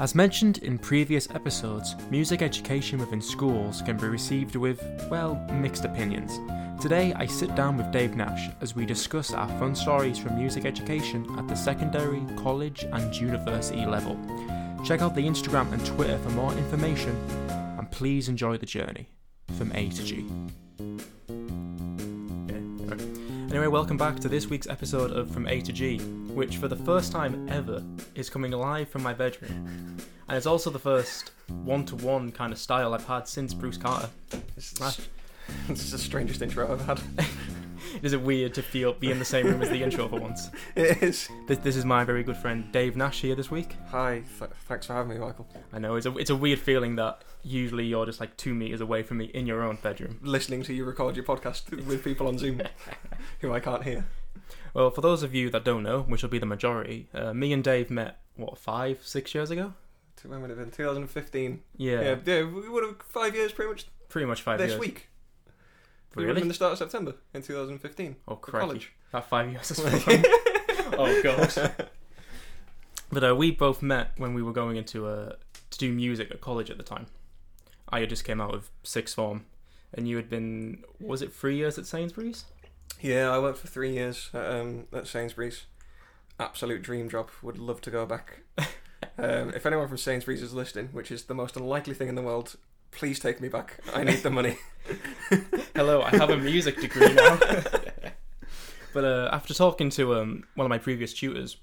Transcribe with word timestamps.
As 0.00 0.16
mentioned 0.16 0.58
in 0.58 0.76
previous 0.76 1.30
episodes, 1.30 1.94
music 2.10 2.42
education 2.42 2.98
within 2.98 3.22
schools 3.22 3.80
can 3.80 3.96
be 3.96 4.08
received 4.08 4.56
with, 4.56 4.82
well, 5.08 5.36
mixed 5.52 5.84
opinions. 5.84 6.40
Today, 6.82 7.12
I 7.14 7.26
sit 7.26 7.54
down 7.54 7.76
with 7.76 7.92
Dave 7.92 8.16
Nash 8.16 8.50
as 8.60 8.74
we 8.74 8.86
discuss 8.86 9.32
our 9.32 9.46
fun 9.60 9.76
stories 9.76 10.18
from 10.18 10.36
music 10.36 10.64
education 10.64 11.24
at 11.38 11.46
the 11.46 11.54
secondary, 11.54 12.20
college, 12.42 12.82
and 12.82 13.14
university 13.14 13.86
level. 13.86 14.18
Check 14.84 15.00
out 15.00 15.14
the 15.14 15.22
Instagram 15.24 15.72
and 15.72 15.86
Twitter 15.86 16.18
for 16.18 16.30
more 16.30 16.52
information, 16.54 17.14
and 17.78 17.88
please 17.92 18.28
enjoy 18.28 18.56
the 18.56 18.66
journey 18.66 19.08
from 19.56 19.70
A 19.76 19.90
to 19.90 20.02
G. 20.02 20.26
Anyway, 23.48 23.68
welcome 23.68 23.96
back 23.96 24.18
to 24.18 24.28
this 24.28 24.48
week's 24.48 24.66
episode 24.66 25.12
of 25.12 25.30
From 25.30 25.46
A 25.46 25.60
to 25.60 25.72
G, 25.72 26.00
which 26.34 26.56
for 26.56 26.68
the 26.68 26.76
first 26.76 27.12
time 27.12 27.48
ever 27.48 27.82
is 28.14 28.28
coming 28.28 28.50
live 28.50 28.88
from 28.88 29.02
my 29.02 29.14
bedroom. 29.14 29.96
And 30.28 30.36
it's 30.36 30.46
also 30.46 30.70
the 30.70 30.78
first 30.78 31.30
one 31.48 31.84
to 31.86 31.96
one 31.96 32.32
kind 32.32 32.52
of 32.52 32.58
style 32.58 32.94
I've 32.94 33.06
had 33.06 33.28
since 33.28 33.54
Bruce 33.54 33.76
Carter. 33.76 34.08
This 34.54 34.72
is, 34.72 34.78
this 35.68 35.84
is 35.84 35.92
the 35.92 35.98
strangest 35.98 36.42
intro 36.42 36.72
I've 36.72 36.84
had. 36.84 37.00
Is 38.02 38.12
it 38.12 38.20
weird 38.20 38.54
to 38.54 38.62
feel 38.62 38.92
be 38.94 39.10
in 39.10 39.18
the 39.18 39.24
same 39.24 39.46
room 39.46 39.62
as 39.62 39.68
the 39.68 39.82
intro 39.82 40.08
for 40.08 40.18
once? 40.18 40.50
It 40.74 41.02
is. 41.02 41.28
This, 41.46 41.58
this 41.58 41.76
is 41.76 41.84
my 41.84 42.02
very 42.02 42.24
good 42.24 42.36
friend 42.36 42.72
Dave 42.72 42.96
Nash 42.96 43.20
here 43.20 43.36
this 43.36 43.50
week. 43.50 43.76
Hi, 43.90 44.24
th- 44.38 44.50
thanks 44.66 44.86
for 44.86 44.94
having 44.94 45.10
me, 45.10 45.18
Michael. 45.18 45.46
I 45.72 45.78
know 45.78 45.94
it's 45.94 46.06
a 46.06 46.16
it's 46.16 46.30
a 46.30 46.36
weird 46.36 46.58
feeling 46.58 46.96
that 46.96 47.22
usually 47.42 47.84
you're 47.84 48.06
just 48.06 48.20
like 48.20 48.36
two 48.36 48.54
meters 48.54 48.80
away 48.80 49.02
from 49.02 49.18
me 49.18 49.26
in 49.26 49.46
your 49.46 49.62
own 49.62 49.78
bedroom. 49.82 50.18
Listening 50.22 50.62
to 50.64 50.74
you 50.74 50.84
record 50.84 51.14
your 51.14 51.24
podcast 51.24 51.70
with 51.86 52.02
people 52.02 52.26
on 52.26 52.38
Zoom 52.38 52.62
who 53.40 53.52
I 53.52 53.60
can't 53.60 53.84
hear. 53.84 54.06
Well, 54.74 54.90
for 54.90 55.00
those 55.00 55.22
of 55.22 55.34
you 55.34 55.50
that 55.50 55.64
don't 55.64 55.82
know, 55.84 56.00
which 56.02 56.22
will 56.22 56.30
be 56.30 56.38
the 56.38 56.46
majority, 56.46 57.08
uh, 57.14 57.32
me 57.32 57.52
and 57.52 57.62
Dave 57.64 57.90
met 57.90 58.18
what 58.36 58.58
five, 58.58 59.00
six 59.02 59.34
years 59.34 59.50
ago. 59.50 59.72
When 60.26 60.40
would 60.40 60.50
it 60.50 60.56
have 60.56 60.64
been? 60.66 60.70
2015. 60.74 61.60
Yeah, 61.76 62.00
Yeah, 62.00 62.16
yeah, 62.24 62.42
we 62.44 62.68
would 62.68 62.82
have 62.82 62.96
five 63.02 63.34
years 63.34 63.52
pretty 63.52 63.70
much 63.70 63.86
pretty 64.08 64.26
much 64.26 64.40
five 64.42 64.58
this 64.58 64.70
years. 64.70 64.80
This 64.80 64.86
week. 64.88 65.08
We 66.14 66.22
would 66.22 66.28
have 66.28 66.34
Really? 66.36 66.40
been 66.42 66.48
the 66.48 66.54
start 66.54 66.72
of 66.72 66.78
September 66.78 67.14
in 67.34 67.42
2015. 67.42 68.16
Oh, 68.26 68.36
crikey. 68.36 68.60
college. 68.66 68.92
That 69.12 69.26
five 69.28 69.50
years 69.52 69.70
is 69.70 69.80
oh 70.98 71.20
god. 71.22 71.88
But 73.12 73.22
uh, 73.22 73.36
we 73.36 73.50
both 73.52 73.82
met 73.82 74.12
when 74.16 74.34
we 74.34 74.42
were 74.42 74.52
going 74.52 74.76
into 74.76 75.06
uh, 75.06 75.34
to 75.70 75.78
do 75.78 75.92
music 75.92 76.30
at 76.30 76.40
college 76.40 76.70
at 76.70 76.78
the 76.78 76.82
time. 76.82 77.06
I 77.88 78.00
had 78.00 78.08
just 78.08 78.24
came 78.24 78.40
out 78.40 78.54
of 78.54 78.70
sixth 78.82 79.14
form, 79.14 79.44
and 79.92 80.08
you 80.08 80.16
had 80.16 80.28
been 80.30 80.82
was 81.00 81.22
it 81.22 81.32
three 81.32 81.56
years 81.56 81.78
at 81.78 81.86
Sainsbury's? 81.86 82.44
Yeah, 83.00 83.30
I 83.30 83.38
worked 83.38 83.58
for 83.58 83.66
three 83.66 83.92
years 83.92 84.30
at, 84.32 84.50
um, 84.50 84.86
at 84.92 85.06
Sainsbury's. 85.06 85.66
Absolute 86.40 86.82
dream 86.82 87.08
job. 87.08 87.30
Would 87.42 87.58
love 87.58 87.80
to 87.82 87.90
go 87.90 88.06
back. 88.06 88.40
um, 89.18 89.52
if 89.54 89.66
anyone 89.66 89.88
from 89.88 89.98
Sainsbury's 89.98 90.42
is 90.42 90.54
listening, 90.54 90.88
which 90.92 91.10
is 91.10 91.24
the 91.24 91.34
most 91.34 91.56
unlikely 91.56 91.94
thing 91.94 92.08
in 92.08 92.14
the 92.14 92.22
world, 92.22 92.56
please 92.90 93.18
take 93.18 93.40
me 93.40 93.48
back. 93.48 93.78
I 93.92 94.04
need 94.04 94.22
the 94.22 94.30
money. 94.30 94.56
Hello, 95.74 96.02
I 96.02 96.16
have 96.16 96.30
a 96.30 96.36
music 96.36 96.80
degree 96.80 97.12
now. 97.12 97.38
but 98.94 99.04
uh, 99.04 99.28
after 99.32 99.54
talking 99.54 99.90
to 99.90 100.16
um, 100.16 100.44
one 100.54 100.64
of 100.64 100.70
my 100.70 100.78
previous 100.78 101.12
tutors 101.12 101.56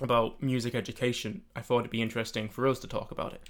about 0.00 0.42
music 0.42 0.74
education, 0.74 1.42
I 1.54 1.60
thought 1.60 1.80
it'd 1.80 1.90
be 1.90 2.02
interesting 2.02 2.48
for 2.48 2.66
us 2.66 2.78
to 2.80 2.88
talk 2.88 3.10
about 3.10 3.32
it. 3.32 3.48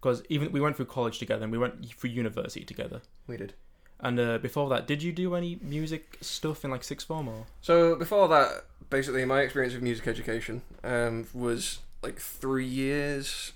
Because 0.00 0.22
even 0.28 0.52
we 0.52 0.60
went 0.60 0.76
through 0.76 0.86
college 0.86 1.18
together 1.18 1.42
and 1.42 1.52
we 1.52 1.58
went 1.58 1.88
through 1.90 2.10
university 2.10 2.64
together. 2.64 3.02
We 3.26 3.36
did. 3.36 3.54
And 4.00 4.20
uh, 4.20 4.38
before 4.38 4.68
that, 4.70 4.86
did 4.86 5.02
you 5.02 5.12
do 5.12 5.34
any 5.34 5.58
music 5.60 6.18
stuff 6.20 6.64
in 6.64 6.70
like 6.70 6.84
sixth 6.84 7.06
form 7.06 7.28
or? 7.28 7.46
So 7.60 7.96
before 7.96 8.28
that, 8.28 8.64
basically, 8.90 9.24
my 9.24 9.40
experience 9.40 9.74
with 9.74 9.82
music 9.82 10.06
education 10.06 10.62
um, 10.84 11.26
was 11.34 11.80
like 12.02 12.20
three 12.20 12.66
years 12.66 13.52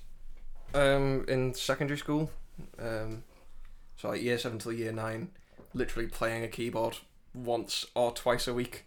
um, 0.75 1.25
in 1.29 1.55
secondary 1.55 1.99
school. 1.99 2.31
Um, 2.79 3.23
so 3.97 4.09
like 4.09 4.23
year 4.23 4.39
seven 4.39 4.59
till 4.59 4.73
year 4.73 4.93
nine, 4.93 5.31
literally 5.75 6.09
playing 6.09 6.43
a 6.43 6.49
keyboard 6.49 6.99
once 7.35 7.87
or 7.95 8.13
twice 8.13 8.49
a 8.49 8.55
week, 8.55 8.85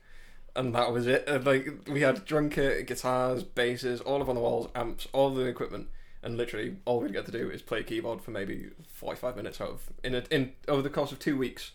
and 0.56 0.76
that 0.76 0.92
was 0.92 1.08
it. 1.08 1.24
And, 1.28 1.46
like 1.46 1.70
we 1.88 2.02
had 2.02 2.26
drum 2.26 2.50
kit, 2.50 2.86
guitars, 2.86 3.44
basses, 3.44 4.02
all 4.02 4.22
up 4.22 4.28
on 4.28 4.36
the 4.36 4.42
walls, 4.42 4.70
amps, 4.76 5.08
all 5.14 5.34
the 5.34 5.46
equipment, 5.46 5.88
and 6.25 6.36
literally 6.38 6.75
all 6.86 7.00
we'd 7.00 7.13
get 7.13 7.25
to 7.28 7.31
do 7.31 7.50
is 7.50 7.62
play 7.62 7.84
keyboard 7.84 8.22
for 8.22 8.31
maybe 8.31 8.72
forty-five 8.91 9.38
minutes 9.38 9.62
out 9.62 9.69
of 9.69 9.84
in 10.03 10.16
a, 10.16 10.24
in 10.31 10.53
over 10.68 10.81
the 10.81 10.90
course 10.90 11.12
of 11.12 11.19
two 11.19 11.38
weeks. 11.38 11.72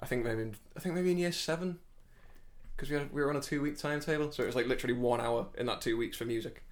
I 0.00 0.06
think 0.06 0.24
maybe 0.24 0.42
in, 0.42 0.56
I 0.76 0.80
think 0.80 0.94
maybe 0.94 1.12
in 1.12 1.18
year 1.18 1.30
seven 1.30 1.78
because 2.74 2.90
we 2.90 2.96
had 2.96 3.12
we 3.12 3.22
were 3.22 3.30
on 3.30 3.36
a 3.36 3.42
two 3.42 3.60
week 3.60 3.78
timetable, 3.78 4.32
so 4.32 4.42
it 4.42 4.46
was 4.46 4.56
like 4.56 4.66
literally 4.66 4.94
one 4.94 5.20
hour 5.20 5.46
in 5.56 5.66
that 5.66 5.82
two 5.82 5.96
weeks 5.96 6.16
for 6.16 6.24
music, 6.24 6.64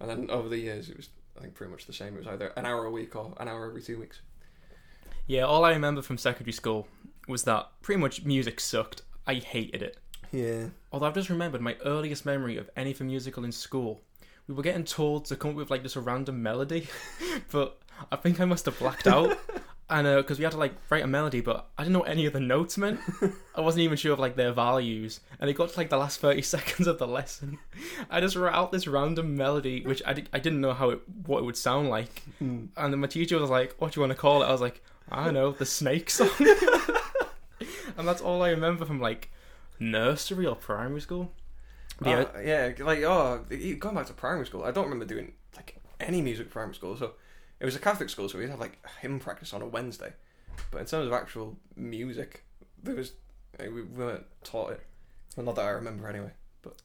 and 0.00 0.10
then 0.10 0.28
over 0.28 0.48
the 0.48 0.58
years 0.58 0.90
it 0.90 0.96
was 0.96 1.08
I 1.38 1.42
think 1.42 1.54
pretty 1.54 1.70
much 1.70 1.86
the 1.86 1.92
same. 1.92 2.14
It 2.14 2.18
was 2.18 2.26
either 2.26 2.52
an 2.56 2.66
hour 2.66 2.84
a 2.84 2.90
week 2.90 3.14
or 3.14 3.32
an 3.38 3.46
hour 3.48 3.66
every 3.66 3.80
two 3.80 4.00
weeks. 4.00 4.20
Yeah, 5.28 5.42
all 5.42 5.64
I 5.64 5.70
remember 5.70 6.02
from 6.02 6.18
secondary 6.18 6.52
school 6.52 6.88
was 7.28 7.44
that 7.44 7.68
pretty 7.82 8.00
much 8.00 8.24
music 8.24 8.60
sucked. 8.60 9.02
I 9.26 9.34
hated 9.34 9.82
it. 9.82 9.98
Yeah, 10.32 10.66
Although 10.92 11.06
I've 11.06 11.14
just 11.14 11.30
remembered 11.30 11.60
my 11.60 11.76
earliest 11.84 12.26
memory 12.26 12.56
of 12.56 12.68
anything 12.76 13.06
musical 13.06 13.44
in 13.44 13.52
school. 13.52 14.00
We 14.48 14.54
were 14.54 14.62
getting 14.62 14.84
told 14.84 15.24
to 15.26 15.36
come 15.36 15.50
up 15.50 15.56
with 15.56 15.70
like 15.70 15.82
just 15.82 15.96
a 15.96 16.00
random 16.00 16.42
melody, 16.42 16.88
but 17.50 17.78
I 18.10 18.16
think 18.16 18.40
I 18.40 18.44
must 18.44 18.66
have 18.66 18.78
blacked 18.78 19.06
out. 19.06 19.38
And 19.88 20.04
uh, 20.04 20.16
because 20.16 20.38
we 20.38 20.42
had 20.42 20.50
to 20.50 20.58
like 20.58 20.74
write 20.90 21.04
a 21.04 21.06
melody, 21.06 21.40
but 21.40 21.68
I 21.78 21.84
didn't 21.84 21.92
know 21.92 22.00
what 22.00 22.08
any 22.08 22.26
of 22.26 22.32
the 22.32 22.40
notes 22.40 22.76
meant. 22.76 22.98
I 23.54 23.60
wasn't 23.60 23.82
even 23.82 23.96
sure 23.96 24.12
of 24.12 24.18
like 24.18 24.34
their 24.34 24.50
values. 24.50 25.20
And 25.38 25.48
it 25.48 25.52
got 25.52 25.68
to 25.68 25.78
like 25.78 25.90
the 25.90 25.96
last 25.96 26.18
thirty 26.18 26.42
seconds 26.54 26.88
of 26.88 26.98
the 26.98 27.06
lesson. 27.06 27.58
I 28.10 28.20
just 28.20 28.34
wrote 28.34 28.52
out 28.52 28.72
this 28.72 28.88
random 28.88 29.36
melody, 29.36 29.82
which 29.86 30.02
I, 30.04 30.14
di- 30.14 30.26
I 30.32 30.40
didn't 30.40 30.60
know 30.60 30.72
how 30.72 30.90
it 30.90 31.02
what 31.24 31.38
it 31.38 31.44
would 31.44 31.56
sound 31.56 31.88
like. 31.88 32.24
Hmm. 32.40 32.64
And 32.76 32.92
then 32.92 32.98
my 32.98 33.06
teacher 33.06 33.38
was 33.38 33.48
like, 33.48 33.76
"What 33.78 33.92
do 33.92 34.00
you 34.00 34.02
want 34.02 34.10
to 34.10 34.18
call 34.18 34.42
it?" 34.42 34.46
I 34.46 34.52
was 34.52 34.60
like, 34.60 34.82
"I 35.08 35.26
don't 35.26 35.34
know, 35.34 35.52
the 35.52 35.64
Snake 35.64 36.10
song." 36.10 36.30
and 37.96 38.08
that's 38.08 38.20
all 38.20 38.42
I 38.42 38.50
remember 38.50 38.86
from 38.86 39.00
like 39.00 39.30
nursery 39.78 40.46
or 40.46 40.56
primary 40.56 41.00
school. 41.00 41.32
Uh, 42.04 42.26
yeah, 42.44 42.72
like 42.80 43.02
oh, 43.02 43.44
going 43.78 43.94
back 43.94 44.06
to 44.06 44.12
primary 44.12 44.46
school, 44.46 44.64
I 44.64 44.70
don't 44.70 44.84
remember 44.84 45.04
doing 45.06 45.32
like 45.54 45.80
any 46.00 46.20
music 46.20 46.50
primary 46.50 46.74
school. 46.74 46.96
So 46.96 47.12
it 47.60 47.64
was 47.64 47.76
a 47.76 47.78
Catholic 47.78 48.10
school, 48.10 48.28
so 48.28 48.38
we'd 48.38 48.50
have 48.50 48.60
like 48.60 48.78
hymn 49.00 49.18
practice 49.18 49.54
on 49.54 49.62
a 49.62 49.66
Wednesday. 49.66 50.12
But 50.70 50.80
in 50.80 50.86
terms 50.86 51.06
of 51.06 51.12
actual 51.12 51.56
music, 51.74 52.44
there 52.82 52.94
was 52.94 53.12
like, 53.58 53.72
we 53.72 53.82
weren't 53.82 54.24
taught 54.44 54.72
it. 54.72 54.80
Well, 55.36 55.46
not 55.46 55.56
that 55.56 55.64
I 55.64 55.70
remember 55.70 56.08
anyway. 56.08 56.32
But 56.62 56.80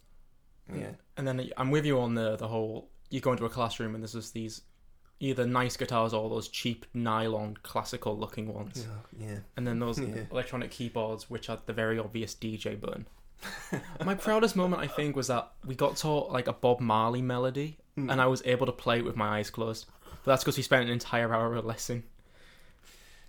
yeah, 0.74 0.92
and 1.18 1.28
then 1.28 1.50
I'm 1.58 1.72
with 1.72 1.86
you 1.86 2.00
on 2.00 2.16
the 2.16 2.36
the 2.38 2.48
whole. 2.48 2.90
You 3.10 3.20
go 3.20 3.32
into 3.34 3.44
a 3.46 3.50
classroom 3.50 3.94
and 3.96 4.04
there's 4.04 4.14
just 4.14 4.34
these 4.34 4.62
either 5.20 5.46
nice 5.46 5.76
guitars 5.78 6.14
or 6.14 6.30
those 6.30 6.48
cheap 6.48 6.86
nylon 6.94 7.58
classical 7.62 8.18
looking 8.18 8.54
ones, 8.54 8.88
yeah. 9.20 9.40
and 9.58 9.68
then 9.68 9.80
those 9.80 10.00
Yeah. 10.00 10.24
electronic 10.32 10.72
keyboards 10.72 11.30
which 11.30 11.48
had 11.48 11.60
the 11.66 11.74
very 11.74 12.00
obvious 12.00 12.34
DJ 12.34 12.80
button. 12.80 13.06
My 14.06 14.16
proudest 14.16 14.56
moment, 14.56 14.82
I 14.82 14.88
think, 14.88 15.16
was 15.16 15.28
that 15.28 15.52
we 15.66 15.76
got 15.76 15.98
taught 15.98 16.32
like 16.32 16.48
a 16.48 16.54
Bob 16.54 16.80
Marley 16.80 17.22
melody, 17.22 17.78
Mm. 17.98 18.10
and 18.10 18.22
I 18.22 18.28
was 18.28 18.42
able 18.46 18.66
to 18.68 18.72
play 18.72 19.00
it 19.00 19.04
with 19.06 19.18
my 19.18 19.40
eyes 19.40 19.50
closed. 19.50 19.86
But 20.24 20.32
that's 20.32 20.44
because 20.46 20.56
we 20.56 20.64
spent 20.64 20.86
an 20.86 20.94
entire 20.94 21.34
hour 21.34 21.54
of 21.54 21.66
a 21.66 21.68
lesson. 21.68 22.04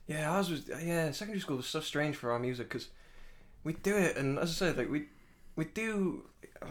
Yeah, 0.06 0.30
ours 0.30 0.50
was 0.50 0.68
yeah. 0.82 1.10
Secondary 1.10 1.40
school 1.40 1.56
was 1.56 1.66
so 1.66 1.80
strange 1.80 2.14
for 2.16 2.30
our 2.30 2.38
music 2.38 2.68
because 2.68 2.88
we 3.64 3.72
do 3.72 3.96
it, 3.96 4.16
and 4.16 4.38
as 4.38 4.50
I 4.50 4.52
said, 4.54 4.76
like 4.78 4.88
we 4.90 5.06
we 5.56 5.64
do 5.64 6.24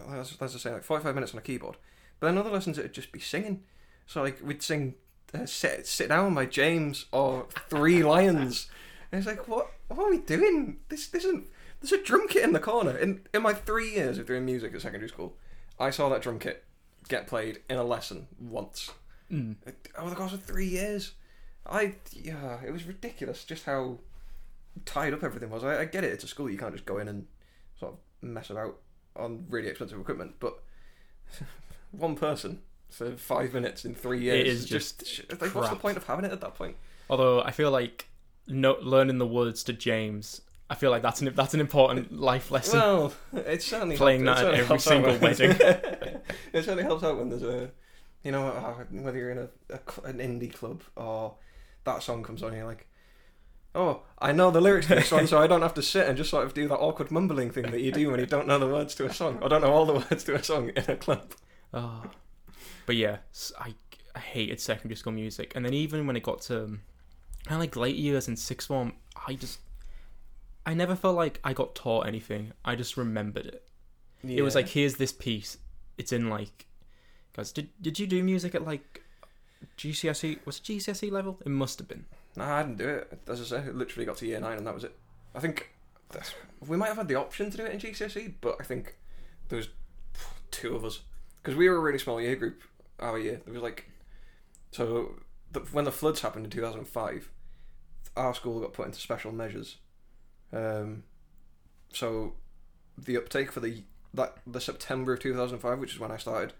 as, 0.09 0.37
as 0.39 0.55
I 0.55 0.59
say, 0.59 0.71
like 0.71 0.83
forty 0.83 1.03
five 1.03 1.15
minutes 1.15 1.33
on 1.33 1.39
a 1.39 1.41
keyboard. 1.41 1.75
But 2.19 2.27
then 2.27 2.37
other 2.37 2.49
lessons 2.49 2.77
it'd 2.77 2.93
just 2.93 3.11
be 3.11 3.19
singing. 3.19 3.63
So 4.07 4.21
like 4.21 4.39
we'd 4.41 4.61
sing 4.63 4.95
uh, 5.33 5.45
"Sit 5.45 5.85
Sit 5.87 6.09
Down" 6.09 6.33
by 6.33 6.45
James 6.45 7.07
or 7.11 7.47
Three 7.69 8.03
Lions, 8.03 8.69
and 9.11 9.19
it's 9.19 9.27
like 9.27 9.47
what 9.49 9.69
what 9.89 9.99
are 10.07 10.11
we 10.11 10.19
doing? 10.19 10.77
This 10.89 11.07
this 11.07 11.25
isn't. 11.25 11.47
There's 11.81 11.91
a 11.93 12.03
drum 12.03 12.27
kit 12.27 12.43
in 12.43 12.53
the 12.53 12.59
corner. 12.59 12.95
In 12.97 13.21
in 13.33 13.41
my 13.41 13.53
three 13.53 13.91
years 13.91 14.17
of 14.17 14.27
doing 14.27 14.45
music 14.45 14.73
at 14.73 14.81
secondary 14.81 15.09
school, 15.09 15.35
I 15.79 15.89
saw 15.89 16.09
that 16.09 16.21
drum 16.21 16.39
kit 16.39 16.63
get 17.09 17.27
played 17.27 17.59
in 17.69 17.77
a 17.77 17.83
lesson 17.83 18.27
once 18.39 18.91
Mm. 19.31 19.55
over 19.97 20.09
the 20.09 20.15
course 20.15 20.33
of 20.33 20.43
three 20.43 20.67
years. 20.67 21.13
I 21.65 21.95
yeah, 22.11 22.59
it 22.65 22.71
was 22.71 22.83
ridiculous 22.85 23.45
just 23.45 23.63
how 23.63 23.99
tied 24.85 25.13
up 25.13 25.23
everything 25.23 25.49
was. 25.49 25.63
I, 25.63 25.79
I 25.81 25.85
get 25.85 26.03
it; 26.03 26.11
it's 26.11 26.23
a 26.23 26.27
school; 26.27 26.49
you 26.49 26.57
can't 26.57 26.73
just 26.73 26.85
go 26.85 26.97
in 26.97 27.07
and 27.07 27.27
sort 27.79 27.93
of 27.93 27.99
mess 28.21 28.49
about 28.49 28.77
on 29.15 29.45
really 29.49 29.69
expensive 29.69 29.99
equipment. 29.99 30.35
But 30.39 30.59
one 31.91 32.15
person 32.15 32.61
for 32.89 33.15
five 33.15 33.53
minutes 33.53 33.85
in 33.85 33.95
three 33.95 34.19
years 34.21 34.47
is 34.47 34.59
is 34.63 34.69
just, 34.69 34.99
just 35.05 35.41
like, 35.41 35.55
what's 35.55 35.69
the 35.69 35.75
point 35.77 35.95
of 35.97 36.05
having 36.05 36.25
it 36.25 36.31
at 36.31 36.41
that 36.41 36.55
point? 36.55 36.75
Although 37.09 37.41
I 37.41 37.51
feel 37.51 37.71
like 37.71 38.07
no, 38.47 38.77
learning 38.81 39.17
the 39.17 39.27
words 39.27 39.63
to 39.63 39.73
James, 39.73 40.41
I 40.71 40.75
feel 40.75 40.89
like 40.89 41.01
that's 41.01 41.21
an 41.21 41.33
that's 41.35 41.53
an 41.53 41.59
important 41.59 42.17
life 42.17 42.49
lesson. 42.49 42.79
Well, 42.79 43.13
it 43.33 43.61
certainly 43.61 43.97
Playing 43.97 44.25
helps- 44.25 44.39
that 44.41 44.53
at 44.53 44.59
every 44.61 44.79
single 44.79 45.15
when- 45.17 45.31
it 45.41 46.23
certainly 46.53 46.83
helps 46.83 47.03
out 47.03 47.17
when 47.17 47.27
there's 47.27 47.43
a, 47.43 47.71
you 48.23 48.31
know, 48.31 48.47
uh, 48.47 48.85
whether 48.89 49.17
you're 49.17 49.31
in 49.31 49.37
a, 49.37 49.49
a 49.69 49.79
an 50.05 50.19
indie 50.19 50.53
club 50.53 50.81
or 50.95 51.35
that 51.83 52.01
song 52.01 52.23
comes 52.23 52.41
on, 52.41 52.49
and 52.51 52.57
you're 52.59 52.67
like, 52.67 52.87
oh, 53.75 54.03
I 54.17 54.31
know 54.31 54.49
the 54.49 54.61
lyrics 54.61 54.87
to 54.87 54.95
this 54.95 55.09
song, 55.09 55.27
so 55.27 55.39
I 55.41 55.47
don't 55.47 55.61
have 55.61 55.73
to 55.73 55.81
sit 55.81 56.07
and 56.07 56.15
just 56.15 56.29
sort 56.29 56.45
of 56.45 56.53
do 56.53 56.69
that 56.69 56.77
awkward 56.77 57.11
mumbling 57.11 57.51
thing 57.51 57.69
that 57.69 57.81
you 57.81 57.91
do 57.91 58.09
when 58.09 58.21
you 58.21 58.25
don't 58.25 58.47
know 58.47 58.57
the 58.57 58.67
words 58.67 58.95
to 58.95 59.05
a 59.05 59.13
song, 59.13 59.39
or 59.41 59.49
don't 59.49 59.61
know 59.61 59.73
all 59.73 59.85
the 59.85 59.93
words 59.95 60.23
to 60.23 60.35
a 60.35 60.41
song 60.43 60.69
in 60.69 60.85
a 60.87 60.95
club. 60.95 61.33
Oh. 61.73 62.03
But 62.85 62.95
yeah, 62.95 63.17
I, 63.59 63.73
I 64.15 64.19
hated 64.19 64.61
secondary 64.61 64.95
school 64.95 65.11
music, 65.11 65.51
and 65.53 65.65
then 65.65 65.73
even 65.73 66.07
when 66.07 66.15
it 66.15 66.23
got 66.23 66.39
to 66.43 66.77
kind 67.43 67.55
of 67.55 67.59
like 67.59 67.75
late 67.75 67.97
years 67.97 68.29
in 68.29 68.37
sixth 68.37 68.69
form, 68.69 68.93
I 69.27 69.33
just 69.33 69.59
I 70.65 70.73
never 70.73 70.95
felt 70.95 71.15
like 71.15 71.39
I 71.43 71.53
got 71.53 71.75
taught 71.75 72.07
anything. 72.07 72.53
I 72.63 72.75
just 72.75 72.97
remembered 72.97 73.47
it. 73.47 73.67
It 74.23 74.43
was 74.43 74.55
like 74.55 74.69
here's 74.69 74.95
this 74.95 75.11
piece. 75.11 75.57
It's 75.97 76.11
in 76.11 76.29
like 76.29 76.67
guys. 77.35 77.51
Did 77.51 77.69
did 77.81 77.99
you 77.99 78.07
do 78.07 78.23
music 78.23 78.53
at 78.53 78.65
like 78.65 79.03
GCSE? 79.77 80.45
Was 80.45 80.57
it 80.57 80.63
GCSE 80.63 81.11
level? 81.11 81.39
It 81.45 81.49
must 81.49 81.79
have 81.79 81.87
been. 81.87 82.05
Nah, 82.35 82.57
I 82.57 82.63
didn't 82.63 82.77
do 82.77 82.87
it. 82.87 83.19
As 83.27 83.41
I 83.41 83.43
say, 83.43 83.67
it 83.67 83.75
literally 83.75 84.05
got 84.05 84.17
to 84.17 84.27
year 84.27 84.39
nine 84.39 84.57
and 84.57 84.67
that 84.67 84.73
was 84.73 84.83
it. 84.83 84.95
I 85.33 85.39
think 85.39 85.71
we 86.67 86.77
might 86.77 86.87
have 86.87 86.97
had 86.97 87.07
the 87.07 87.15
option 87.15 87.49
to 87.49 87.57
do 87.57 87.65
it 87.65 87.71
in 87.71 87.79
GCSE, 87.79 88.35
but 88.41 88.57
I 88.59 88.63
think 88.63 88.95
there 89.49 89.57
was 89.57 89.69
two 90.51 90.75
of 90.75 90.85
us 90.85 91.01
because 91.41 91.57
we 91.57 91.67
were 91.67 91.77
a 91.77 91.81
really 91.81 91.99
small 91.99 92.21
year 92.21 92.35
group. 92.35 92.61
Our 92.99 93.17
year, 93.17 93.41
there 93.43 93.53
was 93.53 93.63
like 93.63 93.89
so 94.71 95.15
the, 95.51 95.61
when 95.71 95.85
the 95.85 95.91
floods 95.91 96.21
happened 96.21 96.45
in 96.45 96.51
two 96.51 96.61
thousand 96.61 96.87
five, 96.87 97.31
our 98.15 98.33
school 98.35 98.59
got 98.59 98.73
put 98.73 98.85
into 98.85 98.99
special 98.99 99.31
measures. 99.31 99.77
Um, 100.53 101.03
so 101.93 102.33
the 102.97 103.17
uptake 103.17 103.51
for 103.51 103.59
the 103.59 103.83
that 104.13 104.37
the 104.45 104.61
September 104.61 105.13
of 105.13 105.19
two 105.19 105.33
thousand 105.33 105.59
five, 105.59 105.79
which 105.79 105.93
is 105.93 105.99
when 105.99 106.11
I 106.11 106.17
started, 106.17 106.53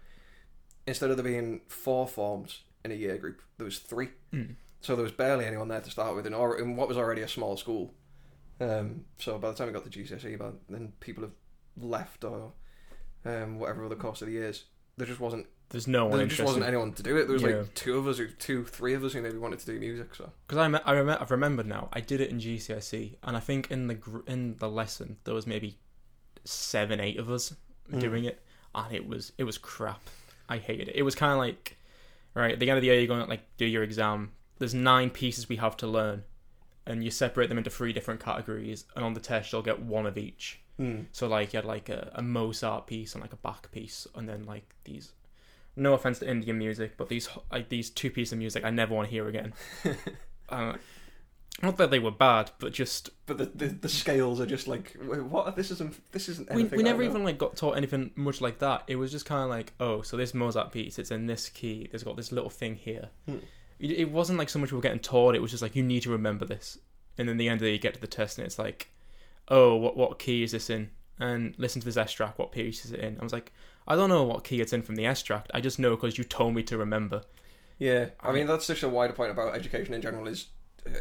instead 0.88 1.10
of 1.10 1.18
there 1.18 1.24
being 1.24 1.62
four 1.68 2.08
forms 2.08 2.62
in 2.84 2.92
a 2.92 2.96
year 2.96 3.18
group, 3.18 3.42
there 3.58 3.66
was 3.66 3.80
three. 3.80 4.10
Mm. 4.34 4.56
So 4.82 4.96
there 4.96 5.04
was 5.04 5.12
barely 5.12 5.46
anyone 5.46 5.68
there 5.68 5.82
to 5.82 5.92
start 5.92 6.16
with, 6.16 6.26
in, 6.26 6.34
or, 6.34 6.60
in 6.60 6.76
what 6.76 6.88
was 6.88 6.98
already 6.98 7.22
a 7.22 7.28
small 7.28 7.56
school. 7.56 7.94
Um, 8.60 9.06
so 9.20 9.38
by 9.38 9.50
the 9.50 9.56
time 9.56 9.68
we 9.68 9.74
got 9.74 9.90
to 9.90 9.92
GCSE, 9.92 10.40
but 10.40 10.56
then 10.70 10.94
people 11.00 11.24
have 11.24 11.34
left 11.78 12.24
or 12.24 12.54
um, 13.26 13.60
whatever 13.60 13.86
other 13.86 13.96
course 13.96 14.22
of 14.22 14.28
the 14.28 14.34
years. 14.34 14.66
There 14.98 15.08
just 15.08 15.20
wasn't. 15.20 15.48
There's 15.72 15.88
no 15.88 16.06
one 16.06 16.18
there 16.20 16.28
just 16.28 16.42
wasn't 16.44 16.66
anyone 16.66 16.94
to 16.94 17.02
do 17.04 17.18
it. 17.18 17.26
There 17.26 17.34
was 17.34 17.42
Yeah. 17.42 17.50
like 17.58 17.74
two 17.74 17.98
of 17.98 18.06
us, 18.08 18.20
or 18.20 18.28
two, 18.28 18.66
three 18.66 18.94
of 18.94 19.04
us 19.04 19.14
who 19.14 19.22
maybe 19.22 19.38
wanted 19.38 19.60
to 19.60 19.66
do 19.66 19.80
music. 19.80 20.14
So 20.16 20.32
Because 20.48 20.58
I, 20.60 20.66
I 20.90 20.94
rem- 21.00 21.18
I've 21.20 21.32
remembered 21.32 21.66
now. 21.66 21.90
I 21.94 22.02
did 22.02 22.22
it 22.22 22.30
in 22.30 22.40
GCSE, 22.40 23.16
and 23.24 23.36
I 23.36 23.40
think 23.40 23.72
in 23.72 23.88
the 23.88 23.96
gr- 23.96 24.28
in 24.28 24.58
the 24.60 24.70
lesson 24.70 25.18
there 25.24 25.34
was 25.34 25.48
maybe 25.48 25.80
seven, 26.44 27.00
eight 27.00 27.18
of 27.18 27.30
us 27.32 27.54
Mm. 27.92 28.00
doing 28.00 28.24
it, 28.26 28.42
and 28.76 28.94
it 28.96 29.08
was 29.08 29.32
it 29.38 29.44
was 29.44 29.58
crap. 29.58 30.02
I 30.48 30.58
hated 30.58 30.90
it. 30.90 30.96
It 30.96 31.04
was 31.04 31.16
kind 31.16 31.32
of 31.32 31.38
like, 31.40 31.78
right 32.34 32.52
at 32.54 32.60
the 32.60 32.70
end 32.70 32.78
of 32.78 32.82
the 32.82 32.88
year, 32.88 32.98
you're 32.98 33.08
going 33.08 33.24
to 33.24 33.30
like 33.30 33.44
do 33.58 33.66
your 33.66 33.84
exam. 33.84 34.32
There's 34.60 34.74
nine 34.74 35.10
pieces 35.10 35.50
we 35.50 35.56
have 35.58 35.76
to 35.78 35.88
learn, 35.88 36.24
and 36.86 37.04
you 37.04 37.12
separate 37.12 37.48
them 37.48 37.58
into 37.58 37.70
three 37.70 37.94
different 37.94 38.20
categories, 38.20 38.86
and 38.96 39.04
on 39.06 39.14
the 39.14 39.20
test 39.20 39.52
you'll 39.52 39.62
get 39.62 39.80
one 39.82 40.06
of 40.06 40.18
each. 40.18 40.60
So 41.12 41.28
like 41.28 41.54
you 41.54 41.58
had 41.58 41.66
like 41.66 41.90
a, 41.90 42.12
a 42.16 42.24
Mozart 42.24 42.88
piece 42.88 43.14
and 43.14 43.22
like 43.22 43.34
a 43.34 43.36
Bach 43.38 43.72
piece, 43.72 44.08
and 44.16 44.28
then 44.28 44.46
like 44.46 44.74
these. 44.84 45.12
No 45.76 45.94
offense 45.94 46.20
to 46.20 46.30
Indian 46.30 46.58
music, 46.58 46.98
but 46.98 47.10
these 47.10 47.30
like 47.52 47.70
these 47.70 47.90
two 47.90 48.10
pieces 48.10 48.34
of 48.34 48.40
music 48.40 48.64
I 48.66 48.70
never 48.70 48.94
want 48.94 49.08
to 49.08 49.12
hear 49.12 49.28
again. 49.28 49.54
uh, 50.50 50.74
not 51.62 51.78
that 51.78 51.92
they 51.92 52.00
were 52.00 52.12
bad, 52.12 52.52
but 52.60 52.74
just 52.74 53.10
but 53.28 53.38
the, 53.38 53.46
the 53.46 53.68
the 53.68 53.90
scales 53.90 54.42
are 54.42 54.46
just 54.46 54.68
like 54.68 54.98
what? 55.00 55.56
This 55.56 55.70
isn't 55.72 56.12
this 56.12 56.28
isn't. 56.30 56.50
we, 56.50 56.62
anything 56.62 56.78
we 56.78 56.84
never 56.84 57.04
even 57.04 57.24
like 57.24 57.38
got 57.38 57.56
taught 57.56 57.78
anything 57.78 58.12
much 58.16 58.42
like 58.42 58.60
that. 58.60 58.84
It 58.88 58.96
was 58.96 59.12
just 59.12 59.26
kind 59.26 59.44
of 59.44 59.50
like, 59.50 59.74
oh, 59.80 60.02
so 60.02 60.18
this 60.18 60.34
Mozart 60.34 60.72
piece, 60.72 60.98
it's 60.98 61.12
in 61.12 61.28
this 61.28 61.50
key. 61.50 61.88
There's 61.92 62.04
got 62.04 62.16
this 62.16 62.32
little 62.32 62.50
thing 62.50 62.76
here. 62.76 63.10
Hmm. 63.28 63.38
It, 63.80 63.92
it 63.92 64.12
wasn't 64.12 64.40
like 64.40 64.50
so 64.50 64.60
much 64.60 64.72
we 64.72 64.76
were 64.78 64.82
getting 64.82 65.00
taught. 65.00 65.36
It 65.36 65.42
was 65.42 65.52
just 65.52 65.62
like 65.62 65.76
you 65.76 65.84
need 65.84 66.04
to 66.04 66.10
remember 66.10 66.46
this, 66.46 66.80
and 67.18 67.30
then 67.30 67.38
the 67.38 67.48
end 67.48 67.56
of 67.56 67.62
the 67.62 67.68
day 67.68 67.74
you 67.74 67.80
get 67.80 67.94
to 67.94 68.02
the 68.02 68.08
test 68.08 68.38
and 68.38 68.48
it's 68.48 68.58
like, 68.58 68.90
oh, 69.48 69.76
what 69.76 69.96
what 69.96 70.20
key 70.20 70.44
is 70.44 70.52
this 70.52 70.70
in? 70.70 70.90
And 71.20 71.54
listen 71.60 71.82
to 71.82 71.86
this 71.86 71.98
S 71.98 72.14
track. 72.14 72.40
What 72.40 72.52
piece 72.52 72.86
is 72.86 72.92
it 72.92 73.02
in? 73.02 73.20
I 73.20 73.24
was 73.24 73.34
like, 73.34 73.52
I 73.88 73.96
don't 73.96 74.10
know 74.10 74.24
what 74.24 74.44
key 74.44 74.62
it's 74.62 74.74
in 74.74 74.82
from 74.82 74.96
the 74.96 75.06
S 75.06 75.22
track. 75.22 75.48
I 75.54 75.62
just 75.62 75.80
know 75.80 75.96
because 75.96 76.18
you 76.18 76.24
told 76.24 76.56
me 76.56 76.64
to 76.64 76.78
remember. 76.78 77.24
Yeah, 77.80 78.10
I 78.20 78.32
mean 78.32 78.48
that's 78.48 78.68
just 78.68 78.84
a 78.84 78.90
wider 78.90 79.14
point 79.14 79.32
about 79.32 79.56
education 79.56 79.94
in 79.94 80.02
general. 80.02 80.28
Is 80.28 80.48
uh, 80.86 80.92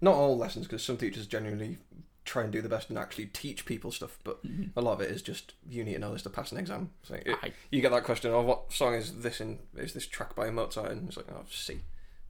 not 0.00 0.14
all 0.14 0.36
lessons 0.36 0.66
because 0.66 0.82
some 0.82 0.96
teachers 0.96 1.26
genuinely 1.26 1.78
try 2.24 2.42
and 2.42 2.50
do 2.50 2.62
the 2.62 2.68
best 2.68 2.88
and 2.88 2.98
actually 2.98 3.26
teach 3.26 3.66
people 3.66 3.92
stuff, 3.92 4.18
but 4.24 4.40
a 4.76 4.80
lot 4.80 4.92
of 4.94 5.00
it 5.02 5.10
is 5.10 5.22
just 5.22 5.54
you 5.68 5.84
need 5.84 5.92
to 5.94 5.98
know 5.98 6.12
this 6.12 6.22
to 6.22 6.30
pass 6.30 6.52
an 6.52 6.58
exam. 6.58 6.90
So 7.02 7.14
it, 7.14 7.36
I, 7.42 7.52
you 7.70 7.80
get 7.80 7.92
that 7.92 8.04
question, 8.04 8.30
oh, 8.32 8.42
what 8.42 8.72
song 8.72 8.94
is 8.94 9.20
this 9.20 9.40
in? 9.40 9.58
Is 9.76 9.92
this 9.92 10.06
track 10.06 10.34
by 10.34 10.50
Mozart? 10.50 10.90
And 10.90 11.08
it's 11.08 11.16
like, 11.16 11.26
oh, 11.30 11.44
C. 11.50 11.80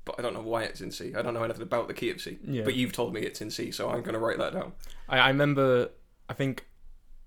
But 0.05 0.17
I 0.19 0.23
don't 0.23 0.35
know 0.35 0.43
why 0.43 0.65
it's 0.65 0.81
in 0.81 0.91
C. 0.91 1.15
I 1.15 1.23
don't 1.23 1.33
know 1.33 1.45
anything 1.45 1.63
about 1.63 1.89
the 1.89 1.95
key 1.95 2.11
of 2.11 2.21
C. 2.21 2.39
yeah. 2.45 2.65
But 2.65 2.75
you've 2.75 2.93
told 2.93 3.15
me 3.15 3.23
it's 3.23 3.41
in 3.41 3.51
C, 3.51 3.71
so 3.71 3.89
I'm 3.89 4.03
going 4.03 4.15
to 4.15 4.19
write 4.19 4.39
that 4.39 4.53
down. 4.53 4.73
I, 5.09 5.19
I 5.19 5.29
remember. 5.29 5.91
I 6.29 6.35
think 6.35 6.67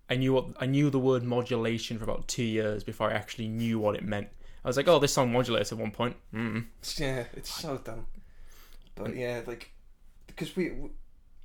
I 0.09 0.15
knew 0.15 0.33
what 0.33 0.45
I 0.59 0.65
knew 0.65 0.89
the 0.89 0.99
word 0.99 1.23
modulation 1.23 1.97
for 1.97 2.03
about 2.05 2.27
two 2.27 2.43
years 2.43 2.83
before 2.83 3.09
I 3.09 3.13
actually 3.13 3.47
knew 3.47 3.79
what 3.79 3.95
it 3.95 4.03
meant. 4.03 4.27
I 4.63 4.67
was 4.67 4.77
like, 4.77 4.87
oh, 4.87 4.99
this 4.99 5.13
song 5.13 5.31
modulates 5.31 5.71
at 5.71 5.77
one 5.77 5.91
point. 5.91 6.15
Mm. 6.33 6.65
Yeah, 6.97 7.25
it's 7.33 7.49
so 7.49 7.77
dumb. 7.77 8.05
But 8.95 9.15
yeah, 9.15 9.41
like 9.45 9.71
because 10.27 10.55
we, 10.55 10.71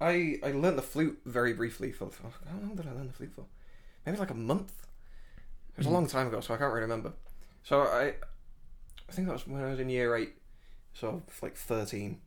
I 0.01 0.39
I 0.43 0.53
learned 0.53 0.79
the 0.79 0.83
flute 0.83 1.21
very 1.27 1.53
briefly 1.55 1.93
for, 1.93 2.09
how 2.23 2.59
long 2.61 2.75
did 2.77 2.87
I 2.87 2.93
learn 2.93 3.07
the 3.09 3.13
flute 3.13 3.33
for? 3.35 3.45
Maybe 4.07 4.19
like 4.19 4.31
a 4.31 4.35
month. 4.35 4.73
It 5.75 5.79
was 5.79 5.87
a 5.87 5.91
Mhm. 5.91 5.93
long 5.93 6.07
time 6.07 6.27
ago, 6.29 6.41
so 6.41 6.55
I 6.55 6.57
can't 6.57 6.71
really 6.73 6.83
remember. 6.83 7.13
So 7.63 7.83
I, 7.83 8.15
I 9.09 9.13
think 9.13 9.27
that 9.29 9.33
was 9.35 9.47
when 9.47 9.63
I 9.63 9.71
was 9.71 9.81
in 9.81 9.89
year 9.89 10.15
eight, 10.17 10.35
so 10.95 11.23
like 11.43 11.57
thirteen, 11.57 12.21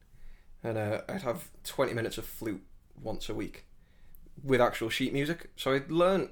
and 0.64 0.78
uh, 0.78 1.02
I'd 1.10 1.22
have 1.24 1.50
twenty 1.64 1.94
minutes 1.94 2.18
of 2.18 2.26
flute 2.26 2.64
once 3.02 3.28
a 3.30 3.34
week, 3.36 3.66
with 4.44 4.62
actual 4.62 4.90
sheet 4.90 5.14
music. 5.14 5.50
So 5.56 5.74
I'd 5.74 5.92
learned 5.92 6.30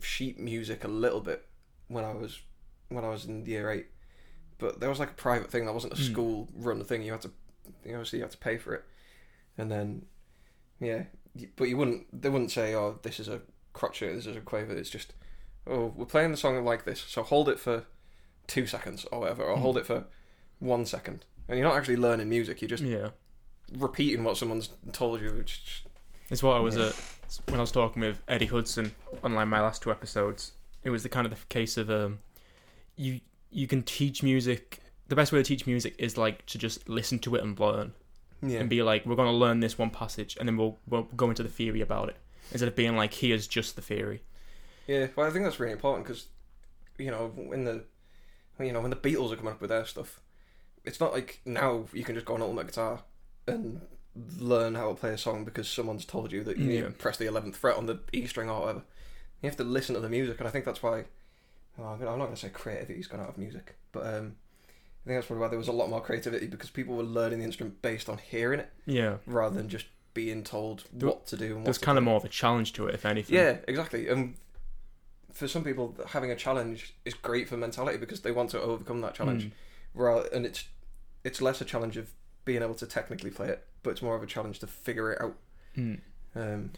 sheet 0.00 0.38
music 0.38 0.84
a 0.84 0.88
little 0.88 1.20
bit 1.20 1.46
when 1.88 2.04
I 2.04 2.12
was 2.12 2.40
when 2.88 3.04
I 3.04 3.08
was 3.08 3.24
in 3.24 3.44
year 3.46 3.70
eight, 3.70 3.86
but 4.58 4.80
there 4.80 4.88
was 4.88 4.98
like 4.98 5.10
a 5.10 5.14
private 5.14 5.50
thing. 5.50 5.66
That 5.66 5.72
wasn't 5.74 5.94
a 5.94 5.96
Mm. 5.96 6.10
school 6.12 6.48
run 6.54 6.84
thing. 6.84 7.02
You 7.02 7.12
had 7.12 7.22
to, 7.22 7.30
you 7.84 7.92
obviously 7.92 8.18
you 8.18 8.24
had 8.24 8.30
to 8.32 8.38
pay 8.38 8.56
for 8.58 8.74
it, 8.74 8.84
and 9.58 9.70
then, 9.70 10.06
yeah, 10.80 11.04
but 11.56 11.68
you 11.68 11.76
wouldn't. 11.76 12.22
They 12.22 12.28
wouldn't 12.28 12.50
say, 12.52 12.74
"Oh, 12.74 12.98
this 13.02 13.18
is 13.18 13.28
a 13.28 13.40
crotchet, 13.72 14.14
this 14.14 14.26
is 14.26 14.36
a 14.36 14.40
quaver." 14.40 14.76
It's 14.76 14.90
just, 14.90 15.14
"Oh, 15.66 15.92
we're 15.96 16.04
playing 16.04 16.30
the 16.30 16.36
song 16.36 16.62
like 16.64 16.84
this, 16.84 17.00
so 17.00 17.22
hold 17.22 17.48
it 17.48 17.58
for 17.58 17.86
two 18.46 18.66
seconds 18.66 19.06
or 19.10 19.20
whatever, 19.20 19.42
or 19.44 19.56
Mm. 19.56 19.60
hold 19.62 19.78
it 19.78 19.86
for 19.86 20.04
one 20.60 20.84
second." 20.86 21.24
And 21.48 21.58
you're 21.58 21.66
not 21.68 21.76
actually 21.76 21.96
learning 21.96 22.28
music. 22.28 22.60
You're 22.62 22.68
just 22.68 22.82
Yeah, 22.84 23.10
repeating 23.72 24.24
what 24.24 24.36
someone's 24.36 24.68
told 24.92 25.20
you. 25.20 25.32
Which, 25.32 25.84
it's 26.30 26.42
what 26.42 26.56
I 26.56 26.60
was 26.60 26.76
Yeah. 26.76 26.84
uh, 26.84 26.92
when 27.46 27.58
I 27.58 27.62
was 27.62 27.72
talking 27.72 28.02
with 28.02 28.22
Eddie 28.28 28.46
Hudson 28.46 28.94
on 29.22 29.34
like 29.34 29.48
my 29.48 29.60
last 29.60 29.82
two 29.82 29.90
episodes. 29.90 30.52
It 30.82 30.90
was 30.90 31.02
the 31.02 31.08
kind 31.08 31.26
of 31.26 31.32
the 31.32 31.38
case 31.48 31.76
of 31.76 31.90
um, 31.90 32.18
you 32.96 33.20
you 33.50 33.66
can 33.66 33.82
teach 33.82 34.22
music. 34.22 34.80
The 35.08 35.16
best 35.16 35.32
way 35.32 35.38
to 35.38 35.44
teach 35.44 35.66
music 35.66 35.94
is 35.98 36.16
like 36.16 36.44
to 36.46 36.58
just 36.58 36.88
listen 36.88 37.18
to 37.20 37.34
it 37.36 37.42
and 37.42 37.58
learn. 37.58 37.92
yeah, 38.42 38.60
and 38.60 38.68
be 38.68 38.82
like, 38.82 39.06
we're 39.06 39.16
going 39.16 39.30
to 39.30 39.36
learn 39.36 39.60
this 39.60 39.78
one 39.78 39.90
passage, 39.90 40.36
and 40.38 40.48
then 40.48 40.56
we'll 40.56 40.78
we'll 40.88 41.08
go 41.16 41.28
into 41.30 41.42
the 41.42 41.48
theory 41.48 41.80
about 41.80 42.08
it 42.08 42.16
instead 42.52 42.68
of 42.68 42.76
being 42.76 42.96
like, 42.96 43.14
here's 43.14 43.46
just 43.46 43.76
the 43.76 43.82
theory. 43.82 44.22
Yeah, 44.86 45.06
well, 45.16 45.26
I 45.26 45.30
think 45.30 45.44
that's 45.44 45.58
really 45.58 45.72
important 45.72 46.06
because, 46.06 46.26
you 46.98 47.10
know, 47.10 47.32
when 47.34 47.64
the, 47.64 47.84
you 48.60 48.70
know, 48.72 48.82
when 48.82 48.90
the 48.90 48.96
Beatles 48.96 49.32
are 49.32 49.36
coming 49.36 49.52
up 49.52 49.60
with 49.62 49.70
their 49.70 49.86
stuff, 49.86 50.20
it's 50.84 51.00
not 51.00 51.12
like 51.14 51.40
now 51.46 51.86
you 51.94 52.04
can 52.04 52.14
just 52.14 52.26
go 52.26 52.34
on 52.34 52.42
Ultimate 52.42 52.66
Guitar 52.66 53.00
and 53.46 53.80
learn 54.38 54.74
how 54.74 54.88
to 54.90 54.94
play 54.94 55.10
a 55.12 55.18
song 55.18 55.44
because 55.44 55.68
someone's 55.68 56.04
told 56.04 56.30
you 56.32 56.44
that 56.44 56.56
you 56.56 56.66
need 56.66 56.82
to 56.84 56.90
press 56.90 57.16
the 57.16 57.26
eleventh 57.26 57.56
fret 57.56 57.76
on 57.76 57.86
the 57.86 57.98
E 58.12 58.26
string 58.26 58.48
or 58.48 58.60
whatever. 58.60 58.82
You 59.42 59.48
have 59.48 59.56
to 59.58 59.64
listen 59.64 59.94
to 59.94 60.00
the 60.00 60.08
music, 60.08 60.38
and 60.38 60.48
I 60.48 60.50
think 60.50 60.64
that's 60.64 60.82
why. 60.82 61.04
Well, 61.76 61.88
I'm 61.88 62.00
not 62.00 62.16
going 62.18 62.30
to 62.30 62.36
say 62.36 62.50
creativity's 62.50 63.08
gone 63.08 63.20
out 63.20 63.30
of 63.30 63.38
music, 63.38 63.74
but 63.90 64.06
um, 64.06 64.36
I 64.66 65.08
think 65.08 65.16
that's 65.18 65.26
probably 65.26 65.42
why 65.42 65.48
there 65.48 65.58
was 65.58 65.66
a 65.68 65.72
lot 65.72 65.90
more 65.90 66.00
creativity 66.00 66.46
because 66.46 66.70
people 66.70 66.94
were 66.94 67.02
learning 67.02 67.40
the 67.40 67.44
instrument 67.44 67.82
based 67.82 68.08
on 68.08 68.18
hearing 68.18 68.60
it 68.60 68.70
Yeah, 68.86 69.16
rather 69.26 69.56
than 69.56 69.68
just 69.68 69.86
being 70.14 70.44
told 70.44 70.84
There- 70.92 71.08
what 71.08 71.26
to 71.26 71.36
do. 71.36 71.56
And 71.56 71.66
there's 71.66 71.78
kind 71.78 71.98
of 71.98 72.04
more 72.04 72.14
of 72.16 72.24
a 72.24 72.28
challenge 72.28 72.72
to 72.74 72.86
it, 72.86 72.94
if 72.94 73.04
anything. 73.04 73.34
Yeah, 73.36 73.56
exactly. 73.66 74.06
And 74.08 74.36
for 75.32 75.48
some 75.48 75.64
people, 75.64 75.96
having 76.10 76.30
a 76.30 76.36
challenge 76.36 76.94
is 77.04 77.12
great 77.14 77.48
for 77.48 77.56
mentality 77.56 77.98
because 77.98 78.20
they 78.20 78.30
want 78.30 78.50
to 78.50 78.60
overcome 78.62 79.00
that 79.00 79.14
challenge. 79.14 79.46
Mm. 79.46 79.50
Rather, 79.94 80.28
and 80.32 80.46
it's 80.46 80.64
it's 81.24 81.42
less 81.42 81.60
a 81.60 81.64
challenge 81.64 81.96
of 81.96 82.10
being 82.44 82.62
able 82.62 82.74
to 82.74 82.86
technically 82.86 83.30
play 83.30 83.48
it, 83.48 83.64
but 83.82 83.90
it's 83.90 84.02
more 84.02 84.16
of 84.16 84.22
a 84.22 84.26
challenge 84.26 84.58
to 84.60 84.66
figure 84.66 85.12
it 85.12 85.20
out. 85.20 85.34
Mm. 85.76 86.00
Um, 86.36 86.70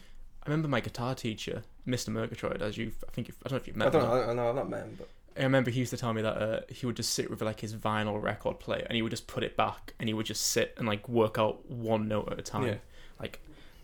I 0.43 0.49
remember 0.49 0.67
my 0.67 0.79
guitar 0.79 1.13
teacher, 1.13 1.63
Mr. 1.87 2.09
Murgatroyd, 2.09 2.61
as 2.61 2.77
you, 2.77 2.91
I 3.07 3.11
think, 3.11 3.27
you've, 3.27 3.37
I 3.45 3.49
don't 3.49 3.57
know 3.57 3.61
if 3.61 3.67
you've 3.67 3.75
met. 3.75 3.87
I 3.87 3.91
don't 3.91 4.03
him. 4.03 4.09
know. 4.09 4.29
I, 4.31 4.33
know 4.33 4.49
I'm 4.49 4.55
not 4.55 4.69
man, 4.69 4.95
but 4.97 5.09
I 5.37 5.43
remember 5.43 5.69
he 5.69 5.79
used 5.79 5.91
to 5.91 5.97
tell 5.97 6.13
me 6.13 6.21
that 6.21 6.37
uh, 6.37 6.61
he 6.69 6.85
would 6.85 6.95
just 6.95 7.13
sit 7.13 7.29
with 7.29 7.41
like 7.41 7.59
his 7.59 7.75
vinyl 7.75 8.21
record 8.21 8.59
player 8.59 8.85
and 8.87 8.95
he 8.95 9.01
would 9.01 9.11
just 9.11 9.27
put 9.27 9.43
it 9.43 9.55
back 9.55 9.93
and 9.99 10.09
he 10.09 10.13
would 10.13 10.25
just 10.25 10.47
sit 10.47 10.73
and 10.77 10.87
like 10.87 11.07
work 11.07 11.37
out 11.37 11.69
one 11.69 12.07
note 12.07 12.29
at 12.31 12.39
a 12.39 12.41
time. 12.41 12.65
yeah, 12.65 12.75
Like 13.19 13.39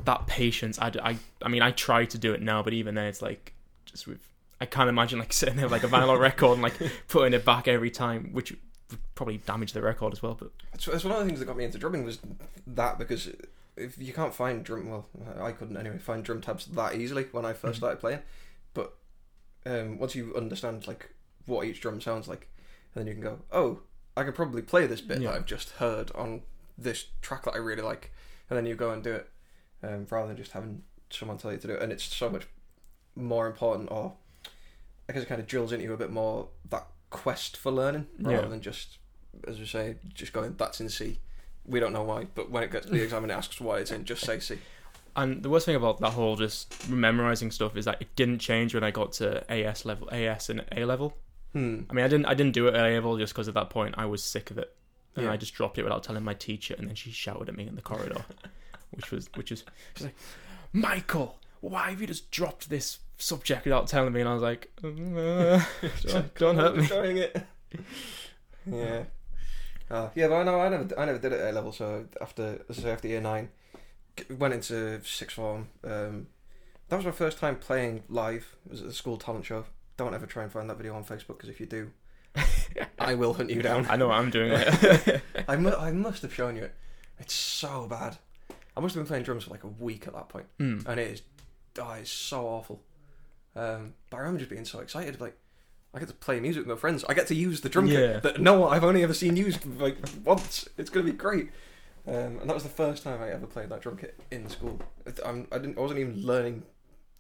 that 0.06 0.26
patience, 0.28 0.80
I, 0.80 0.92
I, 1.02 1.18
I 1.42 1.50
mean, 1.50 1.62
I 1.62 1.72
try 1.72 2.06
to 2.06 2.18
do 2.18 2.34
it 2.34 2.42
now, 2.42 2.64
but 2.64 2.74
even 2.74 2.96
then, 2.96 3.06
it's 3.06 3.22
like 3.22 3.54
just 3.86 4.08
with. 4.08 4.28
I 4.62 4.66
can't 4.66 4.88
imagine 4.88 5.20
like 5.20 5.34
sitting 5.34 5.58
there 5.58 5.66
with, 5.66 5.72
like 5.72 5.84
a 5.84 5.88
vinyl 5.88 6.18
record 6.18 6.54
and 6.54 6.62
like 6.62 6.80
putting 7.08 7.34
it 7.34 7.46
back 7.46 7.68
every 7.68 7.92
time, 7.92 8.30
which 8.32 8.56
probably 9.16 9.38
damage 9.38 9.74
the 9.74 9.82
record 9.82 10.14
as 10.14 10.22
well. 10.22 10.36
But 10.36 10.52
it's, 10.74 10.88
it's 10.88 11.04
one 11.04 11.14
of 11.14 11.20
the 11.20 11.26
things 11.26 11.40
that 11.40 11.46
got 11.46 11.58
me 11.58 11.64
into 11.66 11.78
drumming 11.78 12.04
was 12.04 12.20
that 12.68 12.98
because 12.98 13.30
if 13.76 13.98
you 13.98 14.14
can't 14.14 14.34
find 14.34 14.64
drum, 14.64 14.90
well, 14.90 15.08
I 15.40 15.52
couldn't 15.52 15.78
anyway 15.78 15.98
find 15.98 16.24
drum 16.24 16.42
tabs 16.42 16.66
that 16.68 16.96
easily 16.96 17.26
when 17.32 17.46
I 17.46 17.54
1st 17.54 17.72
Mhm. 17.74 17.76
started 17.76 18.00
playing, 18.00 18.20
but 18.74 18.94
um, 19.66 19.98
once 19.98 20.14
you 20.16 20.34
understand 20.36 20.88
like 20.88 21.10
what 21.46 21.66
each 21.66 21.82
drum 21.82 22.00
sounds 22.02 22.28
like, 22.28 22.50
and 22.94 23.02
then 23.02 23.08
you 23.08 23.14
can 23.14 23.24
go, 23.24 23.40
oh, 23.52 23.80
I 24.16 24.24
could 24.24 24.36
probably 24.36 24.62
play 24.62 24.86
this 24.88 25.02
bit 25.02 25.22
Yeah. 25.22 25.32
that 25.32 25.36
I've 25.38 25.46
just 25.46 25.72
heard 25.72 26.12
on 26.12 26.44
this 26.78 27.08
track 27.22 27.44
that 27.46 27.56
I 27.56 27.58
really 27.58 27.82
like, 27.82 28.12
and 28.50 28.58
then 28.58 28.66
you 28.66 28.76
go 28.76 28.92
and 28.92 29.04
do 29.04 29.14
it, 29.14 29.30
um, 29.82 30.06
rather 30.10 30.28
than 30.28 30.38
just 30.38 30.52
having 30.52 30.84
someone 31.10 31.38
tell 31.38 31.52
you 31.52 31.58
to 31.58 31.68
do 31.68 31.74
it. 31.74 31.82
And 31.82 31.92
it's 31.92 32.04
so 32.04 32.30
much 32.30 32.46
more 33.16 33.48
important, 33.48 33.90
or 33.92 34.14
I 35.10 35.14
guess 35.14 35.24
it 35.24 35.28
kind 35.30 35.42
of 35.42 35.48
drills 35.48 35.72
into 35.72 35.86
you 35.86 35.94
a 35.94 35.98
bit 35.98 36.12
more 36.12 36.50
that 36.70 36.88
quest 37.14 37.56
for 37.56 37.72
learning, 37.72 38.08
rather 38.20 38.42
Yeah. 38.44 38.48
than 38.50 38.62
just, 38.62 38.98
as 39.48 39.60
we 39.60 39.66
say, 39.66 39.96
just 40.14 40.34
going 40.34 40.56
that's 40.58 40.82
in 40.82 40.90
C. 40.90 41.20
We 41.66 41.80
don't 41.80 41.94
know 41.94 42.04
why, 42.04 42.26
but 42.36 42.50
when 42.52 42.64
it 42.64 42.72
gets 42.72 42.88
to 42.88 42.92
the 42.92 43.02
exam 43.02 43.24
and 43.24 43.32
it 43.32 43.36
asks 43.36 43.62
why 43.62 43.78
it's 43.80 43.92
in, 43.92 44.04
just 44.04 44.26
say 44.26 44.40
C. 44.40 44.60
And 45.16 45.44
the 45.44 45.50
worst 45.50 45.66
thing 45.68 45.76
about 45.76 46.00
that 46.00 46.12
whole 46.12 46.36
just 46.36 46.90
memorizing 46.90 47.52
stuff 47.52 47.78
is 47.78 47.86
that 47.86 48.02
it 48.02 48.14
didn't 48.16 48.40
change 48.40 48.74
when 48.74 48.84
I 48.84 48.92
got 48.92 49.14
to 49.14 49.50
AS 49.50 49.86
level, 49.86 50.10
AS 50.12 50.50
and 50.50 50.66
A 50.76 50.84
level. 50.86 51.16
Hmm. 51.54 51.82
I 51.90 51.94
mean, 51.94 52.04
I 52.04 52.08
didn't, 52.08 52.26
I 52.26 52.34
didn't 52.34 52.54
do 52.54 52.68
it 52.68 52.74
at 52.74 52.84
A 52.86 52.94
level 52.96 53.18
just 53.18 53.32
because 53.34 53.48
at 53.48 53.54
that 53.54 53.70
point 53.70 53.94
I 53.98 54.06
was 54.08 54.24
sick 54.24 54.50
of 54.52 54.58
it, 54.58 54.76
and 55.16 55.26
Yeah. 55.26 55.32
I 55.32 55.38
just 55.38 55.54
dropped 55.54 55.78
it 55.78 55.84
without 55.84 56.04
telling 56.04 56.24
my 56.24 56.34
teacher, 56.34 56.76
and 56.78 56.88
then 56.88 56.96
she 56.96 57.12
shouted 57.12 57.48
at 57.48 57.56
me 57.56 57.68
in 57.68 57.76
the 57.76 57.82
corridor, 57.84 58.26
which 58.92 59.12
was, 59.12 59.30
which 59.36 59.52
is, 59.52 59.64
she's 59.96 60.06
like, 60.06 60.16
Michael, 60.74 61.38
why 61.72 61.90
have 61.92 62.02
you 62.02 62.08
just 62.08 62.30
dropped 62.30 62.70
this 62.70 63.00
subject 63.18 63.64
without 63.66 63.88
telling 63.88 64.12
me? 64.14 64.20
And 64.20 64.30
I 64.30 64.34
was 64.34 64.42
like, 64.44 64.70
uh, 64.84 65.64
don't, 66.04 66.36
don't 66.36 66.56
hurt 66.58 66.76
me. 66.76 66.84
Enjoying 66.84 67.18
it. 67.26 67.38
yeah. 68.70 69.04
Uh, 69.90 70.10
yeah, 70.16 70.28
but 70.28 70.36
I 70.36 70.44
know 70.44 70.60
I 70.60 70.70
never, 70.70 71.00
I 71.00 71.06
never 71.06 71.20
did 71.20 71.34
it 71.34 71.40
at 71.40 71.52
A 71.52 71.56
level. 71.56 71.72
So 71.72 72.06
after, 72.22 72.64
say, 72.72 72.92
after 72.92 73.08
year 73.08 73.22
nine, 73.22 73.50
went 74.38 74.54
into 74.54 75.02
sixth 75.04 75.36
form. 75.36 75.70
Um, 75.84 76.28
that 76.90 76.98
was 76.98 77.06
my 77.06 77.12
first 77.12 77.38
time 77.38 77.56
playing 77.58 78.04
live. 78.10 78.56
It 78.66 78.72
was 78.72 78.82
at 78.82 78.88
the 78.88 78.94
school 78.94 79.18
talent 79.18 79.46
show. 79.46 79.66
Don't 79.98 80.14
ever 80.14 80.26
try 80.26 80.44
and 80.44 80.52
find 80.52 80.70
that 80.70 80.78
video 80.78 80.96
on 80.96 81.04
Facebook 81.04 81.38
because 81.38 81.50
if 81.50 81.60
you 81.60 81.66
do, 81.66 81.92
I 83.00 83.14
will 83.16 83.34
hunt 83.36 83.52
you 83.52 83.62
down. 83.62 83.86
I 83.90 83.96
know 83.96 84.08
what 84.08 84.18
I'm 84.18 84.30
doing. 84.32 84.52
I, 85.48 85.56
mu- 85.56 85.70
I 85.78 85.92
must 85.92 86.24
have 86.24 86.34
shown 86.34 86.56
you 86.56 86.64
it. 86.64 86.76
It's 87.20 87.34
so 87.34 87.86
bad. 87.88 88.18
I 88.76 88.80
must 88.80 88.96
have 88.96 89.04
been 89.04 89.08
playing 89.08 89.24
drums 89.24 89.44
for 89.44 89.52
like 89.52 89.64
a 89.64 89.68
week 89.68 90.08
at 90.08 90.14
that 90.14 90.30
point, 90.30 90.48
Mm. 90.60 90.86
and 90.88 91.00
it 91.00 91.12
is, 91.12 91.22
oh, 91.80 91.92
it's 92.00 92.12
so 92.12 92.46
awful. 92.48 92.82
Um, 93.56 93.94
but 94.10 94.18
I 94.18 94.20
remember 94.22 94.40
just 94.40 94.50
being 94.50 94.66
so 94.66 94.80
excited, 94.80 95.20
like 95.22 95.38
I 95.94 96.00
get 96.00 96.08
to 96.08 96.14
play 96.16 96.40
music 96.40 96.62
with 96.66 96.76
my 96.76 96.80
friends. 96.80 97.04
I 97.08 97.14
get 97.14 97.28
to 97.28 97.36
use 97.36 97.62
the 97.62 97.70
drum 97.70 97.86
Yeah. 97.86 98.14
kit 98.14 98.24
that 98.24 98.42
no, 98.42 98.68
I've 98.68 98.84
only 98.84 99.04
ever 99.04 99.14
seen 99.14 99.36
used 99.38 99.66
like 99.80 99.98
once. 100.24 100.68
It's 100.78 100.90
gonna 100.90 101.06
be 101.06 101.12
great. 101.12 101.50
Um, 102.08 102.40
and 102.42 102.50
that 102.50 102.54
was 102.54 102.64
the 102.64 102.70
first 102.70 103.04
time 103.04 103.22
I 103.22 103.30
ever 103.30 103.46
played 103.48 103.70
that 103.70 103.82
drum 103.82 103.96
kit 103.98 104.20
in 104.32 104.50
school. 104.50 104.80
I'm, 105.26 105.48
I 105.52 105.58
didn't. 105.60 105.78
I 105.78 105.82
wasn't 105.82 106.00
even 106.02 106.22
learning. 106.26 106.64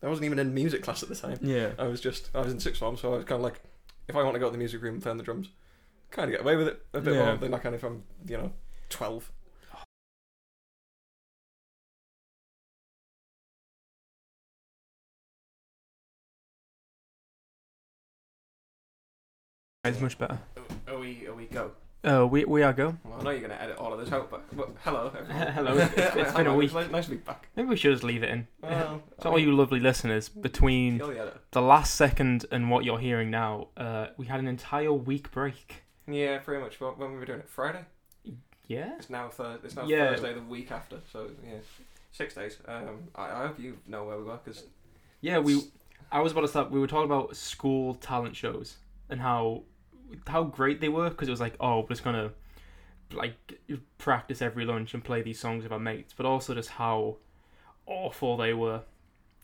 I 0.02 0.08
wasn't 0.10 0.26
even 0.26 0.40
in 0.40 0.54
music 0.54 0.84
class 0.84 1.02
at 1.04 1.08
the 1.10 1.16
time. 1.16 1.38
Yeah. 1.42 1.72
I 1.80 1.84
was 1.88 2.02
just. 2.02 2.30
I 2.36 2.40
was 2.42 2.52
in 2.52 2.60
sixth 2.60 2.80
form, 2.80 2.98
so 2.98 3.14
I 3.14 3.18
was 3.18 3.26
kind 3.26 3.38
of 3.40 3.44
like, 3.44 3.62
if 4.10 4.16
I 4.18 4.24
want 4.24 4.34
to 4.34 4.40
go 4.40 4.48
to 4.48 4.52
the 4.52 4.58
music 4.58 4.82
room 4.82 4.96
and 4.96 5.02
play 5.04 5.12
on 5.12 5.18
the 5.18 5.24
drums, 5.24 5.50
kind 6.12 6.26
of 6.30 6.32
get 6.32 6.42
away 6.42 6.58
with 6.58 6.68
it 6.68 6.86
a 6.94 7.00
bit 7.00 7.14
Yeah. 7.14 7.26
more 7.28 7.38
than 7.38 7.52
like 7.52 7.64
kind 7.64 7.74
of 7.76 7.80
if 7.82 7.90
I'm, 7.90 8.04
you 8.28 8.38
know, 8.38 8.52
twelve. 8.90 9.32
It's 19.86 20.00
much 20.00 20.18
better. 20.18 20.40
Are 20.88 20.98
we? 20.98 21.28
Are 21.28 21.34
we 21.34 21.44
go? 21.48 21.72
Uh, 22.06 22.26
we 22.26 22.46
we 22.46 22.64
are 22.64 22.72
go. 22.72 22.96
Well, 23.04 23.20
I 23.20 23.24
know 23.24 23.30
you're 23.32 23.40
going 23.42 23.52
to 23.52 23.62
edit 23.62 23.76
all 23.78 23.92
of 23.94 24.00
this 24.00 24.14
out, 24.14 24.32
but, 24.32 24.44
but 24.56 24.70
hello. 24.86 25.12
everyone. 25.14 25.48
Hello, 25.54 25.76
it's- 25.78 25.92
it's- 25.98 26.14
been 26.16 26.26
a 26.26 26.32
Hello, 26.32 26.56
week. 26.56 26.74
Nice, 26.74 26.90
nice 26.90 27.04
to 27.06 27.12
be 27.12 27.18
back. 27.18 27.50
Maybe 27.58 27.68
we 27.68 27.76
should 27.76 27.92
just 27.92 28.04
leave 28.06 28.24
it 28.24 28.30
in. 28.30 28.48
Well, 28.62 29.04
So 29.22 29.32
all 29.32 29.40
you 29.40 29.54
lovely 29.54 29.82
listeners, 29.82 30.30
between 30.30 31.00
Kill 31.00 31.08
the 31.10 31.20
editor. 31.20 31.40
the 31.52 31.62
last 31.62 31.96
second 31.96 32.46
and 32.50 32.70
what 32.72 32.86
you're 32.86 32.98
hearing 33.00 33.30
now, 33.30 33.68
uh, 33.76 34.08
we 34.16 34.26
had 34.28 34.40
an 34.40 34.48
entire 34.48 34.94
week 34.94 35.32
break. 35.32 35.84
Yeah, 36.08 36.38
pretty 36.38 36.64
much. 36.64 36.80
When 36.80 36.92
when 36.94 37.12
we 37.12 37.18
were 37.18 37.26
doing 37.26 37.40
it, 37.40 37.50
Friday. 37.50 37.84
Yeah. 38.68 38.94
It's 38.98 39.10
now 39.10 39.28
Thursday. 39.28 39.66
It's 39.66 39.76
now 39.76 39.84
Yeah. 39.86 40.12
Thursday, 40.12 40.34
the 40.34 40.42
week 40.44 40.72
after. 40.72 41.00
So 41.12 41.30
yeah, 41.46 41.56
six 42.14 42.36
days. 42.36 42.58
Um, 42.70 43.10
I, 43.16 43.26
I 43.44 43.48
hope 43.48 43.60
you 43.60 43.78
know 43.86 44.06
where 44.06 44.18
we 44.18 44.24
were 44.24 44.40
because 44.46 44.64
Yeah, 45.20 45.40
we. 45.40 45.62
I 46.10 46.22
was 46.22 46.32
about 46.32 46.42
to 46.42 46.48
start. 46.48 46.72
We 46.72 46.80
were 46.80 46.88
talking 46.88 47.12
about 47.12 47.36
school 47.36 47.96
talent 47.96 48.38
shows 48.38 48.78
and 49.10 49.20
how 49.20 49.64
how 50.28 50.44
great 50.44 50.82
they 50.82 50.90
were 50.90 51.10
because 51.10 51.28
it 51.28 51.32
was 51.32 51.40
like, 51.42 51.56
oh, 51.60 51.82
we're 51.82 51.90
just 51.90 52.04
gonna 52.04 52.32
like 53.12 53.36
practice 53.98 54.42
every 54.42 54.66
lunch 54.66 54.94
and 54.94 55.04
play 55.04 55.22
these 55.22 55.40
songs 55.40 55.64
with 55.64 55.72
our 55.72 55.80
mates, 55.80 56.14
but 56.16 56.26
also 56.26 56.54
just 56.56 56.70
how 56.72 57.18
awful 57.86 58.38
they 58.38 58.54
were. 58.54 58.82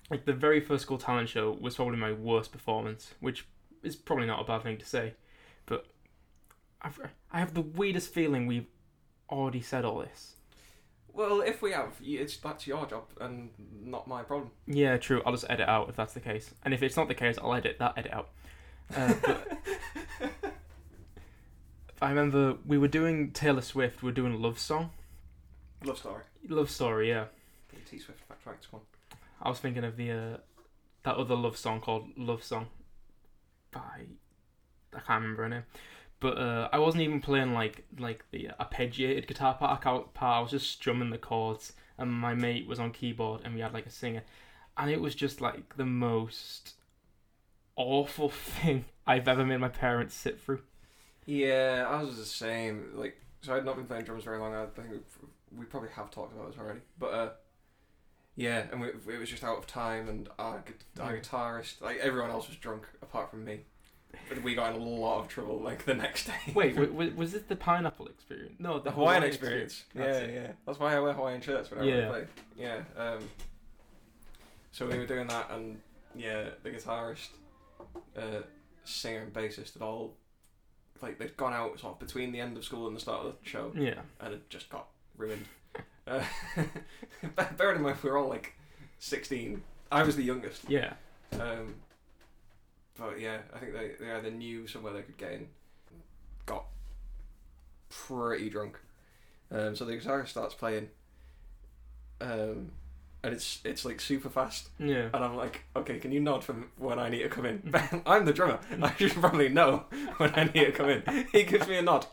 Like 0.09 0.25
the 0.25 0.33
very 0.33 0.59
first 0.59 0.83
school 0.83 0.97
talent 0.97 1.29
show 1.29 1.55
was 1.61 1.75
probably 1.75 1.97
my 1.97 2.11
worst 2.13 2.51
performance, 2.51 3.13
which 3.19 3.47
is 3.83 3.95
probably 3.95 4.25
not 4.25 4.41
a 4.41 4.43
bad 4.43 4.63
thing 4.63 4.77
to 4.77 4.85
say, 4.85 5.13
but 5.67 5.85
I've, 6.81 6.99
I 7.31 7.39
have 7.39 7.53
the 7.53 7.61
weirdest 7.61 8.11
feeling 8.13 8.47
we've 8.47 8.65
already 9.29 9.61
said 9.61 9.85
all 9.85 9.99
this. 9.99 10.35
well, 11.13 11.41
if 11.41 11.61
we 11.61 11.71
have, 11.73 11.93
it's 12.01 12.38
that's 12.38 12.65
your 12.65 12.85
job 12.88 13.03
and 13.21 13.51
not 13.83 14.07
my 14.07 14.23
problem. 14.23 14.51
Yeah, 14.65 14.97
true. 14.97 15.21
I'll 15.25 15.33
just 15.33 15.45
edit 15.49 15.67
out 15.69 15.89
if 15.89 15.95
that's 15.95 16.13
the 16.13 16.19
case, 16.21 16.53
and 16.63 16.73
if 16.73 16.81
it's 16.81 16.97
not 16.97 17.07
the 17.07 17.15
case, 17.15 17.38
I'll 17.38 17.53
edit 17.53 17.77
that 17.79 17.93
edit 17.97 18.13
out. 18.13 18.29
Uh, 18.95 19.13
but 19.21 19.57
I 22.01 22.10
remember 22.10 22.58
we 22.65 22.77
were 22.77 22.88
doing 22.88 23.32
Taylor 23.32 23.62
Swift. 23.62 24.01
We 24.01 24.08
were 24.08 24.13
doing 24.13 24.41
Love 24.41 24.60
Song, 24.60 24.91
Love 25.84 25.98
story. 25.98 26.24
Love 26.48 26.70
Story. 26.70 27.10
Yeah, 27.10 27.25
The 27.70 27.89
T 27.89 28.00
Swift 28.00 28.20
fact 28.27 28.46
right 28.46 28.58
one. 28.72 28.84
I 29.41 29.50
was 29.50 29.60
thinking 29.60 29.84
of 29.84 29.98
the 29.98 30.12
uh, 30.12 30.38
that 31.03 31.15
other 31.15 31.36
love 31.36 31.58
song 31.58 31.82
called 31.82 32.10
Love 32.18 32.44
Song 32.44 32.68
by 33.72 34.06
I 34.94 35.00
can't 35.00 35.22
remember 35.22 35.44
her 35.44 35.50
name, 35.50 35.63
but 36.20 36.38
uh, 36.38 36.70
I 36.72 36.79
wasn't 36.79 37.03
even 37.03 37.22
playing 37.22 37.53
like 37.53 37.86
like 37.98 38.24
the 38.32 38.50
arpeggiated 38.60 39.27
guitar 39.27 39.56
part. 39.56 39.82
part. 39.82 40.15
I 40.22 40.39
was 40.39 40.51
just 40.51 40.72
strumming 40.72 41.10
the 41.10 41.18
chords, 41.18 41.74
and 41.98 42.12
my 42.12 42.34
mate 42.34 42.68
was 42.68 42.79
on 42.79 42.91
keyboard, 42.91 43.41
and 43.44 43.53
we 43.53 43.62
had 43.62 43.74
like 43.74 43.86
a 43.86 43.91
singer, 43.91 44.24
and 44.77 44.89
it 44.89 45.01
was 45.01 45.15
just 45.15 45.41
like 45.41 45.75
the 45.75 45.86
most 45.86 46.75
awful 47.75 48.29
thing 48.29 48.86
I've 49.06 49.27
ever 49.27 49.46
made 49.46 49.58
my 49.60 49.70
parents 49.70 50.15
sit 50.15 50.39
through. 50.39 50.62
Yeah, 51.29 51.86
I 51.88 52.01
was 52.01 52.17
the 52.17 52.25
same. 52.25 52.89
Like, 52.95 53.21
so 53.41 53.55
I'd 53.55 53.63
not 53.65 53.75
been 53.75 53.86
playing 53.86 54.05
drums 54.05 54.24
very 54.24 54.39
long. 54.39 54.53
I 54.55 54.65
think 54.65 54.88
we, 55.55 55.65
probably 55.65 55.89
have 55.89 56.09
talked 56.09 56.33
about 56.36 56.50
this 56.51 56.59
already, 56.59 56.79
but 56.98 57.13
uh, 57.13 57.29
yeah, 58.36 58.65
and 58.71 58.81
we, 58.81 58.88
it 58.88 59.19
was 59.19 59.29
just 59.29 59.43
out 59.43 59.57
of 59.59 59.67
time, 59.67 60.09
and 60.09 60.27
our, 60.39 60.63
our 61.00 61.17
guitarist, 61.17 61.81
like 61.81 61.98
everyone 62.00 62.31
else 62.31 62.48
was 62.48 62.57
drunk 62.57 62.88
apart 63.03 63.29
from 63.29 63.45
me. 63.45 63.59
But 64.27 64.41
we 64.41 64.55
got 64.55 64.74
in 64.75 64.81
a 64.81 64.83
lot 64.83 65.19
of 65.19 65.27
trouble 65.27 65.59
like 65.59 65.86
the 65.86 65.93
next 65.93 66.25
day. 66.25 66.33
Wait, 66.55 66.69
w- 66.75 66.91
w- 66.91 67.13
was 67.15 67.31
this 67.31 67.43
the 67.43 67.55
pineapple 67.55 68.07
experience? 68.07 68.55
No, 68.57 68.79
The 68.79 68.89
Hawaiian 68.89 69.21
experience. 69.21 69.83
That's 69.93 70.19
yeah, 70.19 70.25
it. 70.25 70.33
yeah. 70.33 70.51
That's 70.65 70.79
why 70.79 70.95
I 70.95 71.00
wear 71.00 71.13
Hawaiian 71.13 71.41
shirts 71.41 71.69
whenever 71.69 71.88
Yeah. 71.88 72.05
I 72.07 72.09
play. 72.09 72.25
Yeah. 72.57 72.79
Um, 72.98 73.19
so 74.71 74.88
we 74.88 74.98
were 74.98 75.05
doing 75.05 75.27
that, 75.27 75.51
and 75.51 75.79
yeah, 76.15 76.50
the 76.63 76.71
guitarist, 76.71 77.27
uh, 78.17 78.41
singer, 78.83 79.21
and 79.21 79.31
bassist 79.33 79.74
had 79.74 79.83
all 79.83 80.15
like 81.01 81.18
they'd 81.20 81.36
gone 81.38 81.53
out 81.53 81.79
sort 81.79 81.94
of 81.94 82.00
between 82.00 82.32
the 82.32 82.39
end 82.39 82.58
of 82.58 82.63
school 82.63 82.88
and 82.88 82.96
the 82.96 83.00
start 83.00 83.25
of 83.25 83.34
the 83.41 83.50
show, 83.50 83.72
Yeah. 83.75 84.00
and 84.20 84.34
it 84.34 84.50
just 84.50 84.70
got 84.70 84.88
ruined. 85.18 85.46
Uh, 86.08 86.24
bear 87.58 87.74
in 87.75 87.84
mind, 87.84 87.96
we 88.01 88.10
were 88.10 88.18
all 88.18 88.29
like 88.29 88.53
sixteen. 88.98 89.62
I 89.91 90.01
was 90.01 90.15
the 90.15 90.24
youngest. 90.24 90.68
Yeah. 90.68 90.94
Um, 91.34 91.75
but 92.98 93.20
yeah, 93.20 93.38
I 93.53 93.60
think 93.60 93.74
they, 93.74 93.91
they 94.00 94.12
either 94.12 94.32
knew 94.32 94.65
somewhere 94.65 94.91
they 94.94 95.03
could 95.03 95.18
get 95.18 95.34
in, 95.34 95.48
got 96.48 96.65
pretty 97.89 98.50
drunk. 98.50 98.79
Um, 99.51 99.75
so 99.75 99.86
the 99.86 99.94
guitarist 99.94 100.29
starts 100.29 100.56
playing, 100.56 100.89
um, 102.22 102.72
and 103.23 103.33
it's 103.33 103.59
it's 103.65 103.83
like 103.85 103.99
super 103.99 104.29
fast, 104.29 104.69
Yeah. 104.79 105.09
and 105.13 105.23
I'm 105.23 105.35
like, 105.35 105.63
okay, 105.75 105.99
can 105.99 106.11
you 106.11 106.19
nod 106.19 106.43
from 106.43 106.69
when 106.77 106.99
I 106.99 107.09
need 107.09 107.23
to 107.23 107.29
come 107.29 107.45
in? 107.45 107.73
I'm 108.05 108.25
the 108.25 108.33
drummer. 108.33 108.59
I 108.81 108.93
should 108.95 109.11
probably 109.13 109.49
know 109.49 109.85
when 110.17 110.33
I 110.35 110.45
need 110.45 110.65
to 110.65 110.71
come 110.71 110.89
in. 110.89 111.03
He 111.31 111.43
gives 111.43 111.67
me 111.67 111.77
a 111.77 111.81
nod. 111.81 112.05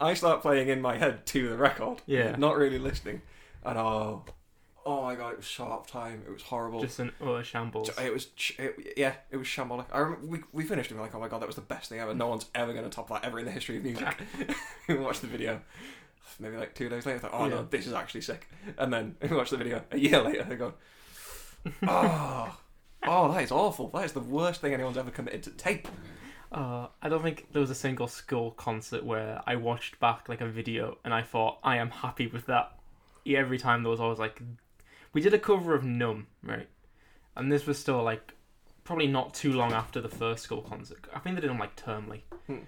I 0.00 0.14
start 0.14 0.42
playing 0.42 0.68
in 0.68 0.80
my 0.80 0.98
head 0.98 1.26
to 1.26 1.48
the 1.48 1.56
record, 1.56 2.02
Yeah. 2.06 2.36
not 2.36 2.56
really 2.56 2.78
listening, 2.78 3.22
and 3.64 3.76
oh, 3.78 4.24
oh 4.84 5.02
my 5.02 5.14
god, 5.14 5.32
it 5.34 5.36
was 5.38 5.46
so 5.46 5.64
out 5.64 5.80
of 5.80 5.86
time. 5.86 6.22
It 6.26 6.32
was 6.32 6.42
horrible. 6.42 6.80
Just 6.80 6.98
an 6.98 7.12
oh, 7.20 7.34
utter 7.34 7.44
shambles. 7.44 7.90
It 8.00 8.12
was, 8.12 8.28
it, 8.58 8.94
yeah, 8.96 9.14
it 9.30 9.36
was 9.36 9.46
shambolic. 9.46 9.86
I 9.92 9.98
remember 9.98 10.26
we, 10.26 10.40
we 10.52 10.64
finished 10.64 10.90
and 10.90 10.98
we 10.98 11.00
were 11.02 11.06
like, 11.06 11.14
oh 11.14 11.20
my 11.20 11.28
god, 11.28 11.40
that 11.40 11.46
was 11.46 11.56
the 11.56 11.62
best 11.62 11.88
thing 11.88 12.00
ever. 12.00 12.14
No 12.14 12.26
one's 12.28 12.46
ever 12.54 12.72
going 12.72 12.84
to 12.84 12.90
top 12.90 13.08
that 13.08 13.24
ever 13.24 13.38
in 13.38 13.44
the 13.44 13.50
history 13.52 13.76
of 13.76 13.84
music. 13.84 14.08
we 14.88 14.96
watched 14.96 15.20
the 15.20 15.28
video, 15.28 15.60
maybe 16.40 16.56
like 16.56 16.74
two 16.74 16.88
days 16.88 17.06
later. 17.06 17.18
I 17.18 17.20
thought, 17.20 17.30
oh 17.34 17.44
Yeah. 17.44 17.54
no, 17.56 17.66
this 17.70 17.86
is 17.86 17.92
actually 17.92 18.22
sick. 18.22 18.48
And 18.78 18.92
then 18.92 19.16
we 19.22 19.28
watched 19.36 19.50
the 19.50 19.56
video 19.56 19.82
a 19.90 19.98
year 19.98 20.20
later. 20.22 20.46
I 20.50 20.54
go, 20.54 20.74
oh, 21.86 22.58
oh, 23.06 23.32
that 23.32 23.42
is 23.42 23.52
awful. 23.52 23.88
That 23.88 24.04
is 24.04 24.12
the 24.12 24.20
worst 24.20 24.60
thing 24.60 24.74
anyone's 24.74 24.98
ever 24.98 25.10
committed 25.10 25.42
to 25.44 25.50
tape. 25.50 25.88
Uh, 26.50 26.88
I 27.00 27.08
don't 27.08 27.22
think 27.22 27.46
there 27.52 27.60
was 27.60 27.70
a 27.70 27.74
single 27.74 28.08
school 28.08 28.50
concert 28.50 29.04
where 29.04 29.42
I 29.46 29.56
watched 29.56 29.98
back 30.00 30.28
like 30.28 30.40
a 30.42 30.46
video 30.48 30.98
and 31.04 31.14
I 31.14 31.22
thought 31.22 31.58
I 31.64 31.76
am 31.78 31.90
happy 31.90 32.26
with 32.26 32.46
that. 32.46 32.72
Every 33.26 33.58
time 33.58 33.82
there 33.82 33.90
was 33.90 34.00
always 34.00 34.18
like, 34.18 34.42
we 35.12 35.20
did 35.20 35.32
a 35.32 35.38
cover 35.38 35.74
of 35.74 35.82
Numb, 35.84 36.26
right? 36.42 36.68
And 37.36 37.50
this 37.50 37.66
was 37.66 37.78
still 37.78 38.02
like 38.02 38.34
probably 38.84 39.06
not 39.06 39.32
too 39.32 39.52
long 39.52 39.72
after 39.72 40.00
the 40.00 40.08
first 40.08 40.42
school 40.42 40.60
concert. 40.60 40.98
I 41.14 41.20
think 41.20 41.36
they 41.36 41.40
did 41.40 41.50
them 41.50 41.58
like 41.58 41.76
termly. 41.76 42.20
Hmm. 42.46 42.58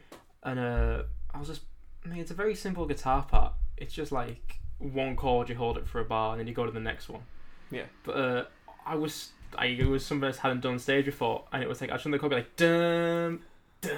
and 0.45 0.59
uh, 0.61 1.03
I 1.35 1.39
was 1.39 1.49
just, 1.49 1.63
I 2.05 2.09
mean, 2.09 2.19
it's 2.19 2.31
a 2.31 2.35
very 2.35 2.55
simple 2.55 2.87
guitar 2.87 3.23
part. 3.23 3.55
It's 3.77 3.95
just 3.95 4.13
like 4.13 4.61
one 4.79 5.17
chord, 5.17 5.49
you 5.49 5.55
hold 5.55 5.79
it 5.79 5.87
for 5.89 6.01
a 6.01 6.05
bar, 6.05 6.33
and 6.33 6.41
then 6.41 6.47
you 6.47 6.55
go 6.55 6.67
to 6.67 6.73
the 6.73 6.81
next 6.81 7.09
one. 7.09 7.23
Yeah. 7.71 7.85
But 8.05 8.13
uh, 8.13 8.45
I 8.87 8.95
was, 8.95 9.31
I 9.57 9.67
it 9.67 9.87
was 9.87 10.05
something 10.05 10.29
I 10.29 10.37
hadn't 10.37 10.61
done 10.61 10.75
on 10.75 10.79
stage 10.79 11.07
before, 11.07 11.45
and 11.53 11.63
it 11.63 11.69
was 11.69 11.81
like 11.81 11.91
I 11.91 11.95
just 11.95 12.11
the 12.11 12.19
chord 12.19 12.31
be 12.31 12.37
like 12.37 12.57
dun 12.57 13.41
dun. 13.81 13.93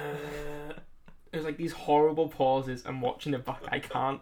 It 1.31 1.35
was 1.37 1.45
like 1.45 1.57
these 1.57 1.73
horrible 1.73 2.29
pauses. 2.29 2.85
and 2.85 3.01
watching 3.01 3.33
it 3.33 3.45
back. 3.45 3.61
I 3.69 3.79
can't, 3.79 4.21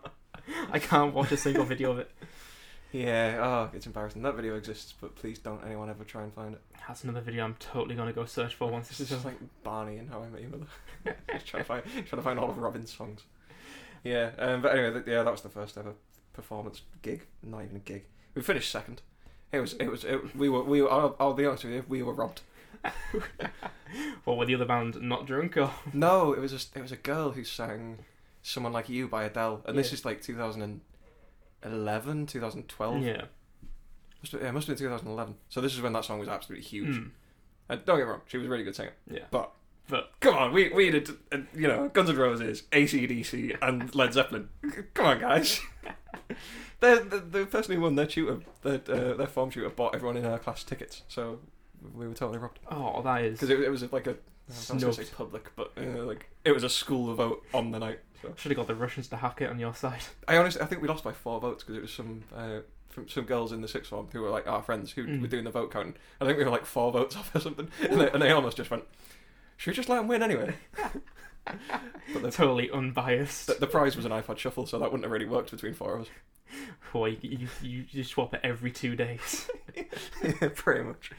I 0.72 0.80
can't 0.80 1.14
watch 1.14 1.32
a 1.32 1.38
single 1.38 1.64
video 1.64 1.92
of 1.92 2.00
it. 2.00 2.12
Yeah, 2.92 3.40
oh, 3.42 3.76
it's 3.76 3.86
embarrassing. 3.86 4.22
That 4.22 4.36
video 4.36 4.56
exists, 4.56 4.94
but 5.00 5.16
please 5.16 5.38
don't 5.38 5.62
anyone 5.66 5.90
ever 5.90 6.04
try 6.04 6.24
and 6.24 6.34
find 6.34 6.56
it. 6.56 6.62
That's 6.88 7.04
another 7.04 7.22
video 7.22 7.44
I'm 7.44 7.56
totally 7.56 7.96
gonna 7.96 8.14
go 8.14 8.26
search 8.26 8.56
for 8.56 8.70
once 8.70 8.88
This 8.88 9.02
is 9.02 9.10
just 9.10 9.26
like 9.26 9.36
Barney 9.64 9.98
and 9.98 10.10
How 10.10 10.22
I 10.22 10.30
Met 10.30 10.42
Your 10.42 10.52
Mother. 10.52 10.66
just 11.34 11.48
trying 11.48 11.64
to 11.64 11.68
find, 11.68 11.84
trying 11.84 12.06
to 12.06 12.22
find 12.22 12.40
all 12.40 12.50
of 12.50 12.58
Robin's 12.58 12.96
songs. 12.96 13.24
Yeah, 14.06 14.30
um, 14.38 14.62
but 14.62 14.72
anyway, 14.74 14.92
th- 14.94 15.08
yeah, 15.08 15.24
that 15.24 15.32
was 15.32 15.42
the 15.42 15.50
first 15.50 15.78
ever 15.78 15.94
performance 16.32 16.82
gig. 17.02 17.26
Not 17.44 17.64
even 17.64 17.76
a 17.76 17.80
gig. 17.80 18.06
We 18.36 18.42
finished 18.42 18.72
second. 18.72 19.02
It 19.52 19.60
was, 19.60 19.74
it 19.74 19.88
was, 19.88 20.04
it, 20.06 20.34
we 20.36 20.48
were, 20.50 20.64
we 20.64 20.82
were. 20.82 20.92
I'll, 20.92 21.16
I'll 21.20 21.34
be 21.34 21.46
honest 21.46 21.64
with 21.66 21.74
you, 21.74 21.84
we 21.90 22.02
were 22.04 22.14
robbed. 22.14 22.42
Or 24.26 24.38
were 24.38 24.46
the 24.46 24.56
other 24.56 24.66
band 24.66 25.00
not 25.02 25.26
drunk 25.26 25.56
or? 25.58 25.72
No, 25.94 26.34
it 26.34 26.40
was 26.40 26.52
a, 26.52 26.78
it 26.78 26.82
was 26.82 26.92
a 26.92 26.98
girl 26.98 27.32
who 27.32 27.44
sang 27.46 28.00
"Someone 28.42 28.74
Like 28.74 28.90
You" 28.90 29.08
by 29.08 29.24
Adele, 29.24 29.62
and 29.66 29.78
this 29.78 29.90
Yeah. 29.90 29.94
is 29.94 30.06
like 30.06 30.22
2011, 30.22 32.26
2012. 32.26 33.04
Yeah. 33.04 33.22
Must 34.22 34.32
have, 34.34 34.42
yeah, 34.42 34.50
it 34.50 34.52
must 34.52 34.68
have 34.68 34.78
been 34.78 34.88
2011. 34.88 35.36
So 35.50 35.62
this 35.62 35.74
is 35.74 35.82
when 35.82 35.94
that 35.94 36.04
song 36.04 36.20
was 36.20 36.28
absolutely 36.28 36.66
huge. 36.68 36.98
Mm. 36.98 37.12
And 37.70 37.86
don't 37.86 37.98
get 37.98 38.06
me 38.06 38.12
wrong, 38.12 38.22
she 38.28 38.38
was 38.38 38.48
a 38.48 38.50
really 38.50 38.64
good 38.64 38.76
singer. 38.76 38.94
Yeah. 39.10 39.20
But 39.32 39.52
But 39.88 40.12
come 40.20 40.36
on, 40.36 40.52
we 40.52 40.70
we 40.70 40.90
did, 40.90 41.10
uh, 41.32 41.38
you 41.54 41.68
know, 41.68 41.90
Guns 41.90 42.10
N' 42.10 42.16
Roses, 42.18 42.64
ACDC, 42.72 43.58
and 43.62 43.94
Led 43.94 44.14
Zeppelin. 44.14 44.50
come 44.94 45.06
on, 45.06 45.20
guys. 45.20 45.62
the, 46.80 47.06
the 47.10 47.40
the 47.40 47.46
person 47.46 47.76
who 47.76 47.82
won 47.82 47.96
their 47.96 48.06
tutor, 48.08 48.40
their 48.64 48.82
uh, 48.90 49.14
their 49.16 49.28
form 49.28 49.52
tutor, 49.52 49.70
bought 49.70 49.96
everyone 49.96 50.18
in 50.18 50.26
our 50.26 50.40
class 50.40 50.64
tickets. 50.64 51.04
So 51.08 51.40
we 51.94 52.08
were 52.08 52.14
totally 52.14 52.40
robbed 52.40 52.60
oh, 52.72 53.02
that 53.04 53.22
is. 53.24 53.34
because 53.34 53.50
it, 53.50 53.60
it 53.60 53.70
was 53.70 53.90
like 53.92 54.08
a. 54.08 54.12
I 54.12 54.54
was 54.54 54.58
say 54.58 54.78
Snubbed. 54.78 55.12
public, 55.18 55.52
but 55.56 55.72
uh, 55.78 56.04
like 56.04 56.30
it 56.44 56.52
was 56.52 56.64
a 56.64 56.70
school 56.70 57.14
vote 57.16 57.44
on 57.54 57.72
the 57.72 57.80
night. 57.80 58.00
So 58.22 58.34
Should 58.38 58.52
have 58.52 58.58
got 58.58 58.68
the 58.68 58.76
Russians 58.76 59.08
to 59.10 59.18
hack 59.18 59.42
it 59.42 59.50
on 59.50 59.60
your 59.60 59.74
side. 59.74 60.02
I 60.28 60.38
honestly, 60.38 60.62
I 60.62 60.66
think 60.66 60.82
we 60.82 60.88
lost 60.88 61.04
by 61.04 61.14
four 61.14 61.40
votes 61.40 61.64
because 61.64 61.76
it 61.78 61.82
was 61.82 61.92
some 61.92 62.24
uh, 62.36 62.60
from 62.90 63.08
some 63.10 63.26
girls 63.26 63.52
in 63.52 63.62
the 63.62 63.68
sixth 63.68 63.90
form 63.90 64.08
who 64.12 64.22
were 64.22 64.30
like 64.30 64.48
our 64.48 64.62
friends 64.62 64.92
who 64.92 65.06
Mm. 65.06 65.22
were 65.22 65.28
doing 65.28 65.44
the 65.46 65.52
vote 65.52 65.72
counting. 65.72 65.96
I 66.22 66.26
think 66.26 66.38
we 66.38 66.44
were 66.44 66.52
like 66.52 66.66
four 66.66 66.92
votes 66.92 67.16
off 67.18 67.36
or 67.36 67.40
something, 67.40 67.70
and 67.90 68.00
they, 68.02 68.12
and 68.12 68.22
they 68.22 68.32
almost 68.32 68.58
just 68.58 68.70
went, 68.70 68.84
"Should 69.58 69.72
we 69.72 69.76
just 69.76 69.90
let 69.90 69.98
them 69.98 70.08
win 70.08 70.24
anyway?" 70.24 70.56
but 71.46 72.22
the, 72.22 72.32
totally 72.32 72.70
unbiased. 72.72 73.48
the, 73.48 73.54
the 73.56 73.68
prize 73.68 73.96
was 73.96 74.06
an 74.06 74.12
iPod 74.12 74.38
Shuffle, 74.38 74.66
so 74.66 74.80
that 74.80 74.86
wouldn't 74.92 75.04
have 75.04 75.12
really 75.12 75.26
worked 75.28 75.52
between 75.52 75.74
four 75.74 75.96
of 75.96 76.02
us. 76.02 76.08
Boy, 76.94 77.18
you, 77.22 77.40
you, 77.40 77.48
you 77.62 77.84
just 77.84 78.12
swap 78.12 78.34
it 78.34 78.40
every 78.44 78.72
two 78.72 78.96
days. 78.96 79.50
yeah, 79.76 80.50
pretty 80.56 80.84
much. 80.84 81.12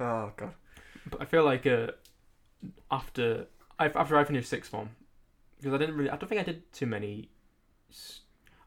Oh 0.00 0.32
god. 0.36 0.54
But 1.10 1.22
I 1.22 1.24
feel 1.24 1.44
like 1.44 1.66
uh, 1.66 1.88
after 2.90 3.46
I 3.78 3.86
after 3.88 4.16
I 4.16 4.24
finished 4.24 4.48
sixth 4.48 4.70
form, 4.70 4.90
because 5.58 5.72
I 5.72 5.78
didn't 5.78 5.96
really, 5.96 6.10
I 6.10 6.16
don't 6.16 6.28
think 6.28 6.40
I 6.40 6.44
did 6.44 6.72
too 6.72 6.86
many. 6.86 7.30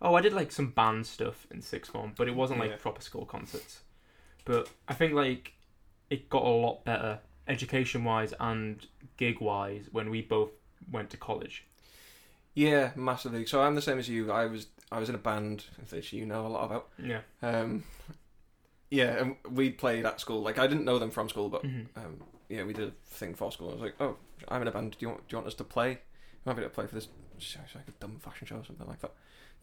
Oh, 0.02 0.16
I 0.16 0.22
did 0.22 0.34
like 0.34 0.52
some 0.52 0.72
band 0.72 1.06
stuff 1.06 1.48
in 1.52 1.62
sixth 1.62 1.92
form, 1.92 2.14
but 2.18 2.28
it 2.28 2.36
wasn't 2.36 2.60
like 2.60 2.70
Yeah. 2.72 2.78
proper 2.78 3.02
school 3.02 3.26
concerts. 3.26 3.82
But 4.46 4.70
I 4.88 4.94
think 4.94 5.14
like 5.14 5.54
it 6.10 6.30
got 6.30 6.44
a 6.44 6.50
lot 6.50 6.86
better 6.86 7.20
education 7.48 8.04
wise 8.04 8.34
and 8.40 8.86
gig 9.18 9.40
wise 9.42 9.86
when 9.92 10.10
we 10.10 10.22
both 10.22 10.52
went 10.92 11.10
to 11.12 11.18
college. 11.18 11.66
Yeah, 12.54 12.92
massively. 12.96 13.46
So 13.46 13.62
I'm 13.62 13.76
the 13.76 13.82
same 13.82 14.00
as 14.00 14.10
you. 14.10 14.32
I 14.32 14.46
was 14.46 14.68
I 14.92 15.00
was 15.00 15.10
in 15.10 15.16
a 15.16 15.20
band, 15.20 15.66
which 15.90 16.14
you 16.14 16.26
know 16.26 16.46
a 16.46 16.50
lot 16.50 16.66
about. 16.66 16.88
Yeah. 16.98 17.22
Um, 17.42 17.84
yeah, 18.90 19.22
and 19.22 19.36
we 19.52 19.70
played 19.70 20.06
at 20.06 20.20
school. 20.20 20.42
Like 20.42 20.58
I 20.58 20.68
didn't 20.68 20.86
know 20.86 20.98
them 21.00 21.12
from 21.12 21.30
school, 21.30 21.50
but 21.50 21.62
hmm 21.64 21.82
um, 21.96 22.24
yeah, 22.50 22.64
we 22.64 22.74
did 22.74 22.88
a 22.90 22.92
thing 23.06 23.34
for 23.36 23.52
school. 23.52 23.70
I 23.70 23.74
was 23.74 23.82
like, 23.82 23.96
oh, 24.00 24.16
I'm 24.48 24.62
in 24.62 24.68
a 24.68 24.72
band. 24.72 24.92
Do 24.92 24.98
you 25.02 25.10
want 25.10 25.28
do 25.28 25.34
you 25.34 25.38
want 25.38 25.48
us 25.48 25.54
to 25.56 25.64
play? 25.64 26.00
I'm 26.46 26.54
happy 26.56 26.62
to 26.62 26.70
play 26.70 26.88
for 26.88 26.96
this. 26.96 27.08
It's 27.38 27.56
like 27.76 27.88
a 27.88 27.92
dumb 28.00 28.18
fashion 28.20 28.48
show 28.48 28.56
or 28.56 28.66
something 28.66 28.88
like 28.88 29.02
that. 29.02 29.12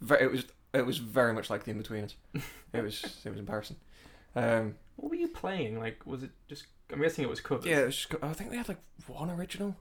Very, 0.00 0.22
it 0.24 0.30
was 0.30 0.44
it 0.72 0.84
was 0.86 0.98
very 0.98 1.32
much 1.32 1.50
like 1.50 1.64
the 1.64 1.70
in 1.70 1.78
between 1.78 2.04
us. 2.04 2.14
it 2.72 2.82
was 2.82 3.02
it 3.24 3.30
was 3.30 3.38
embarrassing. 3.38 3.76
Um, 4.36 4.76
What 4.96 5.10
were 5.10 5.16
you 5.16 5.28
playing? 5.28 5.80
Like, 5.80 6.06
was 6.06 6.22
it 6.22 6.30
just? 6.48 6.66
I'm 6.92 7.00
guessing 7.00 7.24
it 7.24 7.30
was 7.30 7.40
covers. 7.40 7.66
yeah, 7.66 7.80
it 7.80 7.86
was 7.86 7.96
just, 7.96 8.14
I 8.22 8.32
think 8.32 8.50
they 8.50 8.56
had 8.56 8.68
like 8.68 8.80
one 9.06 9.30
original. 9.30 9.76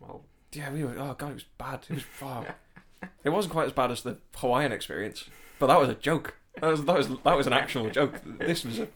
Well, 0.00 0.24
Yeah, 0.52 0.70
we 0.72 0.84
were. 0.84 0.94
Oh 0.98 1.14
god, 1.14 1.30
it 1.30 1.34
was 1.34 1.44
bad. 1.58 1.86
It 1.88 1.94
was 1.94 2.02
far. 2.02 2.54
it 3.24 3.30
wasn't 3.30 3.52
quite 3.52 3.66
as 3.66 3.72
bad 3.72 3.90
as 3.90 4.02
the 4.02 4.18
Hawaiian 4.36 4.72
experience, 4.72 5.24
but 5.58 5.68
that 5.68 5.80
was 5.80 5.88
a 5.88 5.94
joke. 5.94 6.34
That 6.60 6.68
was 6.68 6.84
that 6.84 6.96
was 6.96 7.08
that 7.08 7.36
was 7.36 7.46
an 7.46 7.52
actual 7.52 7.90
joke. 7.90 8.20
This 8.38 8.64
was 8.64 8.78
a. 8.80 8.88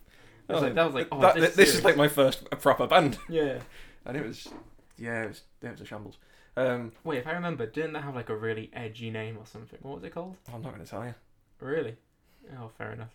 That 0.46 0.54
was 0.54 0.62
like- 0.62 0.74
that 0.74 0.84
was 0.86 0.94
like, 0.94 1.08
oh, 1.12 1.20
this 1.34 1.54
this 1.56 1.68
is 1.68 1.74
serious? 1.74 1.84
like 1.84 1.96
my 1.96 2.08
first 2.08 2.48
proper 2.60 2.86
band, 2.86 3.18
yeah. 3.28 3.58
and 4.06 4.16
it 4.16 4.24
was, 4.26 4.48
yeah, 4.96 5.24
it 5.24 5.28
was, 5.28 5.42
it 5.60 5.70
was 5.72 5.80
a 5.82 5.84
shambles. 5.84 6.16
Um, 6.56 6.92
Wait, 7.04 7.18
if 7.18 7.26
I 7.26 7.32
remember, 7.32 7.66
didn't 7.66 7.92
they 7.92 8.00
have 8.00 8.14
like 8.14 8.30
a 8.30 8.36
really 8.36 8.70
edgy 8.72 9.10
name 9.10 9.36
or 9.36 9.44
something? 9.46 9.78
What 9.82 9.96
was 9.96 10.04
it 10.04 10.14
called? 10.14 10.36
I'm 10.52 10.62
not 10.62 10.72
going 10.72 10.84
to 10.84 10.90
tell 10.90 11.04
you. 11.04 11.14
Really? 11.60 11.96
Oh, 12.58 12.70
fair 12.78 12.92
enough. 12.92 13.14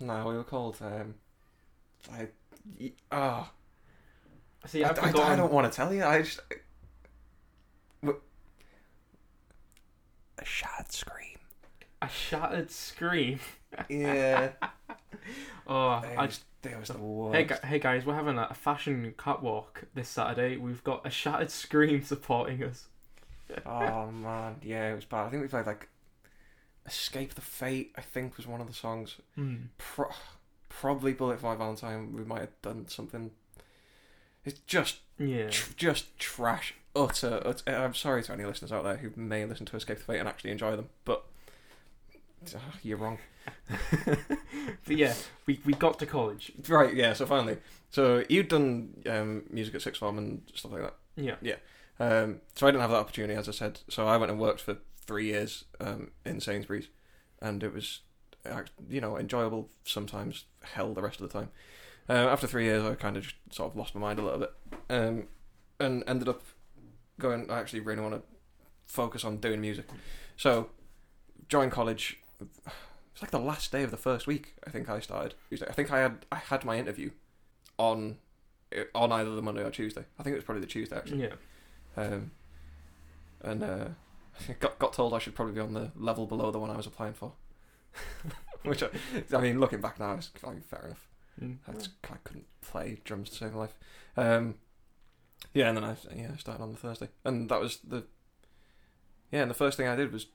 No, 0.00 0.26
we 0.26 0.34
were 0.36 0.42
called. 0.44 0.78
Um, 0.80 1.14
I, 2.10 2.28
ah, 3.10 3.50
See, 4.66 4.84
I, 4.84 4.90
I've 4.90 4.98
I- 4.98 5.02
I 5.02 5.06
forgotten. 5.12 5.38
don't 5.38 5.52
want 5.52 5.70
to 5.72 5.76
tell 5.76 5.92
you. 5.94 6.04
I 6.04 6.22
just. 6.22 6.40
A 10.38 10.44
shattered 10.44 10.92
scream. 10.92 11.38
A 12.02 12.08
shattered 12.08 12.70
scream. 12.70 13.40
Yeah, 13.88 14.50
Oh, 15.64 16.00
they 16.02 16.16
I 16.16 16.26
just 16.26 16.42
they 16.62 16.74
was 16.74 16.88
the 16.88 16.98
worst. 16.98 17.52
Hey, 17.62 17.68
hey 17.68 17.78
guys, 17.78 18.04
we're 18.04 18.16
having 18.16 18.36
a 18.36 18.52
fashion 18.52 19.14
catwalk 19.16 19.84
this 19.94 20.08
Saturday. 20.08 20.56
We've 20.56 20.82
got 20.82 21.06
a 21.06 21.10
shattered 21.10 21.52
scream 21.52 22.02
supporting 22.04 22.64
us. 22.64 22.88
oh 23.64 24.10
man, 24.10 24.56
yeah, 24.62 24.90
it 24.90 24.96
was 24.96 25.04
bad. 25.04 25.26
I 25.26 25.30
think 25.30 25.42
we 25.42 25.48
played 25.48 25.66
like 25.66 25.88
"Escape 26.84 27.34
the 27.34 27.40
Fate." 27.42 27.92
I 27.96 28.00
think 28.00 28.36
was 28.36 28.46
one 28.48 28.60
of 28.60 28.66
the 28.66 28.72
songs. 28.74 29.18
Hmm. 29.36 29.54
Pro- 29.78 30.10
probably 30.70 31.12
"Bullet 31.12 31.38
for 31.40 31.46
My 31.46 31.54
Valentine." 31.56 32.14
We 32.16 32.24
might 32.24 32.40
have 32.40 32.62
done 32.62 32.88
something. 32.88 33.30
It's 34.44 34.60
just, 34.60 35.00
Yeah. 35.18 35.50
tr- 35.50 35.72
just 35.76 36.18
trash. 36.18 36.74
Utter, 36.96 37.42
utter. 37.44 37.62
I'm 37.76 37.92
sorry 37.94 38.22
to 38.24 38.32
any 38.32 38.44
listeners 38.44 38.72
out 38.72 38.84
there 38.84 38.96
who 38.96 39.10
may 39.14 39.44
listen 39.44 39.66
to 39.66 39.76
"Escape 39.76 39.98
the 39.98 40.04
Fate" 40.04 40.18
and 40.18 40.28
actually 40.28 40.50
enjoy 40.50 40.74
them, 40.76 40.88
but 41.04 41.24
ah, 42.56 42.58
you're 42.82 42.96
wrong. 42.96 43.18
But 44.86 44.96
yeah, 44.96 45.14
we, 45.46 45.60
we 45.64 45.72
got 45.74 45.98
to 45.98 46.06
college. 46.06 46.52
Right, 46.68 46.94
yeah. 46.94 47.12
So 47.12 47.26
finally, 47.26 47.58
so 47.90 48.24
you'd 48.28 48.48
done 48.48 49.02
um, 49.08 49.44
music 49.50 49.74
at 49.74 49.82
sixth 49.82 50.00
form 50.00 50.18
and 50.18 50.42
stuff 50.54 50.72
like 50.72 50.82
that. 50.82 50.94
Yeah. 51.16 51.36
Yeah. 51.42 51.56
Um, 51.98 52.40
so 52.54 52.66
I 52.66 52.70
didn't 52.70 52.80
have 52.82 52.90
that 52.90 52.96
opportunity, 52.96 53.34
as 53.34 53.48
I 53.48 53.52
said. 53.52 53.80
So 53.88 54.06
I 54.06 54.16
went 54.16 54.30
and 54.30 54.40
worked 54.40 54.60
for 54.60 54.78
three 54.96 55.26
years 55.26 55.64
um, 55.80 56.10
in 56.24 56.40
Sainsbury's, 56.40 56.88
and 57.42 57.62
it 57.62 57.72
was, 57.74 58.00
you 58.88 59.00
know, 59.00 59.16
enjoyable 59.16 59.68
sometimes, 59.84 60.44
hell 60.62 60.94
the 60.94 61.02
rest 61.02 61.20
of 61.20 61.30
the 61.30 61.38
time. 61.38 61.50
Uh, 62.08 62.28
after 62.28 62.46
three 62.46 62.64
years, 62.64 62.82
I 62.82 62.94
kind 62.94 63.16
of 63.16 63.22
just 63.22 63.36
sort 63.50 63.70
of 63.70 63.76
lost 63.76 63.94
my 63.94 64.00
mind 64.00 64.18
a 64.18 64.22
little 64.22 64.40
bit, 64.40 64.52
um, 64.88 65.24
and 65.78 66.02
ended 66.06 66.28
up 66.28 66.42
going. 67.18 67.50
I 67.50 67.58
actually 67.60 67.80
really 67.80 68.02
want 68.02 68.14
to 68.14 68.22
focus 68.86 69.24
on 69.24 69.36
doing 69.36 69.60
music, 69.60 69.86
so 70.36 70.70
joined 71.48 71.72
college. 71.72 72.18
It's 72.40 73.22
like 73.22 73.30
the 73.30 73.38
last 73.38 73.70
day 73.70 73.82
of 73.82 73.90
the 73.90 73.96
first 73.96 74.26
week. 74.26 74.54
I 74.66 74.70
think 74.70 74.88
I 74.88 75.00
started. 75.00 75.34
I 75.52 75.72
think 75.72 75.92
I 75.92 76.00
had 76.00 76.26
I 76.32 76.36
had 76.36 76.64
my 76.64 76.78
interview 76.78 77.10
on 77.78 78.18
on 78.94 79.12
either 79.12 79.34
the 79.34 79.42
Monday 79.42 79.62
or 79.62 79.70
Tuesday. 79.70 80.04
I 80.18 80.22
think 80.22 80.34
it 80.34 80.36
was 80.36 80.44
probably 80.44 80.62
the 80.62 80.66
Tuesday 80.66 80.96
actually. 80.96 81.22
Yeah. 81.22 81.34
Um, 81.96 82.30
and 83.42 83.62
uh, 83.62 83.88
got 84.60 84.78
got 84.78 84.92
told 84.92 85.14
I 85.14 85.18
should 85.18 85.34
probably 85.34 85.54
be 85.54 85.60
on 85.60 85.74
the 85.74 85.90
level 85.96 86.26
below 86.26 86.50
the 86.50 86.58
one 86.58 86.70
I 86.70 86.76
was 86.76 86.86
applying 86.86 87.14
for. 87.14 87.32
Which 88.64 88.82
I, 88.82 88.88
I 89.34 89.40
mean, 89.40 89.58
looking 89.58 89.80
back 89.80 89.98
now, 89.98 90.14
it's 90.14 90.30
mean, 90.44 90.60
fair 90.60 90.84
enough. 90.86 91.08
Mm. 91.42 91.56
I, 91.66 91.72
just, 91.72 91.90
I 92.04 92.16
couldn't 92.24 92.46
play 92.60 92.98
drums 93.04 93.30
to 93.30 93.36
save 93.36 93.52
my 93.52 93.60
life. 93.60 93.74
Um, 94.16 94.56
yeah, 95.54 95.68
and 95.68 95.76
then 95.76 95.84
I 95.84 95.96
yeah 96.14 96.30
I 96.34 96.36
started 96.36 96.62
on 96.62 96.72
the 96.72 96.76
Thursday, 96.76 97.08
and 97.24 97.48
that 97.48 97.60
was 97.60 97.78
the 97.78 98.04
yeah. 99.30 99.42
And 99.42 99.50
the 99.50 99.54
first 99.54 99.76
thing 99.76 99.88
I 99.88 99.96
did 99.96 100.12
was 100.12 100.26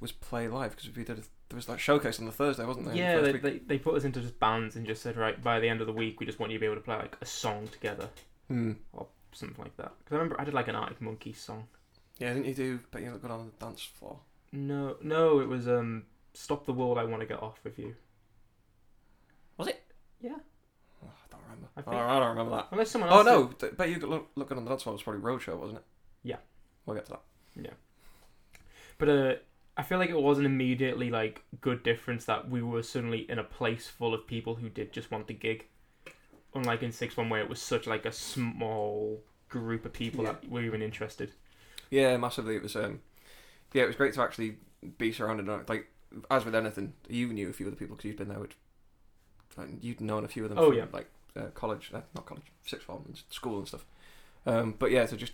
was 0.00 0.12
play 0.12 0.46
live 0.46 0.70
because 0.70 0.94
we 0.94 1.04
did 1.04 1.18
a, 1.18 1.22
there 1.48 1.56
was 1.56 1.66
that 1.66 1.80
showcase 1.80 2.20
on 2.20 2.26
the 2.26 2.32
Thursday, 2.32 2.64
wasn't 2.64 2.86
there? 2.86 2.94
Yeah, 2.94 3.18
first 3.18 3.42
they, 3.42 3.50
they, 3.50 3.58
they 3.58 3.78
put 3.78 3.96
us 3.96 4.04
into 4.04 4.20
just 4.20 4.38
bands 4.38 4.76
and 4.76 4.86
just 4.86 5.02
said, 5.02 5.16
right, 5.16 5.42
by 5.42 5.58
the 5.58 5.68
end 5.68 5.80
of 5.80 5.88
the 5.88 5.92
week, 5.92 6.20
we 6.20 6.26
just 6.26 6.38
want 6.38 6.52
you 6.52 6.58
to 6.58 6.60
be 6.60 6.66
able 6.66 6.76
to 6.76 6.82
play 6.82 6.96
like 6.96 7.16
a 7.20 7.26
song 7.26 7.68
together, 7.72 8.08
or 8.92 9.06
something 9.32 9.62
like 9.62 9.76
that. 9.76 9.92
Because 9.98 10.12
I 10.12 10.18
remember 10.18 10.40
I 10.40 10.44
did 10.44 10.54
like 10.54 10.68
an 10.68 10.76
Arctic 10.76 11.00
Monkeys 11.00 11.40
song. 11.40 11.66
Yeah, 12.18 12.34
didn't 12.34 12.46
you 12.46 12.54
do? 12.54 12.80
But 12.90 13.02
you 13.02 13.10
look 13.10 13.22
good 13.22 13.30
on 13.30 13.50
the 13.50 13.64
dance 13.64 13.82
floor. 13.82 14.20
No, 14.52 14.96
no, 15.02 15.40
it 15.40 15.48
was 15.48 15.66
um, 15.66 16.04
"Stop 16.34 16.66
the 16.66 16.72
World, 16.72 16.98
I 16.98 17.04
Want 17.04 17.20
to 17.20 17.26
Get 17.26 17.42
Off 17.42 17.58
with 17.64 17.78
You." 17.78 17.94
Was 19.56 19.68
it? 19.68 19.82
Yeah, 20.20 20.36
Oh, 21.02 21.08
I 21.08 21.30
don't 21.30 21.42
remember. 21.42 21.68
I 21.76 21.80
I, 21.80 21.82
think- 21.82 21.96
don't, 21.96 22.10
I 22.10 22.18
don't 22.20 22.28
remember 22.30 22.56
that. 22.56 22.68
unless 22.70 22.90
someone 22.90 23.10
Oh 23.10 23.22
no! 23.22 23.46
th- 23.48 23.72
But 23.76 23.88
you 23.90 23.98
look, 23.98 24.28
looking 24.36 24.56
on 24.58 24.64
the 24.64 24.70
dance 24.70 24.82
floor 24.82 24.94
was 24.94 25.02
probably 25.02 25.22
Roadshow, 25.22 25.58
wasn't 25.58 25.78
it? 25.78 25.84
Yeah. 26.22 26.36
we'll 26.86 26.96
get 26.96 27.06
to 27.06 27.12
that. 27.12 27.22
Yeah. 27.56 27.70
But 28.98 29.08
uh, 29.08 29.34
I 29.76 29.82
feel 29.82 29.98
like 29.98 30.10
it 30.10 30.20
wasn't 30.20 30.46
immediately 30.46 31.10
like 31.10 31.42
good 31.62 31.82
difference 31.82 32.26
that 32.26 32.50
we 32.50 32.60
were 32.62 32.82
suddenly 32.82 33.20
in 33.30 33.38
a 33.38 33.44
place 33.44 33.86
full 33.86 34.12
of 34.14 34.26
people 34.26 34.56
who 34.56 34.68
did 34.68 34.92
just 34.92 35.10
want 35.10 35.26
the 35.26 35.34
gig. 35.34 35.66
Unlike 36.54 36.82
in 36.82 36.92
Six 36.92 37.16
One 37.16 37.28
where 37.30 37.40
it 37.40 37.48
was 37.48 37.62
such 37.62 37.86
like 37.86 38.04
a 38.04 38.12
small 38.12 39.22
group 39.48 39.84
of 39.86 39.92
people 39.92 40.24
Yeah. 40.24 40.32
that 40.32 40.50
were 40.50 40.62
even 40.62 40.82
interested. 40.82 41.32
Yeah, 41.90 42.16
massively. 42.18 42.56
It 42.56 42.62
was 42.62 42.76
um, 42.76 43.00
yeah, 43.72 43.84
it 43.84 43.86
was 43.86 43.96
great 43.96 44.12
to 44.14 44.22
actually 44.22 44.56
be 44.98 45.12
surrounded. 45.12 45.48
on 45.48 45.64
Like 45.68 45.86
as 46.30 46.44
with 46.44 46.54
anything, 46.54 46.94
you 47.08 47.28
knew 47.28 47.48
a 47.48 47.52
few 47.52 47.66
of 47.66 47.72
the 47.72 47.76
people 47.78 47.96
because 47.96 48.08
you'd 48.08 48.16
been 48.18 48.28
there. 48.28 48.38
With, 48.40 48.54
like, 49.56 49.68
you'd 49.80 50.00
known 50.00 50.24
a 50.24 50.28
few 50.28 50.44
of 50.44 50.50
them. 50.50 50.58
Oh, 50.58 50.68
from, 50.70 50.78
yeah. 50.78 50.84
like 50.92 51.08
uh, 51.36 51.46
college, 51.54 51.90
uh, 51.94 52.00
not 52.14 52.26
college, 52.26 52.46
sixth 52.64 52.86
form, 52.86 53.02
and 53.06 53.20
school 53.30 53.58
and 53.58 53.68
stuff. 53.68 53.84
Um, 54.46 54.74
but 54.78 54.90
yeah, 54.90 55.06
to 55.06 55.16
just 55.16 55.32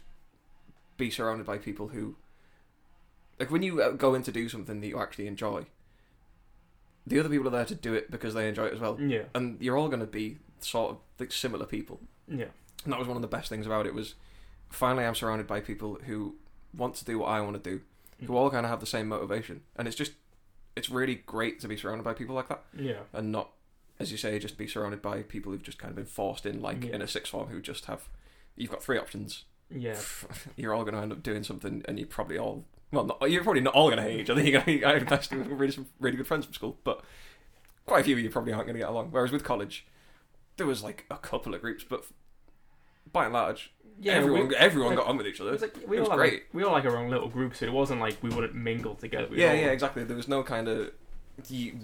be 0.96 1.10
surrounded 1.10 1.46
by 1.46 1.58
people 1.58 1.88
who, 1.88 2.16
like, 3.38 3.50
when 3.50 3.62
you 3.62 3.80
uh, 3.82 3.90
go 3.90 4.14
in 4.14 4.22
to 4.24 4.32
do 4.32 4.48
something 4.48 4.80
that 4.80 4.86
you 4.86 4.98
actually 4.98 5.26
enjoy, 5.26 5.66
the 7.06 7.20
other 7.20 7.28
people 7.28 7.46
are 7.46 7.50
there 7.50 7.64
to 7.64 7.74
do 7.74 7.94
it 7.94 8.10
because 8.10 8.34
they 8.34 8.48
enjoy 8.48 8.66
it 8.66 8.74
as 8.74 8.80
well, 8.80 8.98
Yeah, 9.00 9.22
and 9.34 9.60
you're 9.60 9.76
all 9.76 9.88
going 9.88 10.00
to 10.00 10.06
be 10.06 10.38
sort 10.60 10.90
of 10.92 10.96
like 11.20 11.30
similar 11.32 11.66
people. 11.66 12.00
yeah, 12.26 12.46
And 12.84 12.92
that 12.92 12.98
was 12.98 13.06
one 13.06 13.16
of 13.16 13.22
the 13.22 13.28
best 13.28 13.48
things 13.48 13.66
about 13.66 13.86
it 13.86 13.94
was 13.94 14.14
finally 14.70 15.04
I'm 15.04 15.14
surrounded 15.14 15.46
by 15.46 15.60
people 15.60 15.98
who 16.06 16.34
want 16.76 16.94
to 16.96 17.04
do 17.04 17.18
what 17.20 17.26
I 17.28 17.40
want 17.42 17.62
to 17.62 17.70
do, 17.70 17.80
who 18.26 18.36
all 18.36 18.50
kind 18.50 18.66
of 18.66 18.70
have 18.70 18.80
the 18.80 18.86
same 18.86 19.06
motivation, 19.08 19.60
and 19.76 19.86
it's 19.86 19.96
just 19.96 20.12
it's 20.76 20.90
really 20.90 21.14
great 21.16 21.58
to 21.60 21.68
be 21.68 21.76
surrounded 21.76 22.04
by 22.04 22.12
people 22.12 22.34
like 22.34 22.48
that, 22.48 22.62
yeah, 22.78 23.00
and 23.12 23.32
not, 23.32 23.50
as 23.98 24.12
you 24.12 24.18
say, 24.18 24.38
just 24.38 24.58
be 24.58 24.66
surrounded 24.66 25.00
by 25.02 25.22
people 25.22 25.52
who've 25.52 25.62
just 25.62 25.78
kind 25.78 25.90
of 25.90 25.96
been 25.96 26.04
forced 26.06 26.44
in, 26.46 26.60
like 26.60 26.84
Yeah. 26.84 26.96
in 26.96 27.02
a 27.02 27.08
sixth 27.08 27.32
form, 27.32 27.48
who 27.48 27.60
just 27.60 27.86
have 27.86 28.08
you've 28.56 28.70
got 28.70 28.82
three 28.82 28.98
options. 28.98 29.44
yeah. 29.70 29.98
You're 30.56 30.72
all 30.74 30.82
going 30.84 30.94
to 30.94 31.00
end 31.00 31.12
up 31.12 31.22
doing 31.22 31.42
something, 31.42 31.82
and 31.86 31.98
you 31.98 32.06
probably 32.06 32.38
all 32.38 32.64
well, 32.92 33.04
not, 33.04 33.30
you're 33.30 33.42
probably 33.42 33.62
not 33.62 33.74
all 33.74 33.88
going 33.90 33.96
to 33.96 34.02
hate 34.04 34.20
each 34.20 34.30
other. 34.30 34.40
You're 34.44 34.60
going 34.62 34.80
to, 34.80 34.84
I 34.86 34.92
had 34.94 35.08
best 35.08 35.32
really 35.32 35.72
some 35.72 35.86
really 35.98 36.16
good 36.16 36.26
friends 36.26 36.44
from 36.44 36.54
school, 36.54 36.78
but 36.84 37.02
quite 37.84 38.00
a 38.00 38.04
few 38.04 38.14
of 38.16 38.22
you 38.22 38.30
probably 38.30 38.52
aren't 38.52 38.66
going 38.66 38.74
to 38.76 38.80
get 38.80 38.88
along. 38.88 39.08
Whereas 39.10 39.32
with 39.32 39.42
college, 39.44 39.86
there 40.56 40.66
was 40.66 40.82
like 40.84 41.04
a 41.10 41.16
couple 41.16 41.54
of 41.54 41.60
groups, 41.60 41.84
but 41.88 42.04
by 43.12 43.24
and 43.24 43.32
large, 43.34 43.72
Yeah, 44.00 44.14
everyone 44.14 44.48
we, 44.48 44.56
everyone 44.56 44.90
like, 44.90 44.98
got 44.98 45.06
on 45.06 45.16
with 45.16 45.26
each 45.26 45.40
other. 45.40 45.50
it 45.50 45.54
was 45.54 45.62
like 45.62 45.76
we 45.87 45.96
it 45.96 46.00
was 46.00 46.09
all 46.09 46.16
great. 46.16 46.32
like, 46.32 46.48
we 46.52 46.62
all 46.62 46.72
like 46.72 46.85
our 46.85 46.96
own 46.96 47.11
little 47.11 47.28
groups. 47.28 47.61
So 47.61 47.66
it 47.66 47.72
wasn't 47.72 48.00
like 48.00 48.22
we 48.22 48.30
wouldn't 48.30 48.54
mingle 48.54 48.94
together. 48.94 49.28
We 49.30 49.40
yeah, 49.40 49.50
all, 49.50 49.56
yeah, 49.56 49.66
exactly. 49.68 50.04
There 50.04 50.16
was 50.16 50.28
no 50.28 50.42
kind 50.42 50.68
of 50.68 50.90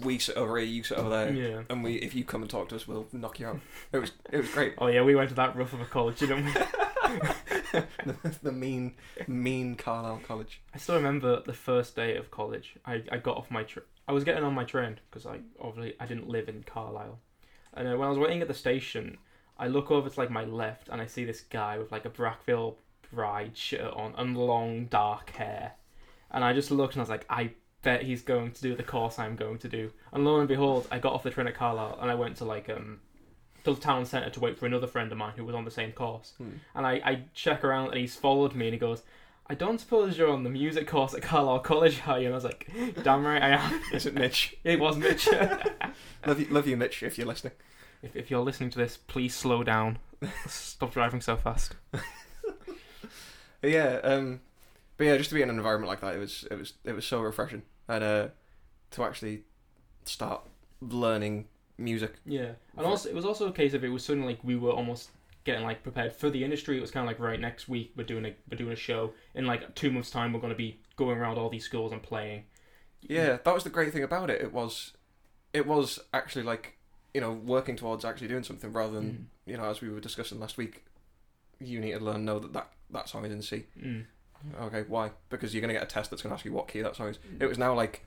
we 0.03 0.17
sit 0.19 0.35
over 0.35 0.57
here, 0.57 0.67
you 0.67 0.83
sit 0.83 0.97
over 0.97 1.09
there, 1.09 1.31
yeah. 1.31 1.61
and 1.69 1.83
we 1.83 1.95
if 1.95 2.15
you 2.15 2.23
come 2.23 2.41
and 2.41 2.49
talk 2.49 2.69
to 2.69 2.75
us, 2.75 2.87
we'll 2.87 3.07
knock 3.11 3.39
you 3.39 3.47
out. 3.47 3.59
It 3.91 3.97
was 3.99 4.11
it 4.31 4.37
was 4.37 4.49
great. 4.49 4.73
Oh 4.77 4.87
yeah, 4.87 5.03
we 5.03 5.15
went 5.15 5.29
to 5.29 5.35
that 5.35 5.55
rough 5.55 5.73
of 5.73 5.81
a 5.81 5.85
college, 5.85 6.19
didn't 6.19 6.45
we? 6.45 6.51
the, 7.71 8.35
the 8.41 8.51
mean 8.51 8.95
mean 9.27 9.75
Carlisle 9.75 10.21
College. 10.27 10.61
I 10.73 10.77
still 10.77 10.95
remember 10.95 11.41
the 11.41 11.53
first 11.53 11.95
day 11.95 12.15
of 12.15 12.31
college. 12.31 12.75
I, 12.85 13.03
I 13.11 13.17
got 13.17 13.37
off 13.37 13.51
my 13.51 13.63
tra- 13.63 13.83
I 14.07 14.11
was 14.11 14.23
getting 14.23 14.43
on 14.43 14.53
my 14.53 14.63
train 14.63 14.99
because 15.09 15.25
I 15.25 15.39
obviously 15.59 15.95
I 15.99 16.05
didn't 16.05 16.27
live 16.27 16.49
in 16.49 16.63
Carlisle, 16.63 17.19
and 17.73 17.87
uh, 17.87 17.97
when 17.97 18.07
I 18.07 18.09
was 18.09 18.17
waiting 18.19 18.41
at 18.41 18.47
the 18.47 18.53
station, 18.53 19.17
I 19.57 19.67
look 19.67 19.91
over 19.91 20.09
to 20.09 20.19
like 20.19 20.31
my 20.31 20.45
left 20.45 20.89
and 20.89 21.01
I 21.01 21.05
see 21.05 21.25
this 21.25 21.41
guy 21.41 21.77
with 21.77 21.91
like 21.91 22.05
a 22.05 22.09
Black 22.09 22.43
Veil 22.45 22.77
Bride 23.11 23.57
shirt 23.57 23.93
on 23.93 24.13
and 24.17 24.35
long 24.37 24.85
dark 24.85 25.29
hair, 25.31 25.73
and 26.31 26.43
I 26.43 26.53
just 26.53 26.71
looked 26.71 26.95
and 26.95 27.01
I 27.01 27.03
was 27.03 27.09
like, 27.09 27.25
I 27.29 27.51
bet 27.83 28.03
he's 28.03 28.21
going 28.21 28.51
to 28.51 28.61
do 28.61 28.75
the 28.75 28.83
course 28.83 29.19
I'm 29.19 29.35
going 29.35 29.59
to 29.59 29.67
do. 29.67 29.91
And 30.11 30.25
lo 30.25 30.39
and 30.39 30.47
behold, 30.47 30.87
I 30.91 30.99
got 30.99 31.13
off 31.13 31.23
the 31.23 31.29
train 31.29 31.47
at 31.47 31.55
Carlisle 31.55 31.99
and 32.01 32.09
I 32.09 32.15
went 32.15 32.37
to 32.37 32.45
like 32.45 32.69
um 32.69 33.01
to 33.63 33.73
the 33.73 33.79
town 33.79 34.05
centre 34.05 34.29
to 34.29 34.39
wait 34.39 34.57
for 34.57 34.65
another 34.65 34.87
friend 34.87 35.11
of 35.11 35.17
mine 35.17 35.33
who 35.35 35.45
was 35.45 35.55
on 35.55 35.65
the 35.65 35.71
same 35.71 35.91
course. 35.91 36.33
Hmm. 36.37 36.49
And 36.75 36.85
I, 36.85 36.93
I 37.05 37.23
check 37.33 37.63
around 37.63 37.89
and 37.89 37.97
he's 37.97 38.15
followed 38.15 38.55
me 38.55 38.67
and 38.67 38.73
he 38.73 38.79
goes, 38.79 39.03
I 39.47 39.55
don't 39.55 39.79
suppose 39.79 40.17
you're 40.17 40.31
on 40.31 40.43
the 40.43 40.49
music 40.49 40.87
course 40.87 41.13
at 41.13 41.21
Carlisle 41.21 41.59
College, 41.59 42.01
are 42.07 42.19
you? 42.19 42.27
And 42.27 42.33
I 42.33 42.37
was 42.37 42.43
like, 42.43 42.69
damn 43.03 43.25
right 43.25 43.41
I 43.41 43.49
am. 43.49 43.81
Is 43.93 44.05
it 44.05 44.13
Mitch? 44.13 44.55
it 44.63 44.79
was 44.79 44.97
Mitch. 44.97 45.27
love 46.25 46.39
you, 46.39 46.47
love 46.49 46.67
you, 46.67 46.77
Mitch. 46.77 47.03
If 47.03 47.17
you're 47.17 47.27
listening. 47.27 47.53
If, 48.03 48.15
if 48.15 48.29
you're 48.29 48.41
listening 48.41 48.69
to 48.71 48.77
this, 48.77 48.97
please 48.97 49.33
slow 49.33 49.63
down. 49.63 49.97
Stop 50.47 50.93
driving 50.93 51.21
so 51.21 51.35
fast. 51.35 51.75
Yeah, 53.63 53.99
um, 54.03 54.41
but 54.97 55.05
yeah, 55.05 55.17
just 55.17 55.29
to 55.29 55.35
be 55.35 55.41
in 55.41 55.49
an 55.49 55.55
environment 55.55 55.89
like 55.89 56.01
that, 56.01 56.15
it 56.15 56.19
was 56.19 56.45
it 56.51 56.57
was 56.57 56.73
it 56.83 56.91
was 56.93 57.05
so 57.05 57.21
refreshing, 57.21 57.63
and 57.87 58.03
uh, 58.03 58.27
to 58.91 59.03
actually 59.03 59.43
start 60.05 60.41
learning 60.81 61.45
music. 61.77 62.15
Yeah. 62.25 62.51
And 62.77 62.85
also, 62.85 63.09
it 63.09 63.15
was 63.15 63.25
also 63.25 63.47
a 63.47 63.53
case 63.53 63.73
of 63.73 63.83
it 63.83 63.89
was 63.89 64.03
suddenly 64.03 64.33
like 64.33 64.43
we 64.43 64.55
were 64.55 64.71
almost 64.71 65.09
getting 65.45 65.63
like 65.63 65.81
prepared 65.81 66.13
for 66.13 66.29
the 66.29 66.43
industry. 66.43 66.77
It 66.77 66.81
was 66.81 66.91
kind 66.91 67.05
of 67.05 67.07
like, 67.07 67.19
right, 67.19 67.39
next 67.39 67.67
week 67.69 67.93
we're 67.95 68.03
doing 68.03 68.25
a, 68.25 68.35
we're 68.49 68.57
doing 68.57 68.73
a 68.73 68.77
show. 68.77 69.13
In 69.33 69.45
like 69.45 69.73
two 69.75 69.91
months' 69.91 70.11
time, 70.11 70.33
we're 70.33 70.41
going 70.41 70.53
to 70.53 70.57
be 70.57 70.79
going 70.97 71.17
around 71.17 71.37
all 71.37 71.49
these 71.49 71.65
schools 71.65 71.91
and 71.91 72.03
playing. 72.03 72.43
Yeah, 73.01 73.37
that 73.43 73.53
was 73.53 73.63
the 73.63 73.69
great 73.69 73.93
thing 73.93 74.03
about 74.03 74.29
it. 74.29 74.41
It 74.41 74.53
was, 74.53 74.93
it 75.53 75.65
was 75.65 75.99
actually 76.13 76.43
like, 76.43 76.77
you 77.13 77.21
know, 77.21 77.31
working 77.31 77.75
towards 77.75 78.03
actually 78.05 78.27
doing 78.27 78.43
something 78.43 78.71
rather 78.73 78.93
than 78.93 79.05
Mm. 79.45 79.51
you 79.51 79.57
know, 79.57 79.65
as 79.65 79.81
we 79.81 79.89
were 79.89 79.99
discussing 79.99 80.39
last 80.39 80.57
week, 80.57 80.83
you 81.59 81.79
need 81.79 81.91
to 81.91 81.99
learn 81.99 82.25
know 82.25 82.39
that 82.39 82.53
that, 82.53 82.69
that 82.89 83.07
song 83.09 83.25
is 83.25 83.31
in 83.31 83.41
C. 83.41 83.65
Mm. 83.79 84.05
Okay, 84.61 84.83
why? 84.87 85.11
Because 85.29 85.53
you're 85.53 85.61
gonna 85.61 85.73
get 85.73 85.83
a 85.83 85.87
test 85.87 86.09
that's 86.09 86.21
gonna 86.21 86.35
ask 86.35 86.43
you 86.45 86.51
what 86.51 86.67
key 86.67 86.81
that 86.81 86.95
song 86.95 87.09
is. 87.09 87.17
Mm. 87.17 87.41
It 87.41 87.47
was 87.47 87.57
now 87.57 87.73
like, 87.73 88.03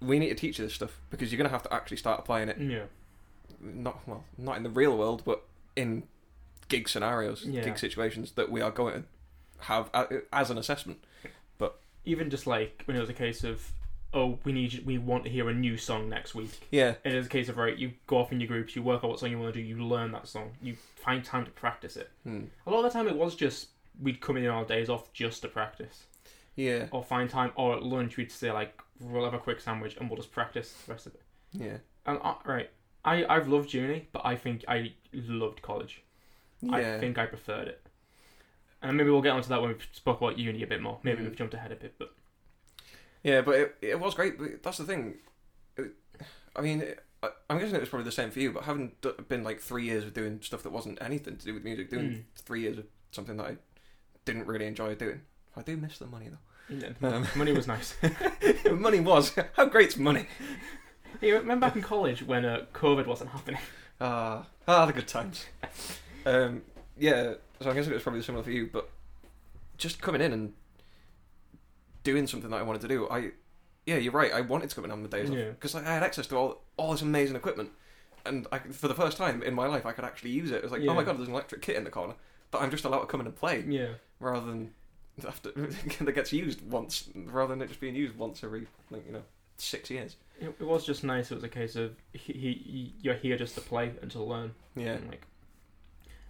we 0.00 0.18
need 0.18 0.28
to 0.28 0.34
teach 0.34 0.58
you 0.58 0.64
this 0.66 0.74
stuff 0.74 1.00
because 1.10 1.32
you're 1.32 1.38
gonna 1.38 1.48
have 1.48 1.62
to 1.64 1.72
actually 1.74 1.96
start 1.96 2.20
applying 2.20 2.48
it. 2.48 2.58
Yeah. 2.58 2.84
Not 3.60 4.06
well, 4.06 4.24
not 4.36 4.56
in 4.58 4.62
the 4.62 4.70
real 4.70 4.96
world, 4.96 5.22
but 5.24 5.42
in 5.74 6.02
gig 6.68 6.88
scenarios, 6.88 7.44
Yeah. 7.44 7.64
gig 7.64 7.78
situations 7.78 8.32
that 8.32 8.50
we 8.50 8.60
are 8.60 8.70
going 8.70 9.02
to 9.02 9.08
have 9.64 9.90
as 10.32 10.50
an 10.50 10.58
assessment. 10.58 11.02
But 11.58 11.78
even 12.04 12.28
just 12.28 12.46
like 12.46 12.82
when 12.84 12.96
it 12.96 13.00
was 13.00 13.08
a 13.08 13.14
case 13.14 13.44
of, 13.44 13.72
oh, 14.16 14.38
we 14.44 14.50
need 14.52 14.82
we 14.86 14.98
want 14.98 15.22
to 15.24 15.30
hear 15.30 15.48
a 15.48 15.54
new 15.54 15.76
song 15.76 16.08
next 16.08 16.34
week. 16.34 16.66
Yeah, 16.70 16.94
It 17.04 17.14
is 17.14 17.26
a 17.26 17.28
case 17.28 17.48
of 17.48 17.56
right, 17.58 17.76
you 17.76 17.92
go 18.06 18.16
off 18.18 18.32
in 18.32 18.40
your 18.40 18.48
groups, 18.48 18.74
you 18.74 18.82
work 18.82 19.04
out 19.04 19.10
what 19.10 19.20
song 19.20 19.30
you 19.30 19.38
want 19.38 19.54
to 19.54 19.60
do, 19.60 19.64
you 19.66 19.76
learn 19.84 20.10
that 20.12 20.26
song, 20.26 20.52
you 20.62 20.76
find 20.96 21.22
time 21.24 21.44
to 21.44 21.50
practice 21.52 21.96
it. 21.96 22.10
hmm. 22.24 22.44
A 22.66 22.70
lot 22.70 22.84
of 22.84 22.92
the 22.92 22.98
time, 22.98 23.06
it 23.08 23.16
was 23.16 23.34
just 23.36 23.68
we'd 24.02 24.20
come 24.20 24.36
in 24.36 24.46
on 24.46 24.50
our 24.56 24.64
days 24.64 24.88
off 24.88 25.12
just 25.12 25.42
to 25.42 25.48
practice, 25.48 26.04
yeah, 26.56 26.86
or 26.90 27.04
find 27.04 27.28
time, 27.30 27.52
or 27.56 27.76
at 27.76 27.82
lunch 27.82 28.16
we'd 28.16 28.32
say 28.32 28.50
like 28.50 28.80
we'll 29.00 29.24
have 29.24 29.34
a 29.34 29.38
quick 29.38 29.60
sandwich 29.60 29.96
and 30.00 30.08
we'll 30.08 30.16
just 30.16 30.32
practice 30.32 30.72
the 30.86 30.92
rest 30.92 31.06
of 31.06 31.14
it. 31.14 31.22
yeah, 31.52 31.76
And 32.06 32.18
uh, 32.22 32.34
right, 32.44 32.70
I 33.04 33.24
I've 33.26 33.48
loved 33.48 33.72
uni, 33.74 34.08
but 34.12 34.22
I 34.24 34.34
think 34.36 34.64
I 34.66 34.92
loved 35.12 35.60
college. 35.62 36.02
yeah. 36.62 36.74
I 36.96 36.98
think 37.00 37.18
I 37.18 37.26
preferred 37.26 37.68
it. 37.68 37.82
And 38.82 38.96
maybe 38.96 39.10
we'll 39.10 39.22
get 39.22 39.32
onto 39.32 39.48
that 39.48 39.60
when 39.60 39.70
we 39.72 39.76
spoke 39.92 40.20
about 40.20 40.38
uni 40.38 40.62
a 40.62 40.66
bit 40.66 40.80
more. 40.80 40.98
Maybe 41.02 41.20
Mhm. 41.22 41.24
we've 41.26 41.36
jumped 41.36 41.54
ahead 41.54 41.72
a 41.72 41.76
bit, 41.76 41.94
but 41.98 42.14
Yeah, 43.26 43.40
but 43.40 43.54
it, 43.56 43.76
it 43.82 44.00
was 44.00 44.14
great. 44.14 44.38
But 44.38 44.62
that's 44.62 44.78
the 44.78 44.84
thing. 44.84 45.14
It, 45.76 45.90
I 46.54 46.60
mean, 46.60 46.80
it, 46.82 47.00
I, 47.22 47.30
I'm 47.50 47.58
guessing 47.58 47.74
it 47.74 47.80
was 47.80 47.88
probably 47.88 48.04
the 48.04 48.12
same 48.12 48.30
for 48.30 48.38
you. 48.40 48.52
But 48.52 48.62
having 48.64 48.92
d- 49.02 49.10
been 49.28 49.42
like 49.42 49.60
three 49.60 49.84
years 49.84 50.04
of 50.04 50.14
doing 50.14 50.40
stuff 50.42 50.62
that 50.62 50.70
wasn't 50.70 50.98
anything 51.02 51.36
to 51.36 51.44
do 51.44 51.52
with 51.54 51.64
music, 51.64 51.90
doing 51.90 52.06
Mm. 52.08 52.22
three 52.36 52.60
years 52.62 52.78
of 52.78 52.84
something 53.10 53.36
that 53.38 53.46
I 53.46 53.56
didn't 54.24 54.46
really 54.46 54.66
enjoy 54.66 54.94
doing. 54.94 55.22
I 55.56 55.62
do 55.62 55.76
miss 55.76 55.98
the 55.98 56.06
money 56.06 56.28
yeah, 56.70 56.88
though. 57.00 57.08
Um, 57.08 57.26
money 57.36 57.52
was 57.52 57.66
nice. 57.66 57.94
money 58.70 59.00
was 59.00 59.32
how 59.54 59.64
great's 59.66 59.96
money? 59.96 60.26
hey, 61.20 61.32
remember 61.32 61.66
back 61.66 61.74
in 61.76 61.82
college 61.82 62.22
when 62.22 62.44
uh, 62.44 62.66
COVID 62.74 63.06
wasn't 63.06 63.30
happening? 63.30 63.60
Ah, 64.00 64.46
ah, 64.68 64.86
the 64.86 64.92
good 64.92 65.08
times. 65.08 65.46
um, 66.26 66.62
yeah. 66.98 67.34
So 67.60 67.70
I 67.70 67.74
guess 67.74 67.86
it 67.86 67.92
was 67.94 68.02
probably 68.02 68.22
similar 68.22 68.44
for 68.44 68.50
you, 68.50 68.68
but 68.72 68.88
just 69.78 70.00
coming 70.00 70.20
in 70.20 70.32
and 70.32 70.52
doing 72.10 72.26
something 72.26 72.50
that 72.50 72.60
I 72.60 72.62
wanted 72.62 72.82
to 72.82 72.88
do, 72.88 73.08
I, 73.08 73.18
yeah, 73.84 73.96
you're 73.96 74.12
right. 74.12 74.32
I 74.32 74.40
wanted 74.40 74.68
to 74.70 74.74
come 74.76 74.84
in 74.86 74.90
on 74.90 75.02
the 75.02 75.08
days 75.16 75.28
off 75.30 75.36
Yeah. 75.36 75.50
because 75.50 75.74
I 75.74 75.82
had 75.82 76.02
access 76.02 76.26
to 76.28 76.36
all 76.36 76.62
all 76.76 76.92
this 76.92 77.02
amazing 77.02 77.36
equipment, 77.36 77.70
and 78.24 78.46
I, 78.52 78.58
for 78.82 78.88
the 78.88 78.94
first 79.02 79.16
time 79.16 79.42
in 79.42 79.54
my 79.54 79.66
life, 79.66 79.84
I 79.86 79.92
could 79.92 80.04
actually 80.04 80.30
use 80.30 80.50
it. 80.50 80.56
It 80.56 80.62
was 80.62 80.72
like, 80.72 80.82
oh 80.82 80.94
my 80.94 81.00
Yeah. 81.00 81.06
god, 81.06 81.18
there's 81.18 81.28
an 81.28 81.34
electric 81.34 81.62
kit 81.62 81.76
in 81.76 81.84
the 81.84 81.90
corner 81.90 82.14
that 82.50 82.60
I'm 82.62 82.70
just 82.70 82.84
allowed 82.84 83.00
to 83.00 83.06
come 83.06 83.20
in 83.20 83.26
and 83.26 83.36
play, 83.36 83.64
Yeah, 83.68 83.92
rather 84.20 84.46
than 84.46 84.72
after 85.26 85.50
that 86.06 86.14
gets 86.14 86.32
used 86.32 86.60
once, 86.70 87.08
rather 87.14 87.52
than 87.54 87.62
it 87.62 87.68
just 87.68 87.80
being 87.80 87.94
used 87.96 88.16
once 88.16 88.42
every 88.44 88.66
like 88.90 89.04
you 89.06 89.12
know 89.12 89.22
six 89.58 89.88
years. 89.90 90.16
it, 90.40 90.54
it 90.60 90.66
was 90.66 90.84
just 90.84 91.02
nice. 91.02 91.30
It 91.30 91.34
was 91.36 91.44
a 91.44 91.48
case 91.60 91.76
of 91.76 91.96
he, 92.12 92.32
he, 92.34 92.94
you're 93.00 93.14
here 93.14 93.36
just 93.38 93.54
to 93.54 93.60
play 93.62 93.92
and 94.02 94.10
to 94.10 94.22
learn. 94.22 94.54
Yeah, 94.74 94.92
And 94.98 95.08
like, 95.08 95.24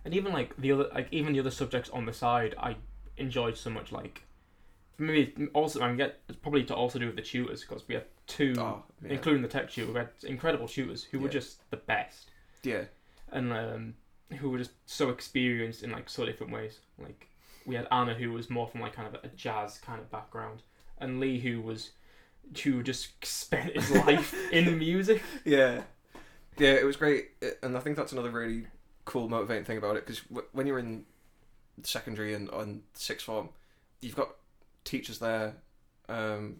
and 0.05 0.15
even 0.15 0.33
like 0.33 0.57
the 0.57 0.71
other, 0.73 0.89
like 0.95 1.09
even 1.11 1.33
the 1.33 1.41
other 1.41 1.51
subjects 1.51 1.91
on 1.91 2.07
the 2.07 2.13
side, 2.13 2.55
I 2.59 2.77
enjoyed 3.17 3.57
so 3.57 3.71
much. 3.71 3.91
Like, 3.91 4.23
maybe 4.99 5.49
also 5.55 5.83
I 5.83 5.95
get 5.95 6.21
it's 6.29 6.39
probably 6.39 6.65
to 6.65 6.75
also 6.75 6.99
do 6.99 7.07
with 7.07 7.17
the 7.17 7.23
tutors 7.23 7.63
because 7.63 7.87
we 7.87 7.95
had 7.95 8.05
two, 8.27 8.55
oh, 8.59 8.83
yeah. 9.05 9.13
including 9.13 9.43
the 9.43 9.49
tech 9.49 9.71
tutor, 9.71 9.93
we 9.93 9.99
had 9.99 10.11
incredible 10.25 10.69
tutors 10.69 11.05
who 11.05 11.19
were 11.19 11.29
just 11.29 11.69
the 11.71 11.77
best 11.77 12.31
yeah, 12.67 12.85
and 13.31 13.53
um, 13.53 13.95
who 14.39 14.51
were 14.51 14.59
just 14.59 14.73
so 14.87 15.11
experienced 15.11 15.83
in 15.83 15.91
like 15.91 16.09
so 16.09 16.27
different 16.27 16.53
ways. 16.53 16.81
Like 16.99 17.29
we 17.65 17.75
had 17.75 17.87
Anna 17.91 18.15
who 18.15 18.33
was 18.33 18.51
more 18.51 18.67
from 18.67 18.81
like 18.81 18.93
kind 18.93 19.15
of 19.15 19.23
a 19.23 19.29
jazz 19.29 19.79
kind 19.79 20.01
of 20.01 20.11
background, 20.11 20.63
and 20.99 21.21
Lee 21.21 21.39
who 21.39 21.61
was 21.61 21.91
who 22.63 22.83
just 22.83 23.25
spent 23.25 23.73
his 23.75 23.91
life 24.07 24.35
in 24.53 24.79
music. 24.79 25.23
Yeah, 25.45 25.83
yeah, 26.59 26.73
it 26.73 26.85
was 26.85 26.97
great, 26.97 27.31
and 27.63 27.77
I 27.77 27.81
think 27.81 27.97
that's 27.97 28.13
another 28.13 28.31
really 28.31 28.67
cool, 29.05 29.29
motivating 29.29 29.65
thing 29.65 29.79
about 29.79 29.97
it. 29.97 30.07
Because 30.07 30.23
w- 30.23 30.49
when 30.53 30.67
you're 30.67 30.79
in 30.79 31.05
secondary 31.83 32.35
and 32.35 32.51
on 32.51 32.83
sixth 32.95 33.27
form, 33.27 33.51
you've 34.01 34.17
got 34.17 34.31
teachers 34.87 35.19
there, 35.19 35.57
um, 36.09 36.57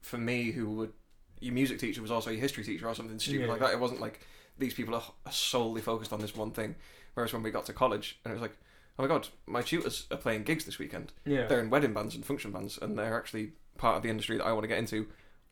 for 0.00 0.18
me, 0.18 0.50
who 0.50 0.70
would 0.70 0.92
your 1.40 1.54
music 1.54 1.78
teacher 1.78 2.02
was 2.02 2.10
also 2.10 2.30
your 2.30 2.40
history 2.40 2.64
teacher 2.64 2.86
or 2.88 2.94
something 2.94 3.18
stupid 3.18 3.42
Yeah. 3.46 3.52
like 3.52 3.60
that. 3.60 3.72
It 3.72 3.80
wasn't 3.80 4.00
like 4.00 4.20
these 4.58 4.74
people 4.74 4.94
are, 4.94 5.02
solely 5.32 5.80
focused 5.80 6.12
on 6.12 6.20
this 6.20 6.34
one 6.36 6.50
thing. 6.50 6.74
Whereas 7.14 7.32
when 7.32 7.42
we 7.42 7.50
got 7.50 7.64
to 7.66 7.72
college, 7.72 8.18
and 8.24 8.30
it 8.32 8.34
was 8.34 8.42
like, 8.42 8.56
oh 8.98 9.02
my 9.04 9.08
god, 9.08 9.28
my 9.46 9.62
tutors 9.62 10.06
are 10.10 10.18
playing 10.18 10.42
gigs 10.42 10.64
this 10.66 10.78
weekend. 10.78 11.12
Yeah. 11.24 11.46
They're 11.46 11.60
in 11.60 11.70
wedding 11.70 11.94
bands 11.94 12.14
and 12.14 12.24
function 12.26 12.50
bands, 12.52 12.78
and 12.80 12.98
they're 12.98 13.16
actually 13.16 13.52
part 13.78 13.96
of 13.96 14.02
the 14.02 14.10
industry 14.10 14.36
that 14.36 14.44
I 14.44 14.52
want 14.52 14.64
to 14.64 14.68
get 14.68 14.78
into. 14.78 15.06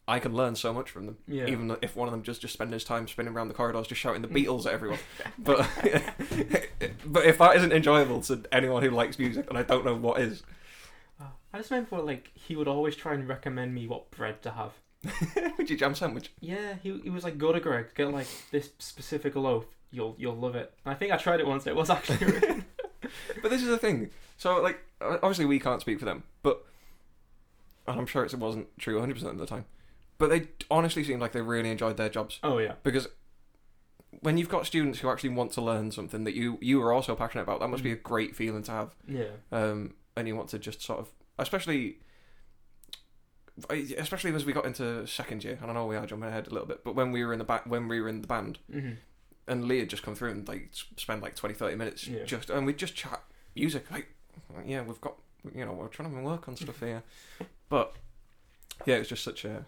I 0.07 0.19
can 0.19 0.35
learn 0.35 0.57
so 0.57 0.73
much 0.75 0.91
from 0.91 1.07
them, 1.07 1.19
Yeah. 1.27 1.47
even 1.47 1.77
if 1.83 1.95
one 1.97 2.09
of 2.09 2.13
them 2.13 2.23
just 2.23 2.41
just 2.43 2.53
spending 2.55 2.73
his 2.75 2.85
time 2.85 3.09
spinning 3.09 3.33
around 3.35 3.49
the 3.49 3.55
corridors, 3.55 3.87
just 3.87 4.01
shouting 4.01 4.23
the 4.23 4.29
Mm. 4.29 4.45
Beatles 4.47 4.67
at 4.67 4.73
everyone. 4.75 4.99
But 5.39 5.67
but 7.07 7.25
if 7.25 7.39
that 7.39 7.57
isn't 7.57 7.73
enjoyable 7.73 8.21
to 8.23 8.43
anyone 8.53 8.83
who 8.83 8.91
likes 8.91 9.19
music, 9.19 9.47
and 9.49 9.57
I 9.59 9.63
don't 9.63 9.85
know 9.85 9.97
what 9.97 10.21
is. 10.21 10.43
I 11.53 11.59
just 11.59 11.71
remember 11.71 11.99
like 12.03 12.31
he 12.35 12.57
would 12.57 12.69
always 12.69 12.95
try 12.97 13.15
and 13.15 13.27
recommend 13.29 13.75
me 13.75 13.87
what 13.87 14.11
bread 14.11 14.43
to 14.43 14.51
have. 14.53 14.73
Would 15.59 15.71
you 15.71 15.77
jam 15.77 15.95
sandwich? 15.95 16.33
Yeah, 16.41 16.75
he 16.83 16.99
he 17.03 17.11
was 17.11 17.25
like, 17.25 17.39
go 17.39 17.53
to 17.53 17.61
Greg, 17.61 17.95
get 17.95 18.11
like 18.13 18.27
this 18.51 18.71
specific 18.79 19.35
loaf. 19.37 19.65
You'll 19.91 20.15
you'll 20.19 20.37
love 20.37 20.55
it. 20.57 20.75
And 20.85 20.93
I 20.93 20.97
think 20.97 21.13
I 21.13 21.17
tried 21.17 21.41
it 21.41 21.47
once. 21.47 21.67
It 21.67 21.77
was 21.77 21.89
actually 21.91 22.27
really 22.27 22.65
But 23.43 23.51
this 23.51 23.63
is 23.63 23.69
the 23.69 23.79
thing. 23.79 24.11
So 24.37 24.61
like, 24.61 24.79
obviously 25.01 25.47
we 25.47 25.59
can't 25.59 25.81
speak 25.81 25.99
for 25.99 26.05
them, 26.05 26.25
but 26.43 26.65
and 27.87 27.99
I'm 27.99 28.07
sure 28.07 28.25
it 28.25 28.35
wasn't 28.35 28.67
true 28.79 28.95
100 28.95 29.15
percent 29.15 29.33
of 29.33 29.39
the 29.39 29.47
time. 29.47 29.65
But 30.19 30.31
they 30.31 30.49
honestly 30.71 31.05
seemed 31.05 31.21
like 31.21 31.33
they 31.33 31.41
really 31.41 31.71
enjoyed 31.71 31.97
their 31.97 32.09
jobs 32.09 32.41
Oh 32.43 32.59
yeah. 32.59 32.75
because 32.83 33.09
when 34.21 34.37
you've 34.37 34.49
got 34.49 34.67
students 34.67 34.99
who 34.99 35.09
actually 35.11 35.31
want 35.31 35.53
to 35.53 35.61
learn 35.61 35.91
something 35.93 36.25
that 36.25 36.35
you 36.35 36.59
you 36.61 36.83
are 36.83 36.93
also 36.93 37.15
passionate 37.15 37.45
about, 37.45 37.61
that 37.61 37.69
must 37.69 37.85
be 37.85 37.93
a 37.93 37.97
great 37.97 38.35
feeling 38.35 38.63
to 38.65 38.73
have. 38.73 38.95
Yeah. 39.07 39.31
Um, 39.53 39.95
and 40.17 40.27
you 40.27 40.35
want 40.35 40.49
to 40.49 40.59
just 40.59 40.83
sort 40.83 40.99
of, 40.99 41.09
especially. 41.39 41.99
Especially 43.71 44.33
as 44.33 44.45
we 44.47 44.53
got 44.53 44.67
into 44.67 45.05
second 45.09 45.43
year, 45.43 45.59
and 45.61 45.69
I 45.69 45.75
know 45.75 45.87
we 45.87 45.97
are 45.97 46.07
jumping 46.07 46.29
ahead 46.29 46.47
a 46.47 46.51
little 46.51 46.69
bit, 46.69 46.85
but 46.85 46.95
when 46.95 47.11
we 47.11 47.25
were 47.25 47.33
in 47.33 47.41
the 47.41 47.45
ba- 47.45 47.63
when 47.67 47.89
we 47.89 48.01
were 48.01 48.09
in 48.09 48.21
the 48.23 48.29
band, 48.29 48.59
hmm 48.71 48.91
and 49.49 49.65
Lee 49.65 49.79
had 49.79 49.89
just 49.89 50.03
come 50.03 50.15
through 50.15 50.31
and 50.31 50.47
like 50.47 50.69
spend 50.99 51.23
like 51.23 51.35
20, 51.35 51.55
30 51.55 51.75
minutes 51.75 52.07
Yeah. 52.07 52.23
just, 52.25 52.51
and 52.51 52.67
we 52.67 52.75
just 52.75 52.95
chat 52.95 53.23
music. 53.57 53.91
Like, 53.91 54.15
yeah, 54.67 54.83
we've 54.83 55.01
got, 55.01 55.15
you 55.55 55.65
know, 55.65 55.73
we're 55.73 55.89
trying 55.89 56.15
to 56.15 56.21
work 56.21 56.47
on 56.49 56.55
stuff 56.55 56.81
here, 56.81 57.03
but 57.71 57.97
yeah, 58.85 58.97
it 58.97 58.99
was 58.99 59.09
just 59.09 59.25
such 59.25 59.47
a, 59.47 59.65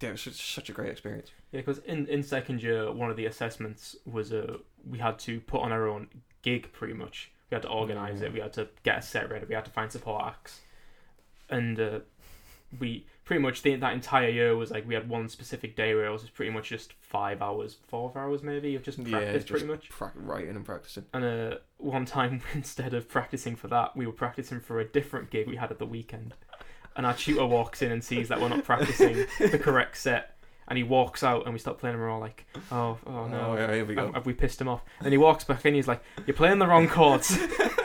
yeah, 0.00 0.08
it 0.08 0.12
was 0.12 0.20
such, 0.22 0.54
such 0.54 0.68
a 0.68 0.72
great 0.72 0.90
experience. 0.90 1.30
Yeah, 1.52 1.60
because 1.60 1.78
in, 1.84 2.08
in 2.08 2.24
second 2.24 2.60
year, 2.60 2.90
one 2.92 3.08
of 3.08 3.16
the 3.16 3.26
assessments 3.26 3.94
was 4.04 4.32
uh, 4.32 4.56
we 4.84 4.98
had 4.98 5.20
to 5.20 5.38
put 5.38 5.62
on 5.62 5.70
our 5.70 5.86
own 5.86 6.08
gig 6.42 6.72
pretty 6.72 6.94
much. 6.94 7.30
We 7.50 7.54
had 7.54 7.62
to 7.62 7.68
organise 7.68 8.18
Yeah. 8.20 8.26
it, 8.26 8.32
we 8.32 8.40
had 8.40 8.52
to 8.54 8.68
get 8.82 8.98
a 8.98 9.02
set 9.02 9.30
ready, 9.30 9.46
we 9.48 9.54
had 9.54 9.64
to 9.64 9.70
find 9.70 9.92
support 9.92 10.24
acts. 10.26 10.60
And 11.50 11.78
uh, 11.78 11.98
we 12.78 13.06
pretty 13.24 13.40
much, 13.42 13.62
the, 13.62 13.74
that 13.76 13.92
entire 13.94 14.28
year 14.28 14.56
was 14.56 14.70
like 14.70 14.86
we 14.86 14.94
had 14.94 15.08
one 15.08 15.28
specific 15.28 15.76
day 15.76 15.94
where 15.94 16.06
it 16.06 16.10
was 16.12 16.24
pretty 16.28 16.50
much 16.50 16.68
just 16.68 16.92
five 17.00 17.40
hours, 17.42 17.76
four 17.88 18.12
hours 18.16 18.42
maybe, 18.42 18.74
of 18.74 18.82
just 18.82 18.98
Yeah, 18.98 19.32
just- 19.32 19.48
pretty 19.48 19.66
much. 19.66 19.88
Pra- 19.90 20.12
writing 20.14 20.56
and 20.56 20.64
practicing. 20.64 21.04
And 21.12 21.24
uh, 21.24 21.56
one 21.78 22.04
time, 22.06 22.42
instead 22.54 22.94
of 22.94 23.08
practicing 23.08 23.56
for 23.56 23.68
that, 23.68 23.96
we 23.96 24.06
were 24.06 24.12
practicing 24.12 24.60
for 24.60 24.80
a 24.80 24.84
different 24.84 25.30
gig 25.30 25.46
we 25.46 25.56
had 25.56 25.70
at 25.70 25.78
the 25.78 25.86
weekend. 25.86 26.34
And 26.96 27.04
our 27.06 27.14
tutor 27.14 27.46
walks 27.46 27.82
in 27.82 27.90
and 27.90 28.04
sees 28.04 28.28
that 28.28 28.40
we're 28.40 28.48
not 28.50 28.62
practicing 28.64 29.26
the 29.40 29.58
correct 29.58 29.96
set. 29.96 30.36
And 30.68 30.78
he 30.78 30.84
walks 30.84 31.22
out 31.22 31.44
and 31.44 31.52
we 31.52 31.58
stop 31.58 31.78
playing 31.78 31.94
and 31.94 32.02
we're 32.02 32.08
all 32.10 32.20
like, 32.20 32.46
oh, 32.72 32.96
oh 33.06 33.26
no. 33.26 33.48
Oh, 33.50 33.54
yeah, 33.56 33.74
here 33.74 33.84
we 33.84 33.94
go. 33.94 34.06
Have, 34.06 34.14
have 34.14 34.26
we 34.26 34.32
pissed 34.32 34.60
him 34.60 34.68
off? 34.68 34.82
And 35.00 35.12
he 35.12 35.18
walks 35.18 35.44
back 35.44 35.66
in. 35.66 35.74
He's 35.74 35.88
like, 35.88 36.02
"You're 36.26 36.36
playing 36.36 36.58
the 36.60 36.66
wrong 36.66 36.88
chords." 36.88 37.36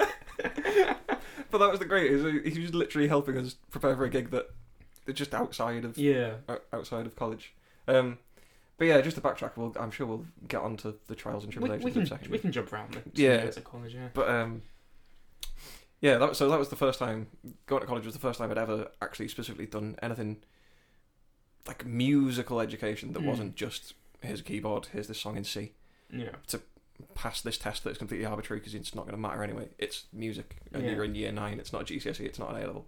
but 1.52 1.58
that 1.60 1.70
was 1.72 1.80
the 1.80 1.86
great. 1.86 2.12
He 2.12 2.50
he 2.52 2.60
was 2.62 2.74
literally 2.74 3.08
helping 3.08 3.38
us 3.38 3.56
prepare 3.72 3.96
for 3.96 4.06
a 4.06 4.10
gig 4.10 4.30
that 4.32 4.50
that 5.06 5.14
just 5.14 5.34
outside 5.34 5.86
of 5.86 5.98
yeah, 5.98 6.34
outside 6.74 7.06
of 7.06 7.16
college. 7.16 7.54
Um, 7.88 8.18
but 8.78 8.86
yeah, 8.88 9.02
just 9.02 9.16
to 9.18 9.22
backtrack, 9.22 9.52
we'll, 9.58 9.76
I'm 9.80 9.92
sure 9.92 10.08
we'll 10.08 10.26
get 10.48 10.62
onto 10.62 10.94
the 11.08 11.16
trials 11.16 11.44
and 11.44 11.52
tribulations 11.52 11.84
we 11.84 11.90
in 11.90 11.94
can 11.96 12.04
a 12.04 12.06
second. 12.08 12.32
we 12.32 12.38
can 12.40 12.52
jump 12.52 12.72
around 12.72 13.02
Yeah. 13.14 13.30
at 13.56 13.64
college. 13.64 13.94
Yeah, 13.94 14.08
But 14.14 14.30
um, 14.30 14.62
yeah, 16.00 16.18
that 16.18 16.30
was, 16.30 16.38
so 16.38 16.48
that 16.50 16.58
was 16.58 16.70
the 16.70 16.78
first 16.78 16.98
time 17.00 17.28
going 17.66 17.82
to 17.82 17.88
college 17.88 18.06
was 18.06 18.14
the 18.14 18.22
first 18.22 18.40
time 18.40 18.52
I'd 18.52 18.58
ever 18.58 18.88
actually 19.02 19.28
specifically 19.28 19.66
done 19.66 19.98
anything 20.02 20.38
like 21.68 21.86
musical 21.86 22.62
education 22.62 23.12
that 23.14 23.22
Mm. 23.22 23.26
wasn't 23.26 23.56
just 23.56 23.96
here's 24.22 24.40
a 24.40 24.44
keyboard, 24.44 24.88
here's 24.94 25.08
this 25.08 25.20
song 25.20 25.36
in 25.36 25.44
C, 25.44 25.74
yeah, 26.14 26.30
pass 27.16 27.42
this 27.42 27.58
test 27.58 27.84
that's 27.84 27.98
completely 27.98 28.26
arbitrary 28.26 28.60
because 28.60 28.76
it's 28.76 28.94
not 28.96 29.04
going 29.06 29.16
to 29.16 29.22
matter 29.22 29.44
anyway. 29.44 29.70
It's 29.78 30.06
music, 30.14 30.58
and 30.74 30.84
Yeah. 30.84 30.92
you're 30.92 31.04
in 31.04 31.16
year 31.16 31.32
nine. 31.32 31.60
It's 31.60 31.72
not 31.74 31.82
a 31.82 31.86
GCSE. 31.86 32.26
It's 32.26 32.40
not 32.40 32.50
an 32.56 32.62
A 32.62 32.66
level. 32.68 32.88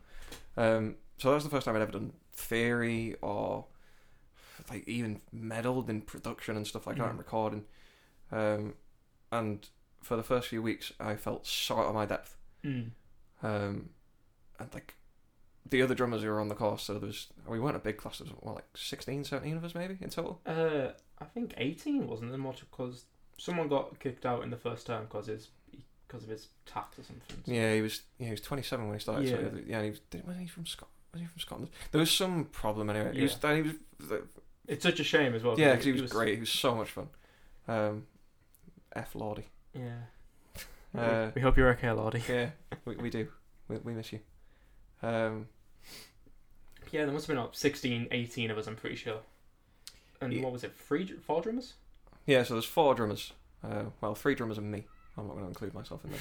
Um, 0.57 0.95
so 1.17 1.29
that 1.29 1.35
was 1.35 1.43
the 1.43 1.49
first 1.49 1.65
time 1.65 1.75
I'd 1.75 1.81
ever 1.81 1.91
done 1.91 2.13
theory 2.33 3.15
or 3.21 3.65
like 4.69 4.87
even 4.87 5.21
meddled 5.31 5.89
in 5.89 6.01
production 6.01 6.55
and 6.55 6.67
stuff 6.67 6.85
like 6.87 6.97
that 6.97 7.05
Mhm. 7.07 7.09
and 7.11 7.17
recording. 7.19 7.65
Um, 8.31 8.75
and 9.31 9.67
for 10.01 10.15
the 10.15 10.23
first 10.23 10.47
few 10.49 10.61
weeks, 10.61 10.91
I 10.99 11.15
felt 11.15 11.45
so 11.47 11.77
out 11.79 11.85
of 11.87 11.93
my 11.95 12.05
depth. 12.05 12.37
mm. 12.63 12.91
Um, 13.43 13.89
and 14.59 14.73
like 14.73 14.95
the 15.67 15.81
other 15.81 15.95
drummers 15.95 16.21
who 16.21 16.29
were 16.29 16.39
on 16.39 16.47
the 16.47 16.55
course, 16.55 16.83
so 16.83 16.93
there 16.93 17.01
was 17.07 17.27
we 17.47 17.59
weren't 17.59 17.75
a 17.75 17.79
big 17.79 17.97
class. 17.97 18.19
There 18.19 18.25
was 18.25 18.35
what, 18.41 18.55
like 18.55 18.77
16, 18.77 19.23
17 19.23 19.57
of 19.57 19.63
us 19.63 19.73
maybe 19.73 19.97
in 20.01 20.09
total. 20.09 20.41
Uh, 20.45 20.91
I 21.19 21.25
think 21.25 21.53
eighteen 21.57 22.07
wasn't 22.07 22.29
there 22.31 22.39
much 22.39 22.59
because 22.61 23.05
someone 23.41 23.67
got 23.67 23.99
kicked 23.99 24.25
out 24.25 24.43
in 24.43 24.49
the 24.51 24.57
first 24.57 24.85
term 24.87 25.05
because 25.05 25.25
his 25.27 25.49
because 26.07 26.23
of 26.23 26.29
his 26.29 26.47
tax 26.65 26.99
or 26.99 27.03
something. 27.03 27.37
Yeah, 27.45 27.73
he 27.73 27.81
was. 27.81 28.01
Yeah, 28.19 28.27
he 28.27 28.31
was 28.31 28.41
twenty 28.41 28.63
seven 28.63 28.85
when 28.87 28.95
he 28.95 29.01
started. 29.01 29.27
So 29.29 29.39
Yeah. 29.39 29.61
yeah, 29.79 29.83
he 29.83 29.89
was. 29.91 30.01
Was 30.25 30.37
he 30.37 30.47
from 30.47 30.65
Scotland? 30.65 30.93
Was 31.13 31.21
he 31.21 31.27
from 31.27 31.39
Scotland? 31.39 31.69
There 31.91 31.99
was 31.99 32.11
some 32.11 32.45
problem 32.45 32.89
anyway. 32.89 33.13
He 33.15 33.23
was. 33.23 33.37
Yeah. 33.43 33.49
And 33.49 33.65
he 33.65 33.71
was. 34.09 34.19
It's 34.67 34.83
such 34.83 34.99
a 34.99 35.03
shame 35.03 35.33
as 35.33 35.43
well. 35.43 35.59
Yeah, 35.59 35.71
because 35.71 35.85
he 35.85 35.91
was 35.93 36.11
great. 36.11 36.35
He 36.35 36.39
was 36.39 36.49
so 36.49 36.75
much 36.75 36.89
fun. 36.91 37.07
Um, 37.67 38.05
F 38.93 39.15
Lordy. 39.15 39.47
Yeah. 39.73 39.97
Uh, 40.97 41.31
we 41.33 41.39
hope 41.41 41.55
you're 41.55 41.69
okay, 41.69 41.89
Lordy. 41.89 42.21
Yeah, 42.29 42.49
we, 42.83 42.97
we 42.97 43.09
do. 43.09 43.25
We, 43.69 43.77
we 43.77 43.93
miss 43.93 44.11
you. 44.11 44.19
Um, 45.01 45.47
Yeah, 46.91 47.05
there 47.05 47.13
must 47.13 47.27
have 47.27 47.33
been 47.35 47.41
like 47.45 47.55
16, 47.55 48.09
18 48.11 48.51
of 48.51 48.57
us. 48.57 48.67
I'm 48.67 48.75
pretty 48.75 48.97
sure. 48.97 49.19
And 50.19 50.33
Yeah. 50.33 50.43
what 50.43 50.51
was 50.51 50.65
it? 50.65 50.75
Three, 50.75 51.07
four 51.07 51.41
drummers? 51.41 51.75
Yeah, 52.25 52.43
so 52.43 52.53
there's 52.55 52.65
four 52.65 52.95
drummers. 52.95 53.33
Uh, 53.63 53.83
well, 54.01 54.15
three 54.15 54.35
drummers 54.35 54.57
and 54.57 54.71
me. 54.71 54.85
I'm 55.17 55.27
not 55.27 55.33
going 55.33 55.43
to 55.45 55.49
include 55.49 55.73
myself 55.73 56.03
in 56.05 56.11
there. 56.11 56.19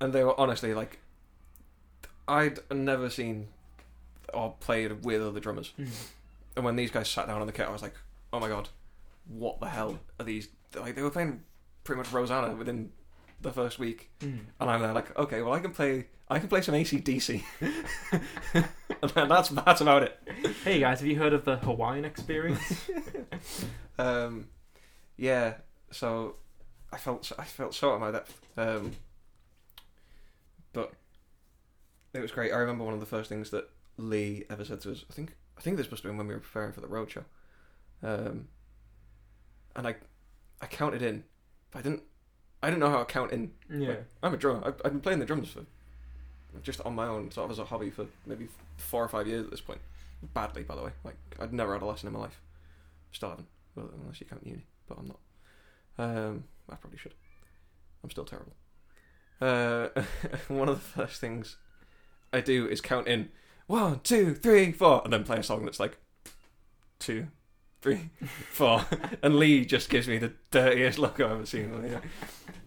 And 0.00 0.12
they 0.12 0.24
were 0.24 0.38
honestly 0.38 0.74
like, 0.74 0.98
I'd 2.26 2.58
never 2.72 3.10
seen 3.10 3.48
or 4.32 4.54
played 4.60 5.04
with 5.04 5.22
other 5.22 5.40
drummers. 5.40 5.72
Mm. 5.78 5.88
And 6.56 6.64
when 6.64 6.76
these 6.76 6.90
guys 6.90 7.08
sat 7.08 7.26
down 7.26 7.40
on 7.40 7.46
the 7.46 7.52
kit, 7.52 7.66
I 7.66 7.70
was 7.70 7.82
like, 7.82 7.94
oh 8.32 8.40
my 8.40 8.48
god, 8.48 8.68
what 9.28 9.60
the 9.60 9.68
hell 9.68 9.98
are 10.18 10.24
these? 10.24 10.48
Like 10.74 10.94
they 10.94 11.02
were 11.02 11.10
playing 11.10 11.42
pretty 11.84 11.98
much 11.98 12.12
Rosanna 12.12 12.54
within 12.54 12.90
the 13.40 13.50
first 13.52 13.78
week, 13.78 14.10
Mm. 14.20 14.40
and 14.60 14.70
I'm 14.70 14.82
there 14.82 14.92
like, 14.92 15.16
okay, 15.18 15.40
well 15.42 15.54
I 15.54 15.60
can 15.60 15.72
play, 15.72 16.06
I 16.28 16.38
can 16.38 16.48
play 16.48 16.60
some 16.60 16.74
ACDC, 16.74 17.42
and 18.52 19.30
that's 19.30 19.48
that's 19.48 19.80
about 19.80 20.02
it. 20.02 20.18
Hey 20.62 20.80
guys, 20.80 21.00
have 21.00 21.08
you 21.08 21.16
heard 21.16 21.32
of 21.32 21.44
the 21.44 21.56
Hawaiian 21.56 22.04
experience? 22.04 22.88
Um, 23.98 24.48
yeah, 25.20 25.54
so 25.90 26.36
I 26.92 26.96
felt 26.96 27.24
so- 27.26 27.34
I 27.38 27.44
felt 27.44 27.74
so 27.74 27.90
out 27.90 27.94
of 27.96 28.00
my 28.00 28.10
depth. 28.10 28.40
Um, 28.56 28.92
but 30.72 30.92
it 32.14 32.20
was 32.20 32.32
great. 32.32 32.52
I 32.52 32.56
remember 32.56 32.84
one 32.84 32.94
of 32.94 33.00
the 33.00 33.06
first 33.06 33.28
things 33.28 33.50
that 33.50 33.68
Lee 33.96 34.44
ever 34.50 34.64
said 34.64 34.80
to 34.82 34.92
us. 34.92 35.04
I 35.10 35.12
think 35.12 35.36
I 35.58 35.60
think 35.60 35.76
this 35.76 35.90
must 35.90 36.02
have 36.02 36.10
been 36.10 36.16
when 36.18 36.26
we 36.26 36.34
were 36.34 36.40
preparing 36.40 36.72
for 36.72 36.80
the 36.80 36.86
roadshow. 36.86 37.24
Um, 38.02 38.48
and 39.76 39.86
I 39.86 39.96
I 40.60 40.66
counted 40.66 41.02
in, 41.02 41.24
but 41.70 41.80
I 41.80 41.82
didn't 41.82 42.02
I 42.62 42.68
didn't 42.68 42.80
know 42.80 42.90
how 42.90 42.98
to 42.98 43.04
count 43.04 43.32
in. 43.32 43.52
yeah. 43.70 43.88
Like, 43.88 44.04
I'm 44.22 44.34
a 44.34 44.36
drummer. 44.36 44.62
I've, 44.66 44.80
I've 44.84 44.92
been 44.92 45.00
playing 45.00 45.18
the 45.20 45.26
drums 45.26 45.50
for 45.50 45.64
just 46.62 46.80
on 46.82 46.94
my 46.94 47.06
own, 47.06 47.30
sort 47.30 47.44
of 47.44 47.50
as 47.52 47.58
a 47.58 47.64
hobby 47.64 47.90
for 47.90 48.06
maybe 48.26 48.48
four 48.76 49.04
or 49.04 49.08
five 49.08 49.26
years 49.26 49.44
at 49.44 49.50
this 49.50 49.60
point. 49.60 49.80
Badly, 50.34 50.62
by 50.62 50.74
the 50.76 50.82
way. 50.82 50.90
Like 51.04 51.16
I'd 51.38 51.52
never 51.52 51.72
had 51.74 51.82
a 51.82 51.86
lesson 51.86 52.06
in 52.08 52.12
my 52.12 52.20
life. 52.20 52.40
Still 53.12 53.30
haven't, 53.30 53.48
well, 53.74 53.90
unless 54.00 54.20
you 54.20 54.26
count 54.26 54.46
uni, 54.46 54.64
but 54.90 54.98
I'm 54.98 55.06
not. 55.06 55.18
Um, 55.98 56.44
I 56.68 56.74
probably 56.74 56.98
should. 56.98 57.14
I'm 58.04 58.10
still 58.10 58.24
terrible. 58.24 58.54
Uh, 59.40 59.88
one 60.48 60.68
of 60.68 60.74
the 60.74 61.02
first 61.02 61.20
things 61.20 61.56
I 62.32 62.40
do 62.40 62.66
is 62.66 62.80
count 62.80 63.06
in 63.08 63.30
one, 63.66 64.00
two, 64.00 64.34
three, 64.34 64.72
four, 64.72 65.00
and 65.04 65.12
then 65.12 65.24
play 65.24 65.38
a 65.38 65.42
song 65.42 65.64
that's 65.64 65.80
like 65.80 65.96
two, 66.98 67.28
three, 67.80 68.10
four, 68.50 68.84
and 69.22 69.36
Lee 69.36 69.64
just 69.64 69.88
gives 69.88 70.08
me 70.08 70.18
the 70.18 70.32
dirtiest 70.50 70.98
look 70.98 71.20
I've 71.20 71.30
ever 71.30 71.46
seen. 71.46 72.00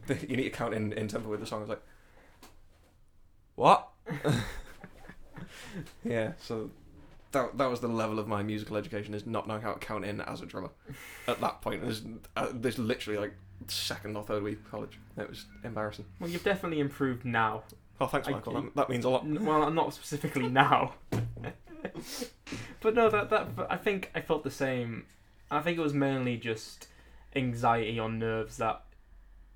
You 0.07 0.37
need 0.37 0.43
to 0.43 0.49
count 0.49 0.73
in, 0.73 0.93
in 0.93 1.07
tempo 1.07 1.29
with 1.29 1.41
the 1.41 1.45
song. 1.45 1.59
I 1.59 1.61
was 1.61 1.69
like, 1.69 1.83
what? 3.55 3.89
yeah, 6.03 6.33
so 6.41 6.71
that 7.33 7.57
that 7.57 7.69
was 7.69 7.81
the 7.81 7.87
level 7.87 8.17
of 8.19 8.27
my 8.27 8.41
musical 8.41 8.77
education 8.77 9.13
is 9.13 9.25
not 9.25 9.47
knowing 9.47 9.61
how 9.61 9.73
to 9.73 9.79
count 9.79 10.05
in 10.05 10.21
as 10.21 10.41
a 10.41 10.45
drummer. 10.45 10.69
At 11.27 11.41
that 11.41 11.61
point, 11.61 11.81
there's 11.81 12.01
uh, 12.37 12.47
there's 12.53 12.79
literally 12.79 13.19
like 13.19 13.33
second 13.67 14.15
or 14.15 14.23
third 14.23 14.43
week 14.43 14.59
of 14.59 14.71
college. 14.71 14.97
It 15.17 15.29
was 15.29 15.45
embarrassing. 15.63 16.05
Well, 16.19 16.29
you've 16.29 16.43
definitely 16.43 16.79
improved 16.79 17.25
now. 17.25 17.63
Oh, 18.01 18.07
thanks, 18.07 18.27
I- 18.27 18.31
Michael. 18.31 18.53
That, 18.53 18.75
that 18.75 18.89
means 18.89 19.05
a 19.05 19.09
lot. 19.09 19.27
Well, 19.27 19.69
not 19.71 19.93
specifically 19.93 20.47
now. 20.63 20.93
but 22.81 22.95
no, 22.95 23.09
that 23.09 23.29
that 23.29 23.47
I 23.69 23.77
think 23.77 24.11
I 24.15 24.21
felt 24.21 24.43
the 24.43 24.51
same. 24.51 25.05
I 25.51 25.61
think 25.61 25.77
it 25.77 25.81
was 25.81 25.93
mainly 25.93 26.37
just 26.37 26.87
anxiety 27.35 27.99
on 27.99 28.19
nerves 28.19 28.57
that 28.57 28.83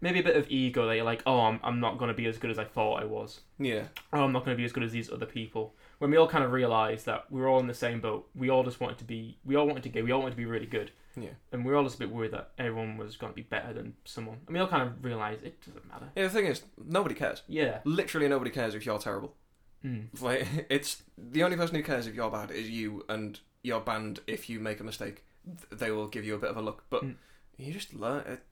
maybe 0.02 0.20
a 0.20 0.24
bit 0.24 0.36
of 0.36 0.50
ego 0.50 0.86
that 0.88 0.96
you're 0.96 1.06
like, 1.06 1.24
oh, 1.26 1.40
I'm 1.42 1.60
I'm 1.64 1.80
not 1.80 1.98
gonna 1.98 2.14
be 2.14 2.26
as 2.28 2.38
good 2.38 2.52
as 2.52 2.60
I 2.60 2.64
thought 2.66 3.02
I 3.02 3.06
was. 3.06 3.42
Yeah. 3.60 3.84
Oh, 4.14 4.24
I'm 4.24 4.32
not 4.34 4.46
gonna 4.46 4.58
be 4.58 4.66
as 4.66 4.72
good 4.72 4.84
as 4.84 4.92
these 4.92 5.12
other 5.12 5.26
people. 5.26 5.76
When 6.00 6.12
we 6.12 6.18
all 6.18 6.28
kind 6.28 6.44
of 6.44 6.52
realized 6.52 7.06
that 7.08 7.26
we 7.32 7.42
were 7.42 7.48
all 7.48 7.60
in 7.60 7.68
the 7.68 7.74
same 7.74 8.00
boat, 8.02 8.28
we 8.36 8.50
all 8.50 8.64
just 8.64 8.80
wanted 8.80 9.00
to 9.00 9.04
be, 9.04 9.38
we 9.44 9.56
all 9.56 9.66
wanted 9.66 9.84
to 9.84 9.90
get, 9.90 10.04
we 10.04 10.12
all 10.12 10.20
wanted 10.20 10.32
to 10.32 10.38
be 10.38 10.46
really 10.46 10.68
good, 10.68 10.92
Yeah. 11.16 11.30
and 11.52 11.66
we 11.66 11.72
were 11.72 11.78
all 11.78 11.84
just 11.84 11.96
a 11.96 12.00
bit 12.00 12.12
worried 12.12 12.32
that 12.34 12.52
everyone 12.60 12.98
was 12.98 13.18
gonna 13.18 13.34
be 13.34 13.42
better 13.42 13.74
than 13.74 13.96
someone. 14.06 14.38
And 14.46 14.54
we 14.56 14.60
all 14.60 14.68
kind 14.68 14.84
of 14.84 15.04
realized 15.04 15.44
it 15.44 15.60
doesn't 15.66 15.88
matter. 15.88 16.10
Yeah, 16.16 16.24
the 16.24 16.30
thing 16.30 16.46
is, 16.46 16.62
nobody 16.86 17.16
cares. 17.16 17.42
Yeah. 17.48 17.80
Literally 17.84 18.28
nobody 18.28 18.52
cares 18.52 18.76
if 18.76 18.86
you're 18.86 19.00
terrible. 19.00 19.36
Mm. 19.84 20.22
Like, 20.22 20.48
it's 20.70 21.02
the 21.18 21.44
only 21.44 21.58
person 21.58 21.76
who 21.76 21.84
cares 21.84 22.06
if 22.06 22.14
you're 22.14 22.30
bad 22.30 22.52
is 22.52 22.70
you 22.70 23.04
and 23.10 23.40
your 23.64 23.80
band. 23.82 24.20
If 24.28 24.50
you 24.50 24.60
make 24.60 24.80
a 24.80 24.84
mistake, 24.84 25.24
they 25.72 25.90
will 25.92 26.08
give 26.08 26.26
you 26.26 26.36
a 26.36 26.40
bit 26.40 26.50
of 26.52 26.58
a 26.58 26.62
look. 26.62 26.84
But 26.92 27.04
Mm. 27.04 27.16
you 27.58 27.74
just 27.74 27.94
learn. 27.96 28.24
It. 28.28 28.44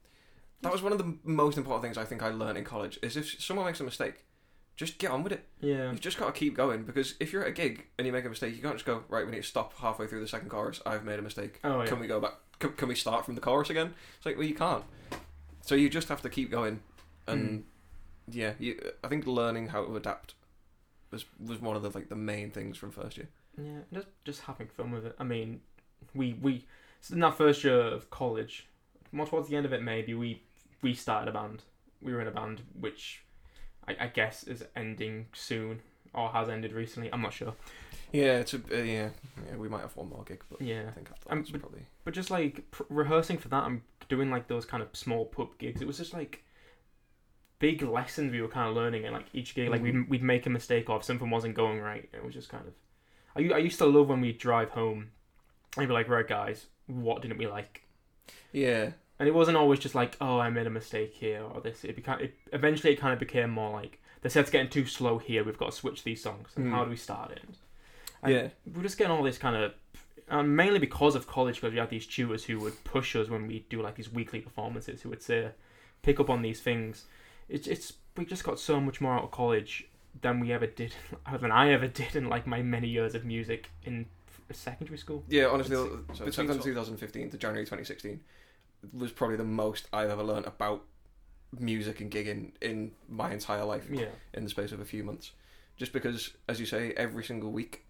That 0.62 0.72
was 0.72 0.82
one 0.82 0.92
of 0.92 0.98
the 0.98 1.16
most 1.24 1.58
important 1.58 1.82
things 1.84 1.98
I 1.98 2.04
think 2.04 2.22
I 2.22 2.30
learned 2.30 2.58
in 2.58 2.64
college. 2.64 2.98
Is 3.02 3.16
if 3.16 3.40
someone 3.40 3.66
makes 3.66 3.80
a 3.80 3.84
mistake, 3.84 4.24
just 4.76 4.98
get 4.98 5.10
on 5.10 5.22
with 5.22 5.32
it. 5.32 5.44
Yeah. 5.60 5.90
You've 5.90 6.00
just 6.00 6.18
got 6.18 6.26
to 6.26 6.38
keep 6.38 6.54
going 6.54 6.84
because 6.84 7.14
if 7.18 7.32
you're 7.32 7.42
at 7.42 7.48
a 7.48 7.52
gig 7.52 7.86
and 7.98 8.06
you 8.06 8.12
make 8.12 8.24
a 8.24 8.28
mistake, 8.28 8.54
you 8.54 8.62
can't 8.62 8.74
just 8.74 8.84
go 8.84 9.02
right. 9.08 9.24
We 9.24 9.32
need 9.32 9.42
to 9.42 9.48
stop 9.48 9.74
halfway 9.78 10.06
through 10.06 10.20
the 10.20 10.28
second 10.28 10.50
chorus. 10.50 10.80
I've 10.86 11.04
made 11.04 11.18
a 11.18 11.22
mistake. 11.22 11.60
Oh 11.64 11.80
yeah. 11.80 11.86
Can 11.86 11.98
we 11.98 12.06
go 12.06 12.20
back? 12.20 12.34
Can, 12.58 12.72
can 12.72 12.88
we 12.88 12.94
start 12.94 13.24
from 13.24 13.34
the 13.34 13.40
chorus 13.40 13.70
again? 13.70 13.94
It's 14.16 14.26
like 14.26 14.36
well, 14.36 14.46
you 14.46 14.54
can't. 14.54 14.84
So 15.62 15.74
you 15.74 15.88
just 15.88 16.08
have 16.08 16.22
to 16.22 16.28
keep 16.28 16.50
going, 16.50 16.80
and 17.26 17.64
hmm. 18.28 18.38
yeah, 18.38 18.52
you, 18.58 18.80
I 19.02 19.08
think 19.08 19.26
learning 19.26 19.68
how 19.68 19.84
to 19.84 19.96
adapt 19.96 20.34
was 21.10 21.24
was 21.44 21.60
one 21.60 21.74
of 21.74 21.82
the 21.82 21.90
like 21.90 22.08
the 22.08 22.16
main 22.16 22.50
things 22.50 22.76
from 22.76 22.90
first 22.90 23.16
year. 23.16 23.28
Yeah, 23.56 23.80
just 23.92 24.08
just 24.24 24.40
having 24.42 24.68
fun 24.68 24.90
with 24.92 25.06
it. 25.06 25.16
I 25.18 25.24
mean, 25.24 25.60
we 26.14 26.34
we 26.34 26.66
in 27.10 27.20
that 27.20 27.36
first 27.36 27.64
year 27.64 27.80
of 27.80 28.10
college, 28.10 28.68
more 29.10 29.26
towards 29.26 29.48
the 29.48 29.56
end 29.56 29.64
of 29.64 29.72
it, 29.72 29.82
maybe 29.82 30.14
we 30.14 30.42
we 30.82 30.94
started 30.94 31.28
a 31.28 31.32
band. 31.32 31.62
We 32.02 32.12
were 32.12 32.20
in 32.20 32.28
a 32.28 32.32
band 32.32 32.62
which 32.78 33.22
I, 33.88 33.96
I 34.00 34.06
guess 34.08 34.44
is 34.44 34.64
ending 34.74 35.26
soon 35.32 35.80
or 36.14 36.28
has 36.30 36.48
ended 36.48 36.72
recently. 36.72 37.12
I'm 37.12 37.22
not 37.22 37.32
sure. 37.32 37.54
Yeah, 38.12 38.38
it's 38.38 38.54
a, 38.54 38.58
uh, 38.58 38.76
yeah, 38.82 39.08
yeah. 39.48 39.56
We 39.56 39.68
might 39.68 39.80
have 39.80 39.96
one 39.96 40.08
more 40.08 40.22
gig, 40.24 40.42
but 40.48 40.60
Yeah, 40.60 40.84
I 40.88 40.92
think 40.92 41.08
after 41.10 41.32
Um, 41.32 41.44
but- 41.50 41.60
probably 41.60 41.86
but 42.04 42.14
just 42.14 42.30
like 42.30 42.70
pr- 42.70 42.84
rehearsing 42.88 43.36
for 43.38 43.48
that 43.48 43.64
I'm 43.64 43.82
doing 44.08 44.30
like 44.30 44.46
those 44.46 44.64
kind 44.64 44.82
of 44.82 44.88
small 44.94 45.24
pub 45.26 45.58
gigs, 45.58 45.80
it 45.82 45.86
was 45.86 45.98
just 45.98 46.14
like 46.14 46.44
big 47.58 47.82
lessons 47.82 48.30
we 48.32 48.40
were 48.42 48.48
kind 48.48 48.68
of 48.68 48.76
learning 48.76 49.04
in 49.04 49.12
like 49.12 49.26
each 49.32 49.54
gig. 49.54 49.68
Like 49.70 49.82
we'd 49.82 50.08
we'd 50.08 50.22
make 50.22 50.46
a 50.46 50.50
mistake 50.50 50.88
or 50.88 50.98
if 50.98 51.04
something 51.04 51.30
wasn't 51.30 51.54
going 51.54 51.80
right. 51.80 52.08
It 52.12 52.24
was 52.24 52.34
just 52.34 52.48
kind 52.48 52.64
of. 52.66 52.74
I 53.36 53.54
I 53.54 53.58
used 53.58 53.78
to 53.78 53.86
love 53.86 54.08
when 54.08 54.20
we'd 54.20 54.38
drive 54.38 54.70
home. 54.70 55.10
I'd 55.76 55.88
be 55.88 55.94
like, 55.94 56.08
right, 56.08 56.26
guys, 56.26 56.66
what 56.86 57.22
didn't 57.22 57.38
we 57.38 57.46
like? 57.46 57.82
yeah, 58.52 58.90
And 59.18 59.28
it 59.28 59.32
wasn't 59.34 59.56
always 59.56 59.78
just 59.78 59.94
like, 59.94 60.16
oh, 60.20 60.38
I 60.38 60.50
made 60.50 60.66
a 60.66 60.70
mistake 60.70 61.14
here 61.14 61.42
or 61.42 61.60
this. 61.60 61.84
It 61.84 61.96
became 61.96 62.18
it, 62.20 62.34
eventually 62.52 62.92
it 62.92 62.96
kind 63.00 63.12
of 63.12 63.18
became 63.18 63.50
more 63.50 63.70
like 63.70 64.00
the 64.22 64.28
set's 64.30 64.50
getting 64.50 64.68
too 64.68 64.84
slow 64.86 65.18
here. 65.18 65.42
We've 65.44 65.56
got 65.58 65.70
to 65.70 65.76
switch 65.76 66.04
these 66.04 66.22
songs. 66.22 66.50
And 66.56 66.66
Mm. 66.66 66.70
how 66.72 66.84
do 66.84 66.90
we 66.90 66.96
start 66.96 67.30
it? 67.32 67.40
And 68.22 68.32
yeah, 68.34 68.48
we're 68.74 68.82
just 68.82 68.98
getting 68.98 69.12
all 69.12 69.22
this 69.22 69.38
kind 69.38 69.56
of, 69.56 69.72
and 70.28 70.54
mainly 70.56 70.78
because 70.78 71.14
of 71.14 71.26
college, 71.26 71.56
because 71.56 71.72
we 71.72 71.78
had 71.78 71.88
these 71.90 72.06
tutors 72.06 72.44
who 72.44 72.58
would 72.60 72.82
push 72.84 73.14
us 73.16 73.28
when 73.28 73.46
we 73.46 73.64
do 73.70 73.80
like 73.80 73.94
these 73.94 74.12
weekly 74.12 74.40
performances, 74.40 75.02
who 75.02 75.08
would 75.10 75.22
say, 75.22 75.50
pick 76.02 76.18
up 76.20 76.28
on 76.28 76.42
these 76.42 76.60
things. 76.60 77.04
It's 77.48 77.66
it's 77.68 77.92
we 78.16 78.24
just 78.24 78.44
got 78.44 78.58
so 78.58 78.80
much 78.80 79.00
more 79.00 79.14
out 79.14 79.24
of 79.24 79.30
college 79.30 79.86
than 80.20 80.40
we 80.40 80.52
ever 80.52 80.66
did, 80.66 80.94
than 81.40 81.52
I 81.52 81.70
ever 81.72 81.86
did 81.86 82.16
in 82.16 82.28
like 82.28 82.46
my 82.46 82.60
many 82.62 82.88
years 82.88 83.14
of 83.14 83.24
music 83.24 83.70
in 83.84 84.06
secondary 84.52 84.98
school. 84.98 85.24
yeah. 85.28 85.46
Honestly, 85.46 85.76
It's- 85.76 86.18
so 86.18 86.24
it's 86.26 86.36
between 86.36 86.58
2015 86.60 87.30
to 87.30 87.38
January 87.38 87.64
2016 87.64 88.20
was 88.92 89.12
probably 89.12 89.36
the 89.36 89.44
most 89.44 89.88
I've 89.92 90.10
ever 90.10 90.22
learned 90.22 90.46
about 90.46 90.82
music 91.58 92.00
and 92.00 92.10
gigging 92.10 92.50
in 92.60 92.92
my 93.08 93.32
entire 93.32 93.64
life. 93.64 93.86
Yeah, 93.90 94.06
in 94.34 94.44
the 94.44 94.50
space 94.50 94.72
of 94.72 94.80
a 94.80 94.84
few 94.84 95.02
months. 95.04 95.32
Just 95.76 95.92
because, 95.92 96.30
as 96.48 96.58
you 96.60 96.66
say, 96.66 96.92
every 96.96 97.22
single 97.24 97.50
week, 97.52 97.84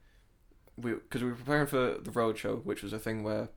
we 0.77 0.93
because 0.95 1.23
we 1.23 1.31
were 1.31 1.37
preparing 1.37 1.67
for 1.67 1.97
the 2.03 2.11
road 2.11 2.37
show, 2.39 2.57
which 2.57 2.83
was 2.83 2.93
a 2.93 2.99
thing 2.99 3.23
where 3.23 3.49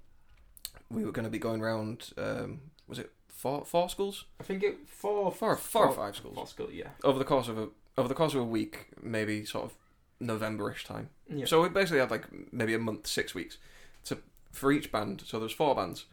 we 0.89 1.03
were 1.05 1.11
going 1.11 1.25
to 1.25 1.29
be 1.31 1.39
going 1.39 1.61
around. 1.61 2.11
Um, 2.17 2.61
was 2.87 2.99
it 2.99 3.11
four 3.27 3.65
four 3.65 3.89
schools? 3.89 4.25
I 4.39 4.43
think 4.43 4.63
it 4.63 4.77
four 4.87 5.31
Four, 5.31 5.55
four 5.57 5.87
or 5.87 5.93
five 5.93 6.15
schools 6.15 6.35
Four 6.35 6.47
school, 6.47 6.69
yeah, 6.71 6.89
over 7.03 7.17
the 7.19 7.25
course 7.25 7.47
of 7.47 7.57
a 7.57 7.69
over 7.97 8.07
the 8.07 8.15
course 8.15 8.33
of 8.33 8.41
a 8.41 8.45
week, 8.45 8.87
maybe 9.01 9.43
sort 9.45 9.65
of 9.65 9.73
Novemberish 10.21 10.83
time. 10.85 11.09
yeah. 11.27 11.45
So 11.45 11.61
we 11.61 11.69
basically 11.69 11.99
had 11.99 12.11
like 12.11 12.25
maybe 12.53 12.73
a 12.73 12.79
month, 12.79 13.07
six 13.07 13.33
weeks, 13.33 13.57
to 14.05 14.19
for 14.51 14.71
each 14.71 14.91
band. 14.91 15.23
So 15.25 15.39
there's 15.39 15.51
four 15.51 15.75
bands, 15.75 16.05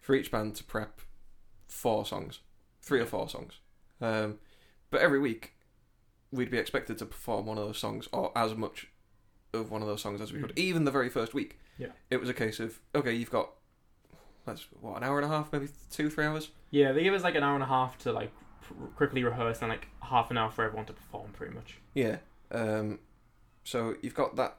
for 0.00 0.14
each 0.14 0.30
band 0.30 0.54
to 0.56 0.64
prep 0.64 1.00
four 1.68 2.04
songs, 2.06 2.40
three 2.82 3.00
or 3.00 3.06
four 3.06 3.28
songs. 3.28 3.54
Um, 4.00 4.38
but 4.90 5.00
every 5.00 5.18
week, 5.18 5.54
we'd 6.30 6.50
be 6.50 6.58
expected 6.58 6.98
to 6.98 7.06
perform 7.06 7.46
one 7.46 7.58
of 7.58 7.66
those 7.66 7.78
songs 7.78 8.08
or 8.12 8.32
as 8.36 8.54
much 8.54 8.88
of 9.52 9.70
one 9.70 9.82
of 9.82 9.88
those 9.88 10.00
songs 10.02 10.20
as 10.20 10.32
we 10.32 10.40
could. 10.40 10.50
Mm. 10.54 10.58
Even 10.58 10.84
the 10.84 10.90
very 10.90 11.08
first 11.08 11.34
week, 11.34 11.58
Yeah. 11.78 11.88
it 12.10 12.18
was 12.20 12.28
a 12.28 12.34
case 12.34 12.60
of 12.60 12.78
okay, 12.94 13.12
you've 13.14 13.30
got 13.30 13.50
that's 14.46 14.66
what 14.80 14.96
an 14.96 15.04
hour 15.04 15.18
and 15.18 15.26
a 15.26 15.28
half, 15.28 15.52
maybe 15.52 15.68
two, 15.90 16.08
three 16.10 16.24
hours. 16.24 16.50
Yeah, 16.70 16.92
they 16.92 17.02
give 17.02 17.12
us 17.14 17.22
like 17.22 17.34
an 17.34 17.42
hour 17.42 17.54
and 17.54 17.62
a 17.62 17.66
half 17.66 17.98
to 17.98 18.12
like 18.12 18.30
pr- 18.62 18.72
quickly 18.96 19.22
rehearse 19.24 19.60
and 19.60 19.68
like 19.70 19.88
half 20.00 20.30
an 20.30 20.38
hour 20.38 20.50
for 20.50 20.64
everyone 20.64 20.86
to 20.86 20.92
perform, 20.94 21.32
pretty 21.32 21.54
much. 21.54 21.78
Yeah. 21.94 22.16
Um, 22.50 22.98
so 23.64 23.96
you've 24.02 24.14
got 24.14 24.36
that. 24.36 24.56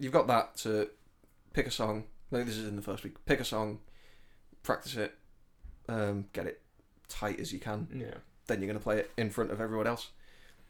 You've 0.00 0.12
got 0.12 0.26
that 0.28 0.56
to 0.58 0.88
pick 1.52 1.66
a 1.66 1.70
song. 1.70 2.04
Like 2.30 2.46
this 2.46 2.56
is 2.56 2.66
in 2.68 2.76
the 2.76 2.82
first 2.82 3.04
week. 3.04 3.24
Pick 3.26 3.40
a 3.40 3.44
song, 3.44 3.78
practice 4.68 4.96
it, 4.96 5.14
um, 5.88 6.26
get 6.34 6.46
it 6.46 6.60
tight 7.08 7.40
as 7.40 7.52
you 7.52 7.58
can. 7.58 7.88
Yeah, 7.92 8.18
Then 8.46 8.60
you're 8.60 8.68
gonna 8.68 8.78
play 8.78 8.98
it 8.98 9.10
in 9.16 9.30
front 9.30 9.50
of 9.50 9.60
everyone 9.60 9.86
else. 9.86 10.10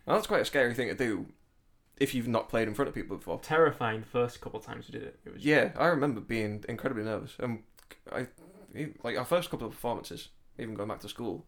And 0.07 0.17
that's 0.17 0.29
quite 0.29 0.41
a 0.41 0.45
scary 0.45 0.73
thing 0.73 0.89
to 0.89 0.95
do 0.95 1.27
if 1.99 2.15
you've 2.15 2.29
not 2.29 2.49
played 2.49 2.69
in 2.69 2.75
front 2.75 2.89
of 2.89 2.95
people 2.95 3.17
before. 3.17 3.41
terrifying 3.41 4.05
first 4.05 4.41
couple 4.41 4.61
of 4.61 4.65
times 4.65 4.87
we 4.87 4.93
did 4.93 5.03
it. 5.09 5.19
It 5.27 5.35
was 5.35 5.45
Yeah, 5.45 5.73
I 5.77 5.87
remember 5.87 6.21
being 6.21 6.65
incredibly 6.69 7.03
nervous. 7.03 7.35
And 7.41 7.65
I, 8.13 8.29
like 9.03 9.19
our 9.19 9.25
first 9.25 9.51
couple 9.51 9.67
of 9.67 9.73
performances, 9.73 10.29
even 10.59 10.75
going 10.75 10.89
back 10.89 11.01
to 11.01 11.09
school, 11.09 11.45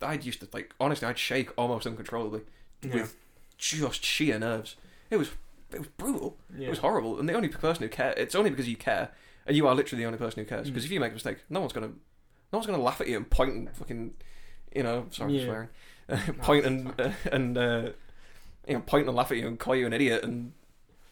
I'd 0.00 0.24
used 0.24 0.38
to 0.40 0.48
like 0.52 0.72
honestly, 0.78 1.08
I'd 1.08 1.18
shake 1.18 1.50
almost 1.58 1.84
uncontrollably 1.84 2.42
yeah, 2.82 2.94
with 2.94 3.16
just 3.58 4.04
sheer 4.04 4.38
nerves. 4.38 4.76
It 5.10 5.16
was 5.16 5.30
it 5.72 5.80
was 5.80 5.88
brutal. 5.88 6.38
yeah. 6.56 6.68
It 6.68 6.70
was 6.70 6.78
horrible. 6.78 7.18
And 7.18 7.28
the 7.28 7.34
only 7.34 7.48
person 7.48 7.82
who 7.82 7.88
care, 7.88 8.14
it's 8.16 8.36
only 8.36 8.50
because 8.50 8.68
you 8.68 8.76
care, 8.76 9.10
you 9.48 9.66
are 9.66 9.74
literally 9.74 10.02
the 10.02 10.06
only 10.06 10.18
person 10.18 10.42
who 10.42 10.48
cares. 10.48 10.66
Mm. 10.66 10.70
Because 10.70 10.84
if 10.84 10.90
you 10.90 11.00
make 11.00 11.10
a 11.12 11.14
mistake, 11.14 11.38
no 11.50 11.60
one's 11.60 11.72
gonna, 11.72 11.88
no 11.88 12.58
one's 12.58 12.66
gonna 12.66 12.82
laugh 12.82 13.00
at 13.00 13.08
you 13.08 13.16
and 13.16 13.28
point 13.30 13.52
and 13.54 13.70
fucking, 13.76 14.14
you 14.74 14.82
know, 14.82 15.06
sorry 15.10 15.38
Yeah. 15.38 15.40
for 15.40 15.68
swearing, 16.08 16.34
point 16.40 16.64
and 16.66 17.00
uh, 17.00 17.10
and 17.32 17.58
uh, 17.58 17.90
you 18.66 18.74
know, 18.74 18.80
point 18.80 19.06
and 19.06 19.16
laugh 19.16 19.30
at 19.30 19.38
you 19.38 19.46
and 19.46 19.58
call 19.58 19.74
you 19.76 19.86
an 19.86 19.92
idiot 19.92 20.22
and 20.24 20.52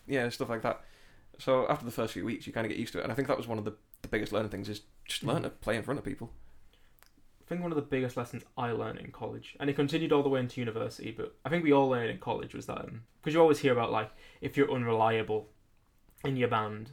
yeah, 0.07 0.29
stuff 0.29 0.49
like 0.49 0.63
that. 0.63 0.81
So 1.39 1.67
after 1.69 1.85
the 1.85 1.91
first 1.91 2.13
few 2.15 2.25
weeks, 2.25 2.47
you 2.47 2.53
kind 2.53 2.65
of 2.65 2.71
get 2.71 2.79
used 2.79 2.93
to 2.95 2.99
it, 3.01 3.03
and 3.03 3.13
I 3.13 3.15
think 3.15 3.29
that 3.29 3.37
was 3.37 3.47
one 3.47 3.59
of 3.59 3.65
the, 3.65 3.75
the 4.03 4.09
biggest 4.09 4.33
learning 4.33 4.51
things 4.51 4.69
is 4.69 4.83
just 5.05 5.23
learn 5.23 5.41
Mm. 5.41 5.45
to 5.45 5.51
play 5.51 5.77
in 5.77 5.83
front 5.83 5.99
of 5.99 6.05
people. 6.05 6.31
I 7.43 7.49
think 7.49 7.63
one 7.63 7.71
of 7.71 7.77
the 7.77 7.83
biggest 7.83 8.17
lessons 8.17 8.43
I 8.59 8.73
learned 8.73 8.99
in 8.99 9.13
college, 9.13 9.55
and 9.61 9.71
it 9.71 9.77
continued 9.77 10.13
all 10.13 10.23
the 10.25 10.29
way 10.29 10.41
into 10.41 10.61
university, 10.61 11.13
but 11.13 11.37
I 11.45 11.49
think 11.49 11.63
we 11.63 11.73
all 11.73 11.89
learned 11.89 12.11
in 12.11 12.19
college 12.19 12.55
was 12.55 12.67
that 12.67 12.87
because 13.21 13.35
you 13.35 13.41
always 13.41 13.61
hear 13.61 13.73
about 13.73 13.93
like 13.93 14.11
if 14.41 14.57
you're 14.57 14.73
unreliable 14.73 15.49
in 16.25 16.37
your 16.37 16.49
band, 16.49 16.91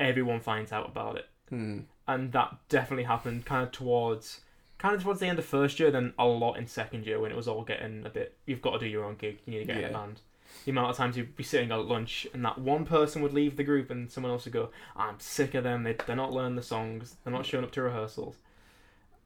everyone 0.00 0.40
finds 0.40 0.72
out 0.72 0.88
about 0.88 1.16
it, 1.16 1.28
Hmm. 1.48 1.80
and 2.08 2.32
that 2.32 2.56
definitely 2.68 3.04
happened 3.04 3.44
kind 3.44 3.62
of 3.64 3.72
towards 3.72 4.40
kind 4.78 4.94
of 4.94 5.02
towards 5.02 5.20
the 5.20 5.26
end 5.26 5.38
of 5.38 5.44
first 5.44 5.78
year, 5.80 5.90
then 5.90 6.12
a 6.18 6.26
lot 6.26 6.54
in 6.58 6.66
second 6.66 7.06
year 7.06 7.18
when 7.20 7.30
it 7.30 7.36
was 7.36 7.48
all 7.48 7.62
getting 7.62 8.04
a 8.04 8.10
bit. 8.10 8.36
You've 8.44 8.60
got 8.60 8.72
to 8.72 8.78
do 8.80 8.86
your 8.86 9.04
own 9.04 9.14
gig. 9.16 9.38
You 9.46 9.52
need 9.52 9.58
to 9.60 9.64
get 9.66 9.76
in 9.76 9.82
Yeah. 9.82 9.88
a 9.88 9.92
band. 9.92 10.20
The 10.66 10.70
amount 10.72 10.90
of 10.90 10.96
times 10.96 11.16
you'd 11.16 11.36
be 11.36 11.42
sitting 11.44 11.70
at 11.72 11.86
lunch 11.86 12.26
and 12.34 12.44
that 12.44 12.58
one 12.58 12.84
person 12.84 13.22
would 13.22 13.32
leave 13.32 13.56
the 13.56 13.64
group 13.64 13.88
and 13.90 14.10
someone 14.10 14.30
else 14.32 14.44
would 14.44 14.52
go, 14.52 14.70
"I'm 14.94 15.18
sick 15.20 15.54
of 15.54 15.64
them. 15.64 15.84
They 15.84 15.94
they're 15.94 16.14
not 16.16 16.32
learning 16.32 16.56
the 16.56 16.62
songs. 16.62 17.16
They're 17.24 17.32
not 17.32 17.46
showing 17.46 17.64
up 17.64 17.70
to 17.72 17.82
rehearsals," 17.82 18.36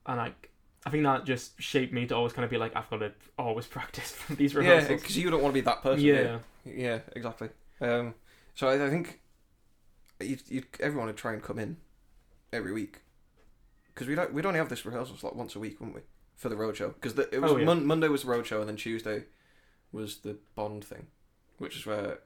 and 0.07 0.19
like. 0.19 0.51
I 0.87 0.91
think 0.91 1.03
that 1.03 1.25
just 1.25 1.61
shaped 1.61 1.93
me 1.93 2.07
to 2.07 2.15
always 2.15 2.33
kind 2.33 2.45
of 2.45 2.51
be 2.53 2.57
like, 2.57 2.75
I've 2.77 2.89
got 2.89 2.99
to 3.01 3.13
always 3.37 3.67
practice 3.77 4.13
these 4.31 4.55
Yeah, 4.55 4.61
rehearsals. 4.61 5.01
because 5.03 5.19
you 5.19 5.29
don't 5.29 5.43
want 5.43 5.53
to 5.53 5.61
be 5.61 5.65
that 5.65 5.83
person. 5.83 6.05
yeah, 6.05 6.39
Yeah, 6.65 7.01
exactly. 7.17 7.49
Um, 7.81 8.15
so 8.55 8.69
I, 8.69 8.87
I 8.87 8.89
think 8.89 9.19
you'd, 10.27 10.43
you'd, 10.49 10.67
everyone 10.81 11.07
would 11.07 11.17
try 11.17 11.33
and 11.33 11.43
come 11.43 11.59
in 11.59 11.77
every 12.53 12.73
week 12.73 13.01
because 13.95 14.07
we'd 14.07 14.19
we'd 14.33 14.47
only 14.47 14.59
have 14.59 14.69
this 14.69 14.85
rehearsal 14.85 15.17
slot 15.17 15.37
once 15.37 15.55
a 15.57 15.59
week, 15.59 15.81
wouldn't 15.81 15.97
we, 15.97 16.03
for 16.37 16.49
the 16.49 16.57
roadshow? 16.57 16.95
Because 16.95 17.19
it 17.19 17.41
was 17.41 17.53
Oh, 17.53 17.57
yeah. 17.57 17.65
Mon- 17.65 17.87
Monday 17.87 18.09
was 18.09 18.23
the 18.23 18.29
roadshow, 18.29 18.61
and 18.61 18.69
then 18.69 18.77
Tuesday 18.77 19.25
was 19.93 20.19
the 20.19 20.37
Bond 20.55 20.85
thing, 20.85 21.07
which 21.59 21.77
is 21.77 21.87
where, 21.87 22.19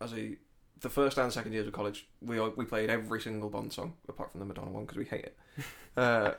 as 0.00 0.12
a 0.12 0.36
the 0.80 0.90
first 0.90 1.16
and 1.18 1.32
second 1.32 1.52
years 1.52 1.66
of 1.66 1.72
college, 1.72 2.06
we 2.20 2.38
all, 2.38 2.52
we 2.56 2.64
played 2.66 2.90
every 2.90 3.20
single 3.20 3.48
Bond 3.48 3.72
song 3.72 3.94
apart 4.08 4.30
from 4.30 4.40
the 4.40 4.46
Madonna 4.46 4.70
one 4.70 4.84
because 4.84 4.98
we 4.98 5.04
hate 5.04 5.24
it. 5.24 5.36
Uh, 5.96 6.32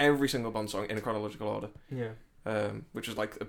every 0.00 0.26
single 0.26 0.50
Bond 0.50 0.70
song 0.70 0.86
in 0.88 0.96
a 0.96 1.02
chronological 1.02 1.48
order 1.48 1.68
yeah. 1.90 2.12
um, 2.46 2.86
which 2.92 3.08
is 3.08 3.16
like 3.18 3.36
a, 3.42 3.46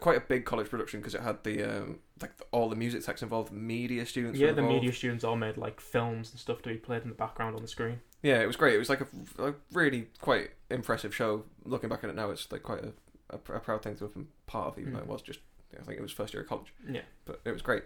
quite 0.00 0.16
a 0.16 0.20
big 0.20 0.44
college 0.44 0.68
production 0.70 1.00
because 1.00 1.14
it 1.14 1.20
had 1.22 1.42
the 1.44 1.62
um, 1.62 1.98
like 2.20 2.36
the, 2.36 2.44
all 2.52 2.68
the 2.68 2.76
music 2.76 3.04
techs 3.04 3.22
involved, 3.22 3.52
media 3.52 4.06
students. 4.06 4.38
yeah, 4.38 4.52
the 4.52 4.62
media 4.62 4.92
students 4.92 5.24
all 5.24 5.36
made 5.36 5.56
like 5.56 5.80
films 5.80 6.30
and 6.30 6.40
stuff 6.40 6.62
to 6.62 6.68
be 6.70 6.76
played 6.76 7.02
in 7.02 7.08
the 7.08 7.14
background 7.14 7.56
on 7.56 7.62
the 7.62 7.68
screen. 7.68 8.00
Yeah, 8.22 8.40
it 8.40 8.46
was 8.46 8.56
great. 8.56 8.74
It 8.74 8.78
was 8.78 8.88
like 8.88 9.00
a, 9.00 9.48
a 9.48 9.54
really 9.72 10.08
quite 10.20 10.50
impressive 10.70 11.14
show. 11.14 11.44
Looking 11.64 11.88
back 11.88 12.04
at 12.04 12.10
it 12.10 12.16
now, 12.16 12.30
it's 12.30 12.50
like 12.52 12.62
quite 12.62 12.84
a, 12.84 12.92
a, 13.30 13.38
pr- 13.38 13.54
a 13.54 13.60
proud 13.60 13.82
thing 13.82 13.96
to 13.96 14.04
have 14.04 14.14
been 14.14 14.28
part 14.46 14.68
of, 14.68 14.78
even 14.78 14.92
though 14.92 15.00
Mm. 15.00 15.02
it 15.02 15.08
was 15.08 15.22
just 15.22 15.40
I 15.78 15.82
think 15.82 15.98
it 15.98 16.02
was 16.02 16.12
first 16.12 16.32
year 16.34 16.42
of 16.42 16.48
college, 16.48 16.72
Yeah. 16.88 17.00
but 17.24 17.40
it 17.44 17.50
was 17.52 17.62
great. 17.62 17.82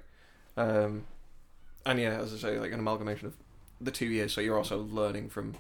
Um, 0.57 1.05
and 1.87 1.99
yeah, 2.01 2.19
as 2.19 2.35
I 2.35 2.37
say, 2.37 2.59
like 2.59 2.73
an 2.73 2.81
amalgamation 2.81 3.29
of 3.29 3.35
the 3.81 3.91
two 3.93 4.07
years. 4.07 4.33
So 4.33 4.41
you're 4.41 4.57
also 4.59 4.79
learning 4.83 5.29
from 5.31 5.55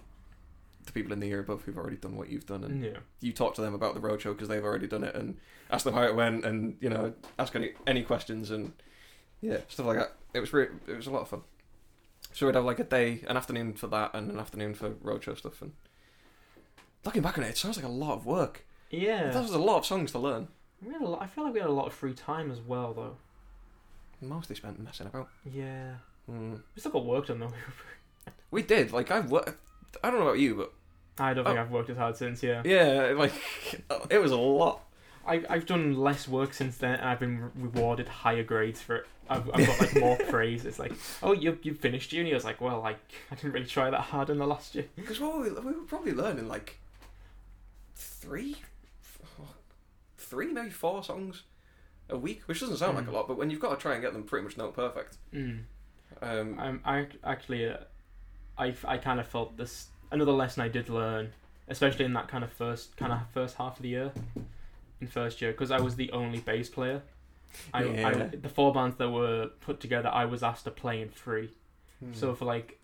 the 0.87 0.93
people 0.93 1.13
in 1.13 1.21
the 1.21 1.27
year 1.27 1.41
above 1.41 1.63
who've 1.63 1.77
already 1.77 1.97
done 1.97 2.17
what 2.17 2.29
you've 2.29 2.47
done, 2.47 2.65
and 2.65 2.83
Yeah. 2.85 2.99
you 3.21 3.33
talk 3.33 3.55
to 3.57 3.61
them 3.61 3.75
about 3.75 3.95
the 3.95 4.01
roadshow 4.01 4.33
because 4.33 4.49
they've 4.49 4.65
already 4.65 4.87
done 4.87 5.05
it, 5.05 5.15
and 5.15 5.37
ask 5.71 5.85
them 5.85 5.95
how 5.95 6.03
it 6.05 6.15
went, 6.17 6.45
and 6.45 6.77
you 6.81 6.89
know 6.89 7.13
ask 7.39 7.55
any 7.55 7.73
any 7.87 8.03
questions, 8.03 8.51
and 8.51 8.73
yeah, 9.41 9.59
stuff 9.69 9.87
like 9.87 9.99
that. 9.99 10.13
It 10.35 10.41
was 10.41 10.53
re- 10.53 10.69
it 10.87 10.97
was 10.97 11.07
a 11.07 11.11
lot 11.11 11.23
of 11.23 11.29
fun. 11.29 11.43
So 12.33 12.47
we'd 12.47 12.55
have 12.55 12.65
like 12.65 12.79
a 12.79 12.85
day, 12.85 13.25
an 13.29 13.37
afternoon 13.37 13.75
for 13.75 13.87
that, 13.89 14.15
and 14.15 14.31
an 14.31 14.39
afternoon 14.39 14.75
for 14.75 14.91
roadshow 14.91 15.37
stuff. 15.39 15.61
And 15.63 15.73
looking 17.05 17.23
back 17.23 17.39
on 17.39 17.45
it, 17.45 17.49
it 17.51 17.57
sounds 17.59 17.77
like 17.77 17.85
a 17.87 17.89
lot 17.89 18.15
of 18.17 18.27
work. 18.27 18.65
Yeah. 18.91 19.31
That 19.31 19.43
was 19.43 19.51
a 19.53 19.59
lot 19.59 19.79
of 19.79 19.87
songs 19.87 20.13
to 20.13 20.19
learn. 20.19 20.49
We 20.83 20.93
had 20.93 21.01
a 21.03 21.07
lot, 21.09 21.23
I 21.23 21.27
feel 21.27 21.45
like 21.45 21.55
we 21.55 21.61
had 21.61 21.69
a 21.71 21.73
lot 21.73 21.87
of 21.87 21.95
free 21.95 22.13
time 22.13 22.51
as 22.51 22.61
well, 22.61 22.93
though. 22.93 23.17
Mostly 24.21 24.55
spent 24.57 24.79
messing 24.81 25.07
about. 25.07 25.29
Yeah. 25.45 25.95
Mm. 26.31 26.61
We 26.75 26.81
still 26.81 26.93
got 26.93 27.05
work 27.07 27.27
done 27.27 27.41
though. 27.41 27.53
We 28.51 28.63
did. 28.63 28.93
Like 28.93 29.11
I've 29.11 29.31
worked. 29.31 29.59
I 30.05 30.11
don't 30.11 30.21
know 30.21 30.27
about 30.27 30.39
you, 30.39 30.55
but 30.55 30.73
I 31.19 31.35
don't 31.35 31.45
think 31.45 31.59
Oh. 31.59 31.63
I've 31.63 31.71
worked 31.71 31.91
as 31.91 31.97
hard 31.97 32.17
since. 32.17 32.43
Yeah. 32.43 32.63
yeah, 32.65 33.15
like 33.17 33.33
it 34.11 34.19
was 34.19 34.33
a 34.33 34.37
lot. 34.37 34.83
I, 35.27 35.43
I've 35.49 35.67
done 35.67 35.97
less 35.97 36.29
work 36.29 36.55
since 36.55 36.77
then, 36.77 36.95
and 37.01 37.09
I've 37.09 37.19
been 37.19 37.51
rewarded 37.57 38.07
higher 38.07 38.45
grades 38.45 38.81
for 38.81 38.97
it. 38.97 39.07
I've, 39.29 39.51
I've 39.53 39.67
got 39.67 39.81
like 39.81 39.97
more 39.97 40.17
praise. 40.29 40.65
It's 40.65 40.79
like, 40.79 40.93
oh, 41.23 41.33
you 41.33 41.59
you 41.63 41.75
finished 41.75 42.13
uni. 42.13 42.31
I 42.31 42.35
was 42.35 42.45
like, 42.45 42.61
well, 42.61 42.81
like 42.81 42.99
I 43.31 43.35
didn't 43.35 43.53
really 43.53 43.67
try 43.67 43.91
that 43.91 44.01
hard 44.03 44.31
in 44.31 44.39
the 44.39 44.47
last 44.47 44.75
year. 44.77 44.87
Because 44.95 45.19
what 45.21 45.35
were 45.37 45.43
we, 45.45 45.51
we 45.51 45.73
were 45.73 45.83
probably 45.87 46.13
learning 46.13 46.47
like 46.49 46.79
three, 47.97 48.57
three 50.17 50.53
maybe 50.53 50.71
four 50.71 51.03
songs 51.03 51.43
a 52.09 52.17
week, 52.17 52.43
which 52.47 52.61
doesn't 52.61 52.77
sound 52.77 52.97
like 52.97 53.07
Mm. 53.07 53.09
a 53.09 53.13
lot, 53.13 53.27
but 53.29 53.37
when 53.37 53.51
you've 53.51 53.61
got 53.61 53.71
to 53.71 53.77
try 53.83 53.95
and 53.95 54.03
get 54.03 54.13
them 54.13 54.23
pretty 54.23 54.45
much 54.45 54.57
note 54.57 54.75
perfect. 54.75 55.17
Mm. 55.35 55.63
Um, 56.23 56.57
I'm 56.59 56.81
I 56.85 57.07
actually, 57.25 57.69
uh, 57.69 57.79
I 58.59 58.75
I 58.85 58.99
kind 58.99 59.21
of 59.21 59.27
felt 59.27 59.57
this 59.57 59.89
another 60.11 60.33
lesson 60.33 60.63
I 60.63 60.69
did 60.69 60.89
learn, 60.89 61.33
especially 61.69 62.05
in 62.05 62.13
that 62.15 62.29
kind 62.29 62.45
of 62.45 62.53
first 62.53 62.97
kind 62.97 63.13
of 63.13 63.21
first 63.33 63.57
half 63.57 63.77
of 63.77 63.83
the 63.83 63.89
year, 63.89 64.13
in 65.01 65.07
first 65.07 65.41
year, 65.43 65.53
because 65.53 65.71
I 65.71 65.81
was 65.81 65.97
the 65.97 66.11
only 66.13 66.41
bass 66.41 66.69
player. 66.69 67.03
I, 67.73 67.83
I 67.83 67.85
Yeah. 67.85 68.29
the 68.41 68.49
four 68.49 68.73
bands 68.73 68.97
that 68.97 69.11
were 69.11 69.51
put 69.61 69.81
together, 69.81 70.09
I 70.09 70.25
was 70.25 70.43
asked 70.43 70.65
to 70.65 70.71
play 70.71 71.01
in 71.01 71.09
three. 71.09 71.51
Hmm. 72.01 72.13
So 72.13 72.35
for 72.35 72.45
like, 72.45 72.79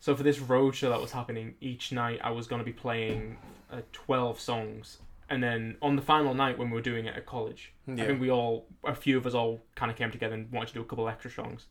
so 0.00 0.14
for 0.14 0.22
this 0.22 0.38
road 0.38 0.74
show 0.74 0.90
that 0.90 1.00
was 1.00 1.12
happening 1.12 1.54
each 1.60 1.92
night, 1.92 2.20
I 2.22 2.30
was 2.30 2.46
going 2.46 2.60
to 2.60 2.64
be 2.64 2.72
playing 2.72 3.36
uh, 3.70 3.82
twelve 3.92 4.40
songs, 4.40 4.98
and 5.28 5.42
then 5.42 5.76
on 5.82 5.96
the 5.96 6.02
final 6.02 6.34
night 6.34 6.56
when 6.58 6.70
we 6.70 6.74
were 6.74 6.82
doing 6.82 7.06
it 7.06 7.16
at 7.16 7.26
college, 7.26 7.72
yeah. 7.86 8.04
I 8.04 8.06
think 8.06 8.20
we 8.20 8.30
all, 8.30 8.66
a 8.84 8.94
few 8.94 9.18
of 9.18 9.26
us 9.26 9.34
all 9.34 9.62
kind 9.74 9.90
of 9.90 9.96
came 9.98 10.10
together 10.10 10.34
and 10.34 10.50
wanted 10.52 10.68
to 10.68 10.74
do 10.74 10.80
a 10.80 10.84
couple 10.84 11.08
extra 11.08 11.30
songs, 11.30 11.66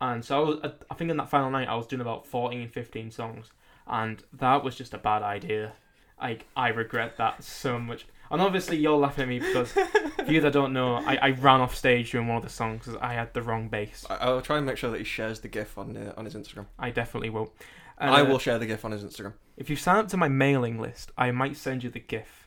and 0.00 0.24
so 0.24 0.36
I 0.36 0.48
was, 0.48 0.72
I 0.90 0.94
think 0.94 1.10
in 1.10 1.16
that 1.16 1.28
final 1.28 1.50
night 1.50 1.68
I 1.68 1.74
was 1.74 1.86
doing 1.86 2.00
about 2.00 2.26
14, 2.26 2.68
15 2.68 3.10
songs, 3.10 3.50
and 3.86 4.22
that 4.34 4.62
was 4.62 4.76
just 4.76 4.94
a 4.94 4.98
bad 4.98 5.22
idea. 5.22 5.72
Like 6.20 6.46
I 6.56 6.68
regret 6.68 7.16
that 7.18 7.42
so 7.44 7.78
much. 7.78 8.06
And 8.30 8.42
obviously 8.42 8.76
you're 8.76 8.96
laughing 8.96 9.22
at 9.22 9.28
me 9.28 9.38
because 9.38 9.72
for 10.24 10.30
you 10.30 10.40
that 10.40 10.52
don't 10.52 10.72
know, 10.72 10.96
I, 10.96 11.16
I 11.16 11.30
ran 11.30 11.60
off 11.60 11.74
stage 11.74 12.10
during 12.10 12.28
one 12.28 12.36
of 12.36 12.42
the 12.42 12.50
songs 12.50 12.84
because 12.84 13.00
I 13.00 13.14
had 13.14 13.32
the 13.32 13.42
wrong 13.42 13.68
bass. 13.68 14.04
I, 14.10 14.16
I'll 14.16 14.42
try 14.42 14.58
and 14.58 14.66
make 14.66 14.76
sure 14.76 14.90
that 14.90 14.98
he 14.98 15.04
shares 15.04 15.40
the 15.40 15.48
GIF 15.48 15.78
on 15.78 15.96
uh, 15.96 16.12
on 16.16 16.24
his 16.24 16.34
Instagram. 16.34 16.66
I 16.78 16.90
definitely 16.90 17.30
will. 17.30 17.52
And, 18.00 18.10
I 18.10 18.20
uh, 18.20 18.26
will 18.26 18.38
share 18.38 18.58
the 18.58 18.66
GIF 18.66 18.84
on 18.84 18.92
his 18.92 19.02
Instagram. 19.02 19.32
If 19.56 19.70
you 19.70 19.76
sign 19.76 19.96
up 19.96 20.08
to 20.08 20.16
my 20.16 20.28
mailing 20.28 20.78
list, 20.78 21.10
I 21.16 21.32
might 21.32 21.56
send 21.56 21.82
you 21.82 21.90
the 21.90 22.00
GIF. 22.00 22.37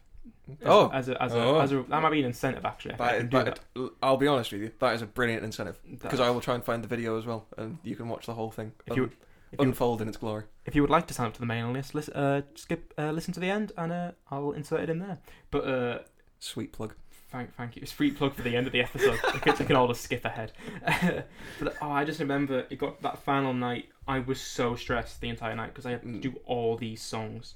Oh. 0.66 0.90
as 0.94 1.10
a, 1.10 1.22
as 1.22 1.34
a, 1.34 1.38
Oh. 1.38 1.60
as 1.60 1.72
a 1.72 1.84
that 1.90 2.02
might 2.02 2.10
be 2.12 2.20
an 2.20 2.26
incentive 2.26 2.66
actually. 2.66 2.94
if 2.94 2.98
that, 3.00 3.32
that, 3.32 3.60
I'll 4.02 4.18
be 4.18 4.28
honest 4.28 4.52
with 4.52 4.62
you, 4.62 4.72
that 4.80 4.94
is 4.96 5.02
a 5.02 5.06
brilliant 5.06 5.44
incentive 5.44 5.80
because 6.02 6.20
I 6.20 6.30
will 6.30 6.42
try 6.42 6.56
and 6.56 6.64
find 6.64 6.84
the 6.84 6.88
video 6.88 7.18
as 7.18 7.26
well, 7.26 7.48
and 7.58 7.78
you 7.84 7.96
can 7.96 8.08
watch 8.10 8.26
the 8.26 8.34
whole 8.34 8.52
thing 8.52 8.72
If 8.86 8.96
you- 8.96 9.04
un- 9.04 9.12
if 9.54 9.60
you, 9.60 9.66
unfold 9.68 10.02
in 10.02 10.08
its 10.08 10.16
glory. 10.18 10.44
if 10.66 10.76
you 10.76 10.82
would 10.82 10.90
like 10.90 11.08
to 11.08 11.14
sign 11.14 11.28
up 11.28 11.34
to 11.34 11.40
the 11.42 11.46
mailing 11.46 11.74
list, 11.74 11.94
listen, 11.94 12.14
uh, 12.14 12.42
skip, 12.56 12.94
uh, 12.98 13.12
listen 13.12 13.34
to 13.34 13.40
the 13.42 13.50
end, 13.50 13.74
and 13.78 13.92
uh, 13.92 14.12
I'll 14.30 14.52
insert 14.54 14.80
it 14.80 14.90
in 14.90 15.00
there. 15.00 15.18
But 15.52 15.66
uh, 15.68 16.00
Sweet 16.40 16.72
plug. 16.72 16.96
thank, 17.34 17.54
thank 17.56 17.76
you. 17.76 17.82
It's 17.82 17.92
free 17.92 18.12
plug 18.12 18.34
for 18.34 18.44
the 18.44 18.56
end 18.56 18.66
of 18.66 18.72
the 18.74 18.80
episode. 18.82 19.20
they, 19.34 19.40
can, 19.40 19.56
they 19.58 19.66
can 19.66 19.76
all 19.76 19.90
just 19.90 20.02
skip 20.04 20.24
ahead. 20.24 20.54
but 21.60 21.76
oh, 21.82 21.92
I 21.92 22.06
just 22.06 22.20
remember 22.22 22.66
it 22.70 22.78
got 22.78 23.02
that 23.02 23.20
final 23.20 23.54
night. 23.54 23.90
I 24.08 24.20
was 24.20 24.40
so 24.40 24.76
stressed 24.76 25.20
the 25.22 25.28
entire 25.30 25.56
night 25.56 25.68
because 25.68 25.86
I 25.86 25.92
had 25.92 26.02
to 26.04 26.08
Mm. 26.08 26.22
do 26.22 26.36
all 26.46 26.78
these 26.78 27.02
songs, 27.02 27.56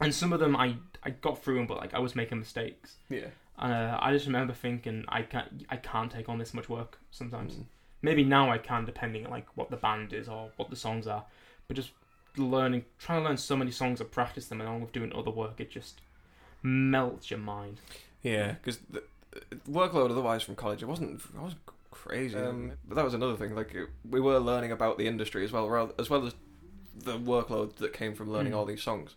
and 0.00 0.14
some 0.14 0.32
of 0.32 0.38
them 0.40 0.54
I 0.56 0.76
I 1.06 1.10
got 1.10 1.42
through 1.42 1.56
them, 1.56 1.66
but 1.66 1.78
like 1.78 1.94
I 1.94 1.98
was 2.00 2.14
making 2.14 2.38
mistakes. 2.38 2.96
Yeah. 3.08 3.28
And 3.58 3.72
uh, 3.72 3.98
I 4.02 4.12
just 4.12 4.26
remember 4.26 4.52
thinking 4.52 5.04
I 5.08 5.22
can't 5.22 5.64
I 5.70 5.76
can't 5.76 6.10
take 6.12 6.28
on 6.28 6.38
this 6.38 6.52
much 6.52 6.68
work 6.68 6.98
sometimes. 7.10 7.54
Mm. 7.54 7.64
Maybe 8.02 8.24
now 8.24 8.50
I 8.50 8.58
can, 8.58 8.84
depending 8.84 9.24
on 9.24 9.30
like 9.30 9.46
what 9.56 9.70
the 9.70 9.76
band 9.76 10.12
is 10.12 10.28
or 10.28 10.50
what 10.56 10.68
the 10.68 10.76
songs 10.76 11.06
are. 11.06 11.24
But 11.66 11.76
just 11.76 11.90
learning, 12.36 12.84
trying 12.98 13.22
to 13.22 13.28
learn 13.28 13.38
so 13.38 13.56
many 13.56 13.70
songs 13.70 14.00
and 14.00 14.10
practice 14.10 14.46
them, 14.48 14.60
along 14.60 14.82
with 14.82 14.92
doing 14.92 15.12
other 15.14 15.30
work, 15.30 15.58
it 15.60 15.70
just 15.70 16.00
melts 16.62 17.30
your 17.30 17.40
mind. 17.40 17.80
Yeah, 18.22 18.52
because 18.52 18.78
the 18.90 19.02
the 19.50 19.56
workload 19.70 20.10
otherwise 20.10 20.42
from 20.42 20.54
college, 20.56 20.82
it 20.82 20.86
wasn't, 20.86 21.20
it 21.20 21.40
wasn't 21.40 21.60
crazy. 21.90 22.36
Um, 22.36 22.72
but 22.88 22.94
that 22.96 23.04
was 23.04 23.14
another 23.14 23.36
thing. 23.36 23.54
Like 23.54 23.74
it- 23.74 23.88
we 24.08 24.20
were 24.20 24.38
learning 24.38 24.72
about 24.72 24.96
the 24.98 25.06
industry 25.06 25.44
as 25.44 25.52
well, 25.52 25.68
rather- 25.68 25.92
as 25.98 26.08
well 26.10 26.26
as 26.26 26.34
the 26.94 27.18
workload 27.18 27.76
that 27.76 27.92
came 27.92 28.14
from 28.14 28.30
learning 28.30 28.52
Mm. 28.52 28.56
all 28.56 28.64
these 28.64 28.82
songs. 28.82 29.14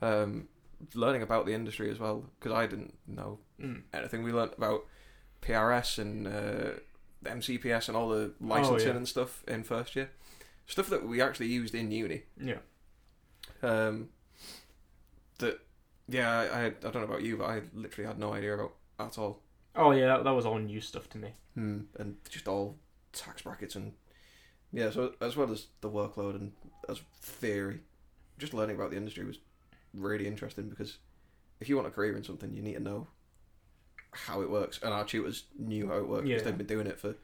Um, 0.00 0.48
learning 0.94 1.22
about 1.22 1.46
the 1.46 1.54
industry 1.54 1.90
as 1.90 1.98
well, 1.98 2.24
because 2.38 2.52
I 2.52 2.66
didn't 2.66 2.94
know 3.06 3.38
Mm. 3.60 3.82
anything. 3.92 4.22
We 4.22 4.32
learnt 4.32 4.54
about 4.56 4.84
PRS 5.42 5.98
and 5.98 6.26
uh, 6.26 6.78
MCPS 7.24 7.88
and 7.88 7.96
all 7.96 8.08
the 8.08 8.32
licensing 8.40 8.88
yeah. 8.90 8.96
and 8.96 9.08
stuff 9.08 9.42
in 9.48 9.64
first 9.64 9.96
year. 9.96 10.10
Stuff 10.66 10.88
that 10.90 11.06
we 11.06 11.20
actually 11.20 11.48
used 11.48 11.74
in 11.74 11.90
uni. 11.90 12.22
Yeah. 12.40 12.58
Um, 13.62 14.10
that 15.38 15.60
yeah, 16.08 16.30
I, 16.30 16.44
I 16.44 16.66
I 16.66 16.70
don't 16.70 16.94
know 16.96 17.02
about 17.02 17.22
you, 17.22 17.36
but 17.36 17.46
I 17.46 17.62
literally 17.74 18.06
had 18.06 18.18
no 18.18 18.32
idea 18.32 18.54
about 18.54 18.74
at 19.00 19.18
all. 19.18 19.40
Oh 19.74 19.90
yeah, 19.92 20.06
that, 20.06 20.24
that 20.24 20.30
was 20.32 20.46
all 20.46 20.58
new 20.58 20.80
stuff 20.80 21.08
to 21.10 21.18
me. 21.18 21.32
Hmm. 21.54 21.80
And 21.98 22.16
just 22.28 22.46
all 22.48 22.76
tax 23.12 23.42
brackets 23.42 23.74
and 23.74 23.92
yeah. 24.72 24.90
So 24.90 25.14
as 25.20 25.36
well 25.36 25.50
as 25.50 25.66
the 25.80 25.90
workload 25.90 26.36
and 26.36 26.52
as 26.88 27.00
theory, 27.20 27.80
just 28.38 28.54
learning 28.54 28.76
about 28.76 28.90
the 28.90 28.96
industry 28.96 29.24
was 29.24 29.38
really 29.94 30.26
interesting 30.26 30.68
because 30.68 30.98
if 31.60 31.68
you 31.68 31.76
want 31.76 31.88
a 31.88 31.90
career 31.90 32.16
in 32.16 32.22
something, 32.24 32.52
you 32.52 32.62
need 32.62 32.74
to 32.74 32.80
know 32.80 33.06
how 34.12 34.40
it 34.42 34.50
works. 34.50 34.80
And 34.82 34.92
our 34.92 35.04
tutors 35.04 35.44
knew 35.58 35.88
how 35.88 35.96
it 35.98 36.08
worked 36.08 36.24
because 36.24 36.40
Yeah. 36.42 36.44
they've 36.48 36.58
been 36.58 36.66
doing 36.66 36.86
it 36.86 36.98
for 36.98 37.14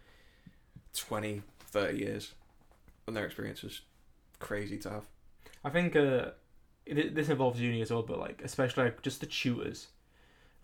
20, 0.96 1.42
30 1.70 1.98
years, 1.98 2.32
and 3.06 3.16
their 3.16 3.26
experience 3.26 3.62
was 3.62 3.80
crazy 4.38 4.78
to 4.78 4.90
have. 4.90 5.04
I 5.64 5.70
think 5.70 5.96
uh, 5.96 6.30
it, 6.86 7.14
this 7.14 7.28
involves 7.28 7.60
uni 7.60 7.80
as 7.82 7.90
well, 7.90 8.02
but 8.02 8.18
like 8.18 8.40
especially 8.44 8.84
like 8.84 9.02
just 9.02 9.20
the 9.20 9.26
tutors. 9.26 9.88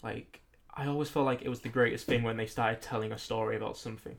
Like 0.03 0.41
I 0.75 0.87
always 0.87 1.09
felt 1.09 1.27
like 1.27 1.43
it 1.43 1.49
was 1.49 1.61
the 1.61 1.69
greatest 1.69 2.07
thing 2.07 2.23
when 2.23 2.37
they 2.37 2.47
started 2.47 2.81
telling 2.83 3.13
a 3.13 3.19
story 3.19 3.57
about 3.57 3.77
something, 3.77 4.17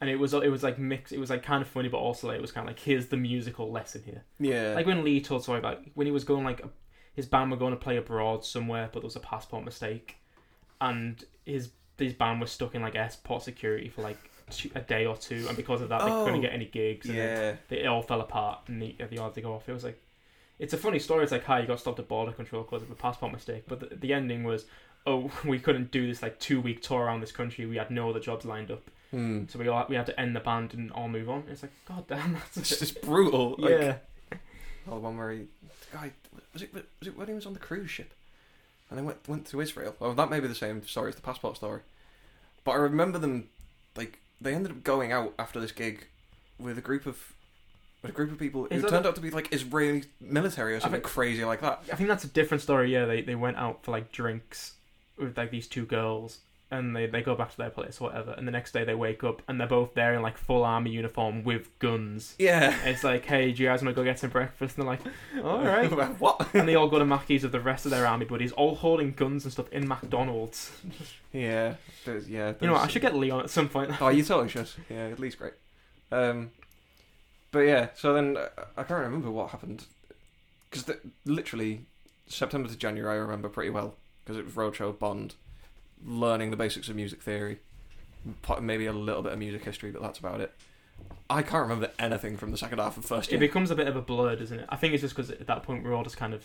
and 0.00 0.10
it 0.10 0.16
was 0.16 0.34
it 0.34 0.50
was 0.50 0.62
like 0.62 0.78
mix. 0.78 1.12
It 1.12 1.18
was 1.20 1.30
like 1.30 1.42
kind 1.42 1.62
of 1.62 1.68
funny, 1.68 1.88
but 1.88 1.98
also 1.98 2.28
like, 2.28 2.36
it 2.38 2.42
was 2.42 2.52
kind 2.52 2.66
of 2.68 2.74
like 2.74 2.80
here's 2.80 3.06
the 3.08 3.16
musical 3.16 3.70
lesson 3.70 4.02
here. 4.04 4.24
Yeah. 4.40 4.74
Like 4.74 4.86
when 4.86 5.04
Lee 5.04 5.20
told 5.20 5.42
story 5.42 5.58
about 5.58 5.82
when 5.94 6.06
he 6.06 6.12
was 6.12 6.24
going 6.24 6.44
like 6.44 6.62
his 7.14 7.26
band 7.26 7.50
were 7.50 7.56
going 7.56 7.72
to 7.72 7.78
play 7.80 7.96
abroad 7.96 8.44
somewhere, 8.44 8.88
but 8.92 9.00
there 9.00 9.06
was 9.06 9.16
a 9.16 9.20
passport 9.20 9.64
mistake, 9.64 10.16
and 10.80 11.24
his 11.44 11.70
his 11.98 12.12
band 12.12 12.40
was 12.40 12.50
stuck 12.50 12.74
in 12.74 12.82
like 12.82 12.96
airport 12.96 13.42
security 13.42 13.88
for 13.88 14.02
like 14.02 14.18
two, 14.50 14.70
a 14.74 14.80
day 14.80 15.06
or 15.06 15.16
two, 15.16 15.46
and 15.48 15.56
because 15.56 15.80
of 15.80 15.88
that 15.90 16.04
they 16.04 16.10
Oh. 16.10 16.24
couldn't 16.24 16.40
get 16.40 16.52
any 16.52 16.66
gigs. 16.66 17.06
And 17.08 17.16
yeah. 17.16 17.56
they 17.68 17.80
it 17.80 17.86
all 17.86 18.02
fell 18.02 18.20
apart 18.20 18.60
and 18.66 18.82
they, 18.82 18.96
they 18.98 19.16
all 19.16 19.26
had 19.26 19.34
to 19.34 19.40
go 19.40 19.54
off. 19.54 19.68
It 19.68 19.72
was 19.72 19.84
like, 19.84 20.00
it's 20.58 20.72
a 20.72 20.76
funny 20.76 20.98
story. 20.98 21.22
It's 21.22 21.30
like 21.32 21.44
how 21.44 21.58
you 21.58 21.66
got 21.66 21.78
stopped 21.80 21.98
at 22.00 22.08
border 22.08 22.32
control 22.32 22.62
because 22.64 22.82
of 22.82 22.90
a 22.90 22.94
passport 22.96 23.32
mistake. 23.32 23.64
But 23.68 23.78
the, 23.80 23.94
the 23.96 24.12
ending 24.12 24.42
was, 24.42 24.64
oh, 25.06 25.30
we 25.44 25.58
couldn't 25.60 25.92
do 25.92 26.06
this 26.06 26.20
like 26.20 26.40
two 26.40 26.60
week 26.60 26.82
tour 26.82 27.02
around 27.02 27.20
this 27.20 27.32
country. 27.32 27.64
We 27.64 27.76
had 27.76 27.90
no 27.92 28.10
other 28.10 28.20
jobs 28.20 28.44
lined 28.44 28.72
up, 28.72 28.82
Hmm. 29.12 29.44
so 29.46 29.60
we 29.60 29.68
all 29.68 29.86
we 29.88 29.94
had 29.94 30.06
to 30.06 30.20
end 30.20 30.34
the 30.34 30.40
band 30.40 30.74
and 30.74 30.90
all 30.90 31.08
move 31.08 31.30
on. 31.30 31.44
It's 31.48 31.62
like, 31.62 31.72
god 31.86 32.08
damn, 32.08 32.34
It's 32.46 32.54
that's 32.56 32.78
just 32.80 33.02
brutal. 33.02 33.54
Like, 33.58 33.70
yeah, 33.70 33.96
Oh, 34.88 34.94
the 34.94 35.00
one 35.00 35.16
where 35.16 35.30
he, 35.32 35.38
the 35.38 35.96
guy, 35.96 36.12
was 36.52 36.62
it 36.62 36.72
was 36.74 37.08
it 37.08 37.16
when 37.16 37.28
he 37.28 37.34
was 37.34 37.46
on 37.46 37.52
the 37.54 37.58
cruise 37.58 37.90
ship, 37.90 38.12
and 38.90 38.98
then 38.98 39.04
went 39.06 39.26
went 39.28 39.46
to 39.46 39.60
Israel. 39.60 39.94
Oh, 40.00 40.12
that 40.14 40.30
may 40.30 40.40
be 40.40 40.48
the 40.48 40.54
same 40.54 40.86
story 40.86 41.08
as 41.10 41.14
the 41.16 41.22
passport 41.22 41.56
story, 41.56 41.80
but 42.64 42.72
I 42.72 42.76
remember 42.76 43.18
them, 43.18 43.48
like 43.96 44.18
they 44.40 44.54
ended 44.54 44.72
up 44.72 44.84
going 44.84 45.12
out 45.12 45.32
after 45.38 45.60
this 45.60 45.72
gig, 45.72 46.06
with 46.58 46.76
a 46.76 46.82
group 46.82 47.06
of, 47.06 47.32
with 48.02 48.10
a 48.10 48.14
group 48.14 48.30
of 48.30 48.38
people 48.38 48.62
who 48.64 48.68
Is 48.74 48.82
that 48.82 48.90
turned 48.90 49.06
a- 49.06 49.08
out 49.08 49.14
to 49.14 49.20
be 49.22 49.30
like 49.30 49.52
Israeli 49.54 50.04
military 50.20 50.74
or 50.74 50.80
something 50.80 51.00
think- 51.00 51.12
crazy 51.12 51.44
like 51.44 51.60
that. 51.62 51.82
I 51.92 51.96
think 51.96 52.08
that's 52.08 52.24
a 52.24 52.28
different 52.28 52.62
story. 52.62 52.92
Yeah, 52.92 53.06
they 53.06 53.22
they 53.22 53.34
went 53.36 53.56
out 53.56 53.84
for 53.84 53.90
like 53.92 54.12
drinks 54.12 54.74
with 55.16 55.36
like 55.38 55.50
these 55.50 55.66
two 55.66 55.86
girls, 55.86 56.38
and 56.70 56.94
they, 56.96 57.06
they 57.06 57.22
go 57.22 57.34
back 57.34 57.50
to 57.50 57.56
their 57.56 57.70
place 57.70 58.00
or 58.00 58.08
whatever, 58.08 58.32
and 58.32 58.46
the 58.48 58.52
next 58.52 58.72
day 58.72 58.84
they 58.84 58.94
wake 58.94 59.22
up 59.22 59.42
and 59.46 59.60
they're 59.60 59.66
both 59.66 59.94
there 59.94 60.14
in 60.14 60.22
like 60.22 60.36
full 60.36 60.64
army 60.64 60.90
uniform 60.90 61.44
with 61.44 61.78
guns. 61.78 62.34
Yeah. 62.38 62.74
And 62.80 62.90
it's 62.90 63.04
like, 63.04 63.24
hey, 63.26 63.52
do 63.52 63.62
you 63.62 63.68
guys 63.68 63.82
want 63.82 63.94
to 63.94 64.00
go 64.00 64.04
get 64.04 64.18
some 64.18 64.30
breakfast? 64.30 64.76
And 64.76 64.86
they're 64.86 64.96
like, 64.96 65.00
all 65.44 65.64
right. 65.64 65.90
what? 66.20 66.48
and 66.54 66.68
they 66.68 66.74
all 66.74 66.88
go 66.88 66.98
to 66.98 67.04
Maccy's 67.04 67.42
with 67.42 67.52
the 67.52 67.60
rest 67.60 67.84
of 67.84 67.90
their 67.90 68.06
army 68.06 68.24
buddies, 68.24 68.52
all 68.52 68.74
holding 68.74 69.12
guns 69.12 69.44
and 69.44 69.52
stuff 69.52 69.70
in 69.72 69.86
McDonald's. 69.88 70.72
Yeah. 71.32 71.74
There's, 72.04 72.30
yeah. 72.30 72.52
You 72.60 72.68
know 72.68 72.74
what? 72.74 72.82
I 72.84 72.86
should 72.86 73.02
get 73.02 73.12
Leon 73.12 73.40
at 73.40 73.50
some 73.50 73.68
point. 73.68 74.00
Oh, 74.00 74.08
you 74.08 74.22
totally 74.22 74.48
should. 74.48 74.68
Yeah, 74.88 75.08
at 75.08 75.18
least 75.18 75.36
great. 75.36 75.54
Um, 76.12 76.52
but 77.50 77.60
yeah, 77.60 77.88
so 77.96 78.12
then 78.12 78.36
uh, 78.36 78.46
I 78.76 78.84
can't 78.84 79.02
remember 79.02 79.32
what 79.32 79.50
happened 79.50 79.84
because 80.70 80.96
literally 81.24 81.86
September 82.26 82.68
to 82.68 82.76
January 82.76 83.14
I 83.14 83.18
remember 83.18 83.48
pretty 83.48 83.70
well 83.70 83.96
because 84.24 84.36
it 84.36 84.44
was 84.44 84.54
Roadshow 84.54 84.98
Bond, 84.98 85.34
learning 86.04 86.50
the 86.50 86.56
basics 86.56 86.88
of 86.88 86.96
music 86.96 87.22
theory, 87.22 87.58
maybe 88.60 88.86
a 88.86 88.92
little 88.92 89.22
bit 89.22 89.32
of 89.32 89.38
music 89.38 89.64
history, 89.64 89.90
but 89.90 90.02
that's 90.02 90.18
about 90.18 90.40
it. 90.40 90.52
I 91.28 91.42
can't 91.42 91.62
remember 91.62 91.90
anything 91.98 92.36
from 92.36 92.50
the 92.50 92.58
second 92.58 92.78
half 92.78 92.96
of 92.96 93.04
first 93.04 93.30
year. 93.30 93.38
It 93.38 93.40
becomes 93.40 93.70
a 93.70 93.74
bit 93.74 93.88
of 93.88 93.96
a 93.96 94.02
blur, 94.02 94.36
doesn't 94.36 94.60
it? 94.60 94.66
I 94.68 94.76
think 94.76 94.94
it's 94.94 95.00
just 95.00 95.16
because 95.16 95.30
at 95.30 95.46
that 95.46 95.62
point 95.62 95.84
we're 95.84 95.94
all 95.94 96.04
just 96.04 96.16
kind 96.16 96.34
of 96.34 96.44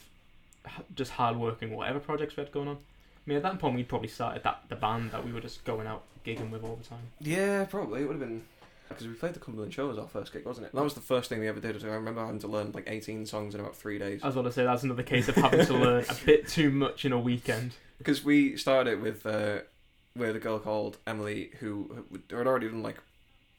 just 0.95 1.11
hard 1.11 1.37
working, 1.37 1.75
whatever 1.75 1.99
projects 1.99 2.35
we 2.35 2.43
had 2.43 2.51
going 2.51 2.67
on. 2.67 2.77
I 2.77 3.21
mean, 3.25 3.37
at 3.37 3.43
that 3.43 3.59
point 3.59 3.75
we'd 3.75 3.87
probably 3.87 4.07
started 4.07 4.43
that 4.43 4.63
the 4.69 4.75
band 4.75 5.11
that 5.11 5.25
we 5.25 5.31
were 5.31 5.41
just 5.41 5.63
going 5.65 5.85
out 5.85 6.03
gigging 6.25 6.49
with 6.49 6.63
all 6.63 6.75
the 6.75 6.83
time. 6.83 6.99
Yeah, 7.19 7.65
probably 7.65 8.01
it 8.01 8.05
would 8.05 8.19
have 8.19 8.27
been 8.27 8.43
because 8.87 9.07
we 9.07 9.13
played 9.13 9.35
the 9.35 9.39
Cumberland 9.39 9.73
Show 9.73 9.91
as 9.91 9.97
our 9.97 10.07
first 10.07 10.33
gig, 10.33 10.45
wasn't 10.45 10.67
it? 10.67 10.73
That 10.73 10.83
was 10.83 10.95
the 10.95 11.01
first 11.01 11.29
thing 11.29 11.39
we 11.39 11.47
ever 11.47 11.59
did. 11.59 11.83
I 11.83 11.87
remember 11.89 12.25
having 12.25 12.39
to 12.39 12.47
learn 12.47 12.71
like 12.71 12.85
18 12.87 13.25
songs 13.25 13.53
in 13.53 13.61
about 13.61 13.75
three 13.75 13.99
days. 13.99 14.21
I 14.23 14.27
was 14.27 14.33
going 14.33 14.47
to 14.47 14.51
say 14.51 14.63
that's 14.63 14.83
another 14.83 15.03
case 15.03 15.27
of 15.27 15.35
having 15.35 15.65
to 15.65 15.73
learn 15.77 16.05
a 16.09 16.15
bit 16.25 16.47
too 16.47 16.71
much 16.71 17.05
in 17.05 17.11
a 17.11 17.19
weekend. 17.19 17.73
Because 17.99 18.23
we 18.23 18.57
started 18.57 18.93
it 18.93 19.01
with 19.01 19.25
uh, 19.25 19.59
with 20.15 20.35
a 20.35 20.39
girl 20.39 20.57
called 20.59 20.97
Emily 21.05 21.51
who 21.59 22.05
had 22.31 22.47
already 22.47 22.67
done 22.67 22.81
like 22.81 22.97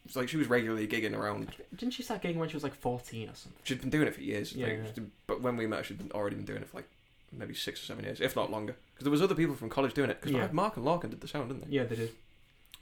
it's 0.04 0.16
like 0.16 0.28
she 0.28 0.36
was 0.38 0.48
regularly 0.48 0.88
gigging 0.88 1.16
around. 1.16 1.52
Didn't 1.76 1.92
she 1.94 2.02
start 2.02 2.22
gigging 2.22 2.36
when 2.36 2.48
she 2.48 2.56
was 2.56 2.64
like 2.64 2.74
fourteen 2.74 3.28
or 3.28 3.34
something? 3.34 3.60
She'd 3.64 3.80
been 3.80 3.90
doing 3.90 4.08
it 4.08 4.14
for 4.14 4.22
years. 4.22 4.52
Yeah, 4.54 4.66
like, 4.66 4.96
yeah. 4.96 5.02
But 5.26 5.40
when 5.42 5.56
we 5.56 5.66
met, 5.66 5.86
she'd 5.86 5.98
been, 5.98 6.10
already 6.12 6.36
been 6.36 6.44
doing 6.46 6.62
it 6.62 6.68
for 6.68 6.78
like 6.78 6.88
maybe 7.30 7.54
six 7.54 7.82
or 7.82 7.86
seven 7.86 8.04
years, 8.04 8.20
if 8.20 8.34
not 8.34 8.50
longer. 8.50 8.74
Because 8.94 9.04
there 9.04 9.10
was 9.12 9.22
other 9.22 9.34
people 9.36 9.54
from 9.54 9.68
college 9.68 9.94
doing 9.94 10.10
it. 10.10 10.20
Because 10.20 10.34
Yeah. 10.34 10.48
Mark 10.52 10.76
and 10.76 10.84
Larkin 10.84 11.10
did 11.10 11.20
the 11.20 11.28
sound, 11.28 11.48
didn't 11.50 11.68
they? 11.70 11.76
Yeah, 11.76 11.84
they 11.84 11.96
did. 11.96 12.10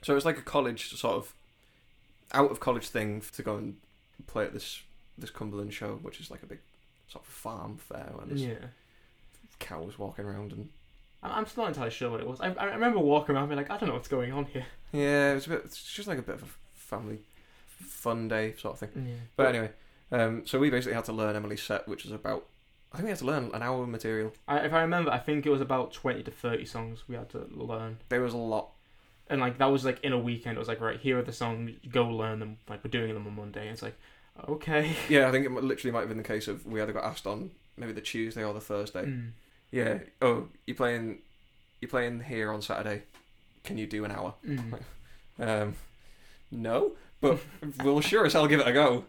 So 0.01 0.13
it 0.13 0.15
was 0.15 0.25
like 0.25 0.37
a 0.39 0.41
college 0.41 0.95
sort 0.95 1.15
of 1.17 1.33
out 2.33 2.49
of 2.51 2.59
college 2.59 2.87
thing 2.87 3.21
to 3.33 3.43
go 3.43 3.57
and 3.57 3.75
play 4.27 4.45
at 4.45 4.53
this 4.53 4.81
this 5.17 5.29
Cumberland 5.29 5.73
show, 5.73 5.99
which 6.01 6.21
is 6.21 6.31
like 6.31 6.41
a 6.41 6.45
big 6.47 6.59
sort 7.09 7.25
of 7.25 7.29
farm 7.29 7.77
fair 7.77 8.09
where 8.13 8.25
there's 8.25 8.41
Yeah. 8.43 8.67
cows 9.59 9.99
walking 9.99 10.23
around 10.25 10.53
and 10.53 10.69
I'm 11.21 11.45
still 11.45 11.63
not 11.63 11.69
entirely 11.69 11.91
sure 11.91 12.11
what 12.11 12.19
it 12.21 12.27
was. 12.27 12.39
I, 12.41 12.53
I 12.53 12.65
remember 12.65 12.99
walking 12.99 13.35
around 13.35 13.49
being 13.49 13.57
like, 13.57 13.69
I 13.69 13.77
don't 13.77 13.89
know 13.89 13.95
what's 13.95 14.07
going 14.07 14.31
on 14.31 14.45
here. 14.45 14.65
yeah, 14.91 15.31
it 15.31 15.35
was 15.35 15.47
a 15.47 15.49
bit. 15.49 15.61
It's 15.65 15.83
just 15.93 16.07
like 16.07 16.17
a 16.17 16.21
bit 16.21 16.35
of 16.35 16.43
a 16.43 16.47
family 16.75 17.19
fun 17.67 18.27
day 18.27 18.53
sort 18.57 18.73
of 18.73 18.79
thing. 18.79 19.07
Yeah. 19.07 19.15
But 19.35 19.47
anyway, 19.47 19.71
um, 20.11 20.43
so 20.45 20.59
we 20.59 20.69
basically 20.69 20.95
had 20.95 21.05
to 21.05 21.13
learn 21.13 21.35
Emily's 21.35 21.61
set, 21.61 21.87
which 21.87 22.03
was 22.03 22.13
about. 22.13 22.45
I 22.91 22.97
think 22.97 23.05
we 23.05 23.09
had 23.11 23.19
to 23.19 23.25
learn 23.25 23.51
an 23.53 23.61
hour 23.61 23.83
of 23.83 23.89
material. 23.89 24.33
I, 24.47 24.59
if 24.59 24.73
I 24.73 24.81
remember, 24.81 25.11
I 25.11 25.19
think 25.19 25.45
it 25.45 25.49
was 25.49 25.61
about 25.61 25.93
twenty 25.93 26.23
to 26.23 26.31
thirty 26.31 26.65
songs 26.65 27.03
we 27.07 27.15
had 27.15 27.29
to 27.31 27.47
learn. 27.51 27.97
There 28.09 28.21
was 28.21 28.33
a 28.33 28.37
lot. 28.37 28.71
and 29.29 29.39
like 29.39 29.59
that 29.59 29.67
was 29.67 29.85
like 29.85 29.99
in 30.03 30.11
a 30.13 30.17
weekend. 30.17 30.55
It 30.55 30.59
was 30.59 30.67
like 30.67 30.81
right 30.81 30.99
here 30.99 31.19
are 31.19 31.23
the 31.23 31.33
songs, 31.33 31.71
go 31.91 32.07
learn 32.07 32.39
them. 32.39 32.57
Like 32.67 32.83
we're 32.83 32.89
doing 32.89 33.13
them 33.13 33.27
on 33.27 33.35
Monday. 33.35 33.61
And 33.61 33.71
it's 33.71 33.81
like 33.83 33.95
okay. 34.47 34.95
Yeah, 35.09 35.27
I 35.27 35.31
think 35.31 35.45
it 35.45 35.51
literally 35.51 35.91
might 35.91 35.99
have 35.99 36.09
been 36.09 36.17
the 36.17 36.23
case 36.23 36.47
of 36.47 36.65
we 36.65 36.81
either 36.81 36.93
got 36.93 37.03
asked 37.03 37.27
on 37.27 37.51
maybe 37.77 37.91
the 37.91 38.01
Tuesday 38.01 38.43
or 38.43 38.53
the 38.53 38.61
Thursday. 38.61 39.03
Mm. 39.05 39.31
Yeah. 39.71 39.99
Oh, 40.21 40.47
you 40.65 40.75
playing? 40.75 41.19
You 41.81 41.87
playing 41.87 42.21
here 42.21 42.51
on 42.51 42.61
Saturday? 42.61 43.03
Can 43.63 43.77
you 43.77 43.87
do 43.87 44.05
an 44.05 44.11
hour? 44.11 44.33
Mm. 44.45 44.79
Um, 45.41 45.75
no, 46.51 46.91
but 47.21 47.39
we'll 47.83 48.01
sure 48.01 48.25
as 48.25 48.33
hell 48.33 48.45
give 48.45 48.59
it 48.59 48.67
a 48.67 48.73
go. 48.73 49.05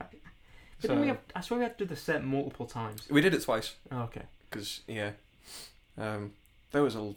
But 0.81 0.89
then 0.91 1.01
we 1.01 1.09
have, 1.09 1.19
I 1.35 1.41
swear 1.41 1.59
we 1.59 1.65
had 1.65 1.77
to 1.77 1.85
do 1.85 1.89
the 1.89 1.97
set 2.01 2.23
multiple 2.25 2.67
times. 2.67 3.11
we 3.11 3.21
did 3.21 3.35
it 3.35 3.43
twice 3.43 3.75
Oh, 3.91 4.03
okay. 4.03 4.23
because 4.49 4.83
yeah, 4.87 5.11
um, 5.99 6.33
there 6.71 6.85
was 6.85 6.95
a 6.95 7.15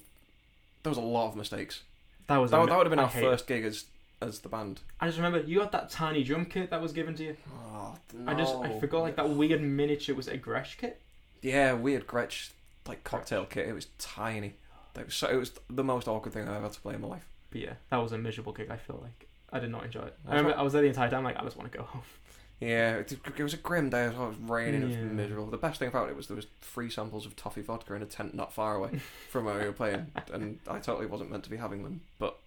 there 0.81 0.89
was 0.89 0.97
a 0.97 1.01
lot 1.01 1.29
of 1.29 1.35
mistakes. 1.35 1.83
That 2.25 2.37
was 2.37 2.49
That, 2.49 2.63
a- 2.63 2.65
that 2.65 2.75
would 2.75 2.87
have 2.87 2.91
been 2.91 2.97
I 2.97 3.03
our 3.03 3.09
first 3.09 3.45
gig 3.45 3.63
as 3.65 3.85
as 4.19 4.39
the 4.39 4.49
band. 4.49 4.79
I 4.99 5.05
just 5.05 5.19
remember 5.19 5.41
you 5.41 5.59
had 5.59 5.71
that 5.73 5.91
tiny 5.91 6.23
drum 6.23 6.45
kit 6.45 6.71
that 6.71 6.81
was 6.81 6.91
given 6.91 7.13
to 7.15 7.23
you. 7.23 7.37
Oh, 7.71 7.95
I 8.25 8.33
just 8.33 8.55
I 8.55 8.79
forgot 8.79 9.01
like 9.03 9.15
that 9.17 9.29
weird 9.29 9.61
miniature 9.61 10.15
was 10.15 10.27
it 10.27 10.33
a 10.33 10.37
Gretsch 10.39 10.77
kit. 10.77 10.99
Yeah, 11.43 11.73
weird 11.73 12.07
Gretsch 12.07 12.49
like 12.87 13.03
cocktail 13.03 13.45
kit. 13.45 13.67
It 13.67 13.73
was 13.73 13.87
tiny. 13.97 14.55
It 14.97 15.05
was 15.05 15.15
so 15.15 15.27
it 15.27 15.35
was 15.37 15.51
the 15.69 15.83
most 15.83 16.07
awkward 16.07 16.33
thing 16.33 16.43
I've 16.43 16.55
ever 16.55 16.63
had 16.63 16.73
to 16.73 16.81
play 16.81 16.95
in 16.95 17.01
my 17.01 17.07
life. 17.07 17.27
But 17.49 17.61
yeah, 17.61 17.73
that 17.89 17.97
was 17.97 18.11
a 18.11 18.17
miserable 18.17 18.53
gig. 18.53 18.69
I 18.69 18.77
feel 18.77 18.99
like 19.01 19.27
I 19.51 19.59
did 19.59 19.71
not 19.71 19.85
enjoy 19.85 20.01
it. 20.01 20.17
I 20.27 20.35
remember 20.35 20.57
I 20.57 20.61
was 20.63 20.73
there 20.73 20.81
the 20.81 20.87
entire 20.87 21.09
time. 21.09 21.23
Like 21.23 21.37
I 21.37 21.43
just 21.43 21.57
want 21.57 21.71
to 21.71 21.77
go 21.77 21.83
home. 21.83 22.03
Yeah, 22.59 22.95
it, 22.97 23.11
it 23.11 23.43
was 23.43 23.53
a 23.53 23.57
grim 23.57 23.89
day 23.89 24.05
as 24.05 24.13
well. 24.13 24.25
It 24.25 24.29
was 24.29 24.49
raining. 24.49 24.83
It 24.83 24.87
was 24.87 25.11
miserable. 25.11 25.47
The 25.47 25.57
best 25.57 25.79
thing 25.79 25.89
about 25.89 26.09
it 26.09 26.15
was 26.15 26.27
there 26.27 26.35
was 26.35 26.47
three 26.61 26.89
samples 26.89 27.25
of 27.25 27.35
toffee 27.35 27.61
vodka 27.61 27.93
in 27.93 28.01
a 28.01 28.05
tent 28.05 28.33
not 28.35 28.53
far 28.53 28.75
away 28.75 28.99
from 29.29 29.45
where 29.45 29.59
we 29.59 29.65
were 29.65 29.73
playing, 29.73 30.07
and 30.31 30.59
I 30.67 30.79
totally 30.79 31.07
wasn't 31.07 31.31
meant 31.31 31.43
to 31.43 31.49
be 31.49 31.57
having 31.57 31.83
them. 31.83 32.01
But 32.19 32.37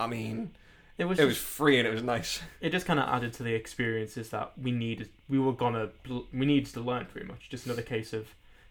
I 0.00 0.06
mean, 0.08 0.50
It 0.96 1.04
was 1.04 1.18
it 1.18 1.22
just, 1.22 1.28
was 1.28 1.38
free 1.38 1.78
and 1.78 1.86
it 1.86 1.92
was 1.92 2.02
nice. 2.02 2.40
it 2.60 2.70
just 2.70 2.86
kind 2.86 2.98
of 2.98 3.08
added 3.08 3.32
to 3.34 3.42
the 3.42 3.54
experiences 3.54 4.30
that 4.30 4.52
we 4.60 4.72
needed. 4.72 5.10
We 5.28 5.38
were 5.38 5.52
gonna 5.52 5.90
we 6.32 6.46
needed 6.46 6.72
to 6.74 6.80
learn 6.80 7.06
pretty 7.06 7.26
much. 7.28 7.48
Just 7.48 7.66
another 7.66 7.82
case 7.82 8.12
of 8.12 8.26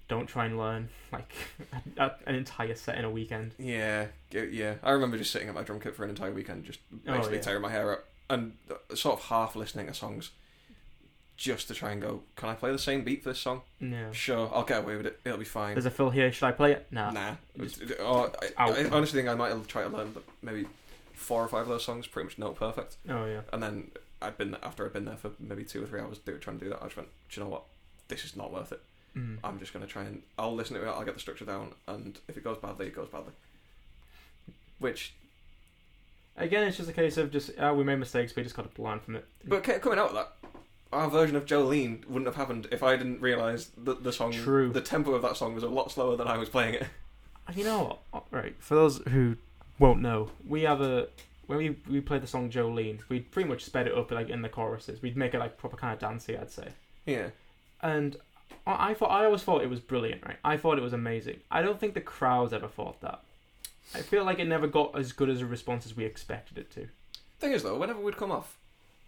don't 0.07 0.27
try 0.27 0.45
and 0.45 0.57
learn 0.57 0.89
like 1.11 1.31
a, 1.97 2.01
a- 2.05 2.15
an 2.25 2.35
entire 2.35 2.75
set 2.75 2.97
in 2.97 3.05
a 3.05 3.09
weekend. 3.11 3.53
Yeah, 3.59 4.07
yeah. 4.31 4.75
I 4.83 4.91
remember 4.91 5.17
just 5.17 5.31
sitting 5.31 5.49
at 5.49 5.55
my 5.55 5.63
drum 5.63 5.79
kit 5.79 5.95
for 5.95 6.03
an 6.03 6.09
entire 6.09 6.31
weekend, 6.31 6.65
just 6.65 6.79
Oh, 7.07 7.13
basically 7.13 7.37
yeah. 7.37 7.41
tearing 7.43 7.61
my 7.61 7.71
hair 7.71 7.91
up 7.93 8.05
and 8.29 8.53
uh, 8.69 8.95
sort 8.95 9.19
of 9.19 9.25
half 9.25 9.55
listening 9.55 9.87
to 9.87 9.93
songs, 9.93 10.31
just 11.37 11.67
to 11.67 11.73
try 11.73 11.91
and 11.91 12.01
go. 12.01 12.21
Can 12.35 12.49
I 12.49 12.55
play 12.55 12.71
the 12.71 12.79
same 12.79 13.03
beat 13.03 13.23
for 13.23 13.29
this 13.29 13.39
song? 13.39 13.61
Yeah. 13.79 14.11
Sure, 14.11 14.49
I'll 14.53 14.63
get 14.63 14.79
away 14.83 14.97
with 14.97 15.05
it. 15.05 15.19
It'll 15.23 15.37
be 15.37 15.45
fine. 15.45 15.75
There's 15.75 15.85
a 15.85 15.91
fill 15.91 16.09
here. 16.09 16.31
Should 16.31 16.45
I 16.47 16.51
play 16.51 16.71
it? 16.73 16.87
Nah. 16.91 17.11
Nah. 17.11 17.35
Just 17.59 17.81
Or, 18.03 18.31
I. 18.57 18.69
I 18.71 18.89
honestly 18.89 19.19
think 19.19 19.29
I 19.29 19.35
might 19.35 19.49
have 19.49 19.67
tried 19.67 19.83
to 19.83 19.89
learn 19.89 20.15
maybe 20.41 20.65
four 21.13 21.43
or 21.43 21.47
five 21.47 21.61
of 21.63 21.67
those 21.67 21.83
songs 21.83 22.07
pretty 22.07 22.25
much 22.27 22.37
note 22.37 22.55
perfect. 22.55 22.97
Oh 23.09 23.25
yeah. 23.25 23.41
And 23.53 23.61
then 23.61 23.91
I'd 24.21 24.37
been 24.37 24.55
after 24.63 24.85
I'd 24.85 24.93
been 24.93 25.05
there 25.05 25.17
for 25.17 25.31
maybe 25.39 25.63
two 25.63 25.83
or 25.83 25.87
three 25.87 25.99
hours 25.99 26.17
do, 26.19 26.37
trying 26.37 26.59
to 26.59 26.65
do 26.65 26.69
that. 26.71 26.79
I 26.81 26.85
just 26.85 26.97
went, 26.97 27.09
do 27.29 27.39
you 27.39 27.45
know 27.45 27.51
what? 27.51 27.63
This 28.07 28.23
is 28.25 28.35
not 28.35 28.51
worth 28.51 28.71
it. 28.71 28.81
Mm. 29.17 29.37
I'm 29.43 29.59
just 29.59 29.73
gonna 29.73 29.87
try 29.87 30.03
and 30.03 30.21
I'll 30.37 30.53
listen 30.55 30.75
to 30.75 30.83
it. 30.85 30.89
I'll 30.89 31.03
get 31.05 31.15
the 31.15 31.19
structure 31.19 31.45
down, 31.45 31.73
and 31.87 32.19
if 32.27 32.37
it 32.37 32.43
goes 32.43 32.57
badly, 32.57 32.87
it 32.87 32.95
goes 32.95 33.07
badly. 33.09 33.33
Which, 34.79 35.13
Again, 36.39 36.67
it's 36.67 36.77
just 36.77 36.87
a 36.87 36.93
case 36.93 37.17
of 37.17 37.31
just 37.31 37.57
uh, 37.57 37.73
we 37.75 37.83
made 37.83 37.95
mistakes. 37.97 38.35
We 38.35 38.43
just 38.43 38.55
got 38.55 38.73
to 38.73 38.81
learn 38.81 38.99
from 38.99 39.15
it. 39.15 39.25
but 39.43 39.63
coming 39.63 39.97
out 39.97 40.09
of 40.09 40.13
that, 40.15 40.33
our 40.93 41.09
version 41.09 41.35
of 41.35 41.45
Jolene 41.47 42.05
wouldn't 42.05 42.27
have 42.27 42.35
happened 42.35 42.67
if 42.71 42.83
I 42.83 42.95
didn't 42.95 43.21
realise 43.21 43.71
that 43.85 44.03
the 44.03 44.13
song, 44.13 44.31
True. 44.33 44.69
the 44.71 44.81
tempo 44.81 45.15
of 45.15 45.23
that 45.23 45.35
song 45.35 45.55
was 45.55 45.63
a 45.63 45.67
lot 45.67 45.91
slower 45.91 46.15
than 46.15 46.27
I 46.27 46.37
was 46.37 46.49
playing 46.49 46.75
it. 46.75 46.85
You 47.55 47.63
know 47.63 47.97
what? 48.11 48.25
Right. 48.29 48.55
For 48.59 48.75
those 48.75 48.97
who 49.07 49.37
won't 49.79 50.01
know, 50.01 50.31
we 50.45 50.63
have 50.63 50.81
a 50.81 51.07
when 51.45 51.57
we 51.59 51.77
we 51.89 52.01
played 52.01 52.21
the 52.21 52.27
song 52.27 52.49
Jolene, 52.51 52.99
we 53.07 53.21
pretty 53.21 53.47
much 53.47 53.63
sped 53.63 53.87
it 53.87 53.95
up 53.95 54.11
like 54.11 54.27
in 54.27 54.41
the 54.41 54.49
choruses. 54.49 55.01
We'd 55.01 55.15
make 55.15 55.33
it 55.33 55.39
like 55.39 55.57
proper 55.57 55.77
kind 55.77 55.93
of 55.93 55.99
dancey, 55.99 56.37
I'd 56.37 56.51
say. 56.51 56.67
Yeah. 57.05 57.29
And 57.81 58.17
I, 58.65 58.91
I 58.91 58.93
thought 58.93 59.11
I 59.11 59.25
always 59.25 59.43
thought 59.43 59.61
it 59.63 59.69
was 59.69 59.79
brilliant, 59.79 60.25
right? 60.25 60.37
I 60.43 60.57
thought 60.57 60.77
it 60.77 60.81
was 60.83 60.93
amazing. 60.93 61.39
I 61.51 61.61
don't 61.61 61.79
think 61.79 61.93
the 61.93 62.01
crowds 62.01 62.53
ever 62.53 62.67
thought 62.67 63.01
that. 63.01 63.21
I 63.95 63.99
feel 64.01 64.23
like 64.25 64.39
it 64.39 64.47
never 64.47 64.67
got 64.67 64.97
as 64.97 65.13
good 65.13 65.29
as 65.29 65.41
a 65.41 65.45
response 65.45 65.85
as 65.85 65.95
we 65.95 66.03
expected 66.05 66.57
it 66.57 66.69
to. 66.71 66.87
Thing 67.39 67.53
is, 67.53 67.63
though, 67.63 67.77
whenever 67.77 67.99
we'd 67.99 68.17
come 68.17 68.31
off, 68.31 68.57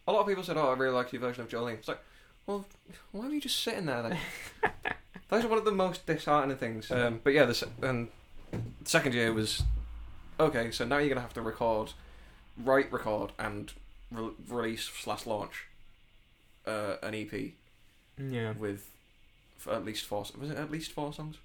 a 0.08 0.12
lot 0.14 0.22
of 0.22 0.28
people 0.28 0.44
said, 0.44 0.56
"Oh, 0.58 0.70
I 0.70 0.74
really 0.78 0.94
like 0.94 1.12
your 1.12 1.20
version 1.22 1.44
of 1.44 1.50
Jolene." 1.50 1.74
It's 1.76 1.88
like, 1.88 2.00
well, 2.48 2.66
why 3.12 3.28
were 3.28 3.34
you 3.34 3.42
just 3.42 3.62
sitting 3.62 3.86
there 3.88 4.02
then? 4.04 4.18
Are 5.32 5.40
one 5.48 5.60
of 5.60 5.66
the 5.66 5.72
most 5.72 6.06
disheartening 6.08 6.58
things. 6.58 6.90
Um, 6.90 7.20
but 7.24 7.34
yeah, 7.34 7.46
the 7.46 7.54
se- 7.54 7.68
and 7.84 8.08
the 8.52 8.60
second 8.90 9.14
year 9.14 9.32
was 9.34 9.62
okay. 10.40 10.72
So 10.72 10.86
now 10.86 10.98
you're 10.98 11.10
gonna 11.10 11.22
have 11.22 11.34
to 11.34 11.42
record, 11.42 11.92
write, 12.58 12.92
record, 12.92 13.32
and 13.38 13.72
re- 14.12 14.32
release 14.48 14.86
slash 14.86 15.28
launch 15.28 15.66
uh, 16.66 16.96
an 17.04 17.14
EP 17.14 17.52
Yeah. 18.18 18.54
with 18.54 18.90
at 19.68 19.86
least 19.86 20.06
four. 20.06 20.26
Was 20.40 20.50
it 20.52 20.58
at 20.58 20.72
least 20.72 20.92
four 20.92 21.14
songs? 21.14 21.38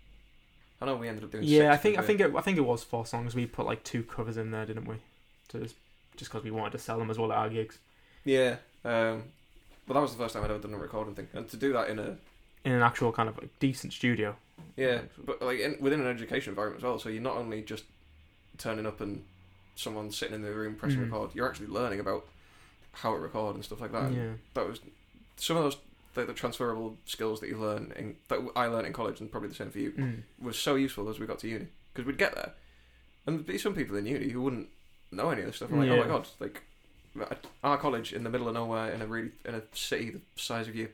I 0.80 0.86
know 0.86 0.96
we 0.96 1.08
ended 1.08 1.24
up 1.24 1.30
doing. 1.30 1.44
Yeah, 1.44 1.72
six 1.72 1.74
I 1.74 1.76
think 1.76 1.98
I 1.98 2.02
think 2.02 2.20
it, 2.20 2.34
I 2.36 2.40
think 2.40 2.58
it 2.58 2.62
was 2.62 2.82
four 2.84 3.06
songs. 3.06 3.34
We 3.34 3.46
put 3.46 3.66
like 3.66 3.84
two 3.84 4.02
covers 4.02 4.36
in 4.36 4.50
there, 4.50 4.66
didn't 4.66 4.86
we? 4.86 4.96
So 5.50 5.60
just 5.60 5.76
just 6.16 6.30
because 6.30 6.44
we 6.44 6.50
wanted 6.50 6.72
to 6.72 6.78
sell 6.78 6.98
them 6.98 7.10
as 7.10 7.18
well 7.18 7.32
at 7.32 7.38
our 7.38 7.48
gigs 7.48 7.78
Yeah, 8.24 8.56
um, 8.84 9.24
but 9.86 9.94
that 9.94 10.00
was 10.00 10.12
the 10.12 10.18
first 10.18 10.34
time 10.34 10.44
I'd 10.44 10.50
ever 10.50 10.60
done 10.60 10.74
a 10.74 10.78
recording 10.78 11.14
thing, 11.14 11.28
and 11.32 11.48
to 11.48 11.56
do 11.56 11.72
that 11.72 11.88
in 11.88 11.98
a 11.98 12.16
in 12.64 12.72
an 12.72 12.82
actual 12.82 13.12
kind 13.12 13.28
of 13.28 13.38
decent 13.58 13.92
studio. 13.92 14.36
Yeah, 14.76 15.00
but 15.24 15.42
like 15.42 15.58
in, 15.60 15.76
within 15.80 16.00
an 16.00 16.06
education 16.06 16.50
environment 16.52 16.80
as 16.80 16.84
well. 16.84 16.98
So 16.98 17.08
you're 17.08 17.22
not 17.22 17.36
only 17.36 17.62
just 17.62 17.84
turning 18.58 18.86
up 18.86 19.00
and 19.00 19.24
someone 19.76 20.10
sitting 20.12 20.34
in 20.34 20.42
the 20.42 20.52
room 20.52 20.74
pressing 20.76 21.00
Mhm. 21.00 21.10
record. 21.12 21.30
You're 21.34 21.48
actually 21.48 21.66
learning 21.66 22.00
about 22.00 22.26
how 22.92 23.12
to 23.12 23.18
record 23.18 23.56
and 23.56 23.64
stuff 23.64 23.80
like 23.80 23.92
that. 23.92 24.12
Yeah. 24.12 24.32
That 24.54 24.68
was 24.68 24.80
some 25.36 25.56
of 25.56 25.64
those 25.64 25.76
the, 26.14 26.24
the 26.24 26.32
transferable 26.32 26.96
skills 27.04 27.40
that 27.40 27.48
you 27.48 27.56
learn 27.58 27.92
in 27.96 28.16
that 28.28 28.40
I 28.56 28.66
learned 28.66 28.86
in 28.86 28.92
college 28.92 29.20
and 29.20 29.30
probably 29.30 29.48
the 29.50 29.54
same 29.54 29.70
for 29.70 29.78
you 29.78 29.92
Mm. 29.92 30.22
was 30.40 30.58
so 30.58 30.74
useful 30.76 31.08
as 31.08 31.18
we 31.18 31.26
got 31.26 31.38
to 31.40 31.48
uni 31.48 31.66
because 31.92 32.06
we'd 32.06 32.18
get 32.18 32.34
there 32.34 32.52
and 33.26 33.36
there'd 33.36 33.46
be 33.46 33.58
some 33.58 33.74
people 33.74 33.96
in 33.96 34.06
uni 34.06 34.28
who 34.30 34.40
wouldn't 34.42 34.68
know 35.12 35.30
any 35.30 35.40
of 35.42 35.46
this 35.48 35.56
stuff. 35.56 35.70
I'm 35.72 35.78
like, 35.80 35.90
oh 35.90 35.96
my 36.02 36.06
god, 36.08 36.26
like 36.40 36.62
our 37.62 37.76
college 37.78 38.12
in 38.12 38.24
the 38.24 38.30
middle 38.30 38.48
of 38.48 38.54
nowhere 38.54 38.90
in 38.92 39.00
a 39.02 39.06
really 39.06 39.30
in 39.44 39.54
a 39.54 39.62
city 39.72 40.10
the 40.10 40.20
size 40.36 40.68
of 40.68 40.74
your 40.76 40.88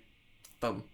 thumb. 0.61 0.85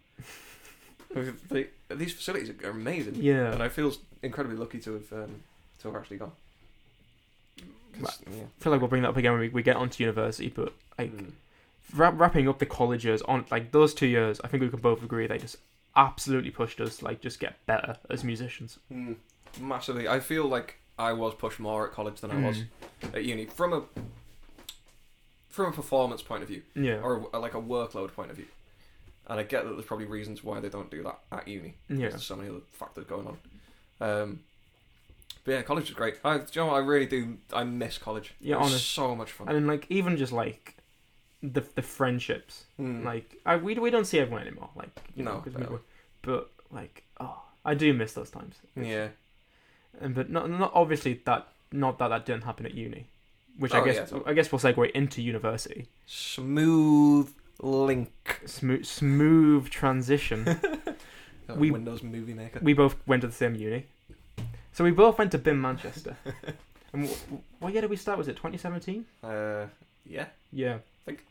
They- 1.49 1.69
these 1.89 2.13
facilities 2.15 2.51
are 2.65 2.71
amazing, 2.71 3.15
Yeah. 3.17 3.53
and 3.53 3.63
I 3.63 3.69
feel 3.69 3.93
incredibly 4.23 4.59
lucky 4.59 4.81
to 4.81 4.95
have 4.95 5.13
um, 5.13 5.43
to 5.81 5.89
have 5.89 5.97
actually 5.97 6.17
gone. 6.19 6.33
'Cause, 8.01 8.21
yeah. 8.31 8.43
I 8.43 8.63
feel 8.63 8.73
like 8.73 8.81
we'll 8.81 8.89
bring 8.91 9.03
that 9.03 9.09
up 9.11 9.17
again 9.17 9.33
when 9.33 9.41
we, 9.43 9.49
we 9.49 9.63
get 9.63 9.77
onto 9.77 10.03
university, 10.03 10.49
but 10.55 10.73
like 10.99 11.13
Mm. 11.17 11.31
Wrap, 11.95 12.19
wrapping 12.19 12.49
up 12.49 12.59
the 12.59 12.67
college 12.67 13.05
years 13.05 13.23
on 13.23 13.45
like 13.51 13.73
those 13.73 13.95
two 13.95 14.07
years, 14.07 14.41
I 14.43 14.49
think 14.49 14.63
we 14.63 14.69
can 14.69 14.81
both 14.81 15.03
agree 15.03 15.27
they 15.27 15.39
just 15.39 15.57
absolutely 15.95 16.51
pushed 16.51 16.81
us 16.81 17.03
like 17.03 17.21
just 17.21 17.41
get 17.41 17.55
better 17.67 17.97
as 18.11 18.23
musicians. 18.25 18.79
Mm, 18.93 19.17
massively. 19.61 20.09
I 20.09 20.21
feel 20.21 20.47
like 20.47 20.77
I 20.99 21.13
was 21.13 21.35
pushed 21.35 21.59
more 21.61 21.87
at 21.87 21.93
college 21.93 22.21
than 22.21 22.31
I 22.31 22.47
was 22.47 22.59
Mm. 23.03 23.15
at 23.15 23.25
uni 23.25 23.47
from 23.47 23.73
a 23.73 23.83
from 25.49 25.67
a 25.67 25.73
performance 25.73 26.23
point 26.23 26.43
of 26.43 26.49
view 26.49 26.63
Yeah. 26.75 27.01
or 27.01 27.29
a, 27.33 27.39
like 27.39 27.55
a 27.55 27.61
workload 27.61 28.13
point 28.13 28.31
of 28.31 28.37
view. 28.37 28.47
And 29.29 29.41
I 29.41 29.43
get 29.43 29.65
that 29.65 29.73
there's 29.73 29.87
probably 29.87 30.07
reasons 30.07 30.45
why 30.45 30.61
they 30.61 30.69
don't 30.69 30.91
do 30.91 31.03
that 31.03 31.19
at 31.33 31.49
uni. 31.49 31.75
yeah. 31.89 32.09
There's 32.11 32.25
so 32.25 32.37
many 32.37 32.49
other 32.51 32.61
factors 32.73 33.07
going 33.07 33.27
on. 33.27 33.39
Um, 34.01 34.41
but 35.45 35.53
yeah, 35.53 35.63
college 35.63 35.89
is 35.89 35.95
great. 35.95 36.17
I, 36.25 36.39
do 36.39 36.45
you 36.53 36.61
know 36.61 36.67
what? 36.73 36.75
I 36.77 36.79
really 36.81 37.07
do. 37.07 37.39
I 37.53 37.65
miss 37.65 37.99
college. 37.99 38.35
Yeah, 38.41 38.57
it 38.57 38.61
was 38.61 38.71
honest. 38.73 38.91
so 38.91 39.17
much 39.17 39.33
fun. 39.33 39.49
And 39.49 39.57
then, 39.57 39.67
like 39.67 39.87
even 39.89 40.17
just 40.17 40.33
like 40.33 40.76
the 41.43 41.61
the 41.75 41.83
friendships, 41.83 42.65
Mm. 42.81 43.05
like 43.05 43.37
I 43.47 43.57
we 43.57 43.75
we 43.79 43.91
don't 43.91 44.05
see 44.07 44.19
everyone 44.19 44.43
anymore. 44.47 44.71
Like 44.75 44.91
you 45.15 45.23
know, 45.25 45.35
No, 45.35 45.41
'cause 45.41 45.55
we 45.55 45.65
but 46.23 46.51
like 46.71 47.05
oh, 47.21 47.43
I 47.65 47.75
do 47.75 47.93
miss 47.95 48.13
those 48.15 48.31
times. 48.31 48.57
yeah, 48.75 49.09
And 50.01 50.15
but 50.15 50.31
not 50.31 50.49
not 50.51 50.73
obviously 50.75 51.21
that 51.25 51.49
not 51.73 51.99
that 51.99 52.09
that 52.09 52.25
didn't 52.27 52.45
happen 52.45 52.65
at 52.67 52.75
uni, 52.75 53.07
which 53.59 53.73
I 53.75 53.81
Oh, 53.81 53.85
guess 53.85 54.11
yeah. 54.13 54.19
I 54.27 54.33
guess 54.33 54.51
we'll 54.51 54.59
segue 54.61 54.91
into 54.93 55.21
university. 55.23 55.87
smooth 56.07 57.33
link. 57.61 58.41
Smooth 58.47 58.85
smooth 58.85 59.69
transition. 59.71 60.45
We- 61.57 61.71
Windows 61.71 62.03
Movie 62.03 62.35
Maker. 62.35 62.59
we 62.63 62.73
both 62.73 62.97
went 63.07 63.21
to 63.21 63.29
the 63.29 63.33
same 63.33 63.55
uni, 63.55 63.87
so 64.73 64.83
we 64.83 64.91
both 64.91 65.17
went 65.17 65.31
to 65.33 65.39
BIMM 65.39 65.61
Manchester. 65.61 66.17
and 66.93 67.09
w- 67.09 67.41
what 67.61 67.73
year 67.73 67.83
did 67.83 67.91
we 67.91 67.95
start? 67.97 68.19
Was 68.19 68.27
it 68.27 68.33
2017? 68.37 69.05
Uh, 69.23 69.67
yeah. 70.05 70.27
Yeah. 70.57 70.79
Think. 71.05 71.25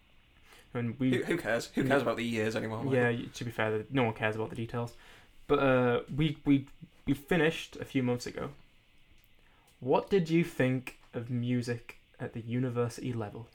And 0.76 0.96
Who, 0.96 0.96
we 1.00 1.24
who 1.24 1.38
cares? 1.38 1.72
Who 1.74 1.84
cares 1.84 2.04
about 2.04 2.18
the 2.18 2.24
years 2.24 2.56
anymore? 2.56 2.84
Michael? 2.84 3.12
yeah. 3.12 3.26
To 3.34 3.44
be 3.44 3.52
fair, 3.52 3.84
no 3.90 4.04
one 4.04 4.14
cares 4.14 4.36
about 4.36 4.52
the 4.52 4.56
details. 4.56 4.94
But 5.48 5.60
uh, 5.60 6.02
we 6.16 6.38
we 6.46 6.68
we 7.08 7.14
finished 7.14 7.76
a 7.82 7.86
few 7.86 8.04
months 8.04 8.28
ago. 8.28 8.50
What 9.80 10.10
did 10.10 10.30
you 10.30 10.44
think 10.44 11.00
of 11.14 11.30
music 11.30 11.98
at 12.20 12.34
the 12.34 12.42
university 12.42 13.14
level? 13.14 13.48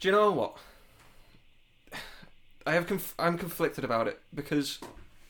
Do 0.00 0.08
you 0.08 0.12
know 0.12 0.32
what? 0.32 0.56
I 2.66 2.72
have 2.74 2.86
conf- 2.86 3.14
I'm 3.18 3.38
conflicted 3.38 3.84
about 3.84 4.08
it 4.08 4.20
because 4.34 4.78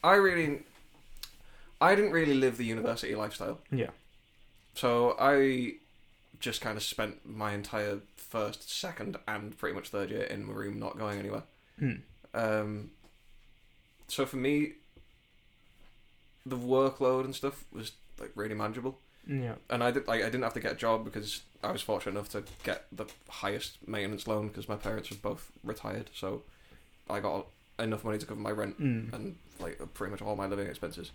I 0.02 0.14
really 0.14 0.62
I 1.80 1.94
didn't 1.94 2.12
really 2.12 2.34
live 2.34 2.56
the 2.56 2.64
university 2.64 3.14
lifestyle. 3.14 3.58
Yeah. 3.70 3.90
So 4.74 5.14
I 5.18 5.74
just 6.40 6.60
kind 6.60 6.76
of 6.76 6.82
spent 6.82 7.26
my 7.26 7.52
entire 7.52 7.98
first, 8.16 8.70
second, 8.70 9.16
and 9.26 9.56
pretty 9.58 9.74
much 9.74 9.88
third 9.88 10.10
year 10.10 10.22
in 10.22 10.44
my 10.46 10.52
room, 10.52 10.78
not 10.78 10.96
going 10.98 11.18
anywhere. 11.18 11.42
Hmm. 11.78 11.92
Um, 12.34 12.90
so 14.08 14.24
for 14.26 14.36
me, 14.36 14.72
the 16.46 16.56
workload 16.56 17.24
and 17.24 17.34
stuff 17.34 17.64
was 17.72 17.92
like 18.18 18.30
really 18.34 18.54
manageable, 18.54 18.98
Yeah. 19.26 19.54
and 19.70 19.82
I 19.84 19.90
did 19.90 20.06
like 20.08 20.22
I 20.22 20.26
didn't 20.26 20.42
have 20.42 20.54
to 20.54 20.60
get 20.60 20.72
a 20.72 20.76
job 20.76 21.04
because 21.04 21.42
I 21.62 21.72
was 21.72 21.82
fortunate 21.82 22.12
enough 22.12 22.28
to 22.30 22.44
get 22.64 22.86
the 22.92 23.06
highest 23.28 23.78
maintenance 23.86 24.26
loan 24.26 24.48
because 24.48 24.68
my 24.68 24.76
parents 24.76 25.10
were 25.10 25.16
both 25.16 25.50
retired, 25.64 26.10
so 26.14 26.42
I 27.10 27.20
got 27.20 27.46
enough 27.78 28.04
money 28.04 28.18
to 28.18 28.26
cover 28.26 28.40
my 28.40 28.50
rent 28.50 28.80
Mm. 28.80 29.12
and 29.12 29.36
like 29.60 29.78
pretty 29.94 30.10
much 30.10 30.22
all 30.22 30.36
my 30.36 30.46
living 30.46 30.66
expenses. 30.66 31.10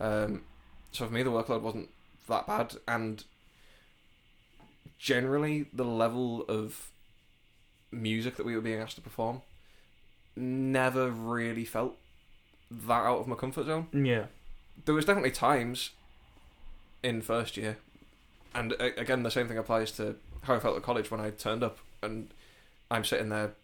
Um, 0.00 0.42
so 0.90 1.06
for 1.06 1.12
me, 1.12 1.22
the 1.22 1.30
workload 1.30 1.60
wasn't 1.62 1.90
that 2.28 2.46
bad, 2.46 2.76
and 2.88 3.24
generally 5.02 5.66
the 5.72 5.84
level 5.84 6.44
of 6.48 6.92
music 7.90 8.36
that 8.36 8.46
we 8.46 8.54
were 8.54 8.60
being 8.60 8.80
asked 8.80 8.94
to 8.94 9.02
perform 9.02 9.42
never 10.36 11.10
really 11.10 11.64
felt 11.64 11.96
that 12.70 13.02
out 13.02 13.18
of 13.18 13.26
my 13.26 13.34
comfort 13.34 13.66
zone. 13.66 13.88
Yeah. 13.92 14.26
There 14.84 14.94
was 14.94 15.04
definitely 15.04 15.32
times 15.32 15.90
in 17.02 17.20
first 17.20 17.56
year, 17.56 17.78
and 18.54 18.72
again 18.80 19.24
the 19.24 19.30
same 19.30 19.48
thing 19.48 19.58
applies 19.58 19.90
to 19.92 20.14
how 20.42 20.54
I 20.54 20.60
felt 20.60 20.76
at 20.76 20.82
college 20.84 21.10
when 21.10 21.20
I 21.20 21.30
turned 21.30 21.64
up 21.64 21.78
and 22.00 22.32
I'm 22.88 23.04
sitting 23.04 23.28
there. 23.28 23.54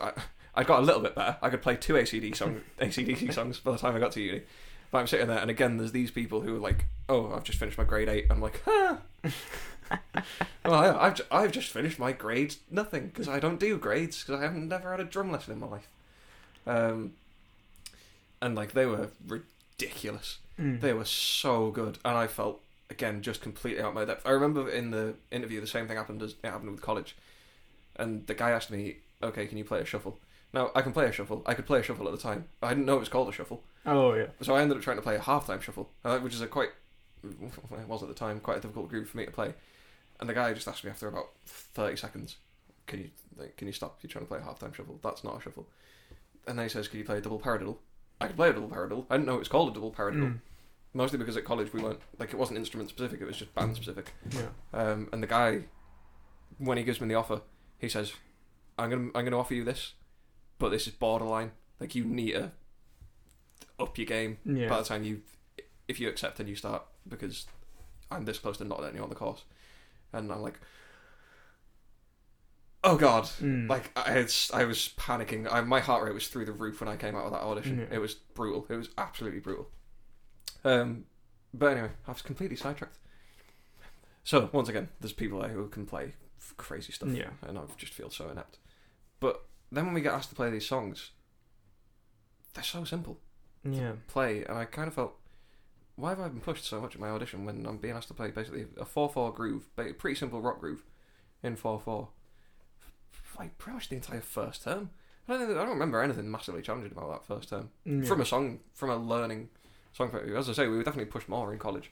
I, 0.00 0.12
I 0.54 0.64
got 0.64 0.80
a 0.80 0.82
little 0.82 1.02
bit 1.02 1.14
better. 1.14 1.36
I 1.42 1.50
could 1.50 1.62
play 1.62 1.76
two 1.76 1.92
ACD 1.94 2.34
song, 2.34 2.62
AC/DC 2.80 3.34
songs 3.34 3.60
by 3.60 3.72
the 3.72 3.78
time 3.78 3.94
I 3.94 3.98
got 3.98 4.12
to 4.12 4.20
uni. 4.20 4.42
But 4.90 4.98
I'm 4.98 5.06
sitting 5.06 5.28
there, 5.28 5.38
and 5.38 5.50
again, 5.50 5.76
there's 5.76 5.92
these 5.92 6.10
people 6.10 6.40
who 6.40 6.56
are 6.56 6.58
like, 6.58 6.86
"Oh, 7.08 7.32
I've 7.32 7.44
just 7.44 7.58
finished 7.58 7.78
my 7.78 7.84
grade 7.84 8.08
eight. 8.08 8.26
I'm 8.30 8.40
like, 8.40 8.60
"Huh." 8.64 8.96
well, 10.64 10.74
I, 10.74 11.06
I've 11.06 11.20
I've 11.30 11.52
just 11.52 11.70
finished 11.70 11.98
my 11.98 12.12
grades 12.12 12.58
nothing 12.70 13.08
because 13.08 13.28
I 13.28 13.40
don't 13.40 13.58
do 13.60 13.76
grades 13.78 14.22
because 14.22 14.40
I 14.40 14.42
haven't 14.42 14.68
never 14.68 14.90
had 14.90 15.00
a 15.00 15.04
drum 15.04 15.32
lesson 15.32 15.52
in 15.54 15.60
my 15.60 15.66
life. 15.66 15.88
Um, 16.66 17.12
and 18.40 18.54
like 18.54 18.72
they 18.72 18.86
were 18.86 19.10
ridiculous. 19.26 20.38
Mm. 20.58 20.80
They 20.80 20.92
were 20.92 21.04
so 21.04 21.70
good, 21.70 21.98
and 22.04 22.16
I 22.16 22.26
felt 22.26 22.60
again 22.90 23.22
just 23.22 23.40
completely 23.40 23.82
out 23.82 23.88
of 23.88 23.94
my 23.94 24.04
depth. 24.04 24.26
I 24.26 24.30
remember 24.30 24.68
in 24.68 24.90
the 24.90 25.14
interview 25.30 25.60
the 25.60 25.66
same 25.66 25.86
thing 25.86 25.96
happened 25.96 26.22
as 26.22 26.34
it 26.42 26.48
happened 26.48 26.70
with 26.70 26.82
college, 26.82 27.16
and 27.96 28.26
the 28.26 28.34
guy 28.34 28.50
asked 28.50 28.70
me, 28.70 28.96
"Okay, 29.22 29.46
can 29.46 29.58
you 29.58 29.64
play 29.64 29.80
a 29.80 29.84
shuffle?" 29.84 30.18
Now 30.52 30.70
I 30.74 30.82
can 30.82 30.92
play 30.92 31.06
a 31.06 31.12
shuffle. 31.12 31.42
I 31.46 31.54
could 31.54 31.66
play 31.66 31.80
a 31.80 31.82
shuffle 31.82 32.06
at 32.06 32.12
the 32.12 32.18
time. 32.18 32.46
I 32.62 32.70
didn't 32.70 32.86
know 32.86 32.96
it 32.96 33.00
was 33.00 33.08
called 33.08 33.28
a 33.28 33.32
shuffle, 33.32 33.62
Oh 33.86 34.14
yeah. 34.14 34.26
so 34.42 34.54
I 34.54 34.62
ended 34.62 34.76
up 34.76 34.82
trying 34.82 34.96
to 34.96 35.02
play 35.02 35.16
a 35.16 35.20
halftime 35.20 35.62
shuffle, 35.62 35.90
uh, 36.04 36.18
which 36.18 36.34
is 36.34 36.40
a 36.40 36.46
quite 36.46 36.70
it 37.24 37.88
was 37.88 38.02
at 38.02 38.08
the 38.08 38.14
time 38.14 38.40
quite 38.40 38.58
a 38.58 38.60
difficult 38.60 38.88
groove 38.88 39.08
for 39.08 39.16
me 39.16 39.24
to 39.24 39.30
play. 39.30 39.54
And 40.20 40.28
the 40.28 40.34
guy 40.34 40.52
just 40.52 40.68
asked 40.68 40.84
me 40.84 40.90
after 40.90 41.08
about 41.08 41.30
thirty 41.46 41.96
seconds, 41.96 42.36
"Can 42.86 43.00
you 43.00 43.10
like, 43.36 43.56
can 43.56 43.66
you 43.66 43.72
stop? 43.72 43.98
You're 44.02 44.10
trying 44.10 44.24
to 44.24 44.28
play 44.28 44.38
a 44.38 44.42
halftime 44.42 44.74
shuffle. 44.74 44.98
That's 45.02 45.24
not 45.24 45.38
a 45.38 45.40
shuffle." 45.40 45.66
And 46.46 46.58
then 46.58 46.66
he 46.66 46.70
says, 46.70 46.88
"Can 46.88 46.98
you 46.98 47.04
play 47.04 47.18
a 47.18 47.20
double 47.20 47.40
paradiddle?" 47.40 47.78
I 48.20 48.26
could 48.26 48.36
play 48.36 48.50
a 48.50 48.52
double 48.52 48.68
paradiddle. 48.68 49.06
I 49.08 49.16
didn't 49.16 49.26
know 49.26 49.36
it 49.36 49.38
was 49.40 49.48
called 49.48 49.70
a 49.70 49.74
double 49.74 49.90
paradiddle. 49.92 50.32
Mm. 50.34 50.40
Mostly 50.92 51.18
because 51.18 51.36
at 51.36 51.44
college 51.44 51.72
we 51.72 51.80
weren't 51.80 52.00
like 52.18 52.32
it 52.34 52.36
wasn't 52.36 52.58
instrument 52.58 52.90
specific; 52.90 53.20
it 53.20 53.24
was 53.26 53.36
just 53.38 53.54
band 53.54 53.74
specific. 53.76 54.12
Yeah. 54.30 54.48
Um, 54.74 55.08
and 55.12 55.22
the 55.22 55.26
guy, 55.26 55.62
when 56.58 56.76
he 56.76 56.84
gives 56.84 57.00
me 57.00 57.08
the 57.08 57.14
offer, 57.14 57.40
he 57.78 57.88
says, 57.88 58.12
"I'm 58.78 58.90
gonna 58.90 59.08
I'm 59.14 59.24
gonna 59.24 59.38
offer 59.38 59.54
you 59.54 59.64
this, 59.64 59.94
but 60.58 60.68
this 60.70 60.86
is 60.86 60.92
borderline. 60.92 61.52
Like 61.78 61.94
you 61.94 62.04
need 62.04 62.32
to 62.32 62.52
up 63.78 63.96
your 63.96 64.06
game 64.06 64.36
Yeah. 64.44 64.68
by 64.68 64.78
the 64.78 64.84
time 64.84 65.02
you, 65.04 65.22
if 65.88 65.98
you 65.98 66.08
accept 66.10 66.38
and 66.40 66.48
you 66.48 66.56
start, 66.56 66.82
because 67.08 67.46
I'm 68.10 68.24
this 68.26 68.38
close 68.38 68.58
to 68.58 68.64
not 68.64 68.80
letting 68.80 68.96
you 68.96 69.02
on 69.02 69.08
the 69.08 69.14
course." 69.14 69.44
And 70.12 70.30
I'm 70.32 70.40
like, 70.42 70.58
"Oh 72.82 72.96
God!" 72.96 73.24
Mm. 73.40 73.68
Like 73.68 73.90
I, 73.96 74.12
it's, 74.18 74.52
I 74.52 74.64
was 74.64 74.90
panicking. 74.96 75.46
I, 75.50 75.60
my 75.60 75.80
heart 75.80 76.04
rate 76.04 76.14
was 76.14 76.28
through 76.28 76.46
the 76.46 76.52
roof 76.52 76.80
when 76.80 76.88
I 76.88 76.96
came 76.96 77.14
out 77.16 77.26
of 77.26 77.32
that 77.32 77.42
audition. 77.42 77.86
It 77.90 77.98
was 77.98 78.14
brutal. 78.14 78.66
It 78.68 78.76
was 78.76 78.88
absolutely 78.98 79.40
brutal. 79.40 79.68
Um, 80.64 81.04
but 81.54 81.72
anyway, 81.72 81.90
I 82.06 82.10
was 82.12 82.22
completely 82.22 82.56
sidetracked. 82.56 82.98
So 84.24 84.48
once 84.52 84.68
again, 84.68 84.88
there's 85.00 85.12
people 85.12 85.40
there 85.40 85.48
who 85.50 85.66
can 85.68 85.86
play 85.86 86.14
crazy 86.56 86.92
stuff, 86.92 87.10
Yeah. 87.10 87.30
and 87.42 87.58
I 87.58 87.62
just 87.76 87.92
feel 87.94 88.10
so 88.10 88.28
inept. 88.30 88.58
But 89.18 89.44
then 89.72 89.86
when 89.86 89.94
we 89.94 90.00
get 90.02 90.12
asked 90.12 90.28
to 90.30 90.34
play 90.34 90.50
these 90.50 90.66
songs, 90.66 91.10
they're 92.54 92.64
so 92.64 92.84
simple 92.84 93.18
Yeah. 93.64 93.92
play, 94.08 94.44
and 94.44 94.56
I 94.58 94.64
kind 94.66 94.88
of 94.88 94.94
felt, 94.94 95.18
why 96.00 96.10
have 96.10 96.20
I 96.20 96.28
been 96.28 96.40
pushed 96.40 96.64
so 96.64 96.80
much 96.80 96.94
at 96.94 97.00
my 97.00 97.08
audition 97.10 97.44
when 97.44 97.64
I'm 97.66 97.78
being 97.78 97.94
asked 97.94 98.08
to 98.08 98.14
play 98.14 98.30
basically 98.30 98.66
a 98.78 98.84
four 98.84 99.08
four 99.08 99.32
groove, 99.32 99.68
a 99.78 99.92
pretty 99.92 100.14
simple 100.16 100.40
rock 100.40 100.60
groove, 100.60 100.82
in 101.42 101.56
four 101.56 101.78
four, 101.80 102.08
like 103.38 103.56
pretty 103.58 103.74
much 103.74 103.88
the 103.88 103.96
entire 103.96 104.20
first 104.20 104.64
term. 104.64 104.90
I 105.28 105.32
don't, 105.34 105.46
think, 105.46 105.58
I 105.58 105.62
don't 105.62 105.70
remember 105.74 106.02
anything 106.02 106.28
massively 106.30 106.62
challenging 106.62 106.92
about 106.92 107.10
that 107.10 107.24
first 107.26 107.50
term 107.50 107.70
Yeah. 107.84 108.02
from 108.04 108.20
a 108.20 108.26
song, 108.26 108.60
from 108.74 108.90
a 108.90 108.96
learning 108.96 109.48
song 109.92 110.08
point 110.08 110.22
of 110.22 110.28
view. 110.28 110.36
As 110.36 110.48
I 110.48 110.52
say, 110.54 110.66
we 110.66 110.76
were 110.76 110.82
definitely 110.82 111.10
pushed 111.10 111.28
more 111.28 111.52
in 111.52 111.58
college, 111.58 111.90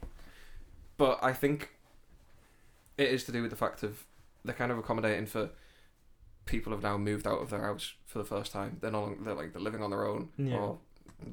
but 0.96 1.18
I 1.22 1.32
think 1.32 1.70
it 2.96 3.08
is 3.08 3.24
to 3.24 3.32
do 3.32 3.42
with 3.42 3.50
the 3.50 3.56
fact 3.56 3.82
of 3.82 4.04
they're 4.44 4.54
kind 4.54 4.72
of 4.72 4.78
accommodating 4.78 5.26
for 5.26 5.50
people 6.46 6.72
have 6.72 6.82
now 6.82 6.96
moved 6.96 7.26
out 7.26 7.40
of 7.40 7.50
their 7.50 7.62
house 7.62 7.94
for 8.06 8.18
the 8.18 8.24
first 8.24 8.50
time. 8.52 8.78
They're 8.80 8.90
not 8.90 9.22
they're 9.24 9.34
like 9.34 9.52
they're 9.52 9.62
living 9.62 9.82
on 9.82 9.90
their 9.90 10.06
own 10.06 10.30
Yeah. 10.36 10.56
or 10.56 10.78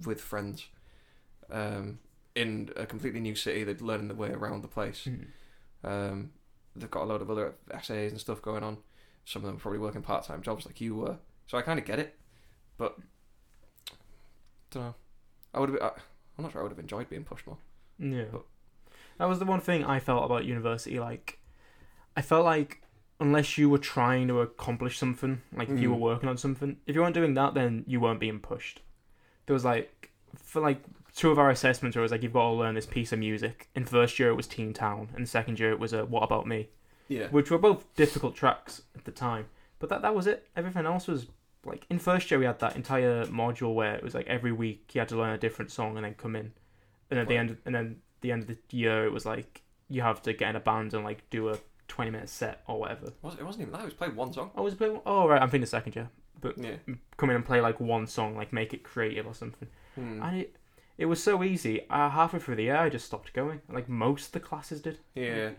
with 0.05 0.19
friends 0.21 0.67
um, 1.49 1.99
in 2.35 2.69
a 2.75 2.85
completely 2.85 3.19
new 3.19 3.35
city. 3.35 3.63
They're 3.63 3.75
learning 3.75 4.07
the 4.09 4.15
way 4.15 4.29
around 4.31 4.61
the 4.63 4.67
place. 4.67 5.07
Mm. 5.07 5.25
Um, 5.83 6.31
they've 6.75 6.91
got 6.91 7.03
a 7.03 7.05
lot 7.05 7.21
of 7.21 7.29
other 7.31 7.53
essays 7.71 8.11
and 8.11 8.19
stuff 8.19 8.41
going 8.41 8.63
on. 8.63 8.77
Some 9.23 9.41
of 9.43 9.47
them 9.47 9.55
are 9.55 9.59
probably 9.59 9.79
working 9.79 10.01
part 10.01 10.23
time 10.25 10.41
jobs 10.41 10.65
like 10.65 10.81
you 10.81 10.95
were. 10.95 11.17
So 11.47 11.57
I 11.57 11.61
kind 11.61 11.79
of 11.79 11.85
get 11.85 11.99
it, 11.99 12.15
but 12.77 12.97
don't 14.71 14.83
know. 14.83 14.95
I 15.53 15.59
would 15.59 15.69
have. 15.69 15.81
I'm 16.37 16.43
not 16.43 16.51
sure 16.51 16.61
I 16.61 16.63
would 16.63 16.71
have 16.71 16.79
enjoyed 16.79 17.09
being 17.09 17.23
pushed 17.23 17.47
more. 17.47 17.57
Yeah. 17.97 18.25
But- 18.31 18.45
That 19.17 19.29
was 19.29 19.39
the 19.39 19.45
one 19.45 19.61
thing 19.61 19.85
I 19.85 19.99
felt 19.99 20.25
about 20.25 20.43
university. 20.43 20.99
Like, 20.99 21.39
I 22.17 22.21
felt 22.21 22.43
like 22.43 22.81
unless 23.21 23.57
you 23.57 23.69
were 23.69 23.77
trying 23.77 24.27
to 24.27 24.41
accomplish 24.41 24.97
something, 24.97 25.41
like 25.53 25.69
if 25.69 25.79
you 25.79 25.89
were 25.89 25.95
Mm. 25.95 26.01
working 26.01 26.27
on 26.29 26.37
something, 26.37 26.77
if 26.85 26.95
you 26.95 27.01
weren't 27.01 27.13
doing 27.13 27.33
that, 27.35 27.53
then 27.53 27.85
you 27.87 28.01
weren't 28.01 28.19
being 28.19 28.39
pushed. 28.41 28.81
There 29.45 29.53
was 29.53 29.63
like, 29.63 30.11
for 30.35 30.61
like 30.61 30.83
two 31.15 31.31
of 31.31 31.39
our 31.39 31.49
assessments, 31.49 31.95
where 31.95 32.01
it 32.01 32.03
was 32.05 32.11
like 32.11 32.23
you've 32.23 32.33
got 32.33 32.49
to 32.49 32.55
learn 32.55 32.75
this 32.75 32.85
piece 32.85 33.11
of 33.13 33.19
music. 33.19 33.69
In 33.75 33.85
first 33.85 34.19
year, 34.19 34.29
it 34.29 34.35
was 34.35 34.47
Teen 34.47 34.73
Town, 34.73 35.09
and 35.15 35.27
second 35.27 35.59
year, 35.59 35.71
it 35.71 35.79
was 35.79 35.93
a 35.93 36.05
What 36.05 36.23
About 36.23 36.45
Me, 36.47 36.67
Yeah. 37.07 37.27
which 37.29 37.49
were 37.49 37.57
both 37.57 37.93
difficult 37.95 38.35
tracks 38.35 38.81
at 38.95 39.05
the 39.05 39.11
time. 39.11 39.45
But 39.79 39.89
that 39.89 40.01
that 40.01 40.15
was 40.15 40.27
it. 40.27 40.47
Everything 40.55 40.85
else 40.85 41.07
was 41.07 41.27
like 41.65 41.85
in 41.89 41.97
first 41.99 42.29
year 42.29 42.39
we 42.39 42.45
had 42.45 42.59
that 42.59 42.75
entire 42.75 43.25
module 43.25 43.73
where 43.73 43.95
it 43.95 44.03
was 44.03 44.13
like 44.13 44.27
every 44.27 44.51
week 44.51 44.91
you 44.93 44.99
had 45.01 45.09
to 45.09 45.15
learn 45.17 45.31
a 45.33 45.37
different 45.37 45.71
song 45.71 45.95
and 45.97 46.05
then 46.05 46.13
come 46.13 46.35
in, 46.35 46.51
and 47.09 47.19
at 47.19 47.27
the 47.27 47.37
end 47.37 47.57
and 47.65 47.73
then 47.75 48.01
the 48.21 48.31
end 48.31 48.43
of 48.43 48.47
the 48.47 48.57
year 48.69 49.05
it 49.05 49.11
was 49.11 49.25
like 49.25 49.61
you 49.89 50.01
have 50.01 50.21
to 50.23 50.33
get 50.33 50.49
in 50.49 50.55
a 50.55 50.59
band 50.59 50.93
and 50.93 51.03
like 51.03 51.29
do 51.29 51.49
a 51.49 51.57
twenty 51.87 52.09
minute 52.11 52.29
set 52.29 52.61
or 52.67 52.79
whatever. 52.79 53.11
Was 53.21 53.35
it 53.35 53.43
wasn't 53.45 53.63
even 53.63 53.73
that. 53.73 53.81
It 53.81 53.85
was 53.85 53.93
played 53.93 54.15
one 54.15 54.31
song. 54.33 54.51
I 54.55 54.61
was 54.61 54.73
playing. 54.75 54.99
Oh 55.05 55.27
right, 55.27 55.41
I'm 55.41 55.49
thinking 55.49 55.61
the 55.61 55.67
second 55.67 55.95
year. 55.95 56.09
But 56.41 56.57
Yeah. 56.57 56.75
Come 57.17 57.29
in 57.29 57.35
and 57.35 57.45
play 57.45 57.61
like 57.61 57.79
one 57.79 58.05
song, 58.07 58.35
like 58.35 58.51
make 58.53 58.73
it 58.73 58.83
creative 58.83 59.25
or 59.27 59.33
something. 59.33 59.67
Hmm. 59.95 60.21
And 60.21 60.37
it 60.41 60.55
it 60.97 61.05
was 61.05 61.21
so 61.21 61.43
easy. 61.43 61.87
Uh, 61.89 62.09
halfway 62.09 62.39
through 62.39 62.55
the 62.55 62.63
year, 62.63 62.77
I 62.77 62.89
just 62.89 63.05
stopped 63.05 63.33
going. 63.33 63.61
Like 63.69 63.89
most 63.89 64.27
of 64.27 64.31
the 64.33 64.39
classes 64.39 64.81
did. 64.81 64.99
Yeah. 65.13 65.51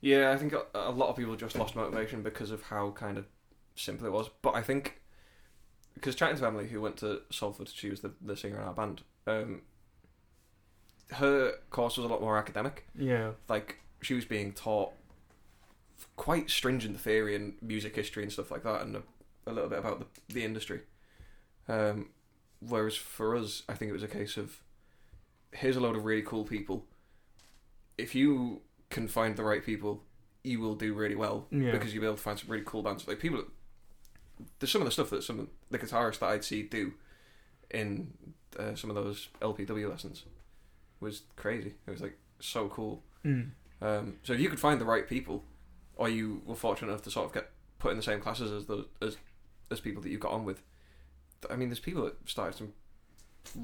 Yeah, 0.00 0.30
I 0.30 0.36
think 0.36 0.52
a, 0.52 0.64
a 0.74 0.90
lot 0.90 1.08
of 1.08 1.16
people 1.16 1.36
just 1.36 1.56
lost 1.56 1.74
motivation 1.74 2.22
because 2.22 2.50
of 2.50 2.62
how 2.62 2.90
kind 2.90 3.18
of 3.18 3.26
simple 3.74 4.06
it 4.06 4.12
was. 4.12 4.28
But 4.42 4.54
I 4.54 4.62
think 4.62 5.00
because 5.94 6.14
chatting 6.14 6.36
to 6.36 6.46
Emily, 6.46 6.68
who 6.68 6.80
went 6.80 6.98
to 6.98 7.22
Salford, 7.30 7.68
she 7.68 7.90
was 7.90 8.00
the, 8.00 8.12
the 8.20 8.36
singer 8.36 8.60
in 8.60 8.62
our 8.62 8.74
band. 8.74 9.02
Um, 9.26 9.62
her 11.12 11.54
course 11.70 11.96
was 11.96 12.04
a 12.04 12.08
lot 12.08 12.20
more 12.20 12.36
academic. 12.36 12.86
Yeah. 12.98 13.32
Like 13.48 13.76
she 14.02 14.14
was 14.14 14.24
being 14.24 14.52
taught 14.52 14.92
quite 16.16 16.50
stringent 16.50 17.00
theory 17.00 17.34
and 17.34 17.54
music 17.62 17.96
history 17.96 18.22
and 18.22 18.32
stuff 18.32 18.50
like 18.50 18.64
that, 18.64 18.82
and 18.82 18.96
a, 18.96 19.02
a 19.46 19.52
little 19.52 19.70
bit 19.70 19.78
about 19.78 20.00
the 20.00 20.34
the 20.34 20.44
industry. 20.44 20.80
Um, 21.68 22.10
whereas 22.60 22.96
for 22.96 23.36
us, 23.36 23.62
I 23.68 23.74
think 23.74 23.88
it 23.90 23.92
was 23.92 24.02
a 24.02 24.08
case 24.08 24.36
of 24.36 24.60
here's 25.52 25.76
a 25.76 25.80
load 25.80 25.96
of 25.96 26.04
really 26.04 26.22
cool 26.22 26.44
people. 26.44 26.84
If 27.98 28.14
you 28.14 28.60
can 28.90 29.08
find 29.08 29.36
the 29.36 29.44
right 29.44 29.64
people, 29.64 30.02
you 30.44 30.60
will 30.60 30.74
do 30.74 30.94
really 30.94 31.14
well 31.14 31.46
Yeah. 31.50 31.72
because 31.72 31.92
you'll 31.94 32.02
be 32.02 32.06
able 32.06 32.16
to 32.16 32.22
find 32.22 32.38
some 32.38 32.50
really 32.50 32.64
cool 32.66 32.82
bands. 32.82 33.06
Like 33.08 33.18
people, 33.18 33.42
there's 34.58 34.70
some 34.70 34.82
of 34.82 34.86
the 34.86 34.92
stuff 34.92 35.10
that 35.10 35.24
some 35.24 35.40
of 35.40 35.48
the 35.70 35.78
guitarists 35.78 36.18
that 36.20 36.26
I'd 36.30 36.44
see 36.44 36.62
do 36.62 36.92
in 37.70 38.12
uh, 38.58 38.74
some 38.74 38.90
of 38.90 38.96
those 38.96 39.28
LPW 39.40 39.88
lessons 39.90 40.24
was 41.00 41.22
crazy. 41.36 41.74
It 41.86 41.90
was 41.90 42.00
like 42.00 42.18
so 42.40 42.68
cool. 42.68 43.02
Mm. 43.24 43.50
Um, 43.82 44.16
so 44.22 44.32
if 44.34 44.40
you 44.40 44.48
could 44.48 44.60
find 44.60 44.80
the 44.80 44.84
right 44.84 45.08
people, 45.08 45.44
or 45.96 46.08
you 46.08 46.42
were 46.46 46.54
fortunate 46.54 46.88
enough 46.90 47.02
to 47.02 47.10
sort 47.10 47.26
of 47.26 47.32
get 47.32 47.50
put 47.78 47.90
in 47.90 47.96
the 47.96 48.02
same 48.02 48.20
classes 48.20 48.52
as 48.52 48.66
the 48.66 48.86
as 49.02 49.16
as 49.70 49.80
people 49.80 50.00
that 50.02 50.10
you 50.10 50.18
got 50.18 50.30
on 50.32 50.44
with, 50.44 50.56
th- 50.58 50.66
I 51.50 51.56
mean, 51.56 51.68
there's 51.68 51.80
people 51.80 52.04
that 52.04 52.14
started 52.28 52.56
some 52.56 52.72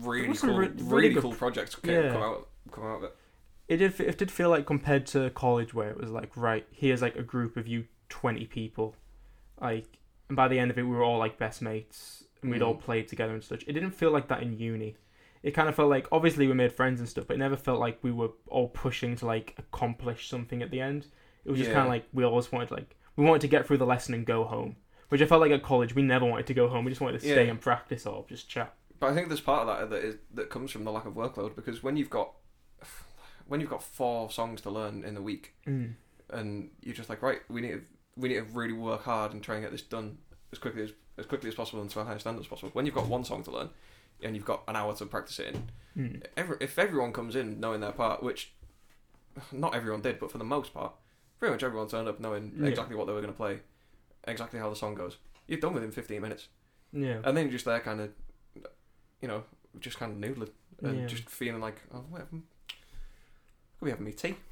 really 0.02 0.34
cool, 0.36 0.54
re- 0.56 0.68
really, 0.68 0.82
really 0.84 1.08
good- 1.10 1.22
cool 1.22 1.34
projects 1.34 1.74
come, 1.74 1.90
Yeah. 1.90 2.12
come 2.12 2.22
out 2.22 2.48
come 2.70 2.84
out 2.84 2.96
of 2.98 3.04
it. 3.04 3.16
It 3.68 3.76
did. 3.78 3.98
It 4.00 4.18
did 4.18 4.30
feel 4.30 4.50
like 4.50 4.66
compared 4.66 5.06
to 5.08 5.30
college, 5.30 5.72
where 5.74 5.90
it 5.90 5.96
was 5.96 6.10
like, 6.10 6.36
right, 6.36 6.66
here's 6.72 7.02
like 7.02 7.16
a 7.16 7.22
group 7.22 7.56
of 7.56 7.66
you, 7.66 7.86
twenty 8.08 8.46
people, 8.46 8.94
like, 9.60 9.98
and 10.28 10.36
by 10.36 10.48
the 10.48 10.58
end 10.58 10.70
of 10.70 10.78
it, 10.78 10.82
we 10.82 10.90
were 10.90 11.02
all 11.02 11.18
like 11.18 11.38
best 11.38 11.62
mates, 11.62 12.24
and 12.42 12.50
we'd 12.50 12.62
all 12.62 12.74
Mm. 12.74 12.80
played 12.80 13.08
together 13.08 13.32
and 13.34 13.42
such. 13.42 13.62
It 13.66 13.72
didn't 13.72 13.92
feel 13.92 14.10
like 14.10 14.28
that 14.28 14.42
in 14.42 14.58
uni. 14.58 14.96
It 15.42 15.52
kind 15.52 15.68
of 15.68 15.74
felt 15.74 15.90
like, 15.90 16.06
obviously, 16.12 16.46
we 16.46 16.54
made 16.54 16.72
friends 16.72 17.00
and 17.00 17.08
stuff, 17.08 17.26
but 17.26 17.34
it 17.34 17.38
never 17.40 17.56
felt 17.56 17.80
like 17.80 17.98
we 18.02 18.12
were 18.12 18.30
all 18.46 18.68
pushing 18.68 19.16
to 19.16 19.26
like 19.26 19.54
accomplish 19.58 20.28
something 20.28 20.62
at 20.62 20.70
the 20.70 20.80
end. 20.80 21.06
It 21.44 21.50
was 21.50 21.58
just 21.58 21.70
Yeah. 21.70 21.74
kind 21.74 21.86
of 21.86 21.90
like 21.90 22.04
we 22.12 22.22
always 22.24 22.52
wanted 22.52 22.70
like 22.70 22.94
we 23.16 23.24
wanted 23.24 23.40
to 23.42 23.48
get 23.48 23.66
through 23.66 23.78
the 23.78 23.86
lesson 23.86 24.14
and 24.14 24.24
go 24.26 24.44
home. 24.44 24.76
Which 25.12 25.20
I 25.20 25.26
felt 25.26 25.42
like 25.42 25.50
at 25.50 25.62
college, 25.62 25.94
we 25.94 26.00
never 26.00 26.24
wanted 26.24 26.46
to 26.46 26.54
go 26.54 26.68
home. 26.68 26.86
We 26.86 26.90
just 26.90 27.02
wanted 27.02 27.20
to 27.20 27.26
stay 27.26 27.44
Yeah. 27.44 27.50
and 27.50 27.60
practice 27.60 28.06
or 28.06 28.24
just 28.30 28.48
chat. 28.48 28.74
But 28.98 29.10
I 29.10 29.14
think 29.14 29.28
there's 29.28 29.42
part 29.42 29.68
of 29.68 29.78
that 29.78 29.90
that 29.90 30.02
is 30.02 30.16
that 30.32 30.48
comes 30.48 30.70
from 30.70 30.84
the 30.84 30.90
lack 30.90 31.04
of 31.04 31.12
workload 31.12 31.54
because 31.54 31.82
when 31.82 31.98
you've 31.98 32.08
got 32.08 32.32
when 33.46 33.60
you've 33.60 33.68
got 33.68 33.82
four 33.82 34.30
songs 34.30 34.62
to 34.62 34.70
learn 34.70 35.04
in 35.04 35.14
a 35.18 35.20
week 35.20 35.52
Mm. 35.66 35.96
and 36.30 36.70
you're 36.80 36.94
just 36.94 37.10
like 37.10 37.20
right 37.20 37.40
we 37.50 37.60
need 37.60 37.72
to, 37.72 37.82
we 38.16 38.30
need 38.30 38.36
to 38.36 38.42
really 38.54 38.72
work 38.72 39.02
hard 39.02 39.34
and 39.34 39.42
try 39.42 39.56
and 39.56 39.62
get 39.64 39.70
this 39.70 39.82
done 39.82 40.16
as 40.50 40.58
quickly 40.58 40.84
as 40.84 40.92
as 41.18 41.26
quickly 41.26 41.48
as 41.50 41.54
possible 41.54 41.82
and 41.82 41.90
to 41.90 42.00
a 42.00 42.04
high 42.04 42.16
standard 42.16 42.40
as 42.40 42.46
possible. 42.46 42.70
When 42.72 42.86
you've 42.86 42.94
got 42.94 43.06
one 43.06 43.22
song 43.24 43.42
to 43.44 43.50
learn 43.50 43.68
and 44.22 44.34
you've 44.34 44.46
got 44.46 44.62
an 44.66 44.76
hour 44.76 44.94
to 44.94 45.04
practice 45.04 45.38
it 45.40 45.54
in, 45.54 45.68
Mm. 45.94 46.22
every, 46.38 46.56
if 46.60 46.78
everyone 46.78 47.12
comes 47.12 47.36
in 47.36 47.60
knowing 47.60 47.82
their 47.82 47.92
part, 47.92 48.22
which 48.22 48.54
not 49.52 49.74
everyone 49.74 50.00
did, 50.00 50.18
but 50.18 50.30
for 50.32 50.38
the 50.38 50.44
most 50.44 50.72
part, 50.72 50.94
pretty 51.38 51.52
much 51.52 51.62
everyone 51.62 51.86
turned 51.88 52.08
up 52.08 52.18
knowing 52.18 52.54
Yeah. 52.58 52.68
exactly 52.68 52.96
what 52.96 53.06
they 53.06 53.12
were 53.12 53.20
going 53.20 53.34
to 53.34 53.36
play, 53.36 53.60
exactly 54.26 54.58
how 54.60 54.70
the 54.70 54.76
song 54.76 54.94
goes. 54.94 55.18
You're 55.46 55.60
done 55.60 55.74
within 55.74 55.90
15 55.90 56.20
minutes, 56.22 56.48
Yeah. 56.92 57.20
and 57.24 57.36
then 57.36 57.44
you're 57.46 57.52
just 57.52 57.64
there, 57.64 57.80
kind 57.80 58.00
of, 58.00 58.10
you 59.20 59.28
know, 59.28 59.44
just 59.80 59.98
kind 59.98 60.12
of 60.12 60.18
noodling 60.18 60.50
and 60.82 61.00
Yeah. 61.00 61.06
just 61.06 61.28
feeling 61.28 61.60
like, 61.60 61.80
oh, 61.92 62.04
we're 62.10 62.20
having, 62.20 62.44
could 63.78 63.84
be 63.86 63.90
having 63.90 64.06
me 64.06 64.12
tea. 64.12 64.36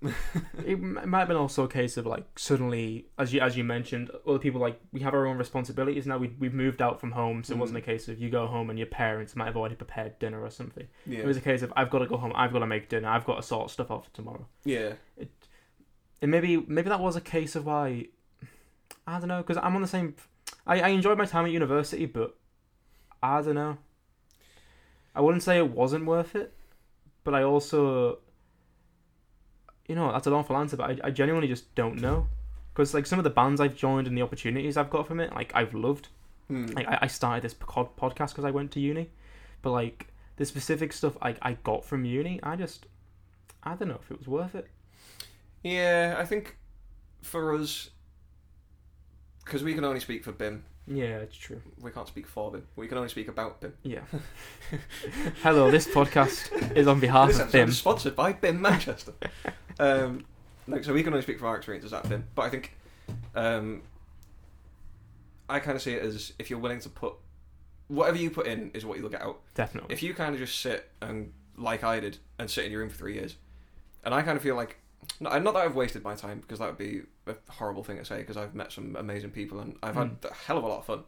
it 0.64 0.80
might 0.80 1.18
have 1.20 1.28
been 1.28 1.36
also 1.36 1.64
a 1.64 1.68
case 1.68 1.96
of 1.96 2.06
like 2.06 2.38
suddenly, 2.38 3.06
as 3.18 3.32
you 3.32 3.40
as 3.40 3.56
you 3.56 3.64
mentioned, 3.64 4.10
other 4.26 4.38
people 4.38 4.60
like 4.60 4.80
we 4.92 5.00
have 5.00 5.12
our 5.12 5.26
own 5.26 5.36
responsibilities 5.38 6.06
now. 6.06 6.18
We 6.18 6.28
we've 6.38 6.54
moved 6.54 6.80
out 6.80 7.00
from 7.00 7.10
home, 7.12 7.42
so 7.42 7.54
it 7.54 7.58
wasn't 7.58 7.78
a 7.78 7.82
Mm. 7.82 7.86
case 7.86 8.08
of 8.08 8.20
you 8.20 8.30
go 8.30 8.46
home 8.46 8.70
and 8.70 8.78
your 8.78 8.86
parents 8.86 9.34
might 9.34 9.46
have 9.46 9.56
already 9.56 9.74
prepared 9.74 10.18
dinner 10.20 10.40
or 10.40 10.50
something. 10.50 10.86
Yeah, 11.04 11.20
It 11.20 11.26
was 11.26 11.36
a 11.36 11.40
case 11.40 11.62
of 11.62 11.72
I've 11.76 11.90
got 11.90 11.98
to 11.98 12.06
go 12.06 12.16
home, 12.16 12.32
I've 12.36 12.52
got 12.52 12.60
to 12.60 12.66
make 12.66 12.88
dinner, 12.88 13.08
I've 13.08 13.24
got 13.24 13.36
to 13.36 13.42
sort 13.42 13.70
stuff 13.70 13.90
out 13.90 14.04
for 14.04 14.10
tomorrow. 14.12 14.46
yeah, 14.64 14.94
It, 15.16 15.30
And 16.20 16.30
maybe 16.30 16.56
maybe 16.58 16.88
that 16.88 17.00
was 17.00 17.16
a 17.16 17.20
case 17.20 17.56
of 17.56 17.66
why 17.66 18.06
I 19.06 19.18
don't 19.18 19.28
know 19.28 19.38
because 19.42 19.56
I'm 19.56 19.74
on 19.74 19.82
the 19.82 19.88
same. 19.88 20.14
I 20.66 20.80
I 20.80 20.88
enjoyed 20.88 21.18
my 21.18 21.24
time 21.24 21.44
at 21.46 21.52
university, 21.52 22.06
but 22.06 22.36
I 23.22 23.40
don't 23.42 23.54
know. 23.54 23.78
I 25.14 25.20
wouldn't 25.20 25.42
say 25.42 25.58
it 25.58 25.70
wasn't 25.70 26.06
worth 26.06 26.34
it, 26.34 26.54
but 27.24 27.34
I 27.34 27.42
also, 27.42 28.18
you 29.86 29.94
know, 29.94 30.10
that's 30.10 30.26
an 30.26 30.32
awful 30.32 30.56
answer. 30.56 30.76
But 30.76 30.90
I 30.90 31.08
I 31.08 31.10
genuinely 31.10 31.48
just 31.48 31.74
don't 31.74 32.00
know 32.00 32.28
because 32.72 32.94
like 32.94 33.06
some 33.06 33.18
of 33.18 33.24
the 33.24 33.30
bands 33.30 33.60
I've 33.60 33.76
joined 33.76 34.06
and 34.06 34.16
the 34.16 34.22
opportunities 34.22 34.76
I've 34.76 34.90
got 34.90 35.06
from 35.06 35.20
it, 35.20 35.32
like 35.34 35.52
I've 35.54 35.74
loved. 35.74 36.08
Hmm. 36.48 36.66
Like 36.66 36.88
I, 36.88 36.98
I 37.02 37.06
started 37.06 37.42
this 37.42 37.54
pod- 37.54 37.96
podcast 37.96 38.30
because 38.30 38.44
I 38.44 38.50
went 38.50 38.70
to 38.72 38.80
uni, 38.80 39.10
but 39.62 39.70
like 39.70 40.08
the 40.36 40.44
specific 40.44 40.92
stuff 40.92 41.16
I 41.20 41.36
I 41.42 41.54
got 41.54 41.84
from 41.84 42.04
uni, 42.04 42.40
I 42.42 42.56
just 42.56 42.86
I 43.62 43.74
don't 43.74 43.88
know 43.88 44.00
if 44.02 44.10
it 44.10 44.18
was 44.18 44.28
worth 44.28 44.54
it. 44.54 44.68
yeah. 45.62 46.16
I 46.18 46.24
think 46.24 46.56
for 47.22 47.54
us, 47.54 47.90
because 49.44 49.62
we 49.62 49.74
can 49.74 49.84
only 49.84 50.00
speak 50.00 50.24
for 50.24 50.32
BIMM, 50.32 50.60
Yeah, 50.86 51.18
it's 51.18 51.36
true. 51.36 51.60
we 51.80 51.90
can't 51.90 52.08
speak 52.08 52.26
for 52.26 52.50
BIMM. 52.52 52.62
We 52.76 52.86
can 52.88 52.96
only 52.98 53.08
speak 53.08 53.28
about 53.28 53.60
BIMM. 53.60 53.72
Yeah. 53.82 54.00
Hello, 55.42 55.70
this 55.70 55.86
podcast 55.86 56.76
is 56.76 56.86
on 56.86 57.00
behalf 57.00 57.28
this 57.28 57.38
of 57.40 57.48
BIMM. 57.50 57.68
is 57.68 57.78
sponsored 57.78 58.16
by 58.16 58.32
BIMM 58.32 58.60
Manchester. 58.60 59.12
um, 59.78 60.24
like, 60.68 60.84
so 60.84 60.92
we 60.92 61.02
can 61.02 61.12
only 61.12 61.22
speak 61.22 61.38
from 61.38 61.48
our 61.48 61.56
experiences 61.56 61.92
at 61.92 62.04
BIMM, 62.04 62.22
but 62.34 62.42
I 62.42 62.48
think 62.50 62.76
um, 63.34 63.82
I 65.48 65.58
kind 65.60 65.76
of 65.76 65.82
see 65.82 65.92
it 65.94 66.02
as 66.02 66.32
if 66.38 66.50
you're 66.50 66.58
willing 66.58 66.80
to 66.80 66.88
put 66.88 67.14
whatever 67.88 68.16
you 68.16 68.30
put 68.30 68.46
in 68.46 68.70
is 68.74 68.86
what 68.86 68.98
you'll 68.98 69.08
get 69.10 69.22
out. 69.22 69.40
Definitely. 69.54 69.92
If 69.92 70.02
you 70.02 70.14
kind 70.14 70.34
of 70.34 70.40
just 70.40 70.60
sit 70.60 70.88
and 71.00 71.32
like 71.58 71.84
I 71.84 72.00
did 72.00 72.18
and 72.38 72.50
sit 72.50 72.64
in 72.64 72.70
your 72.72 72.80
room 72.80 72.88
for 72.88 72.96
three 72.96 73.14
years, 73.14 73.36
and 74.04 74.14
I 74.14 74.22
kind 74.22 74.36
of 74.36 74.42
feel 74.42 74.54
like 74.56 74.78
not, 75.20 75.42
not 75.42 75.54
that 75.54 75.60
I've 75.64 75.74
wasted 75.74 76.02
my 76.04 76.14
time 76.14 76.40
because 76.40 76.58
that 76.60 76.66
would 76.68 76.78
be 76.78 77.02
a 77.26 77.34
horrible 77.48 77.84
thing 77.84 77.98
to 77.98 78.04
say 78.04 78.18
because 78.18 78.36
I've 78.36 78.54
met 78.54 78.72
some 78.72 78.96
amazing 78.96 79.30
people 79.30 79.60
and 79.60 79.76
I've 79.82 79.94
had 79.94 80.16
a 80.28 80.34
hell 80.34 80.58
of 80.58 80.64
a 80.64 80.66
lot 80.68 80.78
of 80.80 80.84
fun. 80.86 81.04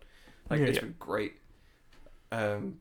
Like 0.50 0.60
Yeah, 0.60 0.66
it's 0.66 0.76
yeah. 0.76 0.82
been 0.82 0.94
great. 0.98 1.34
Um, 2.32 2.78